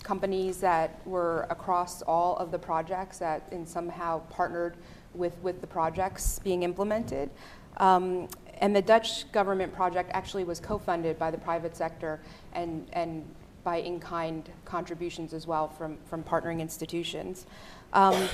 companies 0.08 0.58
that 0.58 1.06
were 1.06 1.46
across 1.50 2.02
all 2.04 2.38
of 2.38 2.50
the 2.50 2.58
projects 2.58 3.20
that 3.20 3.44
in 3.52 3.66
somehow 3.66 4.20
partnered 4.30 4.78
with, 5.14 5.38
with 5.44 5.60
the 5.60 5.68
projects 5.68 6.40
being 6.40 6.64
implemented. 6.64 7.30
Um, 7.78 8.30
and 8.60 8.74
the 8.74 8.82
Dutch 8.82 9.30
government 9.34 9.74
project 9.74 10.10
actually 10.14 10.46
was 10.46 10.62
co-funded 10.62 11.20
by 11.20 11.30
the 11.30 11.38
private 11.38 11.76
sector 11.76 12.22
and, 12.54 12.88
and 12.94 13.26
by 13.66 13.78
in-kind 13.78 14.50
contributions 14.64 15.34
as 15.34 15.46
well 15.46 15.68
from, 15.68 15.98
from 16.06 16.24
partnering 16.24 16.62
institutions. 16.62 17.46
Um, 17.92 18.30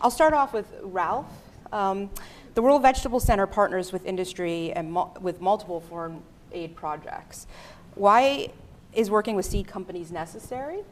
I'll 0.00 0.12
start 0.12 0.34
off 0.34 0.52
with 0.52 0.72
Ralph. 0.82 1.26
Um, 1.72 2.10
the 2.54 2.62
World 2.62 2.82
Vegetable 2.82 3.20
Center 3.20 3.46
partners 3.46 3.92
with 3.92 4.06
industry 4.06 4.72
and 4.72 4.96
with 5.20 5.40
multiple 5.40 5.80
foreign 5.80 6.22
aid 6.52 6.76
projects. 6.76 7.48
Why 7.96 8.50
is 8.92 9.10
working 9.10 9.34
with 9.34 9.46
seed 9.46 9.66
companies 9.66 10.12
necessary? 10.12 10.84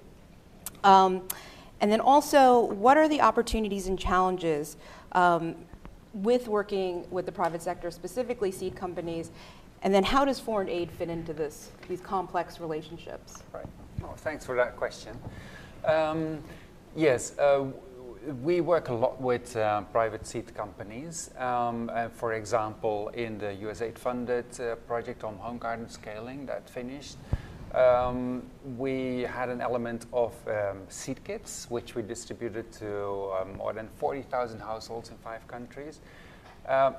Um, 0.87 1.23
and 1.81 1.91
then 1.91 2.01
also, 2.01 2.61
what 2.73 2.97
are 2.97 3.09
the 3.09 3.21
opportunities 3.21 3.89
and 3.89 3.99
challenges 3.99 4.77
um, 5.13 5.57
with 6.15 6.49
working 6.49 7.05
with 7.11 7.27
the 7.27 7.33
private 7.33 7.61
sector, 7.61 7.91
specifically 7.91 8.51
seed 8.51 8.77
companies? 8.77 9.31
And 9.83 9.93
then 9.93 10.05
how 10.05 10.25
does 10.25 10.41
foreign 10.41 10.69
aid 10.69 10.91
fit 10.91 11.11
into 11.11 11.33
this, 11.33 11.71
these 11.89 12.01
complex 12.01 12.61
relationships? 12.61 13.43
Right. 13.53 13.67
Oh, 14.03 14.15
thanks 14.17 14.47
for 14.47 14.57
that 14.57 14.77
question. 14.77 15.19
Um, 15.85 16.43
yes, 16.95 17.37
uh, 17.39 17.67
we 18.43 18.61
work 18.61 18.89
a 18.89 18.95
lot 18.95 19.21
with 19.21 19.57
uh, 19.57 19.83
private 19.93 20.27
seed 20.27 20.55
companies. 20.55 21.31
Um, 21.37 21.91
for 22.15 22.33
example, 22.33 23.09
in 23.09 23.39
the 23.39 23.57
USAID 23.63 23.99
funded 23.99 24.61
uh, 24.61 24.77
project 24.87 25.25
on 25.25 25.37
home 25.37 25.59
garden 25.59 25.89
scaling 25.89 26.47
that 26.47 26.71
finished, 26.71 27.17
um, 27.75 28.43
we 28.77 29.23
had 29.23 29.49
an 29.49 29.61
element 29.61 30.07
of 30.13 30.33
um, 30.49 30.79
seed 30.89 31.23
kits, 31.25 31.67
which 31.69 31.95
we 31.95 32.03
distributed 32.03 32.71
to 32.73 33.33
um, 33.41 33.57
more 33.57 33.73
than 33.73 33.89
40,000 33.97 34.61
households 34.61 35.11
in 35.11 35.17
five 35.19 35.47
countries. 35.49 36.01
Uh, 36.69 36.93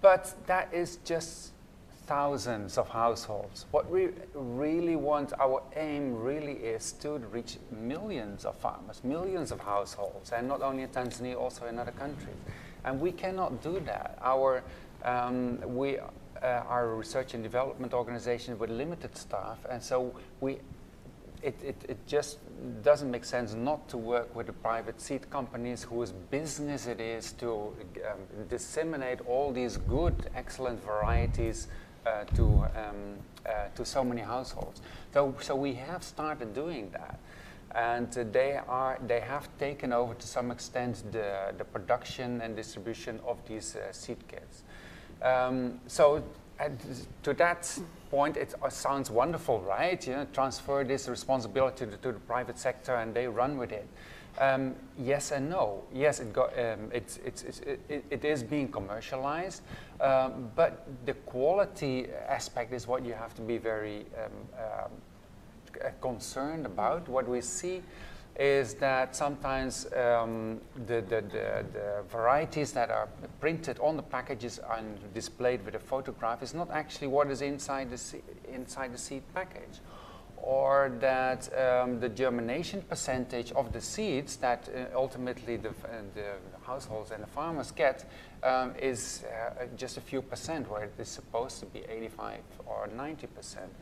but 0.00 0.34
that 0.46 0.72
is 0.72 0.96
just 1.04 1.52
thousands 2.08 2.78
of 2.78 2.88
households. 2.88 3.66
What 3.70 3.90
we 3.90 4.08
really 4.34 4.96
want, 4.96 5.34
our 5.38 5.62
aim 5.76 6.14
really 6.14 6.54
is 6.54 6.92
to 7.02 7.18
reach 7.30 7.58
millions 7.70 8.46
of 8.46 8.56
farmers, 8.56 9.04
millions 9.04 9.52
of 9.52 9.60
households, 9.60 10.32
and 10.32 10.48
not 10.48 10.62
only 10.62 10.84
in 10.84 10.88
Tanzania, 10.88 11.36
also 11.36 11.66
in 11.66 11.78
other 11.78 11.92
countries. 11.92 12.36
And 12.84 12.98
we 12.98 13.12
cannot 13.12 13.62
do 13.62 13.80
that. 13.80 14.18
Our, 14.22 14.62
um, 15.04 15.60
we 15.66 15.98
uh, 16.42 16.62
are 16.68 16.90
a 16.90 16.94
research 16.94 17.34
and 17.34 17.42
development 17.42 17.92
organization 17.92 18.58
with 18.58 18.70
limited 18.70 19.16
staff, 19.16 19.58
and 19.70 19.82
so 19.82 20.14
we, 20.40 20.58
it, 21.42 21.54
it, 21.62 21.76
it 21.88 22.06
just 22.06 22.38
doesn't 22.82 23.10
make 23.10 23.24
sense 23.24 23.54
not 23.54 23.88
to 23.88 23.96
work 23.96 24.34
with 24.34 24.46
the 24.46 24.52
private 24.52 25.00
seed 25.00 25.30
companies 25.30 25.84
whose 25.84 26.12
business 26.12 26.86
it 26.86 27.00
is 27.00 27.32
to 27.34 27.74
um, 28.10 28.46
disseminate 28.48 29.20
all 29.26 29.52
these 29.52 29.76
good, 29.76 30.30
excellent 30.34 30.82
varieties 30.84 31.68
uh, 32.06 32.24
to, 32.34 32.44
um, 32.44 33.18
uh, 33.46 33.68
to 33.74 33.84
so 33.84 34.02
many 34.02 34.22
households. 34.22 34.80
So, 35.12 35.34
so 35.40 35.54
we 35.54 35.74
have 35.74 36.02
started 36.02 36.54
doing 36.54 36.90
that. 36.92 37.18
And 37.74 38.08
uh, 38.16 38.24
they, 38.32 38.58
are, 38.66 38.98
they 39.06 39.20
have 39.20 39.48
taken 39.58 39.92
over 39.92 40.14
to 40.14 40.26
some 40.26 40.50
extent 40.50 41.04
the, 41.12 41.54
the 41.56 41.64
production 41.64 42.40
and 42.40 42.56
distribution 42.56 43.20
of 43.26 43.36
these 43.46 43.76
uh, 43.76 43.92
seed 43.92 44.26
kits. 44.26 44.62
Um, 45.22 45.80
so 45.86 46.22
to 47.22 47.34
that 47.34 47.78
point, 48.10 48.36
it 48.36 48.54
sounds 48.70 49.10
wonderful, 49.10 49.60
right? 49.60 50.04
You 50.06 50.12
know, 50.14 50.26
transfer 50.32 50.84
this 50.84 51.08
responsibility 51.08 51.86
to, 51.86 51.96
to, 51.98 52.12
the 52.12 52.20
private 52.20 52.58
sector 52.58 52.96
and 52.96 53.14
they 53.14 53.28
run 53.28 53.58
with 53.58 53.72
it. 53.72 53.86
Um, 54.38 54.74
yes 54.98 55.32
and 55.32 55.50
no. 55.50 55.82
Yes, 55.92 56.20
it, 56.20 56.32
got, 56.32 56.56
um, 56.58 56.90
it's, 56.92 57.18
it's, 57.24 57.42
it's, 57.42 57.60
it, 57.60 58.04
it 58.10 58.24
is 58.24 58.42
being 58.42 58.68
commercialized, 58.68 59.62
um, 60.00 60.50
but 60.54 60.86
the 61.06 61.14
quality 61.14 62.06
aspect 62.28 62.72
is 62.72 62.86
what 62.86 63.04
you 63.04 63.14
have 63.14 63.34
to 63.34 63.42
be 63.42 63.58
very 63.58 64.06
um, 64.16 64.92
um, 65.84 65.90
concerned 66.00 66.66
about. 66.66 67.08
What 67.08 67.28
we 67.28 67.40
see 67.40 67.82
is 68.38 68.74
that 68.74 69.16
sometimes 69.16 69.86
um, 69.94 70.60
the, 70.86 71.00
the, 71.00 71.20
the, 71.22 71.64
the, 71.72 72.04
varieties 72.08 72.72
that 72.72 72.88
are 72.88 73.08
printed 73.40 73.78
on 73.80 73.96
the 73.96 74.02
packages 74.02 74.60
and 74.76 74.96
displayed 75.12 75.64
with 75.64 75.74
a 75.74 75.78
photograph 75.78 76.40
is 76.40 76.54
not 76.54 76.70
actually 76.70 77.08
what 77.08 77.28
is 77.30 77.42
inside 77.42 77.90
the, 77.90 78.20
inside 78.52 78.94
the 78.94 78.98
seed 78.98 79.22
package. 79.34 79.80
Or 80.36 80.92
that 81.00 81.50
um, 81.58 81.98
the 81.98 82.08
germination 82.08 82.82
percentage 82.82 83.50
of 83.52 83.72
the 83.72 83.80
seeds 83.80 84.36
that 84.36 84.68
uh, 84.68 84.96
ultimately 84.96 85.56
the, 85.56 85.70
uh, 85.70 86.02
the, 86.14 86.34
households 86.62 87.10
and 87.10 87.22
the 87.22 87.26
farmers 87.26 87.72
get 87.72 88.08
um, 88.44 88.72
is 88.80 89.24
uh, 89.24 89.64
just 89.76 89.96
a 89.96 90.00
few 90.00 90.22
percent, 90.22 90.70
where 90.70 90.84
it 90.84 90.92
is 90.96 91.08
supposed 91.08 91.58
to 91.60 91.66
be 91.66 91.80
85 91.88 92.38
or 92.66 92.88
90 92.94 93.26
percent. 93.26 93.72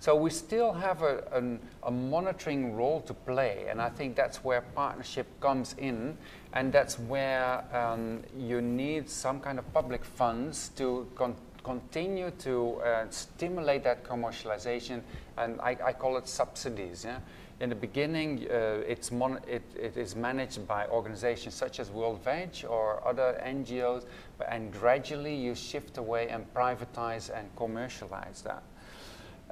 So 0.00 0.14
we 0.14 0.30
still 0.30 0.72
have 0.72 1.02
a, 1.02 1.24
a, 1.32 1.88
a, 1.88 1.90
monitoring 1.90 2.76
role 2.76 3.00
to 3.00 3.12
play, 3.12 3.66
and 3.68 3.82
I 3.82 3.88
think 3.88 4.14
that's 4.14 4.44
where 4.44 4.60
partnership 4.60 5.26
comes 5.40 5.74
in, 5.76 6.16
and 6.52 6.72
that's 6.72 7.00
where 7.00 7.64
um, 7.76 8.22
you 8.38 8.60
need 8.60 9.10
some 9.10 9.40
kind 9.40 9.58
of 9.58 9.72
public 9.74 10.04
funds 10.04 10.68
to 10.76 11.08
con 11.16 11.34
continue 11.64 12.30
to 12.30 12.80
uh, 12.80 13.04
stimulate 13.10 13.82
that 13.84 14.04
commercialization, 14.04 15.02
and 15.36 15.60
I, 15.60 15.76
I, 15.84 15.92
call 15.92 16.16
it 16.16 16.28
subsidies. 16.28 17.04
Yeah? 17.04 17.18
In 17.60 17.68
the 17.68 17.74
beginning, 17.74 18.46
uh, 18.48 18.82
it's 18.86 19.10
it, 19.48 19.62
it 19.76 19.96
is 19.96 20.14
managed 20.14 20.66
by 20.68 20.86
organizations 20.86 21.54
such 21.54 21.80
as 21.80 21.90
World 21.90 22.22
Veg 22.22 22.64
or 22.68 23.06
other 23.06 23.42
NGOs, 23.44 24.04
and 24.48 24.72
gradually 24.72 25.34
you 25.34 25.56
shift 25.56 25.98
away 25.98 26.28
and 26.28 26.46
privatize 26.54 27.36
and 27.36 27.48
commercialize 27.56 28.42
that. 28.42 28.62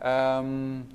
Um, 0.02 0.86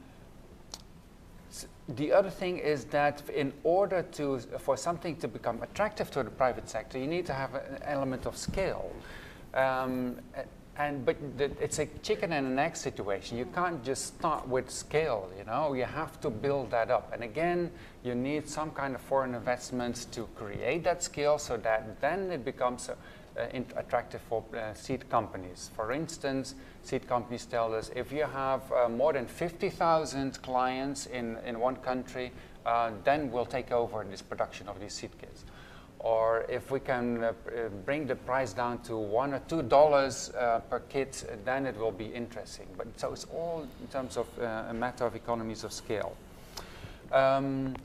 the 1.95 2.13
other 2.13 2.29
thing 2.29 2.57
is 2.59 2.85
that 2.85 3.21
in 3.29 3.51
order 3.63 4.03
to, 4.13 4.39
for 4.59 4.77
something 4.77 5.15
to 5.17 5.27
become 5.27 5.61
attractive 5.61 6.09
to 6.11 6.23
the 6.23 6.29
private 6.29 6.69
sector, 6.69 6.97
you 6.97 7.07
need 7.07 7.25
to 7.25 7.33
have 7.33 7.55
an 7.55 7.79
element 7.83 8.25
of 8.25 8.37
scale. 8.37 8.91
Um, 9.53 10.17
and, 10.77 11.05
but 11.05 11.17
it's 11.37 11.79
a 11.79 11.85
chicken 12.01 12.31
and 12.31 12.47
an 12.47 12.57
egg 12.57 12.75
situation. 12.77 13.37
You 13.37 13.45
can't 13.45 13.83
just 13.83 14.07
start 14.07 14.47
with 14.47 14.69
scale, 14.69 15.29
you 15.37 15.43
know, 15.43 15.73
you 15.73 15.83
have 15.83 16.19
to 16.21 16.29
build 16.29 16.71
that 16.71 16.89
up. 16.89 17.11
And 17.13 17.23
again, 17.23 17.71
you 18.03 18.15
need 18.15 18.47
some 18.47 18.71
kind 18.71 18.95
of 18.95 19.01
foreign 19.01 19.35
investments 19.35 20.05
to 20.05 20.27
create 20.35 20.83
that 20.85 21.03
scale 21.03 21.37
so 21.37 21.57
that 21.57 21.99
then 21.99 22.31
it 22.31 22.45
becomes 22.45 22.89
a, 22.89 22.95
attractive 23.75 24.21
for 24.21 24.43
uh, 24.55 24.73
seed 24.73 25.09
companies. 25.09 25.69
For 25.75 25.91
instance, 25.91 26.55
seed 26.83 27.07
companies 27.07 27.45
tell 27.45 27.73
us 27.73 27.91
if 27.95 28.11
you 28.11 28.23
have 28.23 28.61
uh, 28.71 28.89
more 28.89 29.13
than 29.13 29.25
50,000 29.25 30.41
clients 30.41 31.05
in, 31.07 31.37
in 31.45 31.59
one 31.59 31.75
country, 31.77 32.31
uh, 32.65 32.91
then 33.03 33.31
we'll 33.31 33.45
take 33.45 33.71
over 33.71 34.05
this 34.09 34.21
production 34.21 34.67
of 34.67 34.79
these 34.79 34.93
seed 34.93 35.11
kits. 35.19 35.45
Or 35.99 36.45
if 36.49 36.71
we 36.71 36.79
can 36.79 37.23
uh, 37.23 37.27
uh 37.27 37.69
bring 37.85 38.07
the 38.07 38.15
price 38.15 38.53
down 38.53 38.79
to 38.83 38.97
one 38.97 39.35
or 39.35 39.41
two 39.47 39.61
dollars 39.61 40.31
per 40.69 40.81
kit, 40.89 41.23
then 41.45 41.67
it 41.67 41.77
will 41.77 41.91
be 41.91 42.05
interesting. 42.05 42.67
But 42.75 42.87
so 42.99 43.13
it's 43.13 43.25
all 43.25 43.67
in 43.79 43.87
terms 43.87 44.17
of 44.17 44.27
a 44.39 44.73
matter 44.73 45.05
of 45.05 45.15
economies 45.15 45.63
of 45.63 45.71
scale. 45.71 46.15
Um, 47.11 47.75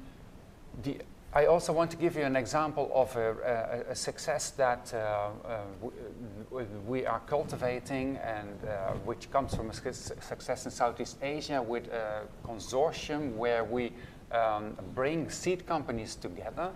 the 0.82 0.96
I 1.36 1.44
also 1.44 1.70
want 1.70 1.90
to 1.90 1.98
give 1.98 2.16
you 2.16 2.22
an 2.22 2.34
example 2.34 2.90
of 2.94 3.14
a, 3.14 3.84
a, 3.88 3.92
a 3.92 3.94
success 3.94 4.52
that 4.52 4.90
uh, 4.94 5.28
uh, 5.46 6.64
we 6.86 7.04
are 7.04 7.20
cultivating 7.26 8.16
and 8.24 8.58
uh, 8.64 8.92
which 9.04 9.30
comes 9.30 9.54
from 9.54 9.68
a 9.68 9.74
success 9.74 10.64
in 10.64 10.70
Southeast 10.70 11.18
Asia 11.20 11.60
with 11.60 11.92
a 11.92 12.22
consortium 12.42 13.34
where 13.34 13.64
we 13.64 13.92
um, 14.32 14.78
bring 14.94 15.28
seed 15.28 15.66
companies 15.66 16.14
together. 16.14 16.70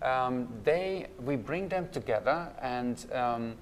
Um, 0.00 0.48
they, 0.64 1.08
we 1.22 1.36
bring 1.36 1.68
them 1.68 1.86
together 1.92 2.48
and 2.62 3.04
um, 3.12 3.54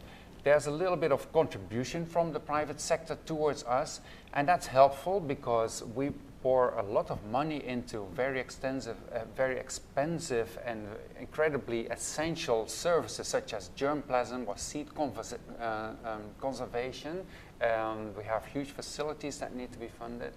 there's 0.44 0.69
a 0.69 0.70
little 0.70 0.97
bit 0.97 1.10
of 1.10 1.32
contribution 1.32 2.06
from 2.06 2.32
the 2.32 2.39
private 2.39 2.81
sector 2.81 3.19
towards 3.27 3.65
us 3.65 4.02
and 4.35 4.47
that's 4.47 4.69
helpful 4.69 5.19
because 5.19 5.82
we 5.97 6.12
pour 6.43 6.70
a 6.70 6.82
lot 6.82 7.10
of 7.10 7.24
money 7.27 7.65
into 7.66 8.06
very 8.15 8.39
extensive, 8.39 8.97
uh, 9.12 9.20
very 9.36 9.59
expensive 9.59 10.59
and 10.65 10.86
incredibly 11.19 11.86
essential 11.89 12.66
services 12.69 13.27
such 13.27 13.52
as 13.55 13.70
germplasm 13.77 14.47
or 14.47 14.56
seed 14.56 14.89
uh, 14.97 15.90
um, 16.05 16.23
conservation. 16.40 17.24
Um, 17.60 18.15
we 18.16 18.24
have 18.24 18.47
huge 18.47 18.70
facilities 18.70 19.39
that 19.39 19.55
need 19.55 19.73
to 19.73 19.78
be 19.78 19.89
funded. 19.89 20.32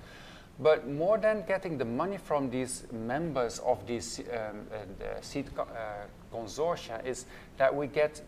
But 0.59 0.87
more 0.87 1.17
than 1.17 1.43
getting 1.47 1.77
the 1.77 1.85
money 1.85 2.17
from 2.17 2.49
these 2.49 2.85
members 2.91 3.59
of 3.59 3.85
these 3.87 4.19
um, 4.19 4.25
uh, 4.71 4.77
the 4.99 5.21
seed 5.21 5.55
co 5.55 5.63
uh, 5.63 6.05
consortia 6.31 7.03
is 7.05 7.25
that 7.57 7.73
we 7.75 7.87
get 7.87 8.21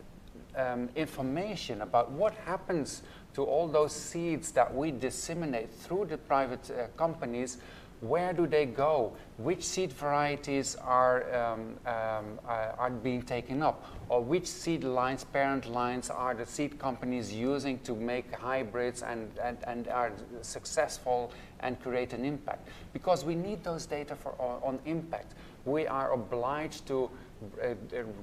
um, 0.56 0.90
information 0.96 1.82
about 1.82 2.12
what 2.12 2.34
happens 2.46 3.04
to 3.34 3.44
all 3.44 3.68
those 3.68 3.94
seeds 3.94 4.52
that 4.52 4.74
we 4.74 4.92
disseminate 4.92 5.72
through 5.72 6.06
the 6.06 6.18
private 6.18 6.70
uh, 6.72 6.88
companies, 6.98 7.58
where 8.04 8.34
do 8.34 8.46
they 8.46 8.66
go? 8.66 9.14
Which 9.38 9.64
seed 9.64 9.94
varieties 9.94 10.76
are, 10.76 11.34
um, 11.34 11.78
um, 11.86 12.40
uh, 12.46 12.74
are 12.78 12.90
being 12.90 13.22
taken 13.22 13.64
up? 13.64 13.86
Or 14.10 14.22
which 14.22 14.46
seed 14.46 14.84
lines, 14.84 15.24
parent 15.24 15.66
lines, 15.72 16.10
are 16.10 16.34
the 16.34 16.46
seed 16.46 16.78
companies 16.78 17.34
using 17.34 17.80
to 17.80 17.96
make 17.96 18.34
hybrids 18.36 19.04
and, 19.04 19.32
and, 19.42 19.58
and 19.66 19.88
are 19.88 20.12
successful 20.42 21.32
and 21.62 21.82
create 21.82 22.12
an 22.12 22.26
impact? 22.26 22.68
Because 22.92 23.24
we 23.24 23.36
need 23.36 23.64
those 23.64 23.86
data 23.86 24.16
for, 24.18 24.34
on, 24.38 24.62
on 24.64 24.80
impact. 24.86 25.34
We 25.64 25.88
are 25.88 26.12
obliged 26.12 26.86
to 26.88 27.10
uh, 27.64 27.74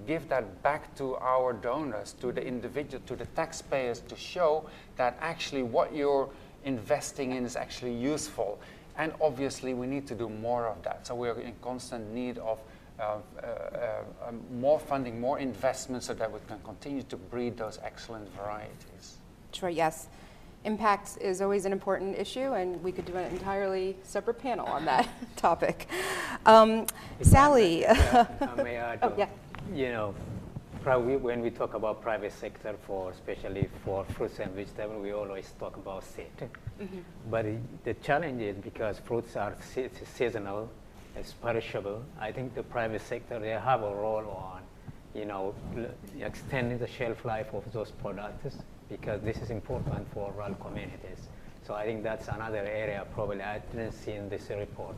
give 0.07 0.29
that 0.29 0.63
back 0.63 0.95
to 0.97 1.17
our 1.17 1.53
donors, 1.53 2.15
to 2.21 2.33
the 2.33 2.45
individual, 2.45 3.03
to 3.07 3.17
the 3.17 3.27
taxpayers 3.27 4.01
to 4.01 4.17
show 4.17 4.69
that 4.97 5.17
actually 5.21 5.63
what 5.63 5.95
you're 5.95 6.29
investing 6.65 7.33
in 7.33 7.45
is 7.45 7.57
actually 7.57 7.95
useful. 7.95 8.61
And 8.97 9.13
obviously 9.21 9.75
we 9.75 9.87
need 9.87 10.07
to 10.09 10.15
do 10.15 10.29
more 10.29 10.67
of 10.67 10.83
that. 10.83 11.07
So 11.07 11.15
we're 11.15 11.41
in 11.41 11.55
constant 11.63 12.13
need 12.13 12.39
of 12.39 12.61
uh, 12.99 13.03
uh, 13.03 13.47
uh, 13.47 14.29
um, 14.29 14.43
more 14.61 14.79
funding, 14.79 15.21
more 15.21 15.39
investment 15.39 16.03
so 16.03 16.13
that 16.15 16.31
we 16.31 16.39
can 16.47 16.59
continue 16.65 17.03
to 17.05 17.17
breed 17.17 17.57
those 17.57 17.79
excellent 17.83 18.29
varieties. 18.35 19.17
Sure, 19.53 19.71
yes 19.71 20.09
impact 20.65 21.19
is 21.21 21.41
always 21.41 21.65
an 21.65 21.73
important 21.73 22.19
issue, 22.19 22.53
and 22.53 22.83
we 22.83 22.93
could 22.93 23.07
do 23.07 23.17
an 23.17 23.31
entirely 23.33 23.97
separate 24.03 24.39
panel 24.39 24.67
on 24.67 24.85
that 24.85 25.09
topic. 25.37 25.89
Um, 26.47 26.87
Sally. 27.23 27.81
yeah, 27.81 28.27
may 28.57 28.77
add, 28.89 28.99
oh, 29.03 29.13
yeah. 29.17 29.29
You 29.75 29.93
know, 29.93 30.15
probably 30.83 31.17
when 31.17 31.41
we 31.41 31.51
talk 31.51 31.75
about 31.75 32.03
private 32.03 32.33
sector 32.33 32.75
for, 32.87 33.11
especially 33.11 33.69
for 33.85 34.05
fruits 34.17 34.39
and 34.39 34.53
vegetables, 34.53 35.03
we 35.03 35.13
always 35.13 35.53
talk 35.59 35.77
about 35.77 36.05
seed. 36.05 36.27
Mm 36.81 36.89
-hmm. 36.89 37.03
But 37.31 37.45
the 37.85 37.95
challenge 38.03 38.43
is 38.43 38.57
because 38.57 39.01
fruits 39.03 39.37
are 39.37 39.55
seasonal, 40.17 40.69
it's 41.17 41.33
perishable. 41.33 41.99
I 42.29 42.33
think 42.33 42.55
the 42.55 42.63
private 42.63 43.01
sector, 43.01 43.41
they 43.41 43.59
have 43.59 43.83
a 43.87 43.95
role 43.95 44.29
on, 44.51 44.61
you 45.15 45.25
know, 45.25 45.55
extending 46.21 46.79
the 46.79 46.87
shelf 46.87 47.25
life 47.25 47.57
of 47.57 47.65
those 47.73 47.93
products 48.03 48.57
because 48.91 49.21
this 49.23 49.39
is 49.39 49.51
important 49.51 50.07
for 50.13 50.33
rural 50.33 50.55
communities. 50.55 51.29
So 51.67 51.75
I 51.75 51.85
think 51.85 52.03
that's 52.03 52.29
another 52.29 52.59
area 52.59 53.07
probably 53.15 53.43
I 53.43 53.61
didn't 53.73 53.93
see 53.93 54.13
in 54.13 54.29
this 54.29 54.51
report. 54.51 54.97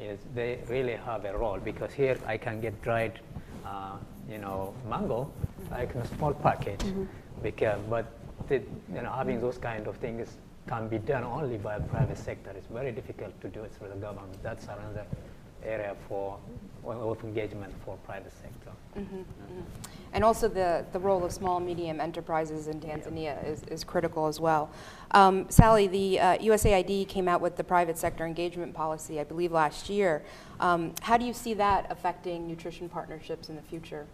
Is 0.00 0.18
they 0.34 0.58
really 0.68 0.94
have 0.94 1.24
a 1.24 1.36
role 1.36 1.58
because 1.58 1.92
here 1.92 2.16
I 2.26 2.36
can 2.36 2.60
get 2.60 2.80
dried, 2.82 3.20
uh, 3.64 3.96
you 4.30 4.38
know, 4.38 4.74
mango 4.88 5.30
like 5.70 5.94
in 5.94 6.00
a 6.00 6.06
small 6.16 6.34
package. 6.34 6.84
Mm 6.84 6.94
-hmm. 6.94 7.06
Because, 7.42 7.80
but 7.90 8.04
the, 8.48 8.54
you 8.94 9.02
know, 9.02 9.12
having 9.12 9.40
those 9.40 9.58
kind 9.60 9.86
of 9.86 9.96
things 9.96 10.36
can 10.66 10.88
be 10.88 10.98
done 10.98 11.24
only 11.24 11.58
by 11.58 11.74
the 11.78 11.88
private 11.94 12.16
sector. 12.16 12.52
It's 12.58 12.70
very 12.72 12.92
difficult 12.92 13.32
to 13.40 13.48
do 13.48 13.64
it 13.64 13.72
through 13.74 13.92
the 13.94 14.00
government. 14.06 14.42
That's 14.42 14.68
another 14.68 15.04
area 15.64 15.94
for 16.08 16.38
of 16.86 17.24
engagement 17.24 17.72
for 17.84 17.96
private 18.04 18.32
sector. 18.42 18.72
Mm 18.96 19.06
-hmm, 19.06 19.16
mm 19.16 19.24
-hmm. 19.24 19.94
And 20.14 20.24
also 20.24 20.48
the, 20.48 20.84
the 20.92 20.98
role 20.98 21.24
of 21.24 21.32
small 21.32 21.56
and 21.56 21.66
medium 21.66 22.00
enterprises 22.00 22.66
in 22.68 22.80
Tanzania 22.80 23.44
is, 23.44 23.62
is 23.70 23.84
critical 23.84 24.26
as 24.26 24.40
well. 24.40 24.68
Um, 25.10 25.46
Sally, 25.48 25.88
the 25.88 26.20
uh, 26.20 26.52
USAID 26.52 27.08
came 27.08 27.30
out 27.32 27.42
with 27.42 27.56
the 27.56 27.64
private 27.64 27.98
sector 27.98 28.24
engagement 28.26 28.74
policy, 28.74 29.20
I 29.20 29.24
believe 29.24 29.52
last 29.54 29.90
year. 29.90 30.22
Um, 30.60 30.92
how 31.02 31.18
do 31.18 31.24
you 31.24 31.32
see 31.32 31.54
that 31.54 31.86
affecting 31.90 32.46
nutrition 32.46 32.88
partnerships 32.88 33.48
in 33.48 33.56
the 33.56 33.62
future? 33.62 34.06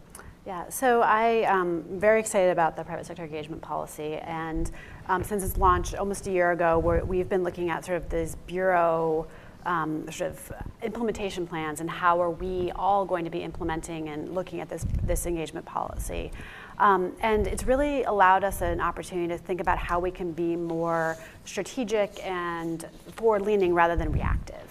Yeah, 0.47 0.71
so 0.71 1.03
I 1.03 1.45
am 1.45 1.61
um, 1.61 2.01
very 2.01 2.19
excited 2.19 2.51
about 2.51 2.75
the 2.75 2.83
private 2.83 3.07
sector 3.07 3.25
engagement 3.25 3.61
policy. 3.61 4.15
And 4.25 4.71
um, 5.07 5.23
since 5.23 5.45
its 5.45 5.59
launch 5.59 5.95
almost 5.95 6.27
a 6.27 6.31
year 6.31 6.53
ago, 6.53 6.79
we 7.07 7.19
have 7.19 7.29
been 7.29 7.45
looking 7.45 7.69
at 7.69 7.85
sort 7.85 7.99
of 7.99 8.09
this 8.09 8.37
bureau 8.47 9.27
um, 9.67 10.11
sort 10.11 10.31
of 10.31 10.53
implementation 10.83 11.47
plans 11.47 11.81
and 11.81 11.91
how 11.91 12.21
are 12.21 12.31
we 12.31 12.71
all 12.73 13.05
going 13.05 13.25
to 13.25 13.31
be 13.31 13.43
implementing 13.43 14.09
and 14.09 14.35
looking 14.35 14.61
at 14.61 14.69
this, 14.69 14.87
this 15.03 15.27
engagement 15.27 15.67
policy. 15.67 16.31
Um, 16.79 17.13
and 17.21 17.47
it's 17.47 17.65
really 17.65 18.05
allowed 18.05 18.43
us 18.43 18.63
an 18.63 18.81
opportunity 18.81 19.29
to 19.29 19.39
think 19.39 19.61
about 19.61 19.79
how 19.79 20.01
we 20.01 20.11
can 20.11 20.33
be 20.33 20.57
more 20.57 21.17
strategic 21.45 22.25
and 22.25 22.87
forward 23.17 23.43
leaning 23.43 23.75
rather 23.75 23.97
than 23.97 24.13
reactive 24.13 24.70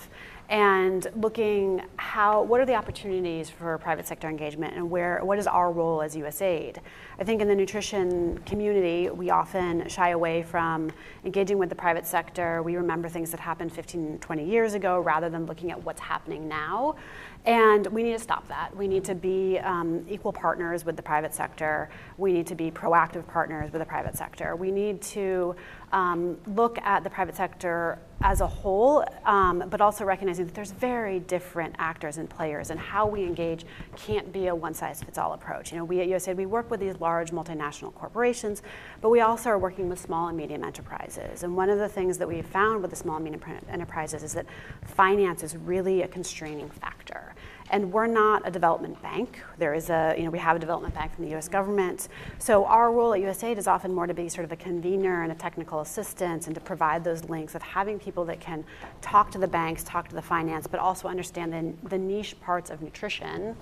and 0.49 1.05
looking 1.15 1.84
how 1.97 2.41
what 2.41 2.59
are 2.59 2.65
the 2.65 2.73
opportunities 2.73 3.51
for 3.51 3.77
private 3.77 4.07
sector 4.07 4.27
engagement 4.27 4.73
and 4.76 4.89
where 4.89 5.23
what 5.23 5.38
is 5.38 5.45
our 5.45 5.71
role 5.71 6.01
as 6.01 6.15
USAID. 6.15 6.77
I 7.19 7.23
think 7.23 7.39
in 7.41 7.47
the 7.47 7.55
nutrition 7.55 8.39
community 8.39 9.09
we 9.11 9.30
often 9.30 9.88
shy 9.88 10.09
away 10.09 10.41
from 10.41 10.91
engaging 11.23 11.59
with 11.59 11.69
the 11.69 11.76
private 11.76 12.05
sector. 12.07 12.63
We 12.63 12.77
remember 12.77 13.07
things 13.07 13.30
that 13.30 13.39
happened 13.39 13.71
15 13.71 14.17
20 14.17 14.43
years 14.43 14.73
ago 14.73 14.99
rather 14.99 15.30
than 15.30 15.45
looking 15.45 15.69
at 15.69 15.84
what's 15.84 16.01
happening 16.01 16.47
now. 16.47 16.95
And 17.45 17.87
we 17.87 18.03
need 18.03 18.13
to 18.13 18.19
stop 18.19 18.47
that. 18.49 18.75
We 18.75 18.87
need 18.87 19.03
to 19.05 19.15
be 19.15 19.59
um, 19.59 20.05
equal 20.09 20.33
partners 20.33 20.85
with 20.85 20.95
the 20.97 21.01
private 21.01 21.33
sector. 21.33 21.89
We 22.17 22.33
need 22.33 22.45
to 22.47 22.55
be 22.55 22.69
proactive 22.69 23.25
partners 23.27 23.71
with 23.71 23.81
the 23.81 23.85
private 23.85 24.17
sector. 24.17 24.55
We 24.55 24.71
need 24.71 25.01
to 25.03 25.55
um, 25.91 26.37
look 26.47 26.77
at 26.79 27.03
the 27.03 27.09
private 27.09 27.35
sector 27.35 27.97
as 28.21 28.41
a 28.41 28.47
whole, 28.47 29.05
um, 29.25 29.63
but 29.69 29.79
also 29.79 30.03
recognizing 30.03 30.45
that 30.45 30.53
there's 30.53 30.71
very 30.71 31.21
different 31.21 31.73
actors 31.79 32.17
and 32.17 32.29
players, 32.29 32.69
and 32.69 32.79
how 32.79 33.07
we 33.07 33.23
engage 33.23 33.65
can't 33.95 34.31
be 34.33 34.47
a 34.47 34.55
one-size-fits-all 34.55 35.33
approach. 35.33 35.71
You 35.71 35.77
know, 35.77 35.85
we 35.85 36.01
at 36.01 36.09
USAID 36.09 36.35
we 36.35 36.45
work 36.45 36.69
with 36.69 36.81
these 36.81 36.99
large 36.99 37.31
multinational 37.31 37.93
corporations, 37.95 38.61
but 38.99 39.09
we 39.09 39.21
also 39.21 39.49
are 39.49 39.57
working 39.57 39.87
with 39.87 39.99
small 39.99 40.27
and 40.27 40.37
medium 40.37 40.63
enterprises. 40.63 41.43
And 41.43 41.55
one 41.55 41.69
of 41.69 41.79
the 41.79 41.87
things 41.87 42.17
that 42.17 42.27
we've 42.27 42.45
found 42.45 42.81
with 42.81 42.91
the 42.91 42.97
small 42.97 43.15
and 43.15 43.23
medium 43.23 43.41
enterprises 43.69 44.21
is 44.21 44.33
that 44.33 44.45
finance 44.85 45.41
is 45.41 45.55
really 45.55 46.01
a 46.01 46.07
constraining 46.07 46.69
factor. 46.69 47.28
And 47.71 47.91
we're 47.91 48.07
not 48.07 48.47
a 48.47 48.51
development 48.51 48.99
bank. 49.01 49.41
There 49.57 49.73
is 49.73 49.89
a, 49.89 50.15
you 50.17 50.23
know, 50.23 50.31
we 50.31 50.39
have 50.39 50.55
a 50.55 50.59
development 50.59 50.95
bank 50.95 51.13
from 51.13 51.25
the 51.25 51.35
US 51.35 51.47
government. 51.47 52.07
So 52.39 52.65
our 52.65 52.91
role 52.91 53.13
at 53.13 53.21
USAID 53.21 53.57
is 53.57 53.67
often 53.67 53.93
more 53.93 54.07
to 54.07 54.13
be 54.13 54.27
sort 54.27 54.45
of 54.45 54.51
a 54.51 54.55
convener 54.55 55.21
and 55.23 55.31
a 55.31 55.35
technical 55.35 55.81
assistance 55.81 56.47
and 56.47 56.55
to 56.55 56.61
provide 56.61 57.03
those 57.03 57.25
links 57.25 57.53
of 57.53 57.61
having 57.61 57.99
people 57.99 58.25
that 58.25 58.39
can 58.39 58.65
talk 59.01 59.29
to 59.31 59.37
the 59.37 59.47
banks, 59.47 59.83
talk 59.83 60.07
to 60.09 60.15
the 60.15 60.21
finance, 60.21 60.65
but 60.65 60.79
also 60.79 61.07
understand 61.07 61.53
the, 61.53 61.89
the 61.89 61.97
niche 61.97 62.39
parts 62.41 62.71
of 62.71 62.81
nutrition 62.81 63.55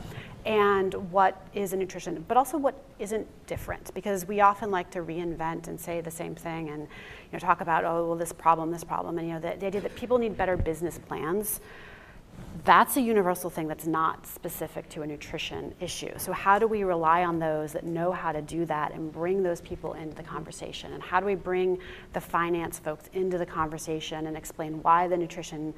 and 0.45 0.93
what 1.11 1.45
is 1.53 1.73
a 1.73 1.77
nutrition, 1.77 2.23
but 2.29 2.37
also 2.37 2.57
what 2.57 2.81
isn't 2.99 3.27
different. 3.47 3.93
Because 3.93 4.25
we 4.25 4.39
often 4.39 4.71
like 4.71 4.89
to 4.91 4.99
reinvent 4.99 5.67
and 5.67 5.79
say 5.79 5.99
the 5.99 6.11
same 6.11 6.35
thing 6.35 6.69
and 6.69 6.83
you 6.83 6.87
know, 7.33 7.39
talk 7.39 7.59
about, 7.59 7.83
oh, 7.83 8.07
well, 8.07 8.15
this 8.15 8.31
problem, 8.31 8.71
this 8.71 8.85
problem. 8.85 9.17
And 9.17 9.27
you 9.27 9.33
know, 9.33 9.39
the, 9.41 9.57
the 9.59 9.65
idea 9.65 9.81
that 9.81 9.95
people 9.95 10.17
need 10.17 10.37
better 10.37 10.55
business 10.55 10.97
plans 10.97 11.59
that's 12.63 12.97
a 12.97 13.01
universal 13.01 13.49
thing 13.49 13.67
that's 13.67 13.87
not 13.87 14.25
specific 14.25 14.89
to 14.89 15.01
a 15.01 15.07
nutrition 15.07 15.73
issue. 15.79 16.11
So, 16.17 16.31
how 16.31 16.57
do 16.59 16.67
we 16.67 16.83
rely 16.83 17.23
on 17.23 17.39
those 17.39 17.73
that 17.73 17.83
know 17.83 18.11
how 18.11 18.31
to 18.31 18.41
do 18.41 18.65
that 18.65 18.93
and 18.93 19.11
bring 19.11 19.43
those 19.43 19.61
people 19.61 19.93
into 19.93 20.15
the 20.15 20.23
conversation? 20.23 20.93
And 20.93 21.03
how 21.03 21.19
do 21.19 21.25
we 21.25 21.35
bring 21.35 21.77
the 22.13 22.21
finance 22.21 22.79
folks 22.79 23.09
into 23.13 23.37
the 23.37 23.45
conversation 23.45 24.27
and 24.27 24.37
explain 24.37 24.81
why 24.81 25.07
the 25.07 25.17
nutrition 25.17 25.73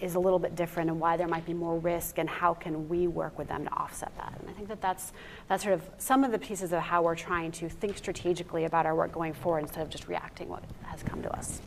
is 0.00 0.14
a 0.14 0.18
little 0.18 0.38
bit 0.38 0.56
different 0.56 0.90
and 0.90 1.00
why 1.00 1.16
there 1.16 1.28
might 1.28 1.46
be 1.46 1.54
more 1.54 1.78
risk 1.78 2.18
and 2.18 2.28
how 2.28 2.52
can 2.54 2.88
we 2.88 3.06
work 3.06 3.38
with 3.38 3.48
them 3.48 3.64
to 3.64 3.72
offset 3.72 4.12
that? 4.16 4.34
And 4.40 4.50
I 4.50 4.52
think 4.52 4.68
that 4.68 4.80
that's, 4.80 5.12
that's 5.48 5.62
sort 5.62 5.74
of 5.74 5.82
some 5.98 6.24
of 6.24 6.32
the 6.32 6.38
pieces 6.38 6.72
of 6.72 6.82
how 6.82 7.02
we're 7.02 7.14
trying 7.14 7.52
to 7.52 7.68
think 7.68 7.96
strategically 7.96 8.64
about 8.64 8.86
our 8.86 8.94
work 8.94 9.12
going 9.12 9.32
forward 9.32 9.60
instead 9.60 9.82
of 9.82 9.90
just 9.90 10.08
reacting 10.08 10.48
what 10.48 10.64
has 10.82 11.02
come 11.02 11.22
to 11.22 11.36
us. 11.36 11.60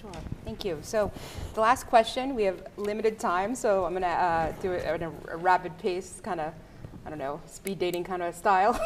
Sure, 0.00 0.10
thank 0.44 0.64
you. 0.64 0.78
So 0.82 1.12
the 1.54 1.60
last 1.60 1.86
question, 1.86 2.34
we 2.34 2.44
have 2.44 2.66
limited 2.76 3.18
time, 3.18 3.54
so 3.54 3.84
I'm 3.84 3.94
to 3.94 4.06
uh, 4.06 4.52
do 4.62 4.72
it 4.72 4.84
at 4.84 5.02
a, 5.02 5.12
a 5.28 5.36
rapid 5.36 5.76
pace 5.78 6.20
kind 6.22 6.40
of 6.40 6.52
I 7.06 7.10
don't 7.10 7.18
know, 7.18 7.40
speed 7.46 7.78
dating 7.78 8.04
kind 8.04 8.22
of 8.22 8.34
style. 8.34 8.80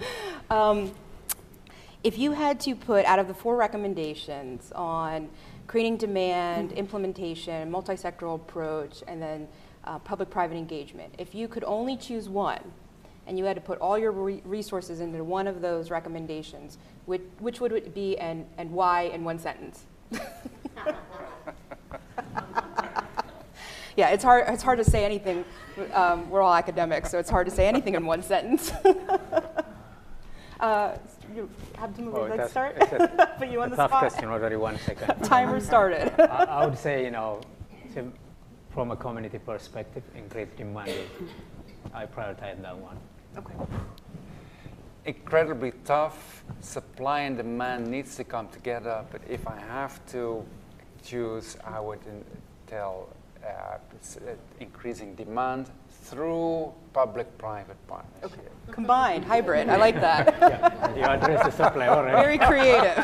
um, 0.50 0.90
if 2.02 2.18
you 2.18 2.32
had 2.32 2.58
to 2.60 2.74
put 2.74 3.04
out 3.04 3.18
of 3.18 3.28
the 3.28 3.34
four 3.34 3.56
recommendations 3.56 4.72
on 4.72 5.28
creating 5.70 5.96
demand, 5.96 6.72
implementation, 6.72 7.70
multi-sectoral 7.70 8.34
approach, 8.34 9.04
and 9.06 9.22
then 9.22 9.46
uh, 9.84 10.00
public-private 10.00 10.56
engagement, 10.56 11.14
if 11.16 11.32
you 11.32 11.46
could 11.46 11.62
only 11.62 11.96
choose 11.96 12.28
one, 12.28 12.58
and 13.28 13.38
you 13.38 13.44
had 13.44 13.54
to 13.54 13.60
put 13.60 13.78
all 13.78 13.96
your 13.96 14.10
re 14.10 14.42
resources 14.44 14.98
into 14.98 15.22
one 15.22 15.46
of 15.46 15.60
those 15.60 15.88
recommendations, 15.88 16.76
which, 17.06 17.22
which 17.38 17.60
would 17.60 17.70
it 17.70 17.94
be 17.94 18.18
and, 18.18 18.44
and 18.58 18.68
why 18.72 19.02
in 19.02 19.22
one 19.22 19.38
sentence? 19.38 19.84
yeah, 23.96 24.08
it's 24.08 24.24
hard, 24.24 24.46
it's 24.48 24.64
hard 24.64 24.78
to 24.78 24.84
say 24.84 25.04
anything. 25.04 25.44
Um, 25.92 26.28
we're 26.30 26.42
all 26.42 26.54
academics, 26.54 27.12
so 27.12 27.20
it's 27.20 27.30
hard 27.30 27.46
to 27.46 27.54
say 27.54 27.68
anything 27.68 27.94
in 27.94 28.04
one 28.04 28.24
sentence. 28.24 28.72
uh, 30.60 30.96
you 31.34 31.48
have 31.76 31.94
to 31.96 32.02
move 32.02 32.14
oh, 32.14 32.22
like 32.24 32.48
start? 32.48 32.78
Put 33.38 33.48
you 33.48 33.62
on 33.62 33.70
the 33.70 33.76
tough 33.76 33.90
spot. 33.90 34.00
question 34.00 34.28
already, 34.28 34.56
one 34.56 34.78
second. 34.78 35.22
Timer 35.24 35.60
started. 35.60 36.12
I, 36.20 36.44
I, 36.44 36.66
would 36.66 36.78
say, 36.78 37.04
you 37.04 37.10
know, 37.10 37.40
from 38.70 38.90
a 38.90 38.96
community 38.96 39.38
perspective, 39.38 40.02
increased 40.14 40.56
demand, 40.56 40.90
I 41.92 42.06
prioritize 42.06 42.60
that 42.62 42.76
one. 42.76 42.96
Okay. 43.36 43.54
Incredibly 45.06 45.72
tough. 45.84 46.44
Supply 46.60 47.20
and 47.20 47.36
demand 47.36 47.86
needs 47.86 48.16
to 48.16 48.24
come 48.24 48.48
together, 48.48 49.04
but 49.10 49.22
if 49.28 49.46
I 49.46 49.58
have 49.58 50.04
to 50.12 50.44
choose, 51.02 51.56
I 51.64 51.80
would 51.80 52.00
tell 52.66 53.08
uh, 53.42 53.46
uh, 53.48 53.78
increasing 54.60 55.14
demand 55.14 55.70
through 56.10 56.72
public-private 56.92 57.76
partnership. 57.86 58.32
Okay. 58.38 58.72
Combined, 58.72 59.24
hybrid, 59.24 59.68
I 59.68 59.76
like 59.76 59.94
that. 60.00 60.26
yeah, 60.40 60.96
you 60.96 61.02
address 61.02 61.44
the 61.44 61.50
supply 61.50 61.88
already. 61.88 62.16
Very 62.16 62.38
creative. 62.38 62.96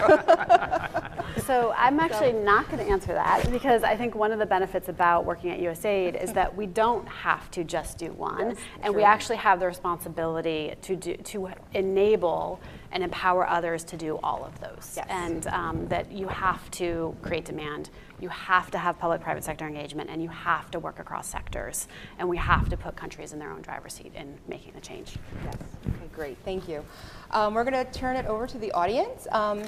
so 1.47 1.73
I'm 1.77 2.01
actually 2.01 2.33
not 2.33 2.69
going 2.69 2.85
to 2.85 2.91
answer 2.91 3.13
that 3.13 3.51
because 3.51 3.83
I 3.85 3.97
think 3.97 4.15
one 4.15 4.33
of 4.33 4.39
the 4.39 4.47
benefits 4.47 4.89
about 4.89 5.25
working 5.25 5.51
at 5.51 5.61
USAID 5.61 6.21
is 6.23 6.33
that 6.33 6.55
we 6.55 6.67
don't 6.67 7.07
have 7.09 7.51
to 7.53 7.65
just 7.65 7.99
do 7.99 8.13
one, 8.13 8.51
yes, 8.51 8.59
and 8.77 8.87
true. 8.87 8.95
we 8.95 9.03
actually 9.03 9.37
have 9.37 9.61
the 9.61 9.67
responsibility 9.67 10.75
to 10.83 10.97
do 10.97 11.17
to 11.17 11.49
enable 11.75 12.61
and 12.93 13.03
empower 13.03 13.49
others 13.49 13.85
to 13.85 13.97
do 13.97 14.19
all 14.23 14.45
of 14.45 14.59
those. 14.61 14.95
Yes. 14.97 15.07
And 15.09 15.47
um, 15.49 15.89
that 15.89 16.11
you 16.11 16.29
have 16.29 16.71
to 16.73 17.17
create 17.23 17.45
demand, 17.45 17.91
you 18.21 18.29
have 18.29 18.71
to 18.71 18.79
have 18.79 18.99
public-private 18.99 19.45
sector 19.45 19.67
engagement, 19.67 20.11
and 20.11 20.23
you 20.23 20.29
have 20.29 20.71
to 20.71 20.79
work 20.79 20.99
across 20.99 21.29
sectors, 21.29 21.89
and 22.19 22.29
we 22.29 22.37
have 22.37 22.69
to 22.69 22.77
put 22.77 22.97
countries 22.97 23.33
in 23.33 23.39
their 23.39 23.51
own 23.51 23.63
driver's 23.63 23.95
seat 23.95 24.13
in 24.15 24.39
making 24.49 24.73
the 24.75 24.81
change. 24.81 25.17
Yes. 25.45 25.57
Okay, 25.87 26.09
great. 26.15 26.39
Thank 26.45 26.69
you. 26.69 26.85
Um, 27.31 27.55
we're 27.55 27.65
going 27.65 27.85
to 27.85 27.93
turn 27.93 28.17
it 28.17 28.27
over 28.27 28.47
to 28.47 28.59
the 28.59 28.73
audience. 28.73 29.27
Um, 29.31 29.65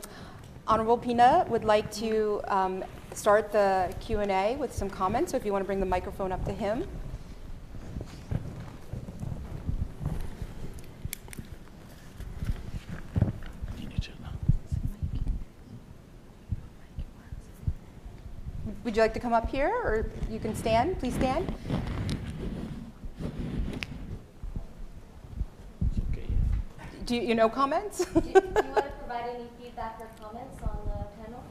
Honorable 0.66 0.98
Pinda 0.98 1.46
would 1.48 1.64
like 1.64 1.90
to 1.92 2.42
um, 2.48 2.84
start 3.14 3.52
the 3.52 3.94
Q&A 4.00 4.56
with 4.56 4.72
some 4.72 4.90
comments, 4.90 5.30
so 5.30 5.36
if 5.36 5.46
you 5.46 5.52
want 5.52 5.62
to 5.62 5.66
bring 5.66 5.80
the 5.80 5.86
microphone 5.86 6.30
up 6.30 6.44
to 6.44 6.52
him. 6.52 6.86
Would 18.88 18.96
you 18.96 19.02
like 19.02 19.12
to 19.12 19.20
come 19.20 19.34
up 19.34 19.50
here, 19.50 19.68
or 19.68 20.10
you 20.30 20.38
can 20.38 20.54
stand? 20.56 20.98
Please 20.98 21.12
stand. 21.12 21.54
Do 27.04 27.14
you, 27.14 27.20
you 27.20 27.34
know 27.34 27.50
comments? 27.50 28.06
do, 28.06 28.12
you, 28.14 28.22
do, 28.22 28.30
you, 28.30 28.42
want 28.42 28.54
to 28.54 28.82
provide 28.98 29.28
any 29.34 29.44
feedback 29.60 30.00
or 30.00 30.08
comments 30.18 30.62
on 30.62 30.78
the 30.86 31.04
panel? 31.22 31.44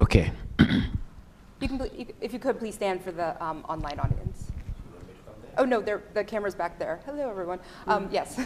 Okay. 0.00 0.30
you 1.60 1.66
can, 1.66 1.90
if 2.20 2.32
you 2.32 2.38
could, 2.38 2.56
please 2.60 2.76
stand 2.76 3.02
for 3.02 3.10
the 3.10 3.34
um, 3.44 3.64
online 3.68 3.98
audience. 3.98 4.52
Oh 5.58 5.64
no, 5.64 5.80
the 5.80 6.22
camera's 6.22 6.54
back 6.54 6.78
there. 6.78 7.00
Hello, 7.04 7.28
everyone. 7.28 7.58
Um, 7.88 8.08
yes. 8.12 8.38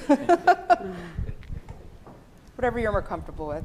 Whatever 2.56 2.78
you're 2.78 2.90
more 2.90 3.02
comfortable 3.02 3.48
with. 3.48 3.64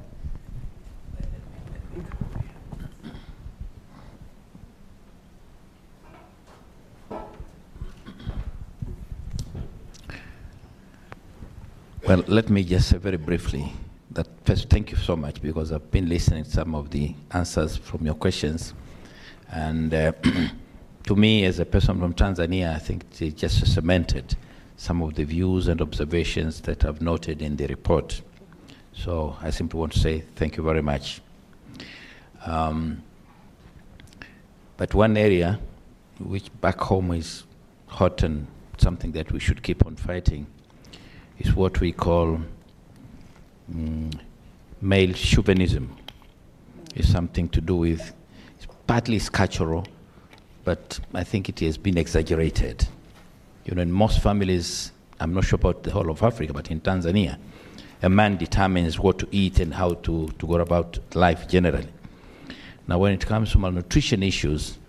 Well, 12.10 12.24
let 12.26 12.50
me 12.50 12.64
just 12.64 12.90
say 12.90 12.98
very 12.98 13.18
briefly 13.18 13.72
that 14.10 14.28
first, 14.44 14.68
thank 14.68 14.90
you 14.90 14.98
so 14.98 15.16
much 15.16 15.44
because 15.44 15.72
I've 15.72 15.92
been 15.92 16.10
listening 16.10 16.44
to 16.44 16.50
some 16.50 16.74
of 16.74 16.90
the 16.90 17.14
answers 17.30 17.78
from 17.78 18.04
your 18.04 18.16
questions. 18.16 18.74
And 19.52 19.94
uh, 19.94 20.14
to 21.04 21.16
me, 21.16 21.46
as 21.46 21.60
a 21.60 21.66
person 21.66 22.00
from 22.00 22.16
Tanzania, 22.16 22.76
I 22.76 22.80
think 22.80 23.04
it 23.22 23.38
just 23.38 23.72
cemented 23.72 24.36
some 24.76 25.04
of 25.04 25.14
the 25.14 25.24
views 25.24 25.68
and 25.68 25.82
observations 25.82 26.62
that 26.62 26.84
I've 26.84 27.00
noted 27.00 27.44
in 27.44 27.58
the 27.58 27.68
report. 27.68 28.22
So 28.94 29.36
I 29.40 29.52
simply 29.52 29.80
want 29.80 29.94
to 29.94 30.00
say 30.00 30.24
thank 30.36 30.58
you 30.58 30.64
very 30.64 30.82
much. 30.82 31.22
Um, 32.46 33.04
but 34.78 34.94
one 34.94 35.18
area 35.18 35.60
which 36.20 36.50
back 36.62 36.80
home 36.80 37.12
is 37.12 37.44
hot 37.88 38.24
and 38.24 38.48
something 38.78 39.12
that 39.14 39.32
we 39.32 39.40
should 39.40 39.62
keep 39.62 39.86
on 39.86 39.96
fighting 39.96 40.48
is 41.40 41.54
what 41.54 41.80
we 41.80 41.92
call 41.92 42.40
um, 43.74 44.12
male 44.82 45.14
chauvinism. 45.14 45.96
It's 46.96 47.10
something 47.10 47.50
to 47.50 47.62
do 47.62 47.76
with, 47.76 48.14
it's 48.58 48.68
partly 48.88 49.20
cultural, 49.20 49.86
but 50.64 51.00
I 51.14 51.24
think 51.24 51.50
it 51.50 51.60
has 51.60 51.78
been 51.78 51.98
exaggerated. 51.98 52.88
You 53.66 53.76
know, 53.76 53.82
in 53.82 53.92
most 53.92 54.22
families, 54.22 54.92
I'm 55.20 55.34
not 55.34 55.46
sure 55.46 55.58
about 55.58 55.84
the 55.84 55.92
whole 55.92 56.10
of 56.10 56.24
Africa, 56.24 56.54
but 56.54 56.72
in 56.72 56.82
Tanzania, 56.82 57.38
a 58.02 58.10
man 58.10 58.38
determines 58.38 58.98
what 59.00 59.20
to 59.20 59.28
eat 59.32 59.60
and 59.60 59.74
how 59.74 59.94
to, 59.94 60.28
to 60.28 60.48
go 60.48 60.56
about 60.56 60.98
life 61.16 61.48
generally. 61.48 61.88
Now, 62.90 62.98
when 62.98 63.14
it 63.14 63.24
comes 63.24 63.52
to 63.52 63.60
malnutrition 63.60 64.24
issues, 64.24 64.80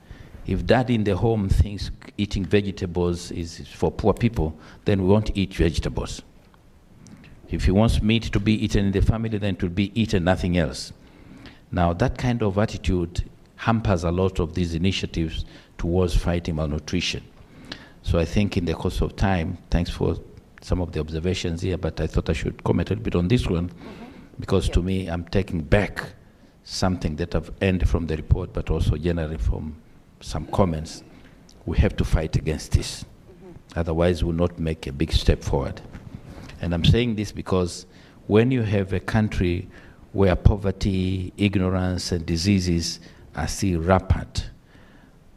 if 0.47 0.65
dad 0.65 0.89
in 0.89 1.05
the 1.05 1.15
home 1.15 1.51
thinks 1.51 1.91
eating 2.17 2.47
vegetables 2.47 3.31
is 3.31 3.69
for 3.75 3.93
poor 3.93 4.15
people, 4.15 4.59
then 4.87 5.03
we 5.03 5.09
won't 5.09 5.37
eat 5.37 5.53
vegetables. 5.53 6.23
If 7.51 7.67
he 7.67 7.71
wants 7.73 8.01
meat 8.01 8.23
to 8.33 8.41
be 8.41 8.55
eaten 8.55 8.87
in 8.87 8.93
the 8.93 9.03
family, 9.03 9.37
then 9.37 9.57
it 9.57 9.63
will 9.63 9.69
be 9.69 9.93
eaten, 10.01 10.25
nothing 10.25 10.57
else. 10.57 10.95
Now, 11.71 11.93
that 11.93 12.17
kind 12.17 12.43
of 12.43 12.57
attitude 12.57 13.29
hampers 13.57 14.05
a 14.05 14.11
lot 14.11 14.41
of 14.41 14.55
these 14.55 14.73
initiatives 14.73 15.45
towards 15.77 16.17
fighting 16.17 16.57
malnutrition. 16.57 17.23
So 18.01 18.19
I 18.19 18.25
think 18.25 18.57
in 18.57 18.65
the 18.65 18.73
course 18.73 19.03
of 19.03 19.15
time, 19.15 19.59
thanks 19.69 19.91
for 19.91 20.17
some 20.63 20.81
of 20.81 20.93
the 20.93 21.01
observations 21.01 21.61
here, 21.61 21.77
but 21.77 22.01
I 22.01 22.07
thought 22.07 22.31
I 22.31 22.33
should 22.33 22.65
comment 22.65 22.89
a 22.89 22.95
little 22.95 23.05
bit 23.05 23.15
on 23.15 23.29
this 23.29 23.47
one, 23.47 23.69
mm-hmm. 23.69 24.05
because 24.39 24.71
to 24.71 24.81
me, 24.81 25.09
I'm 25.09 25.25
taking 25.25 25.61
back 25.61 26.15
something 26.71 27.17
that 27.17 27.35
I've 27.35 27.51
earned 27.63 27.89
from 27.89 28.07
the 28.07 28.17
report, 28.17 28.53
but 28.53 28.71
also 28.71 28.97
generally 28.97 29.39
from 29.39 29.75
some 30.21 30.47
comments. 30.47 31.03
We 31.67 31.77
have 31.79 31.97
to 31.97 32.05
fight 32.05 32.37
against 32.37 32.73
this. 32.73 33.05
Mm-hmm. 33.05 33.79
Otherwise, 33.79 34.23
we'll 34.23 34.35
not 34.35 34.59
make 34.59 34.87
a 34.87 34.93
big 34.93 35.13
step 35.13 35.43
forward. 35.43 35.81
And 36.61 36.73
I'm 36.73 36.85
saying 36.85 37.17
this 37.17 37.33
because 37.33 37.87
when 38.29 38.53
you 38.53 38.63
have 38.63 38.93
a 38.93 39.01
country 39.01 39.69
where 40.13 40.37
poverty, 40.37 41.33
ignorance, 41.37 42.13
and 42.13 42.25
diseases 42.25 43.01
are 43.35 43.49
still 43.49 43.81
rampant, 43.81 44.51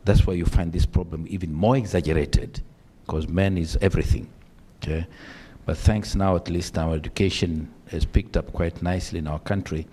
that's 0.06 0.28
why 0.28 0.34
you 0.34 0.46
find 0.46 0.72
this 0.72 0.86
problem 0.86 1.26
even 1.30 1.52
more 1.52 1.78
exaggerated, 1.78 2.62
because 3.06 3.28
man 3.28 3.58
is 3.58 3.76
everything. 3.82 4.30
Okay? 4.84 5.08
But 5.66 5.78
thanks 5.78 6.14
now, 6.14 6.36
at 6.36 6.50
least 6.50 6.78
our 6.78 6.94
education 6.94 7.74
has 7.88 8.06
picked 8.06 8.38
up 8.38 8.54
quite 8.54 8.84
nicely 8.84 9.20
in 9.20 9.28
our 9.28 9.40
country. 9.40 9.88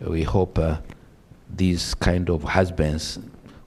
We 0.00 0.22
hope 0.22 0.58
uh, 0.58 0.78
these 1.54 1.94
kind 1.94 2.28
of 2.30 2.42
husbands 2.42 3.18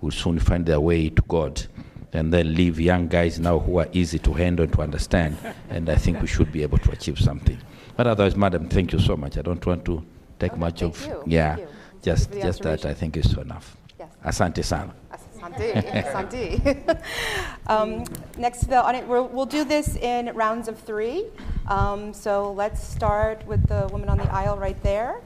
will 0.02 0.12
soon 0.12 0.40
find 0.40 0.66
their 0.66 0.80
way 0.80 1.10
to 1.10 1.22
God 1.28 1.66
and 2.14 2.34
then 2.34 2.56
leave 2.56 2.80
young 2.80 3.08
guys 3.08 3.40
now 3.40 3.60
who 3.60 3.80
are 3.80 3.88
easy 3.92 4.20
to 4.20 4.34
handle 4.34 4.64
and 4.64 4.74
to 4.74 4.82
understand. 4.82 5.38
and 5.70 5.90
I 5.90 5.96
think 5.96 6.22
we 6.22 6.28
should 6.28 6.52
be 6.52 6.64
able 6.64 6.78
to 6.80 6.92
achieve 6.92 7.20
something. 7.20 7.58
But 7.96 8.08
otherwise, 8.08 8.36
madam, 8.36 8.70
thank 8.70 8.94
you 8.94 9.00
so 9.00 9.18
much. 9.18 9.38
I 9.38 9.42
don't 9.42 9.64
want 9.66 9.86
to 9.86 10.04
take 10.40 10.52
okay, 10.52 10.60
much 10.60 10.82
of 10.82 11.06
you. 11.06 11.24
yeah. 11.26 11.58
Just 12.02 12.32
just 12.32 12.62
that 12.62 12.86
I 12.86 12.94
think 12.94 13.18
is 13.18 13.34
enough. 13.34 13.76
Yes. 14.00 14.10
Asante 14.24 14.64
sana. 14.64 14.94
Asante. 15.12 15.74
Asante. 15.74 17.02
um, 17.68 18.06
next 18.38 18.60
to 18.62 18.68
the 18.68 18.82
audience, 18.82 19.06
we 19.08 19.20
will 19.20 19.46
do 19.46 19.66
this 19.66 19.98
in 19.98 20.34
rounds 20.34 20.70
of 20.70 20.80
three. 20.80 21.26
Um, 21.68 22.14
so 22.14 22.54
let's 22.54 22.82
start 22.82 23.46
with 23.46 23.68
the 23.68 23.90
woman 23.92 24.08
on 24.08 24.18
the 24.18 24.32
aisle 24.32 24.58
right 24.58 24.82
there, 24.82 25.20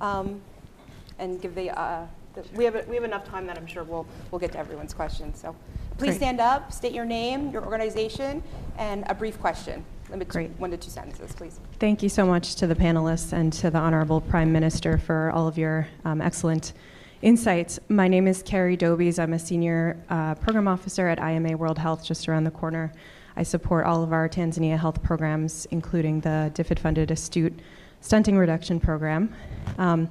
um, 0.00 0.40
and 1.18 1.40
give 1.40 1.54
the 1.54 1.70
uh, 1.78 2.06
we 2.54 2.64
have, 2.64 2.86
we 2.86 2.94
have 2.94 3.04
enough 3.04 3.24
time 3.24 3.46
that 3.46 3.58
I'm 3.58 3.66
sure 3.66 3.84
we'll, 3.84 4.06
we'll 4.30 4.38
get 4.38 4.52
to 4.52 4.58
everyone's 4.58 4.94
questions. 4.94 5.40
So 5.40 5.54
please 5.98 6.10
Great. 6.10 6.16
stand 6.16 6.40
up, 6.40 6.72
state 6.72 6.92
your 6.92 7.04
name, 7.04 7.50
your 7.50 7.64
organization, 7.64 8.42
and 8.78 9.04
a 9.08 9.14
brief 9.14 9.40
question. 9.40 9.84
Limit 10.10 10.28
to 10.28 10.32
Great. 10.32 10.50
one 10.58 10.70
to 10.70 10.76
two 10.76 10.90
sentences, 10.90 11.32
please. 11.32 11.60
Thank 11.78 12.02
you 12.02 12.08
so 12.08 12.26
much 12.26 12.56
to 12.56 12.66
the 12.66 12.74
panelists 12.74 13.32
and 13.32 13.52
to 13.54 13.70
the 13.70 13.78
Honorable 13.78 14.20
Prime 14.20 14.52
Minister 14.52 14.98
for 14.98 15.30
all 15.32 15.46
of 15.46 15.56
your 15.56 15.88
um, 16.04 16.20
excellent 16.20 16.72
insights. 17.22 17.78
My 17.88 18.08
name 18.08 18.26
is 18.26 18.42
Carrie 18.42 18.76
Dobies. 18.76 19.18
I'm 19.18 19.34
a 19.34 19.38
senior 19.38 20.02
uh, 20.08 20.34
program 20.36 20.66
officer 20.66 21.08
at 21.08 21.20
IMA 21.20 21.56
World 21.56 21.78
Health, 21.78 22.04
just 22.04 22.28
around 22.28 22.44
the 22.44 22.50
corner. 22.50 22.92
I 23.36 23.42
support 23.42 23.86
all 23.86 24.02
of 24.02 24.12
our 24.12 24.28
Tanzania 24.28 24.78
health 24.78 25.02
programs, 25.02 25.66
including 25.66 26.20
the 26.20 26.50
DFID-funded 26.54 27.10
Astute 27.10 27.60
Stunting 28.00 28.36
Reduction 28.36 28.80
Program. 28.80 29.32
Um, 29.78 30.08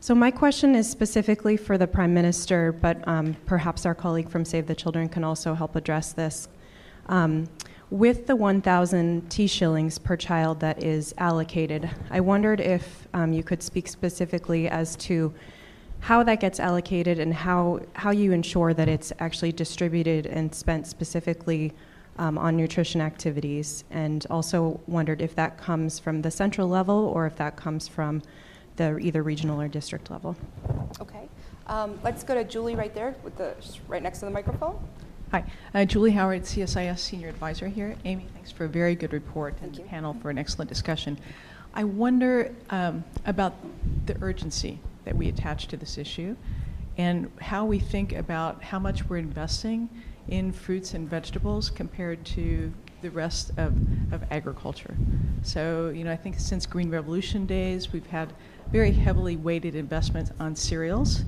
so 0.00 0.14
my 0.14 0.30
question 0.30 0.74
is 0.74 0.88
specifically 0.88 1.56
for 1.56 1.76
the 1.76 1.86
Prime 1.86 2.14
Minister, 2.14 2.72
but 2.72 3.06
um, 3.06 3.36
perhaps 3.46 3.84
our 3.84 3.94
colleague 3.94 4.28
from 4.28 4.44
Save 4.44 4.66
the 4.66 4.74
Children 4.74 5.08
can 5.08 5.24
also 5.24 5.54
help 5.54 5.76
address 5.76 6.12
this. 6.12 6.48
Um, 7.06 7.48
with 7.90 8.26
the 8.26 8.36
1,000 8.36 9.28
T 9.30 9.46
shillings 9.46 9.98
per 9.98 10.16
child 10.16 10.60
that 10.60 10.82
is 10.82 11.12
allocated, 11.18 11.90
I 12.10 12.20
wondered 12.20 12.60
if 12.60 13.08
um, 13.14 13.32
you 13.32 13.42
could 13.42 13.62
speak 13.62 13.88
specifically 13.88 14.68
as 14.68 14.94
to 14.96 15.34
how 16.00 16.22
that 16.22 16.40
gets 16.40 16.60
allocated 16.60 17.18
and 17.18 17.34
how, 17.34 17.80
how 17.94 18.10
you 18.10 18.32
ensure 18.32 18.72
that 18.74 18.88
it's 18.88 19.12
actually 19.18 19.52
distributed 19.52 20.26
and 20.26 20.54
spent 20.54 20.86
specifically 20.86 21.72
um, 22.18 22.38
on 22.38 22.56
nutrition 22.56 23.00
activities. 23.00 23.84
And 23.90 24.26
also 24.30 24.80
wondered 24.86 25.20
if 25.20 25.34
that 25.36 25.58
comes 25.58 25.98
from 25.98 26.22
the 26.22 26.30
central 26.30 26.68
level 26.68 27.06
or 27.06 27.26
if 27.26 27.36
that 27.36 27.56
comes 27.56 27.88
from 27.88 28.22
the 28.76 28.98
either 28.98 29.22
regional 29.22 29.60
or 29.60 29.68
district 29.68 30.10
level. 30.10 30.36
Okay. 31.00 31.28
Um, 31.66 31.98
let's 32.02 32.24
go 32.24 32.34
to 32.34 32.44
Julie 32.44 32.74
right 32.74 32.94
there, 32.94 33.14
with 33.22 33.36
the 33.36 33.54
right 33.88 34.02
next 34.02 34.20
to 34.20 34.24
the 34.24 34.30
microphone. 34.30 34.78
Hi, 35.30 35.44
uh, 35.74 35.84
Julie 35.84 36.10
Howard, 36.10 36.42
CSIS 36.42 36.98
Senior 36.98 37.28
Advisor 37.28 37.68
here. 37.68 37.94
Amy, 38.04 38.26
thanks 38.34 38.50
for 38.50 38.64
a 38.64 38.68
very 38.68 38.96
good 38.96 39.12
report 39.12 39.54
Thank 39.54 39.64
and 39.64 39.76
you. 39.76 39.82
the 39.84 39.88
panel 39.88 40.16
for 40.20 40.30
an 40.30 40.38
excellent 40.38 40.68
discussion. 40.68 41.16
I 41.72 41.84
wonder 41.84 42.52
um, 42.70 43.04
about 43.26 43.54
the 44.06 44.16
urgency 44.20 44.80
that 45.04 45.16
we 45.16 45.28
attach 45.28 45.68
to 45.68 45.76
this 45.76 45.98
issue 45.98 46.36
and 46.98 47.30
how 47.40 47.64
we 47.64 47.78
think 47.78 48.12
about 48.12 48.62
how 48.62 48.80
much 48.80 49.08
we're 49.08 49.18
investing 49.18 49.88
in 50.28 50.52
fruits 50.52 50.94
and 50.94 51.08
vegetables 51.08 51.70
compared 51.70 52.24
to 52.24 52.72
the 53.02 53.10
rest 53.10 53.50
of, 53.56 53.74
of 54.12 54.22
agriculture. 54.30 54.94
So, 55.42 55.88
you 55.88 56.04
know, 56.04 56.12
I 56.12 56.16
think 56.16 56.38
since 56.38 56.66
Green 56.66 56.90
Revolution 56.90 57.46
days, 57.46 57.92
we've 57.92 58.06
had 58.06 58.32
very 58.70 58.92
heavily 58.92 59.36
weighted 59.36 59.74
investments 59.74 60.30
on 60.38 60.54
cereals 60.54 61.24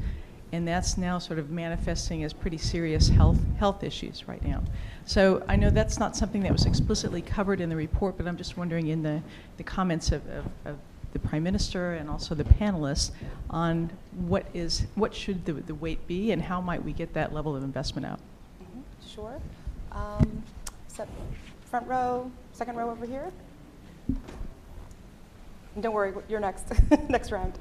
and 0.53 0.69
that's 0.69 0.99
now 0.99 1.19
sort 1.19 1.39
of 1.39 1.51
manifesting 1.51 2.25
as 2.25 2.33
pretty 2.33 2.59
serious 2.59 3.09
health 3.09 3.39
health 3.59 3.83
issues 3.83 4.29
right 4.29 4.45
now. 4.45 4.63
So 5.07 5.43
I 5.49 5.57
know 5.57 5.71
that's 5.71 5.99
not 5.99 6.15
something 6.15 6.43
that 6.43 6.53
was 6.53 6.67
explicitly 6.67 7.23
covered 7.23 7.61
in 7.61 7.71
the 7.71 7.77
report, 7.77 8.19
but 8.19 8.29
I'm 8.29 8.37
just 8.37 8.57
wondering 8.57 8.89
in 8.89 9.03
the, 9.03 9.23
the 9.57 9.65
comments 9.65 10.13
of, 10.13 10.25
of, 10.29 10.45
of 10.67 10.79
the 11.15 11.19
Prime 11.19 11.43
Minister 11.43 11.95
and 11.95 12.09
also 12.09 12.35
the 12.35 12.45
panelists 12.45 13.11
on 13.51 13.91
what 14.27 14.47
is 14.53 14.87
what 14.95 15.15
should 15.15 15.45
the, 15.47 15.55
the 15.55 15.75
weight 15.75 16.07
be 16.07 16.33
and 16.33 16.43
how 16.43 16.61
might 16.61 16.85
we 16.85 16.93
get 16.93 17.15
that 17.15 17.33
level 17.33 17.57
of 17.57 17.65
investment 17.65 18.07
out. 18.07 18.21
Sure. 19.15 19.39
Um, 19.91 20.43
front 21.67 21.87
row, 21.87 22.31
second 22.53 22.77
row 22.77 22.91
over 22.91 23.05
here. 23.05 23.31
Don't 25.81 25.93
worry, 25.93 26.15
you're 26.29 26.41
next, 26.41 26.73
next 27.11 27.31
round. 27.31 27.59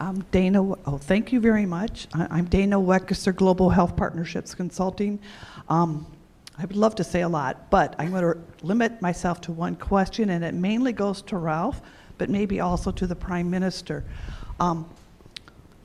I'm 0.00 0.22
Dana, 0.32 0.62
oh, 0.62 0.98
thank 0.98 1.32
you 1.32 1.38
very 1.38 1.66
much. 1.66 2.08
I- 2.12 2.26
I'm 2.30 2.46
Dana 2.46 2.76
Weckesser, 2.76 3.34
Global 3.34 3.70
Health 3.70 3.94
Partnerships 3.96 4.52
Consulting. 4.52 5.20
Um, 5.68 6.06
I 6.56 6.62
would 6.62 6.76
love 6.76 6.96
to 6.96 7.04
say 7.04 7.22
a 7.22 7.28
lot, 7.28 7.70
but 7.70 7.94
I'm 8.00 8.10
going 8.10 8.22
to 8.22 8.66
limit 8.66 9.00
myself 9.00 9.40
to 9.42 9.52
one 9.52 9.76
question, 9.76 10.30
and 10.30 10.42
it 10.44 10.54
mainly 10.54 10.92
goes 10.92 11.22
to 11.22 11.36
Ralph, 11.36 11.80
but 12.18 12.28
maybe 12.28 12.58
also 12.58 12.90
to 12.90 13.06
the 13.06 13.14
Prime 13.16 13.48
Minister. 13.48 14.04
Um, 14.58 14.88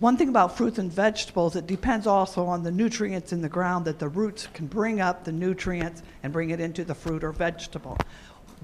One 0.04 0.18
thing 0.18 0.28
about 0.28 0.58
fruits 0.58 0.80
and 0.80 0.92
vegetables, 0.92 1.56
it 1.56 1.66
depends 1.66 2.08
also 2.08 2.46
on 2.46 2.62
the 2.62 2.72
nutrients 2.72 3.32
in 3.32 3.42
the 3.42 3.48
ground 3.48 3.86
that 3.86 4.00
the 4.00 4.10
roots 4.10 4.50
can 4.54 4.68
bring 4.68 5.00
up 5.00 5.24
the 5.24 5.32
nutrients 5.32 6.04
and 6.24 6.34
bring 6.34 6.50
it 6.50 6.60
into 6.60 6.84
the 6.84 6.94
fruit 6.94 7.24
or 7.24 7.32
vegetable. 7.32 7.98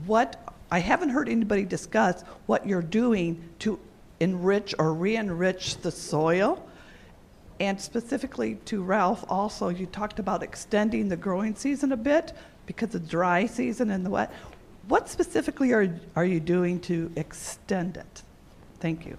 What, 0.06 0.54
I 0.70 0.80
haven't 0.80 1.12
heard 1.12 1.30
anybody 1.30 1.64
discuss 1.64 2.24
what 2.48 2.68
you're 2.68 2.82
doing 2.82 3.42
to 3.60 3.80
enrich 4.20 4.76
or 4.78 4.94
re-enrich 4.94 5.78
the 5.78 5.92
soil. 5.92 6.62
And 7.62 7.80
specifically 7.80 8.56
to 8.66 8.84
Ralph, 8.84 9.24
also, 9.30 9.70
you 9.70 9.86
talked 9.86 10.20
about 10.20 10.44
extending 10.44 11.08
the 11.08 11.16
growing 11.16 11.56
season 11.56 11.94
a 11.94 11.98
bit 11.98 12.34
because 12.66 12.94
of 12.96 13.08
dry 13.08 13.46
season 13.46 13.92
and 13.92 14.06
the 14.06 14.10
wet. 14.10 14.34
What 14.90 15.08
specifically 15.08 15.72
are, 15.72 16.02
are 16.18 16.26
you 16.26 16.42
doing 16.42 16.82
to 16.82 17.10
extend 17.16 17.96
it? 17.96 18.24
Thank 18.82 19.06
you. 19.06 19.16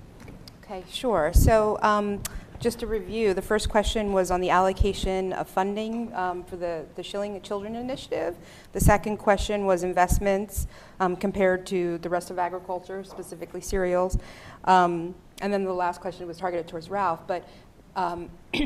Okay, 0.71 0.85
sure. 0.89 1.33
So 1.35 1.81
um, 1.83 2.23
just 2.61 2.79
to 2.79 2.87
review, 2.87 3.35
the 3.35 3.43
first 3.43 3.69
question 3.69 4.13
was 4.13 4.31
on 4.31 4.41
the 4.41 4.51
allocation 4.51 5.33
of 5.33 5.49
funding 5.49 6.15
um, 6.15 6.45
for 6.45 6.55
the, 6.55 6.87
the 6.95 7.03
Shilling 7.03 7.41
Children 7.41 7.75
Initiative. 7.75 8.37
The 8.71 8.79
second 8.79 9.17
question 9.17 9.67
was 9.67 9.83
investments 9.83 10.69
um, 11.01 11.17
compared 11.17 11.67
to 11.67 11.99
the 11.99 12.09
rest 12.09 12.31
of 12.31 12.39
agriculture, 12.39 13.03
specifically 13.03 13.61
cereals. 13.61 14.17
Um, 14.63 15.17
and 15.41 15.53
then 15.53 15.65
the 15.65 15.73
last 15.73 16.01
question 16.01 16.29
was 16.29 16.37
targeted 16.37 16.69
towards 16.69 16.89
Ralph. 16.89 17.27
But 17.27 17.49
um, 17.97 18.31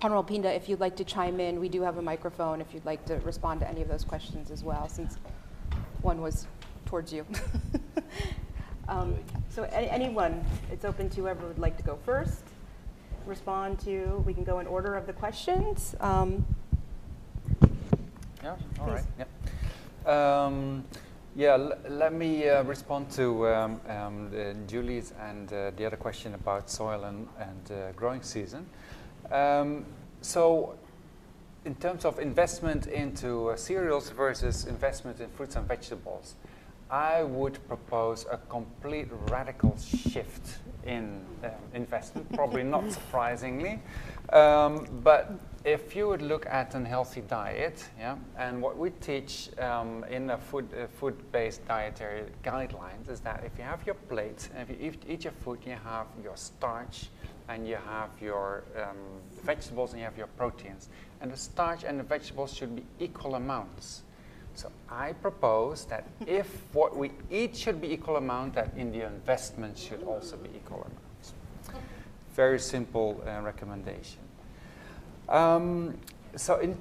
Honorable 0.00 0.24
Pinda, 0.24 0.50
if 0.50 0.70
you'd 0.70 0.80
like 0.80 0.96
to 0.96 1.04
chime 1.04 1.38
in, 1.38 1.60
we 1.60 1.68
do 1.68 1.82
have 1.82 1.98
a 1.98 2.02
microphone 2.02 2.62
if 2.62 2.72
you'd 2.72 2.86
like 2.86 3.04
to 3.04 3.16
respond 3.16 3.60
to 3.60 3.68
any 3.68 3.82
of 3.82 3.88
those 3.88 4.04
questions 4.04 4.50
as 4.50 4.64
well, 4.64 4.88
since 4.88 5.18
one 6.00 6.22
was 6.22 6.46
towards 6.86 7.12
you. 7.12 7.26
um, 8.88 9.16
so 9.50 9.64
anyone, 9.72 10.44
it's 10.70 10.84
open 10.84 11.08
to 11.10 11.20
whoever 11.22 11.46
would 11.46 11.58
like 11.58 11.76
to 11.76 11.82
go 11.82 11.98
first. 12.04 12.42
Respond 13.26 13.78
to, 13.80 14.22
we 14.26 14.34
can 14.34 14.44
go 14.44 14.58
in 14.58 14.66
order 14.66 14.94
of 14.94 15.06
the 15.06 15.12
questions. 15.12 15.94
Um, 16.00 16.44
Yeah, 18.42 18.56
all 18.80 18.86
Please. 18.86 18.94
right. 19.18 19.26
Yeah. 20.06 20.44
Um, 20.44 20.84
yeah, 21.36 21.52
l- 21.52 21.78
let 21.88 22.12
me 22.12 22.48
uh, 22.48 22.64
respond 22.64 23.08
to 23.12 23.46
um, 23.48 23.80
um, 23.88 24.30
the 24.30 24.56
Julie's 24.66 25.12
and 25.20 25.50
uh, 25.52 25.70
the 25.76 25.86
other 25.86 25.96
question 25.96 26.34
about 26.34 26.68
soil 26.68 27.04
and, 27.04 27.28
and 27.38 27.70
uh, 27.70 27.92
growing 27.92 28.20
season. 28.22 28.66
Um, 29.30 29.86
so, 30.20 30.74
in 31.64 31.76
terms 31.76 32.04
of 32.04 32.18
investment 32.18 32.88
into 32.88 33.50
uh, 33.50 33.56
cereals 33.56 34.10
versus 34.10 34.66
investment 34.66 35.20
in 35.20 35.30
fruits 35.30 35.54
and 35.54 35.66
vegetables, 35.68 36.34
I 36.92 37.22
would 37.22 37.58
propose 37.68 38.26
a 38.30 38.36
complete 38.36 39.08
radical 39.30 39.74
shift 39.78 40.58
in 40.84 41.24
um, 41.42 41.50
investment, 41.72 42.30
probably 42.34 42.62
not 42.62 42.92
surprisingly. 42.98 43.80
Um, 44.30 44.86
but 45.02 45.32
if 45.64 45.96
you 45.96 46.06
would 46.08 46.20
look 46.20 46.44
at 46.44 46.74
an 46.74 46.84
healthy 46.84 47.22
diet, 47.22 47.82
yeah, 47.98 48.16
and 48.36 48.60
what 48.60 48.76
we 48.76 48.90
teach 48.90 49.48
um, 49.58 50.04
in 50.10 50.26
the 50.26 50.36
food, 50.36 50.68
uh, 50.74 50.86
food-based 50.86 51.66
dietary 51.66 52.24
guidelines 52.44 53.08
is 53.08 53.20
that 53.20 53.42
if 53.42 53.56
you 53.56 53.64
have 53.64 53.86
your 53.86 53.94
plate, 53.94 54.50
and 54.54 54.68
if 54.68 54.76
you 54.78 54.88
eat, 54.88 55.02
eat 55.08 55.24
your 55.24 55.32
food, 55.32 55.60
you 55.64 55.76
have 55.84 56.08
your 56.22 56.36
starch, 56.36 57.06
and 57.48 57.66
you 57.66 57.78
have 57.88 58.10
your 58.20 58.64
um, 58.76 58.98
vegetables, 59.44 59.92
and 59.92 60.00
you 60.00 60.04
have 60.04 60.18
your 60.18 60.26
proteins. 60.26 60.90
And 61.22 61.32
the 61.32 61.38
starch 61.38 61.84
and 61.84 61.98
the 61.98 62.04
vegetables 62.04 62.52
should 62.52 62.76
be 62.76 62.84
equal 62.98 63.36
amounts. 63.36 64.02
So 64.54 64.70
I 64.90 65.12
propose 65.12 65.84
that 65.86 66.06
if 66.26 66.46
what 66.72 66.96
we 66.96 67.10
eat 67.30 67.56
should 67.56 67.80
be 67.80 67.92
equal 67.92 68.16
amount, 68.16 68.54
that 68.54 68.72
in 68.76 68.92
the 68.92 69.06
investment 69.06 69.78
should 69.78 70.02
also 70.04 70.36
be 70.36 70.50
equal 70.54 70.82
amounts. 70.82 71.34
Very 72.34 72.58
simple 72.58 73.22
uh, 73.26 73.40
recommendation. 73.42 74.20
Um, 75.28 75.98
so 76.36 76.58
in 76.58 76.76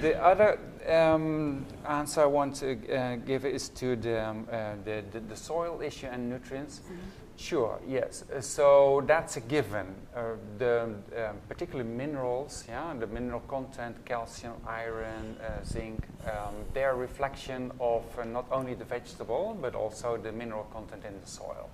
the 0.00 0.22
other 0.22 0.58
um, 0.88 1.66
answer 1.86 2.22
I 2.22 2.26
want 2.26 2.56
to 2.56 2.94
uh, 2.94 3.16
give 3.16 3.44
is 3.44 3.68
to 3.70 3.96
the, 3.96 4.26
um, 4.26 4.48
uh, 4.50 4.74
the, 4.84 5.02
the, 5.12 5.20
the 5.20 5.36
soil 5.36 5.80
issue 5.82 6.06
and 6.06 6.30
nutrients. 6.30 6.80
Sure, 7.36 7.80
yes. 7.88 8.24
Uh, 8.30 8.40
So 8.40 9.02
that's 9.06 9.36
a 9.36 9.40
given. 9.40 9.86
Uh, 10.14 10.36
the 10.58 10.82
um, 11.16 11.36
particularly 11.48 11.88
minerals, 11.88 12.64
yeah, 12.68 12.94
the 12.98 13.06
mineral 13.06 13.40
content, 13.48 13.96
calcium, 14.04 14.54
iron, 14.66 15.36
uh, 15.40 15.64
zinc, 15.64 16.06
um, 16.24 16.54
they're 16.72 16.92
a 16.92 16.96
reflection 16.96 17.72
of 17.80 18.04
uh, 18.18 18.24
not 18.24 18.46
only 18.52 18.74
the 18.74 18.84
vegetable 18.84 19.56
but 19.60 19.74
also 19.74 20.16
the 20.16 20.30
mineral 20.32 20.64
content 20.72 21.04
in 21.04 21.20
the 21.20 21.26
soil. 21.26 21.68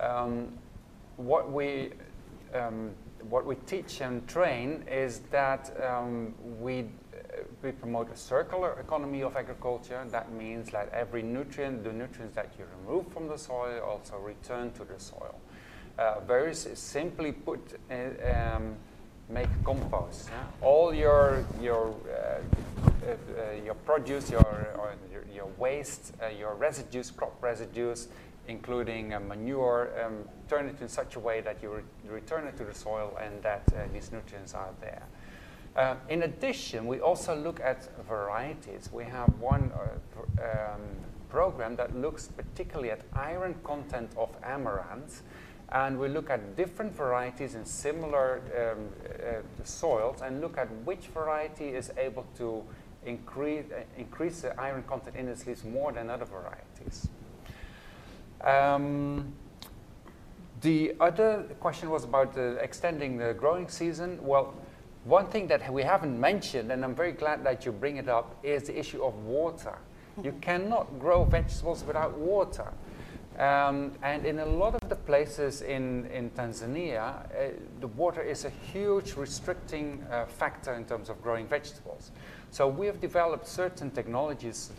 Um, 0.00 0.48
what 1.16 1.50
we 1.52 1.92
um, 2.54 2.90
what 3.28 3.46
we 3.46 3.54
teach 3.66 4.00
and 4.00 4.26
train 4.26 4.82
is 4.90 5.20
that 5.30 5.70
um, 5.82 6.34
we, 6.60 6.80
uh, 6.80 7.09
we 7.62 7.72
promote 7.72 8.10
a 8.10 8.16
circular 8.16 8.78
economy 8.80 9.22
of 9.22 9.36
agriculture. 9.36 10.02
That 10.10 10.32
means 10.32 10.70
that 10.70 10.90
every 10.92 11.22
nutrient, 11.22 11.84
the 11.84 11.92
nutrients 11.92 12.34
that 12.34 12.52
you 12.58 12.64
remove 12.80 13.12
from 13.12 13.28
the 13.28 13.36
soil, 13.36 13.82
also 13.82 14.18
return 14.18 14.72
to 14.72 14.84
the 14.84 14.98
soil. 14.98 15.34
Uh, 15.98 16.20
very 16.20 16.54
simply 16.54 17.32
put, 17.32 17.78
uh, 17.90 18.56
um, 18.56 18.74
make 19.28 19.48
compost. 19.64 20.28
Yeah? 20.30 20.66
All 20.66 20.94
your 20.94 21.44
your 21.60 21.94
uh, 22.08 22.40
uh, 23.06 23.10
uh 23.10 23.64
your 23.64 23.74
produce, 23.74 24.30
your 24.30 24.96
your, 25.12 25.24
your, 25.34 25.48
waste, 25.58 26.14
uh, 26.22 26.28
your 26.28 26.54
residues, 26.54 27.10
crop 27.10 27.36
residues, 27.42 28.08
including 28.48 29.10
manure, 29.28 29.90
um, 30.02 30.24
turn 30.48 30.66
it 30.66 30.80
in 30.80 30.88
such 30.88 31.16
a 31.16 31.20
way 31.20 31.42
that 31.42 31.62
you 31.62 31.70
re 31.70 31.82
return 32.08 32.46
it 32.46 32.56
to 32.56 32.64
the 32.64 32.74
soil 32.74 33.18
and 33.20 33.42
that 33.42 33.62
these 33.92 34.10
nutrients 34.10 34.54
are 34.54 34.70
there. 34.80 35.02
Uh, 35.76 35.94
in 36.08 36.24
addition, 36.24 36.86
we 36.86 37.00
also 37.00 37.34
look 37.34 37.60
at 37.60 37.88
varieties. 38.06 38.90
We 38.92 39.04
have 39.04 39.28
one 39.38 39.70
uh, 39.72 40.20
um, 40.42 40.80
program 41.28 41.76
that 41.76 41.96
looks 41.96 42.26
particularly 42.26 42.90
at 42.90 43.02
iron 43.14 43.54
content 43.62 44.10
of 44.16 44.30
amaranth, 44.42 45.22
and 45.70 45.98
we 45.98 46.08
look 46.08 46.28
at 46.28 46.56
different 46.56 46.94
varieties 46.96 47.54
in 47.54 47.64
similar 47.64 48.40
um, 48.58 48.88
uh, 49.06 49.64
soils 49.64 50.20
and 50.22 50.40
look 50.40 50.58
at 50.58 50.68
which 50.84 51.06
variety 51.14 51.68
is 51.68 51.92
able 51.96 52.26
to 52.36 52.64
increase, 53.06 53.64
uh, 53.70 53.82
increase 53.96 54.40
the 54.40 54.60
iron 54.60 54.82
content 54.82 55.14
in 55.14 55.28
its 55.28 55.46
leaves 55.46 55.64
more 55.64 55.92
than 55.92 56.10
other 56.10 56.24
varieties. 56.24 57.08
Um, 58.40 59.34
the 60.62 60.94
other 60.98 61.44
question 61.60 61.90
was 61.90 62.04
about 62.04 62.36
extending 62.36 63.16
the 63.16 63.34
growing 63.34 63.68
season. 63.68 64.18
Well, 64.20 64.54
one 65.04 65.26
thing 65.26 65.46
that 65.48 65.72
we 65.72 65.82
haven't 65.82 66.18
mentioned, 66.18 66.70
and 66.70 66.84
I'm 66.84 66.94
very 66.94 67.12
glad 67.12 67.44
that 67.44 67.64
you 67.64 67.72
bring 67.72 67.96
it 67.96 68.08
up, 68.08 68.36
is 68.42 68.64
the 68.64 68.78
issue 68.78 69.02
of 69.02 69.14
water. 69.24 69.78
You 70.22 70.32
cannot 70.40 70.98
grow 70.98 71.24
vegetables 71.24 71.84
without 71.84 72.16
water. 72.18 72.72
Um, 73.38 73.92
and 74.02 74.26
in 74.26 74.40
a 74.40 74.44
lot 74.44 74.74
of 74.74 74.86
the 74.90 74.96
places 74.96 75.62
in, 75.62 76.04
in 76.06 76.28
Tanzania, 76.30 77.24
uh, 77.24 77.52
the 77.80 77.86
water 77.86 78.20
is 78.20 78.44
a 78.44 78.50
huge 78.50 79.14
restricting 79.14 80.04
uh, 80.10 80.26
factor 80.26 80.74
in 80.74 80.84
terms 80.84 81.08
of 81.08 81.22
growing 81.22 81.46
vegetables. 81.46 82.10
So 82.50 82.68
we 82.68 82.86
have 82.86 83.00
developed 83.00 83.46
certain 83.46 83.90
technologies 83.92 84.70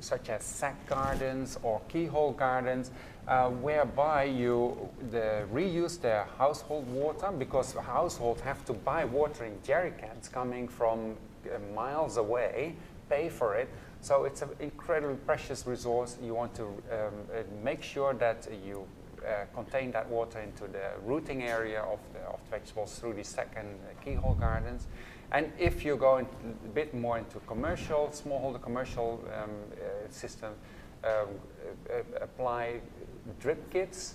such 0.00 0.30
as 0.30 0.42
sack 0.42 0.84
gardens 0.88 1.58
or 1.62 1.80
keyhole 1.88 2.32
gardens, 2.32 2.90
uh, 3.28 3.50
whereby 3.50 4.24
you 4.24 4.88
the, 5.10 5.46
reuse 5.52 6.00
their 6.00 6.26
household 6.38 6.88
water 6.90 7.30
because 7.30 7.74
households 7.74 8.40
have 8.40 8.64
to 8.64 8.72
buy 8.72 9.04
water 9.04 9.44
in 9.44 9.52
jerry 9.62 9.92
cans 9.98 10.28
coming 10.28 10.66
from 10.66 11.14
uh, 11.44 11.58
miles 11.74 12.16
away, 12.16 12.74
pay 13.08 13.28
for 13.28 13.54
it. 13.54 13.68
So 14.00 14.24
it's 14.24 14.42
an 14.42 14.50
incredibly 14.60 15.16
precious 15.16 15.66
resource. 15.66 16.16
You 16.22 16.34
want 16.34 16.54
to 16.54 16.64
um, 16.64 16.74
uh, 16.90 17.42
make 17.62 17.82
sure 17.82 18.14
that 18.14 18.48
you 18.64 18.86
uh, 19.26 19.44
contain 19.54 19.90
that 19.90 20.08
water 20.08 20.40
into 20.40 20.66
the 20.68 20.92
rooting 21.04 21.42
area 21.42 21.82
of 21.82 21.98
the, 22.12 22.20
of 22.20 22.40
vegetables 22.50 22.98
through 22.98 23.14
the 23.14 23.24
second 23.24 23.78
keyhole 24.04 24.34
gardens. 24.34 24.86
And 25.32 25.52
if 25.58 25.84
you 25.84 25.96
go 25.96 26.18
a 26.18 26.68
bit 26.68 26.94
more 26.94 27.18
into 27.18 27.40
commercial, 27.40 28.08
smallholder 28.08 28.62
commercial 28.62 29.22
um, 29.34 29.50
uh, 29.50 30.10
system, 30.10 30.54
um, 31.04 31.28
uh, 31.90 32.02
apply 32.20 32.80
drip 33.40 33.70
kits, 33.70 34.14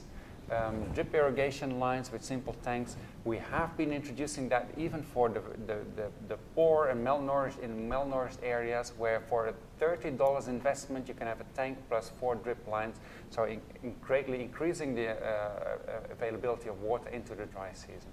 um, 0.51 0.83
drip 0.93 1.13
irrigation 1.13 1.79
lines 1.79 2.11
with 2.11 2.23
simple 2.23 2.55
tanks. 2.63 2.97
We 3.23 3.37
have 3.37 3.75
been 3.77 3.93
introducing 3.93 4.49
that 4.49 4.69
even 4.77 5.01
for 5.01 5.29
the, 5.29 5.41
the, 5.67 5.79
the, 5.95 6.09
the 6.27 6.37
poor 6.55 6.87
and 6.87 7.05
malnourished 7.05 7.59
in 7.59 7.89
malnourished 7.89 8.37
areas 8.43 8.93
where 8.97 9.21
for 9.29 9.47
a 9.47 9.53
$30 9.81 10.47
investment 10.47 11.07
you 11.07 11.13
can 11.13 11.27
have 11.27 11.39
a 11.39 11.45
tank 11.55 11.77
plus 11.89 12.11
four 12.19 12.35
drip 12.35 12.67
lines, 12.67 12.99
so 13.29 13.43
in, 13.43 13.61
in 13.83 13.95
greatly 14.01 14.41
increasing 14.41 14.93
the 14.93 15.11
uh, 15.11 15.13
uh, 15.13 16.11
availability 16.11 16.69
of 16.69 16.81
water 16.81 17.09
into 17.09 17.35
the 17.35 17.45
dry 17.45 17.71
season. 17.73 18.11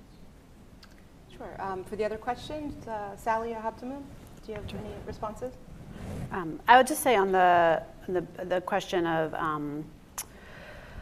Sure. 1.36 1.56
Um, 1.58 1.84
for 1.84 1.96
the 1.96 2.04
other 2.04 2.18
questions, 2.18 2.86
uh, 2.86 3.16
Sally 3.16 3.54
or 3.54 3.60
Habtamu, 3.60 4.02
do 4.44 4.52
you 4.52 4.54
have 4.54 4.64
any 4.70 4.94
responses? 5.06 5.54
Um, 6.32 6.60
I 6.68 6.76
would 6.76 6.86
just 6.86 7.02
say 7.02 7.16
on 7.16 7.32
the, 7.32 7.82
the, 8.08 8.24
the 8.44 8.60
question 8.60 9.06
of 9.06 9.34
um, 9.34 9.84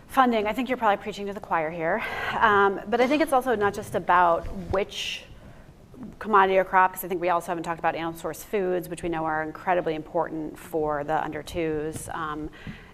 funding, 0.09 0.47
I 0.47 0.52
think 0.52 0.68
you're 0.68 0.78
probably 0.78 1.02
preaching 1.02 1.26
to 1.26 1.32
the 1.32 1.40
choir 1.40 1.70
here. 1.70 2.02
Um, 2.39 2.80
but 2.89 3.01
I 3.01 3.06
think 3.06 3.22
it's 3.22 3.32
also 3.32 3.55
not 3.55 3.74
just 3.74 3.94
about 3.94 4.47
which 4.72 5.24
commodity 6.18 6.59
or 6.59 6.64
crop, 6.64 6.93
because 6.93 7.05
I 7.05 7.09
think 7.09 7.20
we 7.20 7.28
also 7.28 7.48
haven't 7.48 7.64
talked 7.64 7.78
about 7.78 7.94
animal 7.94 8.18
source 8.18 8.43
foods, 8.43 8.89
which 8.89 9.02
we 9.02 9.09
know 9.09 9.24
are 9.24 9.43
incredibly 9.43 9.94
important 9.94 10.59
for 10.59 11.05
the 11.05 11.22
under 11.22 11.43
twos 11.43 12.09
um, 12.12 12.48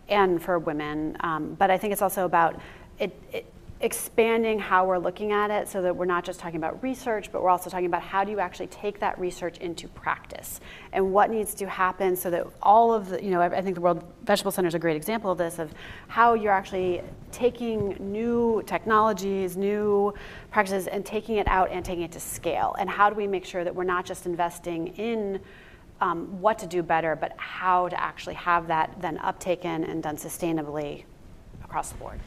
and 0.08 0.42
for 0.42 0.58
women. 0.58 1.16
Um, 1.20 1.54
but 1.54 1.70
I 1.70 1.78
think 1.78 1.92
it's 1.92 2.02
also 2.02 2.24
about 2.24 2.60
it, 2.98 3.18
it 3.32 3.53
expanding 3.85 4.59
how 4.59 4.86
we're 4.86 4.98
looking 4.98 5.31
at 5.31 5.51
it 5.51 5.69
so 5.69 5.82
that 5.82 5.94
we're 5.94 6.06
not 6.06 6.24
just 6.24 6.40
talking 6.40 6.56
about 6.56 6.82
research, 6.82 7.31
but 7.31 7.43
we're 7.43 7.51
also 7.51 7.69
talking 7.69 7.85
about 7.85 8.01
how 8.01 8.24
do 8.24 8.31
you 8.31 8.40
actually 8.40 8.66
take 8.69 8.98
that 8.98 9.19
research 9.19 9.59
into 9.59 9.86
practice 9.89 10.59
and 10.94 11.12
what 11.12 11.31
needs 11.31 11.52
to 11.52 11.69
happen 11.69 12.16
so 12.16 12.31
that 12.31 12.47
all 12.62 12.94
of 12.94 13.11
the, 13.11 13.23
you 13.23 13.31
know, 13.31 13.43
I 13.43 13.61
think 13.61 13.74
the 13.74 13.82
World 13.82 14.02
Vegetable 14.23 14.51
Center 14.52 14.69
is 14.69 14.74
a 14.74 14.78
great 14.78 14.97
example 14.97 15.31
of 15.31 15.36
this, 15.36 15.59
of 15.59 15.70
how 16.09 16.32
you're 16.32 16.51
actually 16.51 17.02
taking 17.31 17.94
new 18.01 18.62
technologies, 18.65 19.55
new 19.55 20.15
practices, 20.51 20.86
and 20.86 21.05
taking 21.05 21.36
it 21.36 21.47
out 21.47 21.70
and 21.70 21.85
taking 21.85 22.05
it 22.05 22.12
to 22.12 22.20
scale. 22.20 22.74
And 22.78 22.89
how 22.89 23.11
do 23.11 23.16
we 23.16 23.27
make 23.27 23.44
sure 23.44 23.65
that 23.65 23.74
we're 23.74 23.85
not 23.85 24.06
just 24.06 24.24
investing 24.24 24.89
in 24.97 25.40
um, 26.01 26.40
what 26.40 26.59
to 26.61 26.66
do 26.66 26.82
better, 26.82 27.16
but 27.16 27.35
how 27.36 27.89
to 27.90 28.01
actually 28.01 28.35
have 28.35 28.66
that 28.69 28.97
then 29.02 29.19
uptaken 29.19 29.86
and 29.86 30.02
done 30.02 30.16
sustainably 30.16 31.05
across 31.62 31.90
the 31.90 31.98
board. 31.98 32.19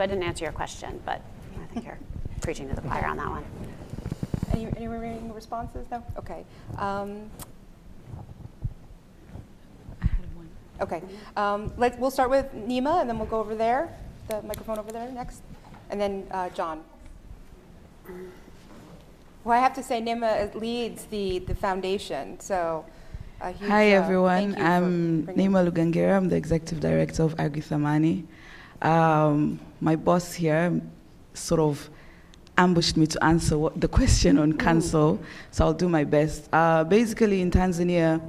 So 0.00 0.04
I 0.04 0.06
didn't 0.06 0.22
answer 0.22 0.46
your 0.46 0.52
question, 0.52 0.98
but 1.04 1.20
I 1.62 1.74
think 1.74 1.84
you're 1.84 1.98
preaching 2.40 2.66
to 2.70 2.74
the 2.74 2.80
choir 2.80 3.04
on 3.04 3.18
that 3.18 3.28
one. 3.28 3.44
Any, 4.50 4.64
any 4.74 4.88
remaining 4.88 5.30
responses? 5.34 5.86
No? 5.90 6.02
Okay. 6.16 6.42
Um, 6.78 7.28
okay. 10.80 11.02
Um, 11.36 11.70
let, 11.76 11.98
we'll 11.98 12.10
start 12.10 12.30
with 12.30 12.50
Neema, 12.54 13.02
and 13.02 13.10
then 13.10 13.18
we'll 13.18 13.28
go 13.28 13.40
over 13.40 13.54
there, 13.54 13.94
the 14.28 14.40
microphone 14.40 14.78
over 14.78 14.90
there 14.90 15.10
next, 15.10 15.42
and 15.90 16.00
then 16.00 16.26
uh, 16.30 16.48
John. 16.48 16.82
Well, 19.44 19.58
I 19.58 19.60
have 19.60 19.74
to 19.74 19.82
say, 19.82 20.00
Neema 20.00 20.54
leads 20.54 21.04
the, 21.10 21.40
the 21.40 21.54
foundation, 21.54 22.40
so. 22.40 22.86
Huge, 23.42 23.68
Hi, 23.68 23.92
uh, 23.92 24.02
everyone. 24.02 24.56
I'm 24.58 25.26
Neema 25.26 25.70
Lugangira. 25.70 26.16
I'm 26.16 26.30
the 26.30 26.36
executive 26.36 26.80
director 26.80 27.24
of 27.24 27.38
Agri 27.38 27.60
Thamani. 27.60 28.24
Um, 28.80 29.60
my 29.80 29.96
boss 29.96 30.34
here 30.34 30.80
sort 31.34 31.60
of 31.60 31.90
ambushed 32.58 32.96
me 32.96 33.06
to 33.06 33.24
answer 33.24 33.58
what, 33.58 33.80
the 33.80 33.88
question 33.88 34.38
on 34.38 34.52
council, 34.52 35.20
so 35.50 35.64
I'll 35.64 35.74
do 35.74 35.88
my 35.88 36.04
best. 36.04 36.48
Uh, 36.52 36.84
basically, 36.84 37.40
in 37.40 37.50
Tanzania, 37.50 38.20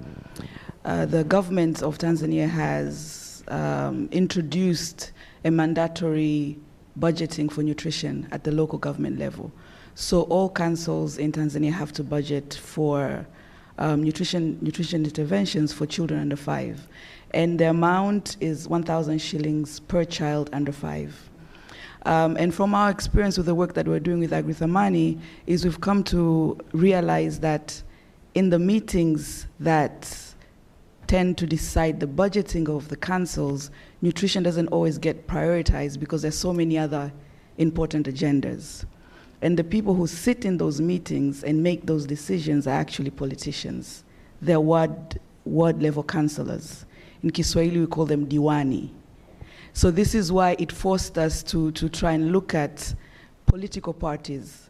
uh, 0.85 1.05
the 1.05 1.23
government 1.23 1.83
of 1.83 1.97
Tanzania 1.97 2.49
has 2.49 3.43
um, 3.47 4.07
introduced 4.11 5.11
a 5.43 5.51
mandatory 5.51 6.57
budgeting 6.99 7.51
for 7.51 7.63
nutrition 7.63 8.27
at 8.31 8.43
the 8.43 8.51
local 8.51 8.79
government 8.79 9.19
level. 9.19 9.51
So 9.95 10.23
all 10.23 10.49
councils 10.49 11.17
in 11.17 11.31
Tanzania 11.31 11.73
have 11.73 11.91
to 11.93 12.03
budget 12.03 12.53
for 12.53 13.25
um, 13.77 14.03
nutrition, 14.03 14.57
nutrition 14.61 15.03
interventions 15.03 15.73
for 15.73 15.85
children 15.85 16.19
under 16.21 16.35
five 16.35 16.87
and 17.33 17.59
the 17.59 17.69
amount 17.69 18.37
is 18.39 18.67
1,000 18.67 19.19
shillings 19.19 19.79
per 19.79 20.03
child 20.03 20.49
under 20.53 20.71
five. 20.71 21.29
Um, 22.03 22.35
and 22.37 22.53
from 22.53 22.73
our 22.73 22.89
experience 22.89 23.37
with 23.37 23.45
the 23.45 23.55
work 23.55 23.73
that 23.75 23.87
we're 23.87 23.99
doing 23.99 24.19
with 24.19 24.33
Agri 24.33 24.53
Thamani, 24.53 25.19
is 25.45 25.63
we've 25.63 25.81
come 25.81 26.03
to 26.05 26.57
realize 26.73 27.39
that 27.41 27.81
in 28.33 28.49
the 28.49 28.59
meetings 28.59 29.47
that 29.59 30.33
tend 31.07 31.37
to 31.37 31.45
decide 31.45 31.99
the 31.99 32.07
budgeting 32.07 32.69
of 32.69 32.87
the 32.87 32.95
councils, 32.95 33.69
nutrition 34.01 34.41
doesn't 34.43 34.67
always 34.69 34.97
get 34.97 35.27
prioritized 35.27 35.99
because 35.99 36.21
there's 36.21 36.37
so 36.37 36.53
many 36.53 36.77
other 36.77 37.11
important 37.57 38.07
agendas. 38.07 38.85
And 39.41 39.57
the 39.57 39.63
people 39.63 39.93
who 39.93 40.07
sit 40.07 40.45
in 40.45 40.57
those 40.57 40.79
meetings 40.79 41.43
and 41.43 41.61
make 41.61 41.85
those 41.85 42.05
decisions 42.05 42.67
are 42.67 42.71
actually 42.79 43.09
politicians. 43.09 44.03
They're 44.41 44.59
ward, 44.59 45.19
ward 45.45 45.81
level 45.81 46.03
councillors. 46.03 46.85
In 47.23 47.31
Kiswahili, 47.31 47.81
we 47.81 47.87
call 47.87 48.05
them 48.05 48.27
diwani. 48.27 48.89
So 49.73 49.91
this 49.91 50.15
is 50.15 50.31
why 50.31 50.55
it 50.59 50.71
forced 50.71 51.17
us 51.17 51.43
to, 51.43 51.71
to 51.71 51.89
try 51.89 52.13
and 52.13 52.31
look 52.31 52.53
at 52.53 52.93
political 53.45 53.93
parties 53.93 54.69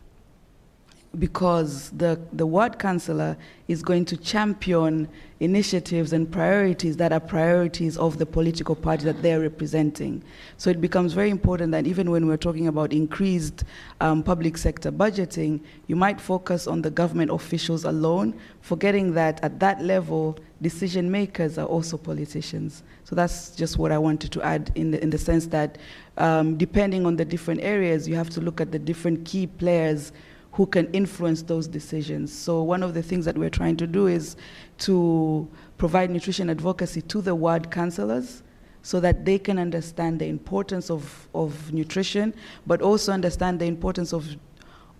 because 1.19 1.89
the, 1.89 2.19
the 2.31 2.45
ward 2.45 2.79
councillor 2.79 3.35
is 3.67 3.83
going 3.83 4.05
to 4.05 4.15
champion 4.15 5.09
initiatives 5.41 6.13
and 6.13 6.31
priorities 6.31 6.95
that 6.97 7.11
are 7.11 7.19
priorities 7.19 7.97
of 7.97 8.17
the 8.17 8.25
political 8.25 8.75
party 8.75 9.03
that 9.03 9.21
they're 9.21 9.41
representing. 9.41 10.23
So 10.55 10.69
it 10.69 10.79
becomes 10.79 11.11
very 11.11 11.29
important 11.29 11.73
that 11.73 11.85
even 11.85 12.11
when 12.11 12.27
we're 12.27 12.37
talking 12.37 12.67
about 12.67 12.93
increased 12.93 13.65
um, 13.99 14.23
public 14.23 14.57
sector 14.57 14.89
budgeting, 14.89 15.59
you 15.87 15.97
might 15.97 16.21
focus 16.21 16.65
on 16.65 16.81
the 16.81 16.91
government 16.91 17.31
officials 17.31 17.83
alone, 17.83 18.33
forgetting 18.61 19.13
that 19.15 19.43
at 19.43 19.59
that 19.59 19.81
level, 19.81 20.37
decision 20.61 21.11
makers 21.11 21.57
are 21.57 21.65
also 21.65 21.97
politicians. 21.97 22.83
So 23.03 23.15
that's 23.15 23.53
just 23.55 23.77
what 23.77 23.91
I 23.91 23.97
wanted 23.97 24.31
to 24.31 24.41
add 24.43 24.71
in 24.75 24.91
the, 24.91 25.01
in 25.03 25.09
the 25.09 25.17
sense 25.17 25.47
that 25.47 25.77
um, 26.17 26.55
depending 26.55 27.05
on 27.05 27.17
the 27.17 27.25
different 27.25 27.61
areas, 27.61 28.07
you 28.07 28.15
have 28.15 28.29
to 28.29 28.41
look 28.41 28.61
at 28.61 28.71
the 28.71 28.79
different 28.79 29.25
key 29.25 29.47
players 29.47 30.13
who 30.61 30.67
can 30.67 30.85
influence 30.93 31.41
those 31.41 31.67
decisions. 31.67 32.31
So 32.31 32.61
one 32.61 32.83
of 32.83 32.93
the 32.93 33.01
things 33.01 33.25
that 33.25 33.35
we're 33.35 33.49
trying 33.49 33.77
to 33.77 33.87
do 33.87 34.05
is 34.05 34.35
to 34.77 35.49
provide 35.79 36.11
nutrition 36.11 36.51
advocacy 36.51 37.01
to 37.01 37.19
the 37.19 37.33
ward 37.33 37.71
councillors 37.71 38.43
so 38.83 38.99
that 38.99 39.25
they 39.25 39.39
can 39.39 39.57
understand 39.57 40.19
the 40.19 40.27
importance 40.27 40.91
of, 40.91 41.27
of 41.33 41.73
nutrition, 41.73 42.35
but 42.67 42.79
also 42.79 43.11
understand 43.11 43.59
the 43.59 43.65
importance 43.65 44.13
of, 44.13 44.35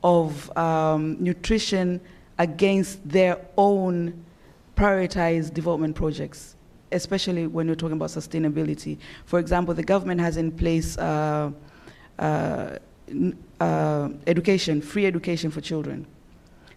of 0.03 0.57
um, 0.57 1.15
nutrition 1.19 2.01
against 2.39 3.07
their 3.07 3.37
own 3.55 4.25
prioritized 4.75 5.53
development 5.53 5.95
projects, 5.95 6.55
especially 6.91 7.45
when 7.45 7.67
you're 7.67 7.75
talking 7.75 7.97
about 7.97 8.09
sustainability. 8.09 8.97
For 9.25 9.37
example, 9.37 9.75
the 9.75 9.83
government 9.83 10.21
has 10.21 10.37
in 10.37 10.51
place 10.51 10.97
uh, 10.97 11.51
uh, 12.17 12.77
uh, 13.61 14.09
education, 14.25 14.81
free 14.81 15.05
education 15.05 15.51
for 15.51 15.61
children. 15.61 16.07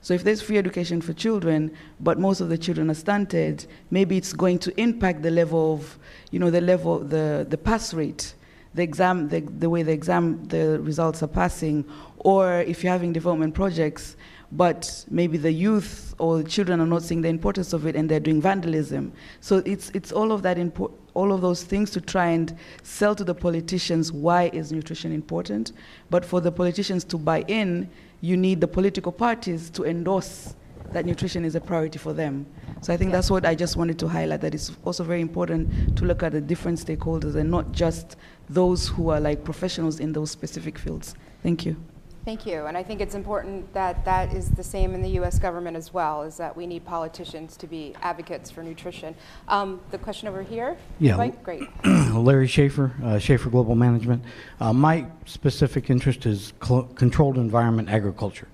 So 0.02 0.12
if 0.12 0.22
there's 0.22 0.42
free 0.42 0.58
education 0.58 1.00
for 1.00 1.14
children, 1.14 1.74
but 1.98 2.18
most 2.18 2.42
of 2.42 2.50
the 2.50 2.58
children 2.58 2.90
are 2.90 2.94
stunted, 2.94 3.66
maybe 3.90 4.18
it's 4.18 4.34
going 4.34 4.58
to 4.60 4.70
impact 4.78 5.22
the 5.22 5.30
level 5.30 5.72
of, 5.72 5.98
you 6.30 6.38
know, 6.38 6.50
the 6.50 6.60
level, 6.60 6.98
the, 6.98 7.46
the 7.48 7.56
pass 7.56 7.94
rate, 7.94 8.34
the 8.74 8.82
exam, 8.82 9.28
the, 9.30 9.40
the 9.40 9.70
way 9.70 9.82
the 9.82 9.92
exam, 9.92 10.44
the 10.48 10.78
results 10.80 11.22
are 11.22 11.32
passing, 11.42 11.86
or 12.18 12.60
if 12.60 12.84
you're 12.84 12.92
having 12.92 13.14
development 13.14 13.54
projects, 13.54 14.16
but 14.52 15.06
maybe 15.10 15.38
the 15.38 15.52
youth 15.52 16.14
or 16.18 16.42
the 16.42 16.48
children 16.48 16.80
are 16.80 16.86
not 16.86 17.02
seeing 17.02 17.22
the 17.22 17.28
importance 17.28 17.72
of 17.72 17.86
it 17.86 17.96
and 17.96 18.10
they're 18.10 18.20
doing 18.20 18.42
vandalism. 18.42 19.10
So 19.40 19.62
it's, 19.64 19.88
it's 19.94 20.12
all 20.12 20.32
of 20.32 20.42
that 20.42 20.58
impo- 20.58 20.92
all 21.14 21.32
of 21.32 21.40
those 21.40 21.62
things 21.62 21.90
to 21.92 22.00
try 22.00 22.26
and 22.26 22.56
sell 22.82 23.14
to 23.14 23.24
the 23.24 23.34
politicians 23.34 24.12
why 24.12 24.50
is 24.52 24.72
nutrition 24.72 25.12
important. 25.12 25.72
But 26.10 26.24
for 26.24 26.40
the 26.40 26.52
politicians 26.52 27.04
to 27.04 27.18
buy 27.18 27.42
in, 27.48 27.88
you 28.20 28.36
need 28.36 28.60
the 28.60 28.68
political 28.68 29.12
parties 29.12 29.70
to 29.70 29.84
endorse 29.84 30.54
that 30.92 31.06
nutrition 31.06 31.44
is 31.44 31.54
a 31.54 31.60
priority 31.60 31.98
for 31.98 32.12
them. 32.12 32.46
So 32.80 32.92
I 32.92 32.96
think 32.96 33.10
yeah. 33.10 33.16
that's 33.16 33.30
what 33.30 33.44
I 33.44 33.54
just 33.54 33.76
wanted 33.76 33.98
to 34.00 34.08
highlight 34.08 34.40
that 34.42 34.54
it's 34.54 34.72
also 34.84 35.02
very 35.02 35.20
important 35.20 35.96
to 35.96 36.04
look 36.04 36.22
at 36.22 36.32
the 36.32 36.40
different 36.40 36.78
stakeholders 36.78 37.34
and 37.34 37.50
not 37.50 37.72
just 37.72 38.16
those 38.48 38.88
who 38.88 39.08
are 39.08 39.20
like 39.20 39.44
professionals 39.44 40.00
in 40.00 40.12
those 40.12 40.30
specific 40.30 40.78
fields. 40.78 41.14
Thank 41.42 41.64
you. 41.64 41.76
Thank 42.24 42.46
you. 42.46 42.64
And 42.64 42.74
I 42.74 42.82
think 42.82 43.02
it's 43.02 43.14
important 43.14 43.70
that 43.74 44.02
that 44.06 44.32
is 44.32 44.48
the 44.48 44.64
same 44.64 44.94
in 44.94 45.02
the 45.02 45.10
U.S. 45.10 45.38
government 45.38 45.76
as 45.76 45.92
well, 45.92 46.22
is 46.22 46.38
that 46.38 46.56
we 46.56 46.66
need 46.66 46.82
politicians 46.86 47.54
to 47.58 47.66
be 47.66 47.94
advocates 48.00 48.50
for 48.50 48.62
nutrition. 48.62 49.14
Um, 49.46 49.78
the 49.90 49.98
question 49.98 50.28
over 50.28 50.42
here? 50.42 50.78
Yeah. 50.98 51.16
Right? 51.16 51.42
Great. 51.42 51.64
Larry 51.84 52.46
Schaefer, 52.46 52.94
uh, 53.04 53.18
Schaefer 53.18 53.50
Global 53.50 53.74
Management. 53.74 54.24
Uh, 54.58 54.72
my 54.72 55.04
specific 55.26 55.90
interest 55.90 56.24
is 56.24 56.54
cl- 56.62 56.84
controlled 56.94 57.36
environment 57.36 57.90
agriculture. 57.90 58.48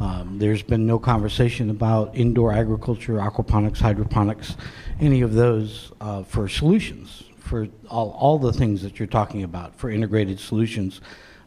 Um, 0.00 0.38
there's 0.38 0.62
been 0.62 0.86
no 0.86 1.00
conversation 1.00 1.70
about 1.70 2.14
indoor 2.14 2.52
agriculture, 2.52 3.14
aquaponics, 3.14 3.78
hydroponics, 3.78 4.56
any 5.00 5.22
of 5.22 5.34
those 5.34 5.90
uh, 6.00 6.22
for 6.22 6.48
solutions, 6.48 7.24
for 7.36 7.66
all, 7.88 8.10
all 8.12 8.38
the 8.38 8.52
things 8.52 8.82
that 8.82 9.00
you're 9.00 9.08
talking 9.08 9.42
about, 9.42 9.74
for 9.74 9.90
integrated 9.90 10.38
solutions 10.38 11.00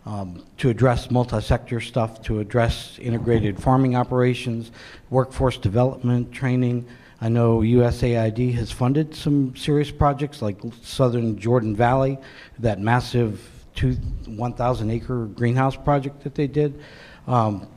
um, 0.05 0.43
to 0.57 0.69
address 0.69 1.11
multi-sector 1.11 1.79
stuff, 1.79 2.21
to 2.23 2.39
address 2.39 2.97
integrated 2.99 3.61
farming 3.61 3.95
operations, 3.95 4.71
workforce 5.09 5.57
development, 5.57 6.31
training. 6.31 6.87
I 7.19 7.29
know 7.29 7.59
USAID 7.59 8.53
has 8.55 8.71
funded 8.71 9.13
some 9.15 9.55
serious 9.55 9.91
projects 9.91 10.41
like 10.41 10.59
Southern 10.81 11.37
Jordan 11.37 11.75
Valley, 11.75 12.17
that 12.59 12.79
massive 12.79 13.47
two, 13.75 13.93
1,000 14.25 14.89
acre 14.89 15.25
greenhouse 15.27 15.75
project 15.75 16.23
that 16.23 16.35
they 16.35 16.47
did. 16.47 16.81
Um, 17.27 17.67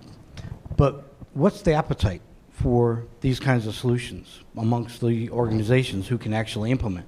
but 0.77 1.15
what's 1.35 1.63
the 1.63 1.75
appetite 1.75 2.23
for 2.51 3.05
these 3.21 3.39
kinds 3.39 3.67
of 3.67 3.75
solutions 3.75 4.41
amongst 4.57 5.01
the 5.01 5.29
organizations 5.31 6.09
who 6.09 6.17
can 6.17 6.33
actually 6.33 6.71
implement? 6.71 7.07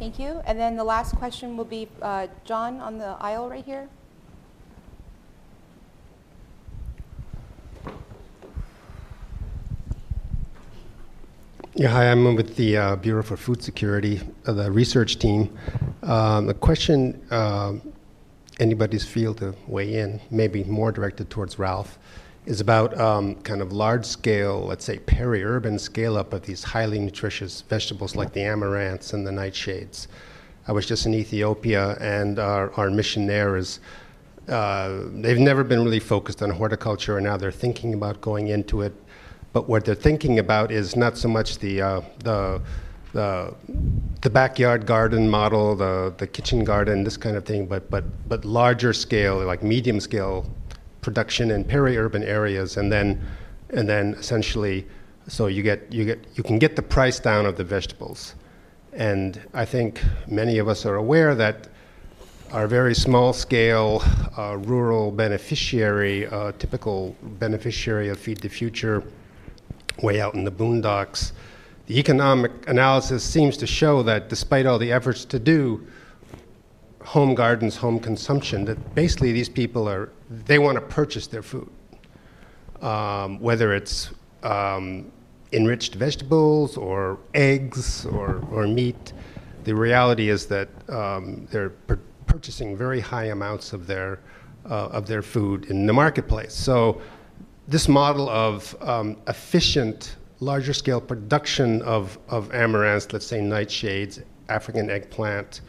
Thank 0.00 0.18
you. 0.18 0.40
And 0.46 0.58
then 0.58 0.76
the 0.76 0.84
last 0.84 1.14
question 1.16 1.58
will 1.58 1.66
be 1.66 1.86
uh, 2.00 2.28
John 2.46 2.80
on 2.80 2.96
the 2.96 3.18
aisle 3.20 3.50
right 3.50 3.62
here. 3.62 3.86
Yeah, 11.74 11.88
hi, 11.88 12.10
I'm 12.10 12.34
with 12.34 12.56
the 12.56 12.78
uh, 12.78 12.96
Bureau 12.96 13.22
for 13.22 13.36
Food 13.36 13.62
Security, 13.62 14.22
uh, 14.46 14.52
the 14.52 14.72
research 14.72 15.18
team. 15.18 15.54
Um, 16.02 16.48
a 16.48 16.54
question 16.54 17.22
uh, 17.30 17.74
anybody's 18.58 19.04
field 19.04 19.36
to 19.38 19.54
weigh 19.66 19.96
in, 19.96 20.18
maybe 20.30 20.64
more 20.64 20.92
directed 20.92 21.28
towards 21.28 21.58
Ralph 21.58 21.98
is 22.50 22.60
about 22.60 22.98
um, 23.00 23.36
kind 23.42 23.62
of 23.62 23.72
large 23.72 24.04
scale, 24.04 24.66
let's 24.66 24.84
say 24.84 24.98
peri-urban 24.98 25.78
scale 25.78 26.16
up 26.16 26.32
of 26.32 26.42
these 26.42 26.64
highly 26.64 26.98
nutritious 26.98 27.60
vegetables 27.60 28.16
like 28.16 28.32
the 28.32 28.40
amaranths 28.40 29.14
and 29.14 29.24
the 29.24 29.30
nightshades. 29.30 30.08
I 30.66 30.72
was 30.72 30.84
just 30.84 31.06
in 31.06 31.14
Ethiopia, 31.14 31.96
and 32.00 32.40
our, 32.40 32.72
our 32.72 32.90
mission 32.90 33.28
there 33.28 33.56
is 33.56 33.78
uh, 34.48 35.02
they've 35.22 35.38
never 35.38 35.62
been 35.62 35.84
really 35.84 36.00
focused 36.00 36.42
on 36.42 36.50
horticulture, 36.50 37.18
and 37.18 37.24
now 37.24 37.36
they're 37.36 37.52
thinking 37.52 37.94
about 37.94 38.20
going 38.20 38.48
into 38.48 38.82
it. 38.82 38.94
But 39.52 39.68
what 39.68 39.84
they're 39.84 39.94
thinking 39.94 40.40
about 40.40 40.72
is 40.72 40.96
not 40.96 41.16
so 41.16 41.28
much 41.28 41.58
the 41.58 41.80
uh, 41.80 42.00
the 42.24 42.60
the, 43.12 43.54
the 44.22 44.30
backyard 44.30 44.86
garden 44.86 45.28
model, 45.28 45.74
the, 45.74 46.14
the 46.18 46.26
kitchen 46.26 46.62
garden, 46.62 47.02
this 47.02 47.16
kind 47.16 47.36
of 47.36 47.44
thing, 47.44 47.66
but, 47.66 47.90
but, 47.90 48.04
but 48.28 48.44
larger 48.44 48.92
scale, 48.92 49.44
like 49.44 49.64
medium 49.64 49.98
scale 49.98 50.46
production 51.00 51.50
in 51.50 51.64
peri-urban 51.64 52.22
areas, 52.22 52.76
and 52.76 52.90
then 52.90 53.20
and 53.70 53.88
then 53.88 54.14
essentially, 54.14 54.86
so 55.28 55.46
you 55.46 55.62
get 55.62 55.92
you 55.92 56.04
get 56.04 56.18
you 56.34 56.42
can 56.42 56.58
get 56.58 56.76
the 56.76 56.82
price 56.82 57.18
down 57.20 57.46
of 57.46 57.56
the 57.56 57.64
vegetables, 57.64 58.34
and 58.92 59.40
I 59.54 59.64
think 59.64 60.02
many 60.26 60.58
of 60.58 60.68
us 60.68 60.84
are 60.86 60.96
aware 60.96 61.34
that 61.34 61.68
our 62.52 62.66
very 62.66 62.94
small 62.94 63.32
scale 63.32 64.02
uh, 64.36 64.56
rural 64.56 65.12
beneficiary, 65.12 66.26
uh, 66.26 66.50
typical 66.58 67.14
beneficiary 67.38 68.08
of 68.08 68.18
Feed 68.18 68.38
the 68.38 68.48
Future, 68.48 69.04
way 70.02 70.20
out 70.20 70.34
in 70.34 70.44
the 70.44 70.50
boondocks, 70.50 71.32
the 71.86 71.98
economic 71.98 72.52
analysis 72.68 73.22
seems 73.22 73.56
to 73.56 73.66
show 73.66 74.02
that 74.02 74.28
despite 74.28 74.66
all 74.66 74.78
the 74.78 74.92
efforts 74.92 75.24
to 75.26 75.38
do 75.38 75.86
home 77.02 77.34
gardens, 77.34 77.76
home 77.76 77.98
consumption, 77.98 78.64
that 78.64 78.94
basically 78.94 79.32
these 79.32 79.48
people 79.48 79.88
are, 79.88 80.10
they 80.30 80.58
want 80.58 80.76
to 80.76 80.80
purchase 80.80 81.26
their 81.26 81.42
food. 81.42 81.70
Um, 82.80 83.40
whether 83.40 83.74
it's 83.74 84.10
um, 84.42 85.12
enriched 85.52 85.96
vegetables 85.96 86.76
or 86.76 87.18
eggs 87.34 88.06
or, 88.06 88.42
or 88.50 88.66
meat, 88.66 89.12
the 89.64 89.74
reality 89.74 90.30
is 90.30 90.46
that 90.46 90.68
um, 90.88 91.46
they're 91.50 91.74
purchasing 92.26 92.76
very 92.76 93.00
high 93.00 93.26
amounts 93.26 93.72
of 93.72 93.86
their, 93.86 94.20
uh, 94.64 94.86
of 94.86 95.06
their 95.06 95.20
food 95.20 95.66
in 95.66 95.84
the 95.84 95.92
marketplace. 95.92 96.54
So 96.54 97.02
this 97.68 97.88
model 97.88 98.30
of 98.30 98.74
um, 98.80 99.16
efficient, 99.28 100.16
larger 100.38 100.72
scale 100.72 101.00
production 101.00 101.82
of, 101.82 102.18
of 102.28 102.48
amaranths, 102.50 103.12
let's 103.12 103.26
say 103.26 103.40
nightshades, 103.40 104.22
African 104.48 104.88
eggplant, 104.90 105.60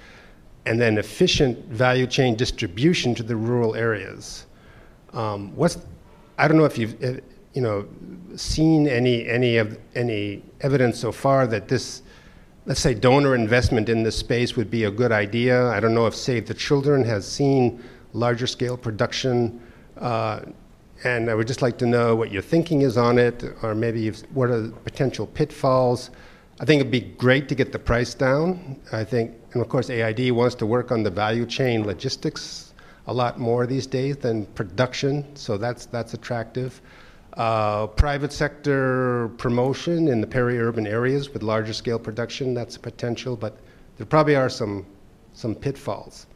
and 0.65 0.79
then 0.79 0.97
efficient 0.97 1.65
value 1.65 2.07
chain 2.07 2.35
distribution 2.35 3.15
to 3.15 3.23
the 3.23 3.35
rural 3.35 3.75
areas. 3.75 4.45
Um, 5.13 5.55
what's, 5.55 5.77
I 6.37 6.47
don't 6.47 6.57
know 6.57 6.65
if 6.65 6.77
you've 6.77 7.21
you 7.53 7.61
know, 7.61 7.87
seen 8.35 8.87
any, 8.87 9.27
any, 9.27 9.57
of, 9.57 9.77
any 9.95 10.41
evidence 10.61 10.99
so 10.99 11.11
far 11.11 11.47
that 11.47 11.67
this, 11.67 12.01
let's 12.65 12.79
say, 12.79 12.93
donor 12.93 13.35
investment 13.35 13.89
in 13.89 14.03
this 14.03 14.15
space 14.15 14.55
would 14.55 14.71
be 14.71 14.85
a 14.85 14.91
good 14.91 15.11
idea. 15.11 15.67
I 15.69 15.79
don't 15.79 15.93
know 15.93 16.07
if 16.07 16.15
Save 16.15 16.47
the 16.47 16.53
Children 16.53 17.03
has 17.03 17.27
seen 17.27 17.83
larger 18.13 18.47
scale 18.47 18.77
production. 18.77 19.61
Uh, 19.97 20.41
and 21.03 21.29
I 21.29 21.35
would 21.35 21.47
just 21.47 21.61
like 21.61 21.77
to 21.79 21.85
know 21.85 22.15
what 22.15 22.31
your 22.31 22.41
thinking 22.41 22.83
is 22.83 22.97
on 22.97 23.17
it, 23.17 23.43
or 23.63 23.73
maybe 23.73 24.09
what 24.33 24.49
are 24.49 24.61
the 24.61 24.71
potential 24.71 25.25
pitfalls. 25.25 26.11
I 26.59 26.65
think 26.65 26.79
it'd 26.79 26.91
be 26.91 27.01
great 27.01 27.49
to 27.49 27.55
get 27.55 27.71
the 27.71 27.79
price 27.79 28.13
down. 28.13 28.79
I 28.91 29.03
think, 29.03 29.31
and 29.53 29.61
of 29.61 29.67
course, 29.67 29.89
AID 29.89 30.31
wants 30.31 30.53
to 30.55 30.65
work 30.65 30.91
on 30.91 31.01
the 31.01 31.09
value 31.09 31.45
chain 31.45 31.85
logistics 31.85 32.70
a 33.07 33.13
lot 33.13 33.39
more 33.39 33.65
these 33.65 33.87
days 33.87 34.17
than 34.17 34.45
production, 34.47 35.35
so 35.35 35.57
that's, 35.57 35.85
that's 35.85 36.13
attractive. 36.13 36.81
Uh, 37.33 37.87
private 37.87 38.33
sector 38.33 39.29
promotion 39.37 40.07
in 40.07 40.19
the 40.21 40.27
peri-urban 40.27 40.85
areas 40.85 41.29
with 41.29 41.43
larger 41.43 41.73
scale 41.73 41.97
production, 41.97 42.53
that's 42.53 42.75
a 42.75 42.79
potential, 42.79 43.35
but 43.35 43.57
there 43.97 44.05
probably 44.05 44.35
are 44.35 44.49
some, 44.49 44.85
some 45.33 45.55
pitfalls. 45.55 46.27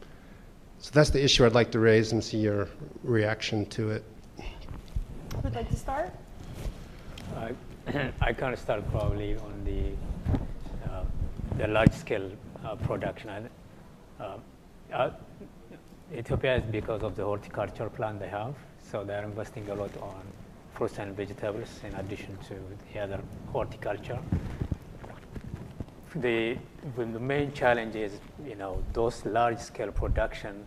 So 0.80 0.92
that's 0.94 1.10
the 1.10 1.24
issue 1.24 1.46
I'd 1.46 1.54
like 1.54 1.72
to 1.72 1.80
raise 1.80 2.12
and 2.12 2.24
see 2.24 2.38
your 2.38 2.70
reaction 3.04 3.66
to 3.68 3.92
it. 3.92 4.04
Who'd 5.42 5.56
like 5.56 5.70
to 5.70 5.76
start? 5.76 6.14
I, 7.36 7.54
I 8.22 8.34
can 8.34 8.56
start 8.56 8.90
probably 8.92 9.36
on 9.36 9.66
the, 9.66 10.90
uh, 10.90 11.04
the 11.58 11.68
large 11.68 11.92
scale 11.92 12.32
uh, 12.64 12.76
production. 12.76 13.50
Uh, 14.20 14.38
uh, 14.94 15.10
Ethiopia 16.18 16.56
is 16.56 16.64
because 16.64 17.04
of 17.04 17.16
the 17.18 17.24
horticulture 17.26 17.90
plan 17.90 18.18
they 18.18 18.30
have, 18.30 18.56
so 18.80 19.04
they're 19.04 19.26
investing 19.26 19.68
a 19.70 19.76
lot 19.76 19.92
on 20.02 20.22
fruits 20.74 20.98
and 20.98 21.16
vegetables 21.16 21.82
in 21.84 21.94
addition 21.96 22.38
to 22.48 22.56
the 22.94 23.00
other 23.00 23.20
horticulture. 23.52 24.20
The, 26.16 26.58
the 26.96 27.06
main 27.06 27.52
challenge 27.52 27.98
is, 27.98 28.14
you 28.48 28.56
know, 28.56 28.82
those 28.94 29.26
large 29.26 29.60
scale 29.60 29.92
production, 29.92 30.66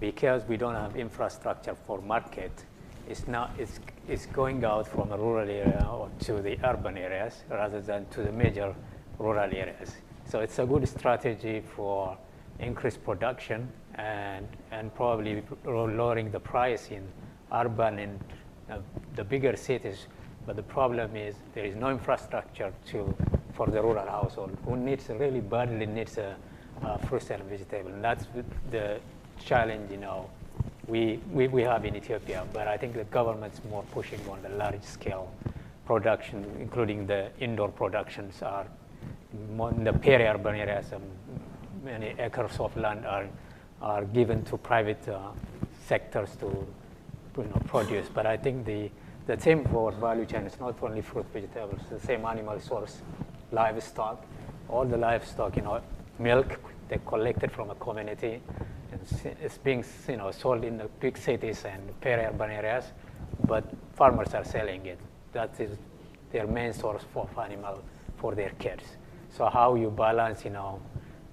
because 0.00 0.42
we 0.48 0.56
don't 0.56 0.74
have 0.74 0.96
infrastructure 0.96 1.76
for 1.86 2.00
market, 2.00 2.50
it's, 3.08 3.28
not, 3.28 3.52
it's, 3.58 3.78
it's 4.08 4.26
going 4.26 4.64
out 4.64 4.88
from 4.88 5.10
the 5.10 5.18
rural 5.18 5.48
area 5.48 5.86
or 5.88 6.10
to 6.20 6.42
the 6.42 6.58
urban 6.64 6.98
areas 6.98 7.44
rather 7.48 7.80
than 7.80 8.06
to 8.06 8.22
the 8.22 8.32
major 8.32 8.74
rural 9.20 9.38
areas. 9.38 9.94
So 10.28 10.40
it's 10.40 10.58
a 10.58 10.66
good 10.66 10.88
strategy 10.88 11.62
for 11.76 12.16
increased 12.58 13.04
production 13.04 13.68
and, 13.96 14.46
and 14.70 14.94
probably 14.94 15.42
lowering 15.64 16.30
the 16.30 16.40
price 16.40 16.90
in 16.90 17.06
urban 17.52 17.98
and 17.98 18.20
uh, 18.70 18.78
the 19.16 19.24
bigger 19.24 19.56
cities. 19.56 20.06
But 20.46 20.56
the 20.56 20.62
problem 20.62 21.16
is 21.16 21.34
there 21.54 21.64
is 21.64 21.76
no 21.76 21.90
infrastructure 21.90 22.72
to, 22.86 23.14
for 23.54 23.66
the 23.66 23.80
rural 23.80 24.06
household 24.06 24.56
who 24.64 24.76
needs 24.76 25.08
really 25.08 25.40
badly 25.40 25.86
needs 25.86 26.18
a, 26.18 26.36
a 26.82 26.98
and 27.30 27.42
vegetable. 27.44 27.90
And 27.90 28.02
that's 28.02 28.26
the 28.70 28.98
challenge, 29.44 29.90
you 29.90 29.98
know, 29.98 30.28
we, 30.88 31.20
we, 31.30 31.48
we 31.48 31.62
have 31.62 31.84
in 31.84 31.94
Ethiopia. 31.94 32.44
But 32.52 32.66
I 32.66 32.76
think 32.76 32.94
the 32.94 33.04
government's 33.04 33.60
more 33.70 33.84
pushing 33.92 34.20
on 34.28 34.42
the 34.42 34.48
large 34.50 34.82
scale 34.82 35.32
production, 35.84 36.44
including 36.58 37.06
the 37.06 37.30
indoor 37.38 37.68
productions 37.68 38.42
are 38.42 38.66
in 39.32 39.84
the 39.84 39.92
peri-urban 39.92 40.56
areas. 40.56 40.92
Um, 40.92 41.02
many 41.84 42.14
acres 42.18 42.58
of 42.58 42.76
land 42.76 43.06
are, 43.06 43.26
are 43.82 44.04
given 44.04 44.44
to 44.44 44.56
private 44.56 45.06
uh, 45.08 45.30
sectors 45.86 46.36
to 46.36 46.46
you 47.36 47.44
know, 47.44 47.60
produce. 47.66 48.08
But 48.08 48.26
I 48.26 48.36
think 48.36 48.64
the, 48.64 48.90
the 49.26 49.38
same 49.40 49.64
for 49.64 49.92
value 49.92 50.24
chain 50.24 50.42
is 50.42 50.58
not 50.60 50.76
only 50.82 51.02
fruit, 51.02 51.26
vegetables, 51.32 51.80
the 51.90 52.00
same 52.00 52.24
animal 52.24 52.60
source, 52.60 53.02
livestock, 53.50 54.24
all 54.68 54.84
the 54.84 54.96
livestock, 54.96 55.56
you 55.56 55.62
know, 55.62 55.82
milk 56.18 56.58
they 56.88 57.00
collected 57.06 57.50
from 57.50 57.70
a 57.70 57.74
community, 57.76 58.40
And 58.92 59.00
it's 59.40 59.56
being 59.58 59.82
you 60.08 60.18
know 60.18 60.30
sold 60.30 60.64
in 60.64 60.76
the 60.76 60.88
big 61.00 61.16
cities 61.16 61.64
and 61.64 61.80
peri-urban 62.02 62.50
areas, 62.50 62.84
but 63.46 63.64
farmers 63.94 64.34
are 64.34 64.44
selling 64.44 64.84
it. 64.84 64.98
That 65.32 65.58
is 65.58 65.70
their 66.30 66.46
main 66.46 66.74
source 66.74 67.02
for 67.12 67.28
animal 67.42 67.82
for 68.18 68.34
their 68.34 68.50
kids. 68.58 68.84
So 69.30 69.48
how 69.48 69.74
you 69.74 69.90
balance, 69.90 70.44
you 70.44 70.50
know, 70.50 70.80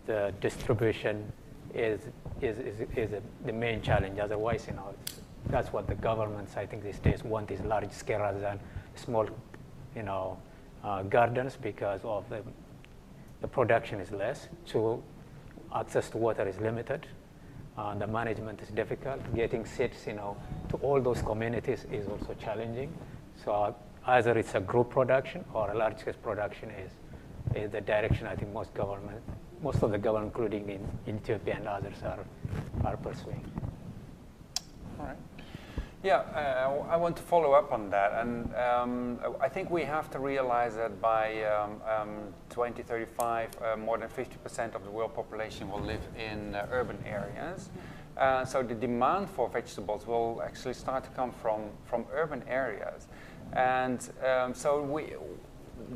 the 0.06 0.34
distribution 0.40 1.32
is 1.74 2.02
is 2.42 2.58
is, 2.60 2.88
is 2.96 3.14
a, 3.14 3.22
the 3.46 3.54
main 3.54 3.82
challenge. 3.82 4.20
Otherwise, 4.20 4.66
you 4.68 4.74
know, 4.74 4.94
that's 5.50 5.72
what 5.74 5.88
the 5.88 5.96
governments 5.96 6.58
I 6.58 6.66
think 6.66 6.84
these 6.84 7.00
days 7.00 7.24
want 7.24 7.52
is 7.52 7.62
large 7.62 7.92
scale 7.92 8.20
rather 8.20 8.40
than 8.40 8.60
small, 8.96 9.28
you 9.96 10.04
know, 10.04 10.38
uh, 10.84 11.04
gardens 11.04 11.58
because 11.62 12.02
of 12.04 12.30
the 12.30 12.44
the 13.42 13.48
production 13.48 14.00
is 14.00 14.12
less. 14.12 14.50
So 14.66 15.04
access 15.74 16.10
to 16.10 16.18
water 16.18 16.48
is 16.48 16.60
limited. 16.60 17.08
Uh, 17.78 17.96
the 17.96 18.08
management 18.08 18.62
is 18.62 18.70
difficult. 18.70 19.22
Getting 19.34 19.66
seeds, 19.66 20.06
you 20.06 20.14
know, 20.14 20.36
to 20.70 20.76
all 20.78 21.00
those 21.02 21.22
communities 21.22 21.86
is 21.92 22.08
also 22.08 22.36
challenging. 22.44 22.94
So 23.44 23.52
uh, 23.54 23.74
either 24.08 24.38
it's 24.38 24.56
a 24.56 24.60
group 24.60 24.90
production 24.90 25.46
or 25.54 25.72
a 25.72 25.78
large-scale 25.78 26.16
production 26.22 26.72
is, 26.72 26.92
is 27.56 27.72
the 27.72 27.80
direction 27.80 28.28
I 28.28 28.36
think 28.36 28.52
most 28.52 28.74
government, 28.74 29.22
most 29.62 29.84
of 29.84 29.92
the 29.92 29.98
government, 29.98 30.34
including 30.34 30.70
in, 30.70 30.88
in 31.06 31.18
Ethiopia 31.18 31.56
and 31.56 31.68
others, 31.68 31.98
are, 32.04 32.26
are 32.86 32.98
pursuing. 32.98 33.44
All 35.00 35.06
right. 35.06 35.18
Yeah, 36.02 36.20
uh, 36.34 36.86
I 36.90 36.96
want 36.96 37.18
to 37.18 37.24
follow 37.24 37.52
up 37.52 37.74
on 37.74 37.90
that. 37.90 38.14
And 38.14 38.56
um, 38.56 39.20
I 39.42 39.50
think 39.50 39.70
we 39.70 39.84
have 39.84 40.10
to 40.12 40.20
realize 40.20 40.76
that 40.76 41.02
by 41.02 41.44
um, 41.44 41.82
um, 41.86 42.10
2035, 42.50 43.50
uh, 43.62 43.76
more 43.76 43.98
than 43.98 44.08
50% 44.08 44.76
of 44.76 44.86
the 44.86 44.92
world 44.92 45.14
population 45.14 45.70
will 45.70 45.82
live 45.82 46.02
in 46.18 46.56
uh, 46.56 46.68
urban 46.72 46.98
areas. 47.06 47.70
Uh, 48.16 48.46
so 48.46 48.64
the 48.64 48.76
demand 48.76 49.30
for 49.30 49.50
vegetables 49.50 50.08
will 50.08 50.42
actually 50.42 50.74
start 50.74 51.04
to 51.04 51.10
come 51.12 51.32
from, 51.32 51.64
from 51.84 52.06
urban 52.14 52.44
areas. 52.48 53.08
And 53.52 54.10
um, 54.26 54.54
so 54.54 54.82
we, 54.82 55.14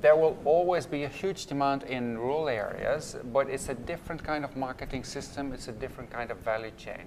there 0.02 0.16
will 0.16 0.38
always 0.46 0.86
be 0.86 1.04
a 1.04 1.08
huge 1.08 1.46
demand 1.46 1.84
in 1.84 2.18
rural 2.18 2.50
areas, 2.50 3.16
but 3.32 3.50
it's 3.50 3.70
a 3.70 3.74
different 3.74 4.24
kind 4.24 4.44
of 4.44 4.56
marketing 4.56 5.04
system, 5.04 5.54
it's 5.54 5.68
a 5.68 5.72
different 5.72 6.10
kind 6.10 6.32
of 6.32 6.38
value 6.40 6.72
chain. 6.78 7.06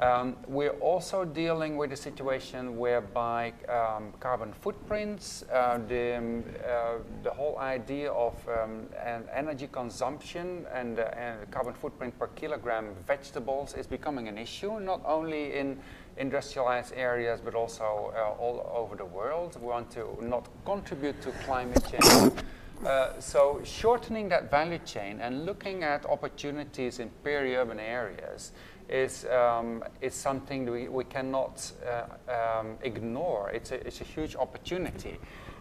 Um, 0.00 0.36
we're 0.48 0.76
also 0.80 1.24
dealing 1.24 1.76
with 1.76 1.92
a 1.92 1.96
situation 1.96 2.76
whereby 2.76 3.52
um, 3.68 4.12
carbon 4.18 4.52
footprints, 4.52 5.44
uh, 5.52 5.78
the, 5.86 6.18
um, 6.18 6.44
uh, 6.68 6.94
the 7.22 7.30
whole 7.30 7.56
idea 7.58 8.10
of 8.10 8.34
um, 8.48 8.86
energy 9.32 9.68
consumption 9.70 10.66
and, 10.74 10.98
uh, 10.98 11.10
and, 11.16 11.48
carbon 11.52 11.74
footprint 11.74 12.18
per 12.18 12.26
kilogram 12.28 12.88
vegetables 13.06 13.74
is 13.74 13.86
becoming 13.86 14.26
an 14.26 14.36
issue, 14.36 14.80
not 14.80 15.00
only 15.04 15.56
in 15.56 15.78
industrialized 16.16 16.92
areas 16.96 17.40
but 17.44 17.54
also 17.54 18.12
uh, 18.16 18.40
all 18.42 18.70
over 18.74 18.96
the 18.96 19.04
world. 19.04 19.56
We 19.60 19.66
want 19.66 19.90
to 19.92 20.16
not 20.20 20.48
contribute 20.64 21.20
to 21.22 21.30
climate 21.44 21.84
change. 21.90 22.32
Uh, 22.84 23.18
so 23.18 23.62
shortening 23.64 24.28
that 24.28 24.50
value 24.50 24.80
chain 24.84 25.20
and 25.20 25.46
looking 25.46 25.82
at 25.82 26.04
opportunities 26.04 26.98
in 26.98 27.08
peri-urban 27.22 27.80
areas 27.80 28.52
is, 28.94 29.26
um, 29.26 29.82
is 30.00 30.14
something 30.14 30.70
we, 30.70 30.88
we 30.88 31.04
cannot 31.04 31.72
uh, 31.84 32.60
um, 32.60 32.76
ignore. 32.82 33.50
It's 33.50 33.72
a, 33.72 33.86
it's 33.86 34.00
a 34.00 34.04
huge 34.04 34.36
opportunity, 34.36 35.18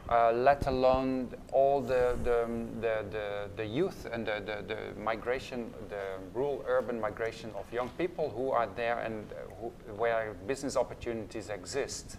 uh, 0.09 0.31
let 0.33 0.67
alone 0.67 1.33
all 1.51 1.81
the, 1.81 2.15
the, 2.23 2.47
the, 2.79 3.05
the, 3.09 3.49
the 3.55 3.65
youth 3.65 4.07
and 4.11 4.27
the, 4.27 4.43
the, 4.45 4.75
the, 4.75 5.01
migration, 5.01 5.73
the 5.89 6.19
rural 6.33 6.63
urban 6.67 7.01
migration 7.01 7.49
of 7.57 7.71
young 7.73 7.89
people 7.97 8.29
who 8.29 8.51
are 8.51 8.67
there 8.75 8.99
and 8.99 9.25
who, 9.59 9.71
where 9.95 10.35
business 10.45 10.77
opportunities 10.77 11.49
exist. 11.49 12.17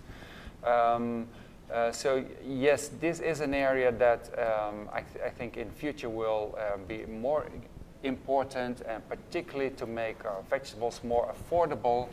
Um, 0.64 1.28
uh, 1.72 1.92
so 1.92 2.24
yes, 2.44 2.88
this 3.00 3.20
is 3.20 3.40
an 3.40 3.54
area 3.54 3.92
that 3.92 4.28
um, 4.38 4.88
I, 4.92 5.00
th 5.00 5.24
I, 5.24 5.30
think 5.30 5.56
in 5.56 5.70
future 5.70 6.10
will 6.10 6.58
uh, 6.58 6.76
be 6.86 7.06
more 7.06 7.46
important, 8.04 8.82
and 8.82 9.06
particularly 9.08 9.70
to 9.70 9.86
make 9.86 10.24
our 10.24 10.42
vegetables 10.48 11.00
more 11.02 11.32
affordable 11.32 12.08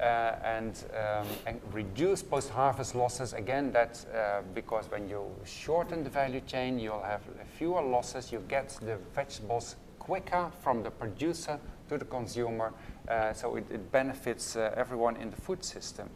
uh, 0.00 0.36
and, 0.42 0.84
um, 0.92 1.26
and, 1.46 1.60
reduce 1.72 2.22
post-harvest 2.22 2.94
losses. 2.94 3.32
Again, 3.32 3.70
that's 3.70 4.06
uh, 4.06 4.42
because 4.54 4.90
when 4.90 5.08
you 5.08 5.24
shorten 5.44 6.02
the 6.02 6.10
value 6.10 6.40
chain, 6.40 6.78
you'll 6.80 7.02
have 7.02 7.22
fewer 7.56 7.80
losses. 7.80 8.32
You 8.32 8.42
get 8.48 8.76
the 8.82 8.98
vegetables 9.14 9.76
quicker 10.00 10.50
from 10.60 10.82
the 10.82 10.90
producer 10.90 11.60
to 11.88 11.98
the 11.98 12.04
consumer, 12.04 12.72
uh, 13.08 13.32
so 13.32 13.56
it, 13.56 13.70
it 13.70 13.92
benefits 13.92 14.56
uh, 14.56 14.74
everyone 14.76 15.16
in 15.16 15.30
the 15.30 15.36
food 15.36 15.64
system. 15.64 16.08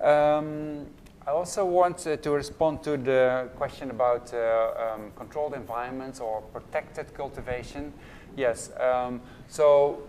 Um, 0.00 0.86
I 1.24 1.30
also 1.30 1.64
want 1.64 1.98
to 1.98 2.30
respond 2.30 2.82
to 2.82 2.96
the 2.96 3.48
question 3.56 3.90
about 3.90 4.34
uh, 4.34 4.94
um, 4.94 5.12
controlled 5.14 5.54
environments 5.54 6.18
or 6.18 6.42
protected 6.42 7.14
cultivation. 7.14 7.92
Yes, 8.36 8.72
um, 8.80 9.20
so 9.46 10.02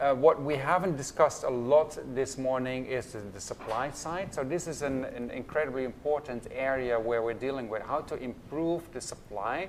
uh, 0.00 0.14
what 0.14 0.42
we 0.42 0.56
haven't 0.56 0.96
discussed 0.96 1.44
a 1.44 1.48
lot 1.48 1.96
this 2.12 2.38
morning 2.38 2.86
is 2.86 3.12
the, 3.12 3.20
the 3.20 3.40
supply 3.40 3.92
side. 3.92 4.34
So 4.34 4.42
this 4.42 4.66
is 4.66 4.82
an, 4.82 5.04
an, 5.04 5.30
incredibly 5.30 5.84
important 5.84 6.48
area 6.52 6.98
where 6.98 7.22
we're 7.22 7.34
dealing 7.34 7.68
with 7.68 7.82
how 7.82 8.00
to 8.00 8.16
improve 8.16 8.82
the 8.92 9.00
supply. 9.00 9.68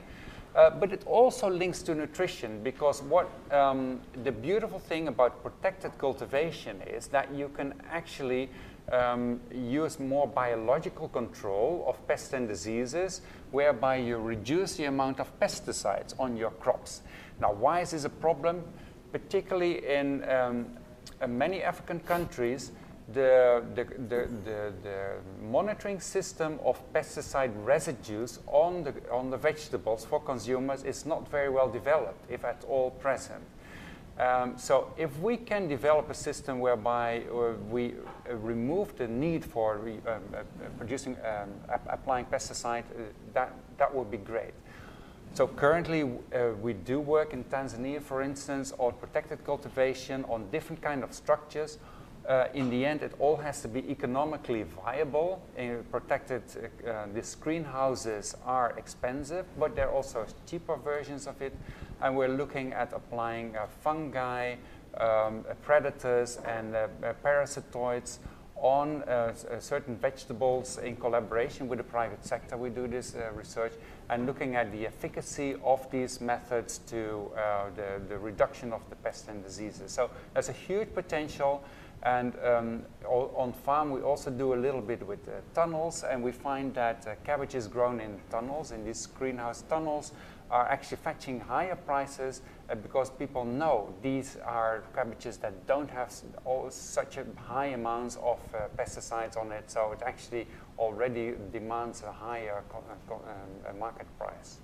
Uh, 0.55 0.71
but 0.71 0.91
it 0.91 1.05
also 1.05 1.47
links 1.47 1.83
to 1.83 1.93
nutrition 1.93 2.63
because 2.63 3.03
what 3.03 3.29
um, 3.51 3.99
the 4.23 4.31
beautiful 4.31 4.79
thing 4.79 5.07
about 5.07 5.43
protected 5.43 5.95
cultivation 5.99 6.81
is 6.81 7.05
that 7.07 7.31
you 7.31 7.49
can 7.49 7.73
actually 7.91 8.49
um, 8.91 9.39
use 9.53 9.99
more 9.99 10.27
biological 10.27 11.07
control 11.09 11.85
of 11.87 12.07
pests 12.07 12.33
and 12.33 12.47
diseases, 12.47 13.21
whereby 13.51 13.97
you 13.97 14.17
reduce 14.17 14.75
the 14.75 14.85
amount 14.85 15.19
of 15.19 15.39
pesticides 15.39 16.13
on 16.19 16.37
your 16.37 16.51
crops. 16.51 17.01
Now, 17.39 17.53
why 17.53 17.81
is 17.81 17.91
this 17.91 18.05
a 18.05 18.09
problem? 18.09 18.63
Particularly 19.11 19.85
in, 19.87 20.27
um, 20.29 20.67
in 21.21 21.37
many 21.37 21.63
African 21.63 21.99
countries, 21.99 22.71
the, 23.13 23.63
the, 23.73 23.83
the, 23.83 24.29
the, 24.45 24.73
the 24.83 25.13
monitoring 25.41 25.99
system 25.99 26.59
of 26.63 26.77
pesticide 26.93 27.51
residues 27.65 28.39
on 28.47 28.83
the, 28.83 28.93
on 29.11 29.31
the 29.31 29.37
vegetables 29.37 30.05
for 30.05 30.19
consumers 30.19 30.83
is 30.83 31.05
not 31.05 31.27
very 31.29 31.49
well 31.49 31.69
developed, 31.69 32.29
if 32.29 32.45
at 32.45 32.63
all 32.67 32.91
present. 32.91 33.43
Um, 34.19 34.57
so 34.57 34.91
if 34.97 35.17
we 35.19 35.37
can 35.37 35.69
develop 35.69 36.09
a 36.09 36.13
system 36.13 36.59
whereby 36.59 37.23
uh, 37.31 37.53
we 37.69 37.93
uh, 38.29 38.35
remove 38.35 38.93
the 38.97 39.07
need 39.07 39.45
for 39.45 39.77
re, 39.77 39.93
um, 40.05 40.21
uh, 40.35 40.43
producing, 40.77 41.15
um, 41.23 41.49
ap 41.69 41.87
applying 41.89 42.25
pesticide, 42.25 42.83
uh, 42.83 43.03
that, 43.33 43.53
that 43.77 43.95
would 43.95 44.11
be 44.11 44.17
great. 44.17 44.53
So 45.35 45.47
currently 45.47 46.03
uh, 46.03 46.49
we 46.61 46.73
do 46.73 46.99
work 46.99 47.31
in 47.31 47.45
Tanzania, 47.45 48.01
for 48.01 48.21
instance, 48.21 48.73
on 48.77 48.93
protected 48.93 49.45
cultivation, 49.45 50.25
on 50.25 50.49
different 50.51 50.81
kind 50.81 51.01
of 51.01 51.13
structures. 51.13 51.77
Uh, 52.29 52.47
in 52.53 52.69
the 52.69 52.85
end, 52.85 53.01
it 53.01 53.11
all 53.17 53.37
has 53.37 53.59
to 53.63 53.67
be 53.67 53.79
economically 53.89 54.61
viable. 54.61 55.41
Uh, 55.57 55.81
protected, 55.89 56.43
uh, 56.87 57.07
these 57.11 57.33
greenhouses 57.33 58.35
are 58.45 58.75
expensive, 58.77 59.47
but 59.57 59.75
there 59.75 59.87
are 59.89 59.93
also 59.95 60.23
cheaper 60.45 60.75
versions 60.75 61.25
of 61.25 61.41
it. 61.41 61.55
And 62.01 62.15
we're 62.15 62.27
looking 62.27 62.71
at 62.71 62.93
applying 62.93 63.57
uh, 63.57 63.65
fungi, 63.81 64.57
um, 64.99 65.43
predators, 65.63 66.37
and 66.45 66.75
uh, 66.75 66.87
parasitoids 67.25 68.19
on 68.61 69.03
uh, 69.03 69.33
certain 69.59 69.95
vegetables 69.95 70.77
in 70.79 70.95
collaboration 70.97 71.67
with 71.67 71.77
the 71.77 71.83
private 71.83 72.25
sector. 72.25 72.57
We 72.57 72.69
do 72.69 72.87
this 72.87 73.15
uh, 73.15 73.31
research 73.33 73.73
and 74.09 74.25
looking 74.25 74.55
at 74.55 74.71
the 74.71 74.85
efficacy 74.85 75.55
of 75.63 75.89
these 75.91 76.19
methods 76.19 76.79
to 76.89 77.31
uh, 77.35 77.69
the, 77.75 78.01
the 78.07 78.17
reduction 78.17 78.73
of 78.73 78.81
the 78.89 78.95
pests 78.97 79.27
and 79.29 79.43
diseases. 79.43 79.91
So 79.91 80.09
there's 80.33 80.49
a 80.49 80.53
huge 80.53 80.93
potential. 80.93 81.63
And 82.03 82.33
um, 82.45 82.83
on 83.05 83.51
farm, 83.51 83.91
we 83.91 84.01
also 84.01 84.31
do 84.31 84.53
a 84.53 84.55
little 84.55 84.81
bit 84.81 85.05
with 85.05 85.27
uh, 85.27 85.41
tunnels, 85.53 86.03
and 86.03 86.23
we 86.23 86.31
find 86.31 86.73
that 86.75 87.05
uh, 87.05 87.15
cabbages 87.25 87.67
grown 87.67 87.99
in 87.99 88.19
tunnels, 88.29 88.71
in 88.71 88.85
these 88.85 89.05
greenhouse 89.05 89.63
tunnels, 89.63 90.13
are 90.49 90.65
actually 90.67 90.97
fetching 90.97 91.41
higher 91.41 91.75
prices 91.75 92.41
uh, 92.69 92.75
because 92.75 93.09
people 93.09 93.43
know 93.43 93.93
these 94.01 94.37
are 94.45 94.83
cabbages 94.95 95.37
that 95.37 95.67
don't 95.67 95.89
have 95.89 96.11
all, 96.45 96.71
such 96.71 97.17
high 97.35 97.67
amounts 97.67 98.15
of 98.17 98.39
uh, 98.55 98.67
pesticides 98.77 99.37
on 99.37 99.51
it, 99.51 99.69
so 99.69 99.91
it 99.91 100.01
actually 100.05 100.47
already 100.77 101.33
demands 101.51 102.01
a 102.03 102.11
higher 102.11 102.63
uh, 102.73 103.13
um, 103.13 103.79
market 103.79 104.07
price. 104.17 104.59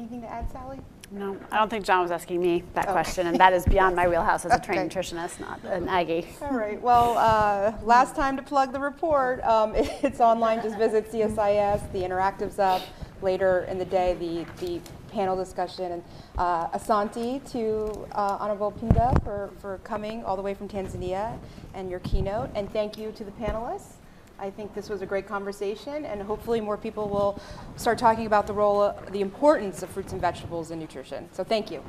Anything 0.00 0.22
to 0.22 0.32
add, 0.32 0.50
Sally? 0.50 0.78
No, 1.10 1.36
I 1.50 1.58
don't 1.58 1.68
think 1.68 1.84
John 1.84 2.00
was 2.00 2.10
asking 2.10 2.40
me 2.40 2.64
that 2.72 2.88
oh. 2.88 2.92
question, 2.92 3.26
and 3.26 3.38
that 3.38 3.52
is 3.52 3.66
beyond 3.66 3.94
my 3.94 4.08
wheelhouse 4.08 4.46
as 4.46 4.52
a 4.52 4.58
trained 4.58 4.90
okay. 4.90 5.00
nutritionist, 5.00 5.38
not 5.40 5.62
an 5.64 5.90
Aggie. 5.90 6.26
All 6.40 6.56
right. 6.56 6.80
Well, 6.80 7.18
uh, 7.18 7.74
last 7.82 8.16
time 8.16 8.34
to 8.38 8.42
plug 8.42 8.72
the 8.72 8.80
report. 8.80 9.44
Um, 9.44 9.74
it's 9.76 10.18
online. 10.18 10.62
Just 10.62 10.78
visit 10.78 11.12
CSIS. 11.12 11.92
The 11.92 11.98
interactive's 11.98 12.58
up. 12.58 12.80
Later 13.20 13.66
in 13.68 13.78
the 13.78 13.84
day, 13.84 14.14
the 14.14 14.46
the 14.64 14.80
panel 15.12 15.36
discussion 15.36 15.92
and 15.92 16.04
uh, 16.38 16.68
Asante 16.68 17.46
to 17.50 18.06
uh, 18.12 18.38
Honorable 18.40 18.70
Pinda 18.70 19.12
for, 19.22 19.50
for 19.60 19.78
coming 19.84 20.24
all 20.24 20.36
the 20.36 20.42
way 20.42 20.54
from 20.54 20.68
Tanzania 20.68 21.36
and 21.74 21.90
your 21.90 22.00
keynote. 22.00 22.48
And 22.54 22.72
thank 22.72 22.96
you 22.96 23.12
to 23.12 23.24
the 23.24 23.32
panelists. 23.32 23.99
I 24.40 24.50
think 24.50 24.74
this 24.74 24.88
was 24.88 25.02
a 25.02 25.06
great 25.06 25.28
conversation, 25.28 26.06
and 26.06 26.22
hopefully 26.22 26.62
more 26.62 26.78
people 26.78 27.10
will 27.10 27.38
start 27.76 27.98
talking 27.98 28.24
about 28.24 28.46
the 28.46 28.54
role, 28.54 28.94
the 29.10 29.20
importance 29.20 29.82
of 29.82 29.90
fruits 29.90 30.12
and 30.12 30.20
vegetables 30.20 30.70
in 30.70 30.78
nutrition. 30.78 31.28
So 31.32 31.44
thank 31.44 31.70
you. 31.70 31.82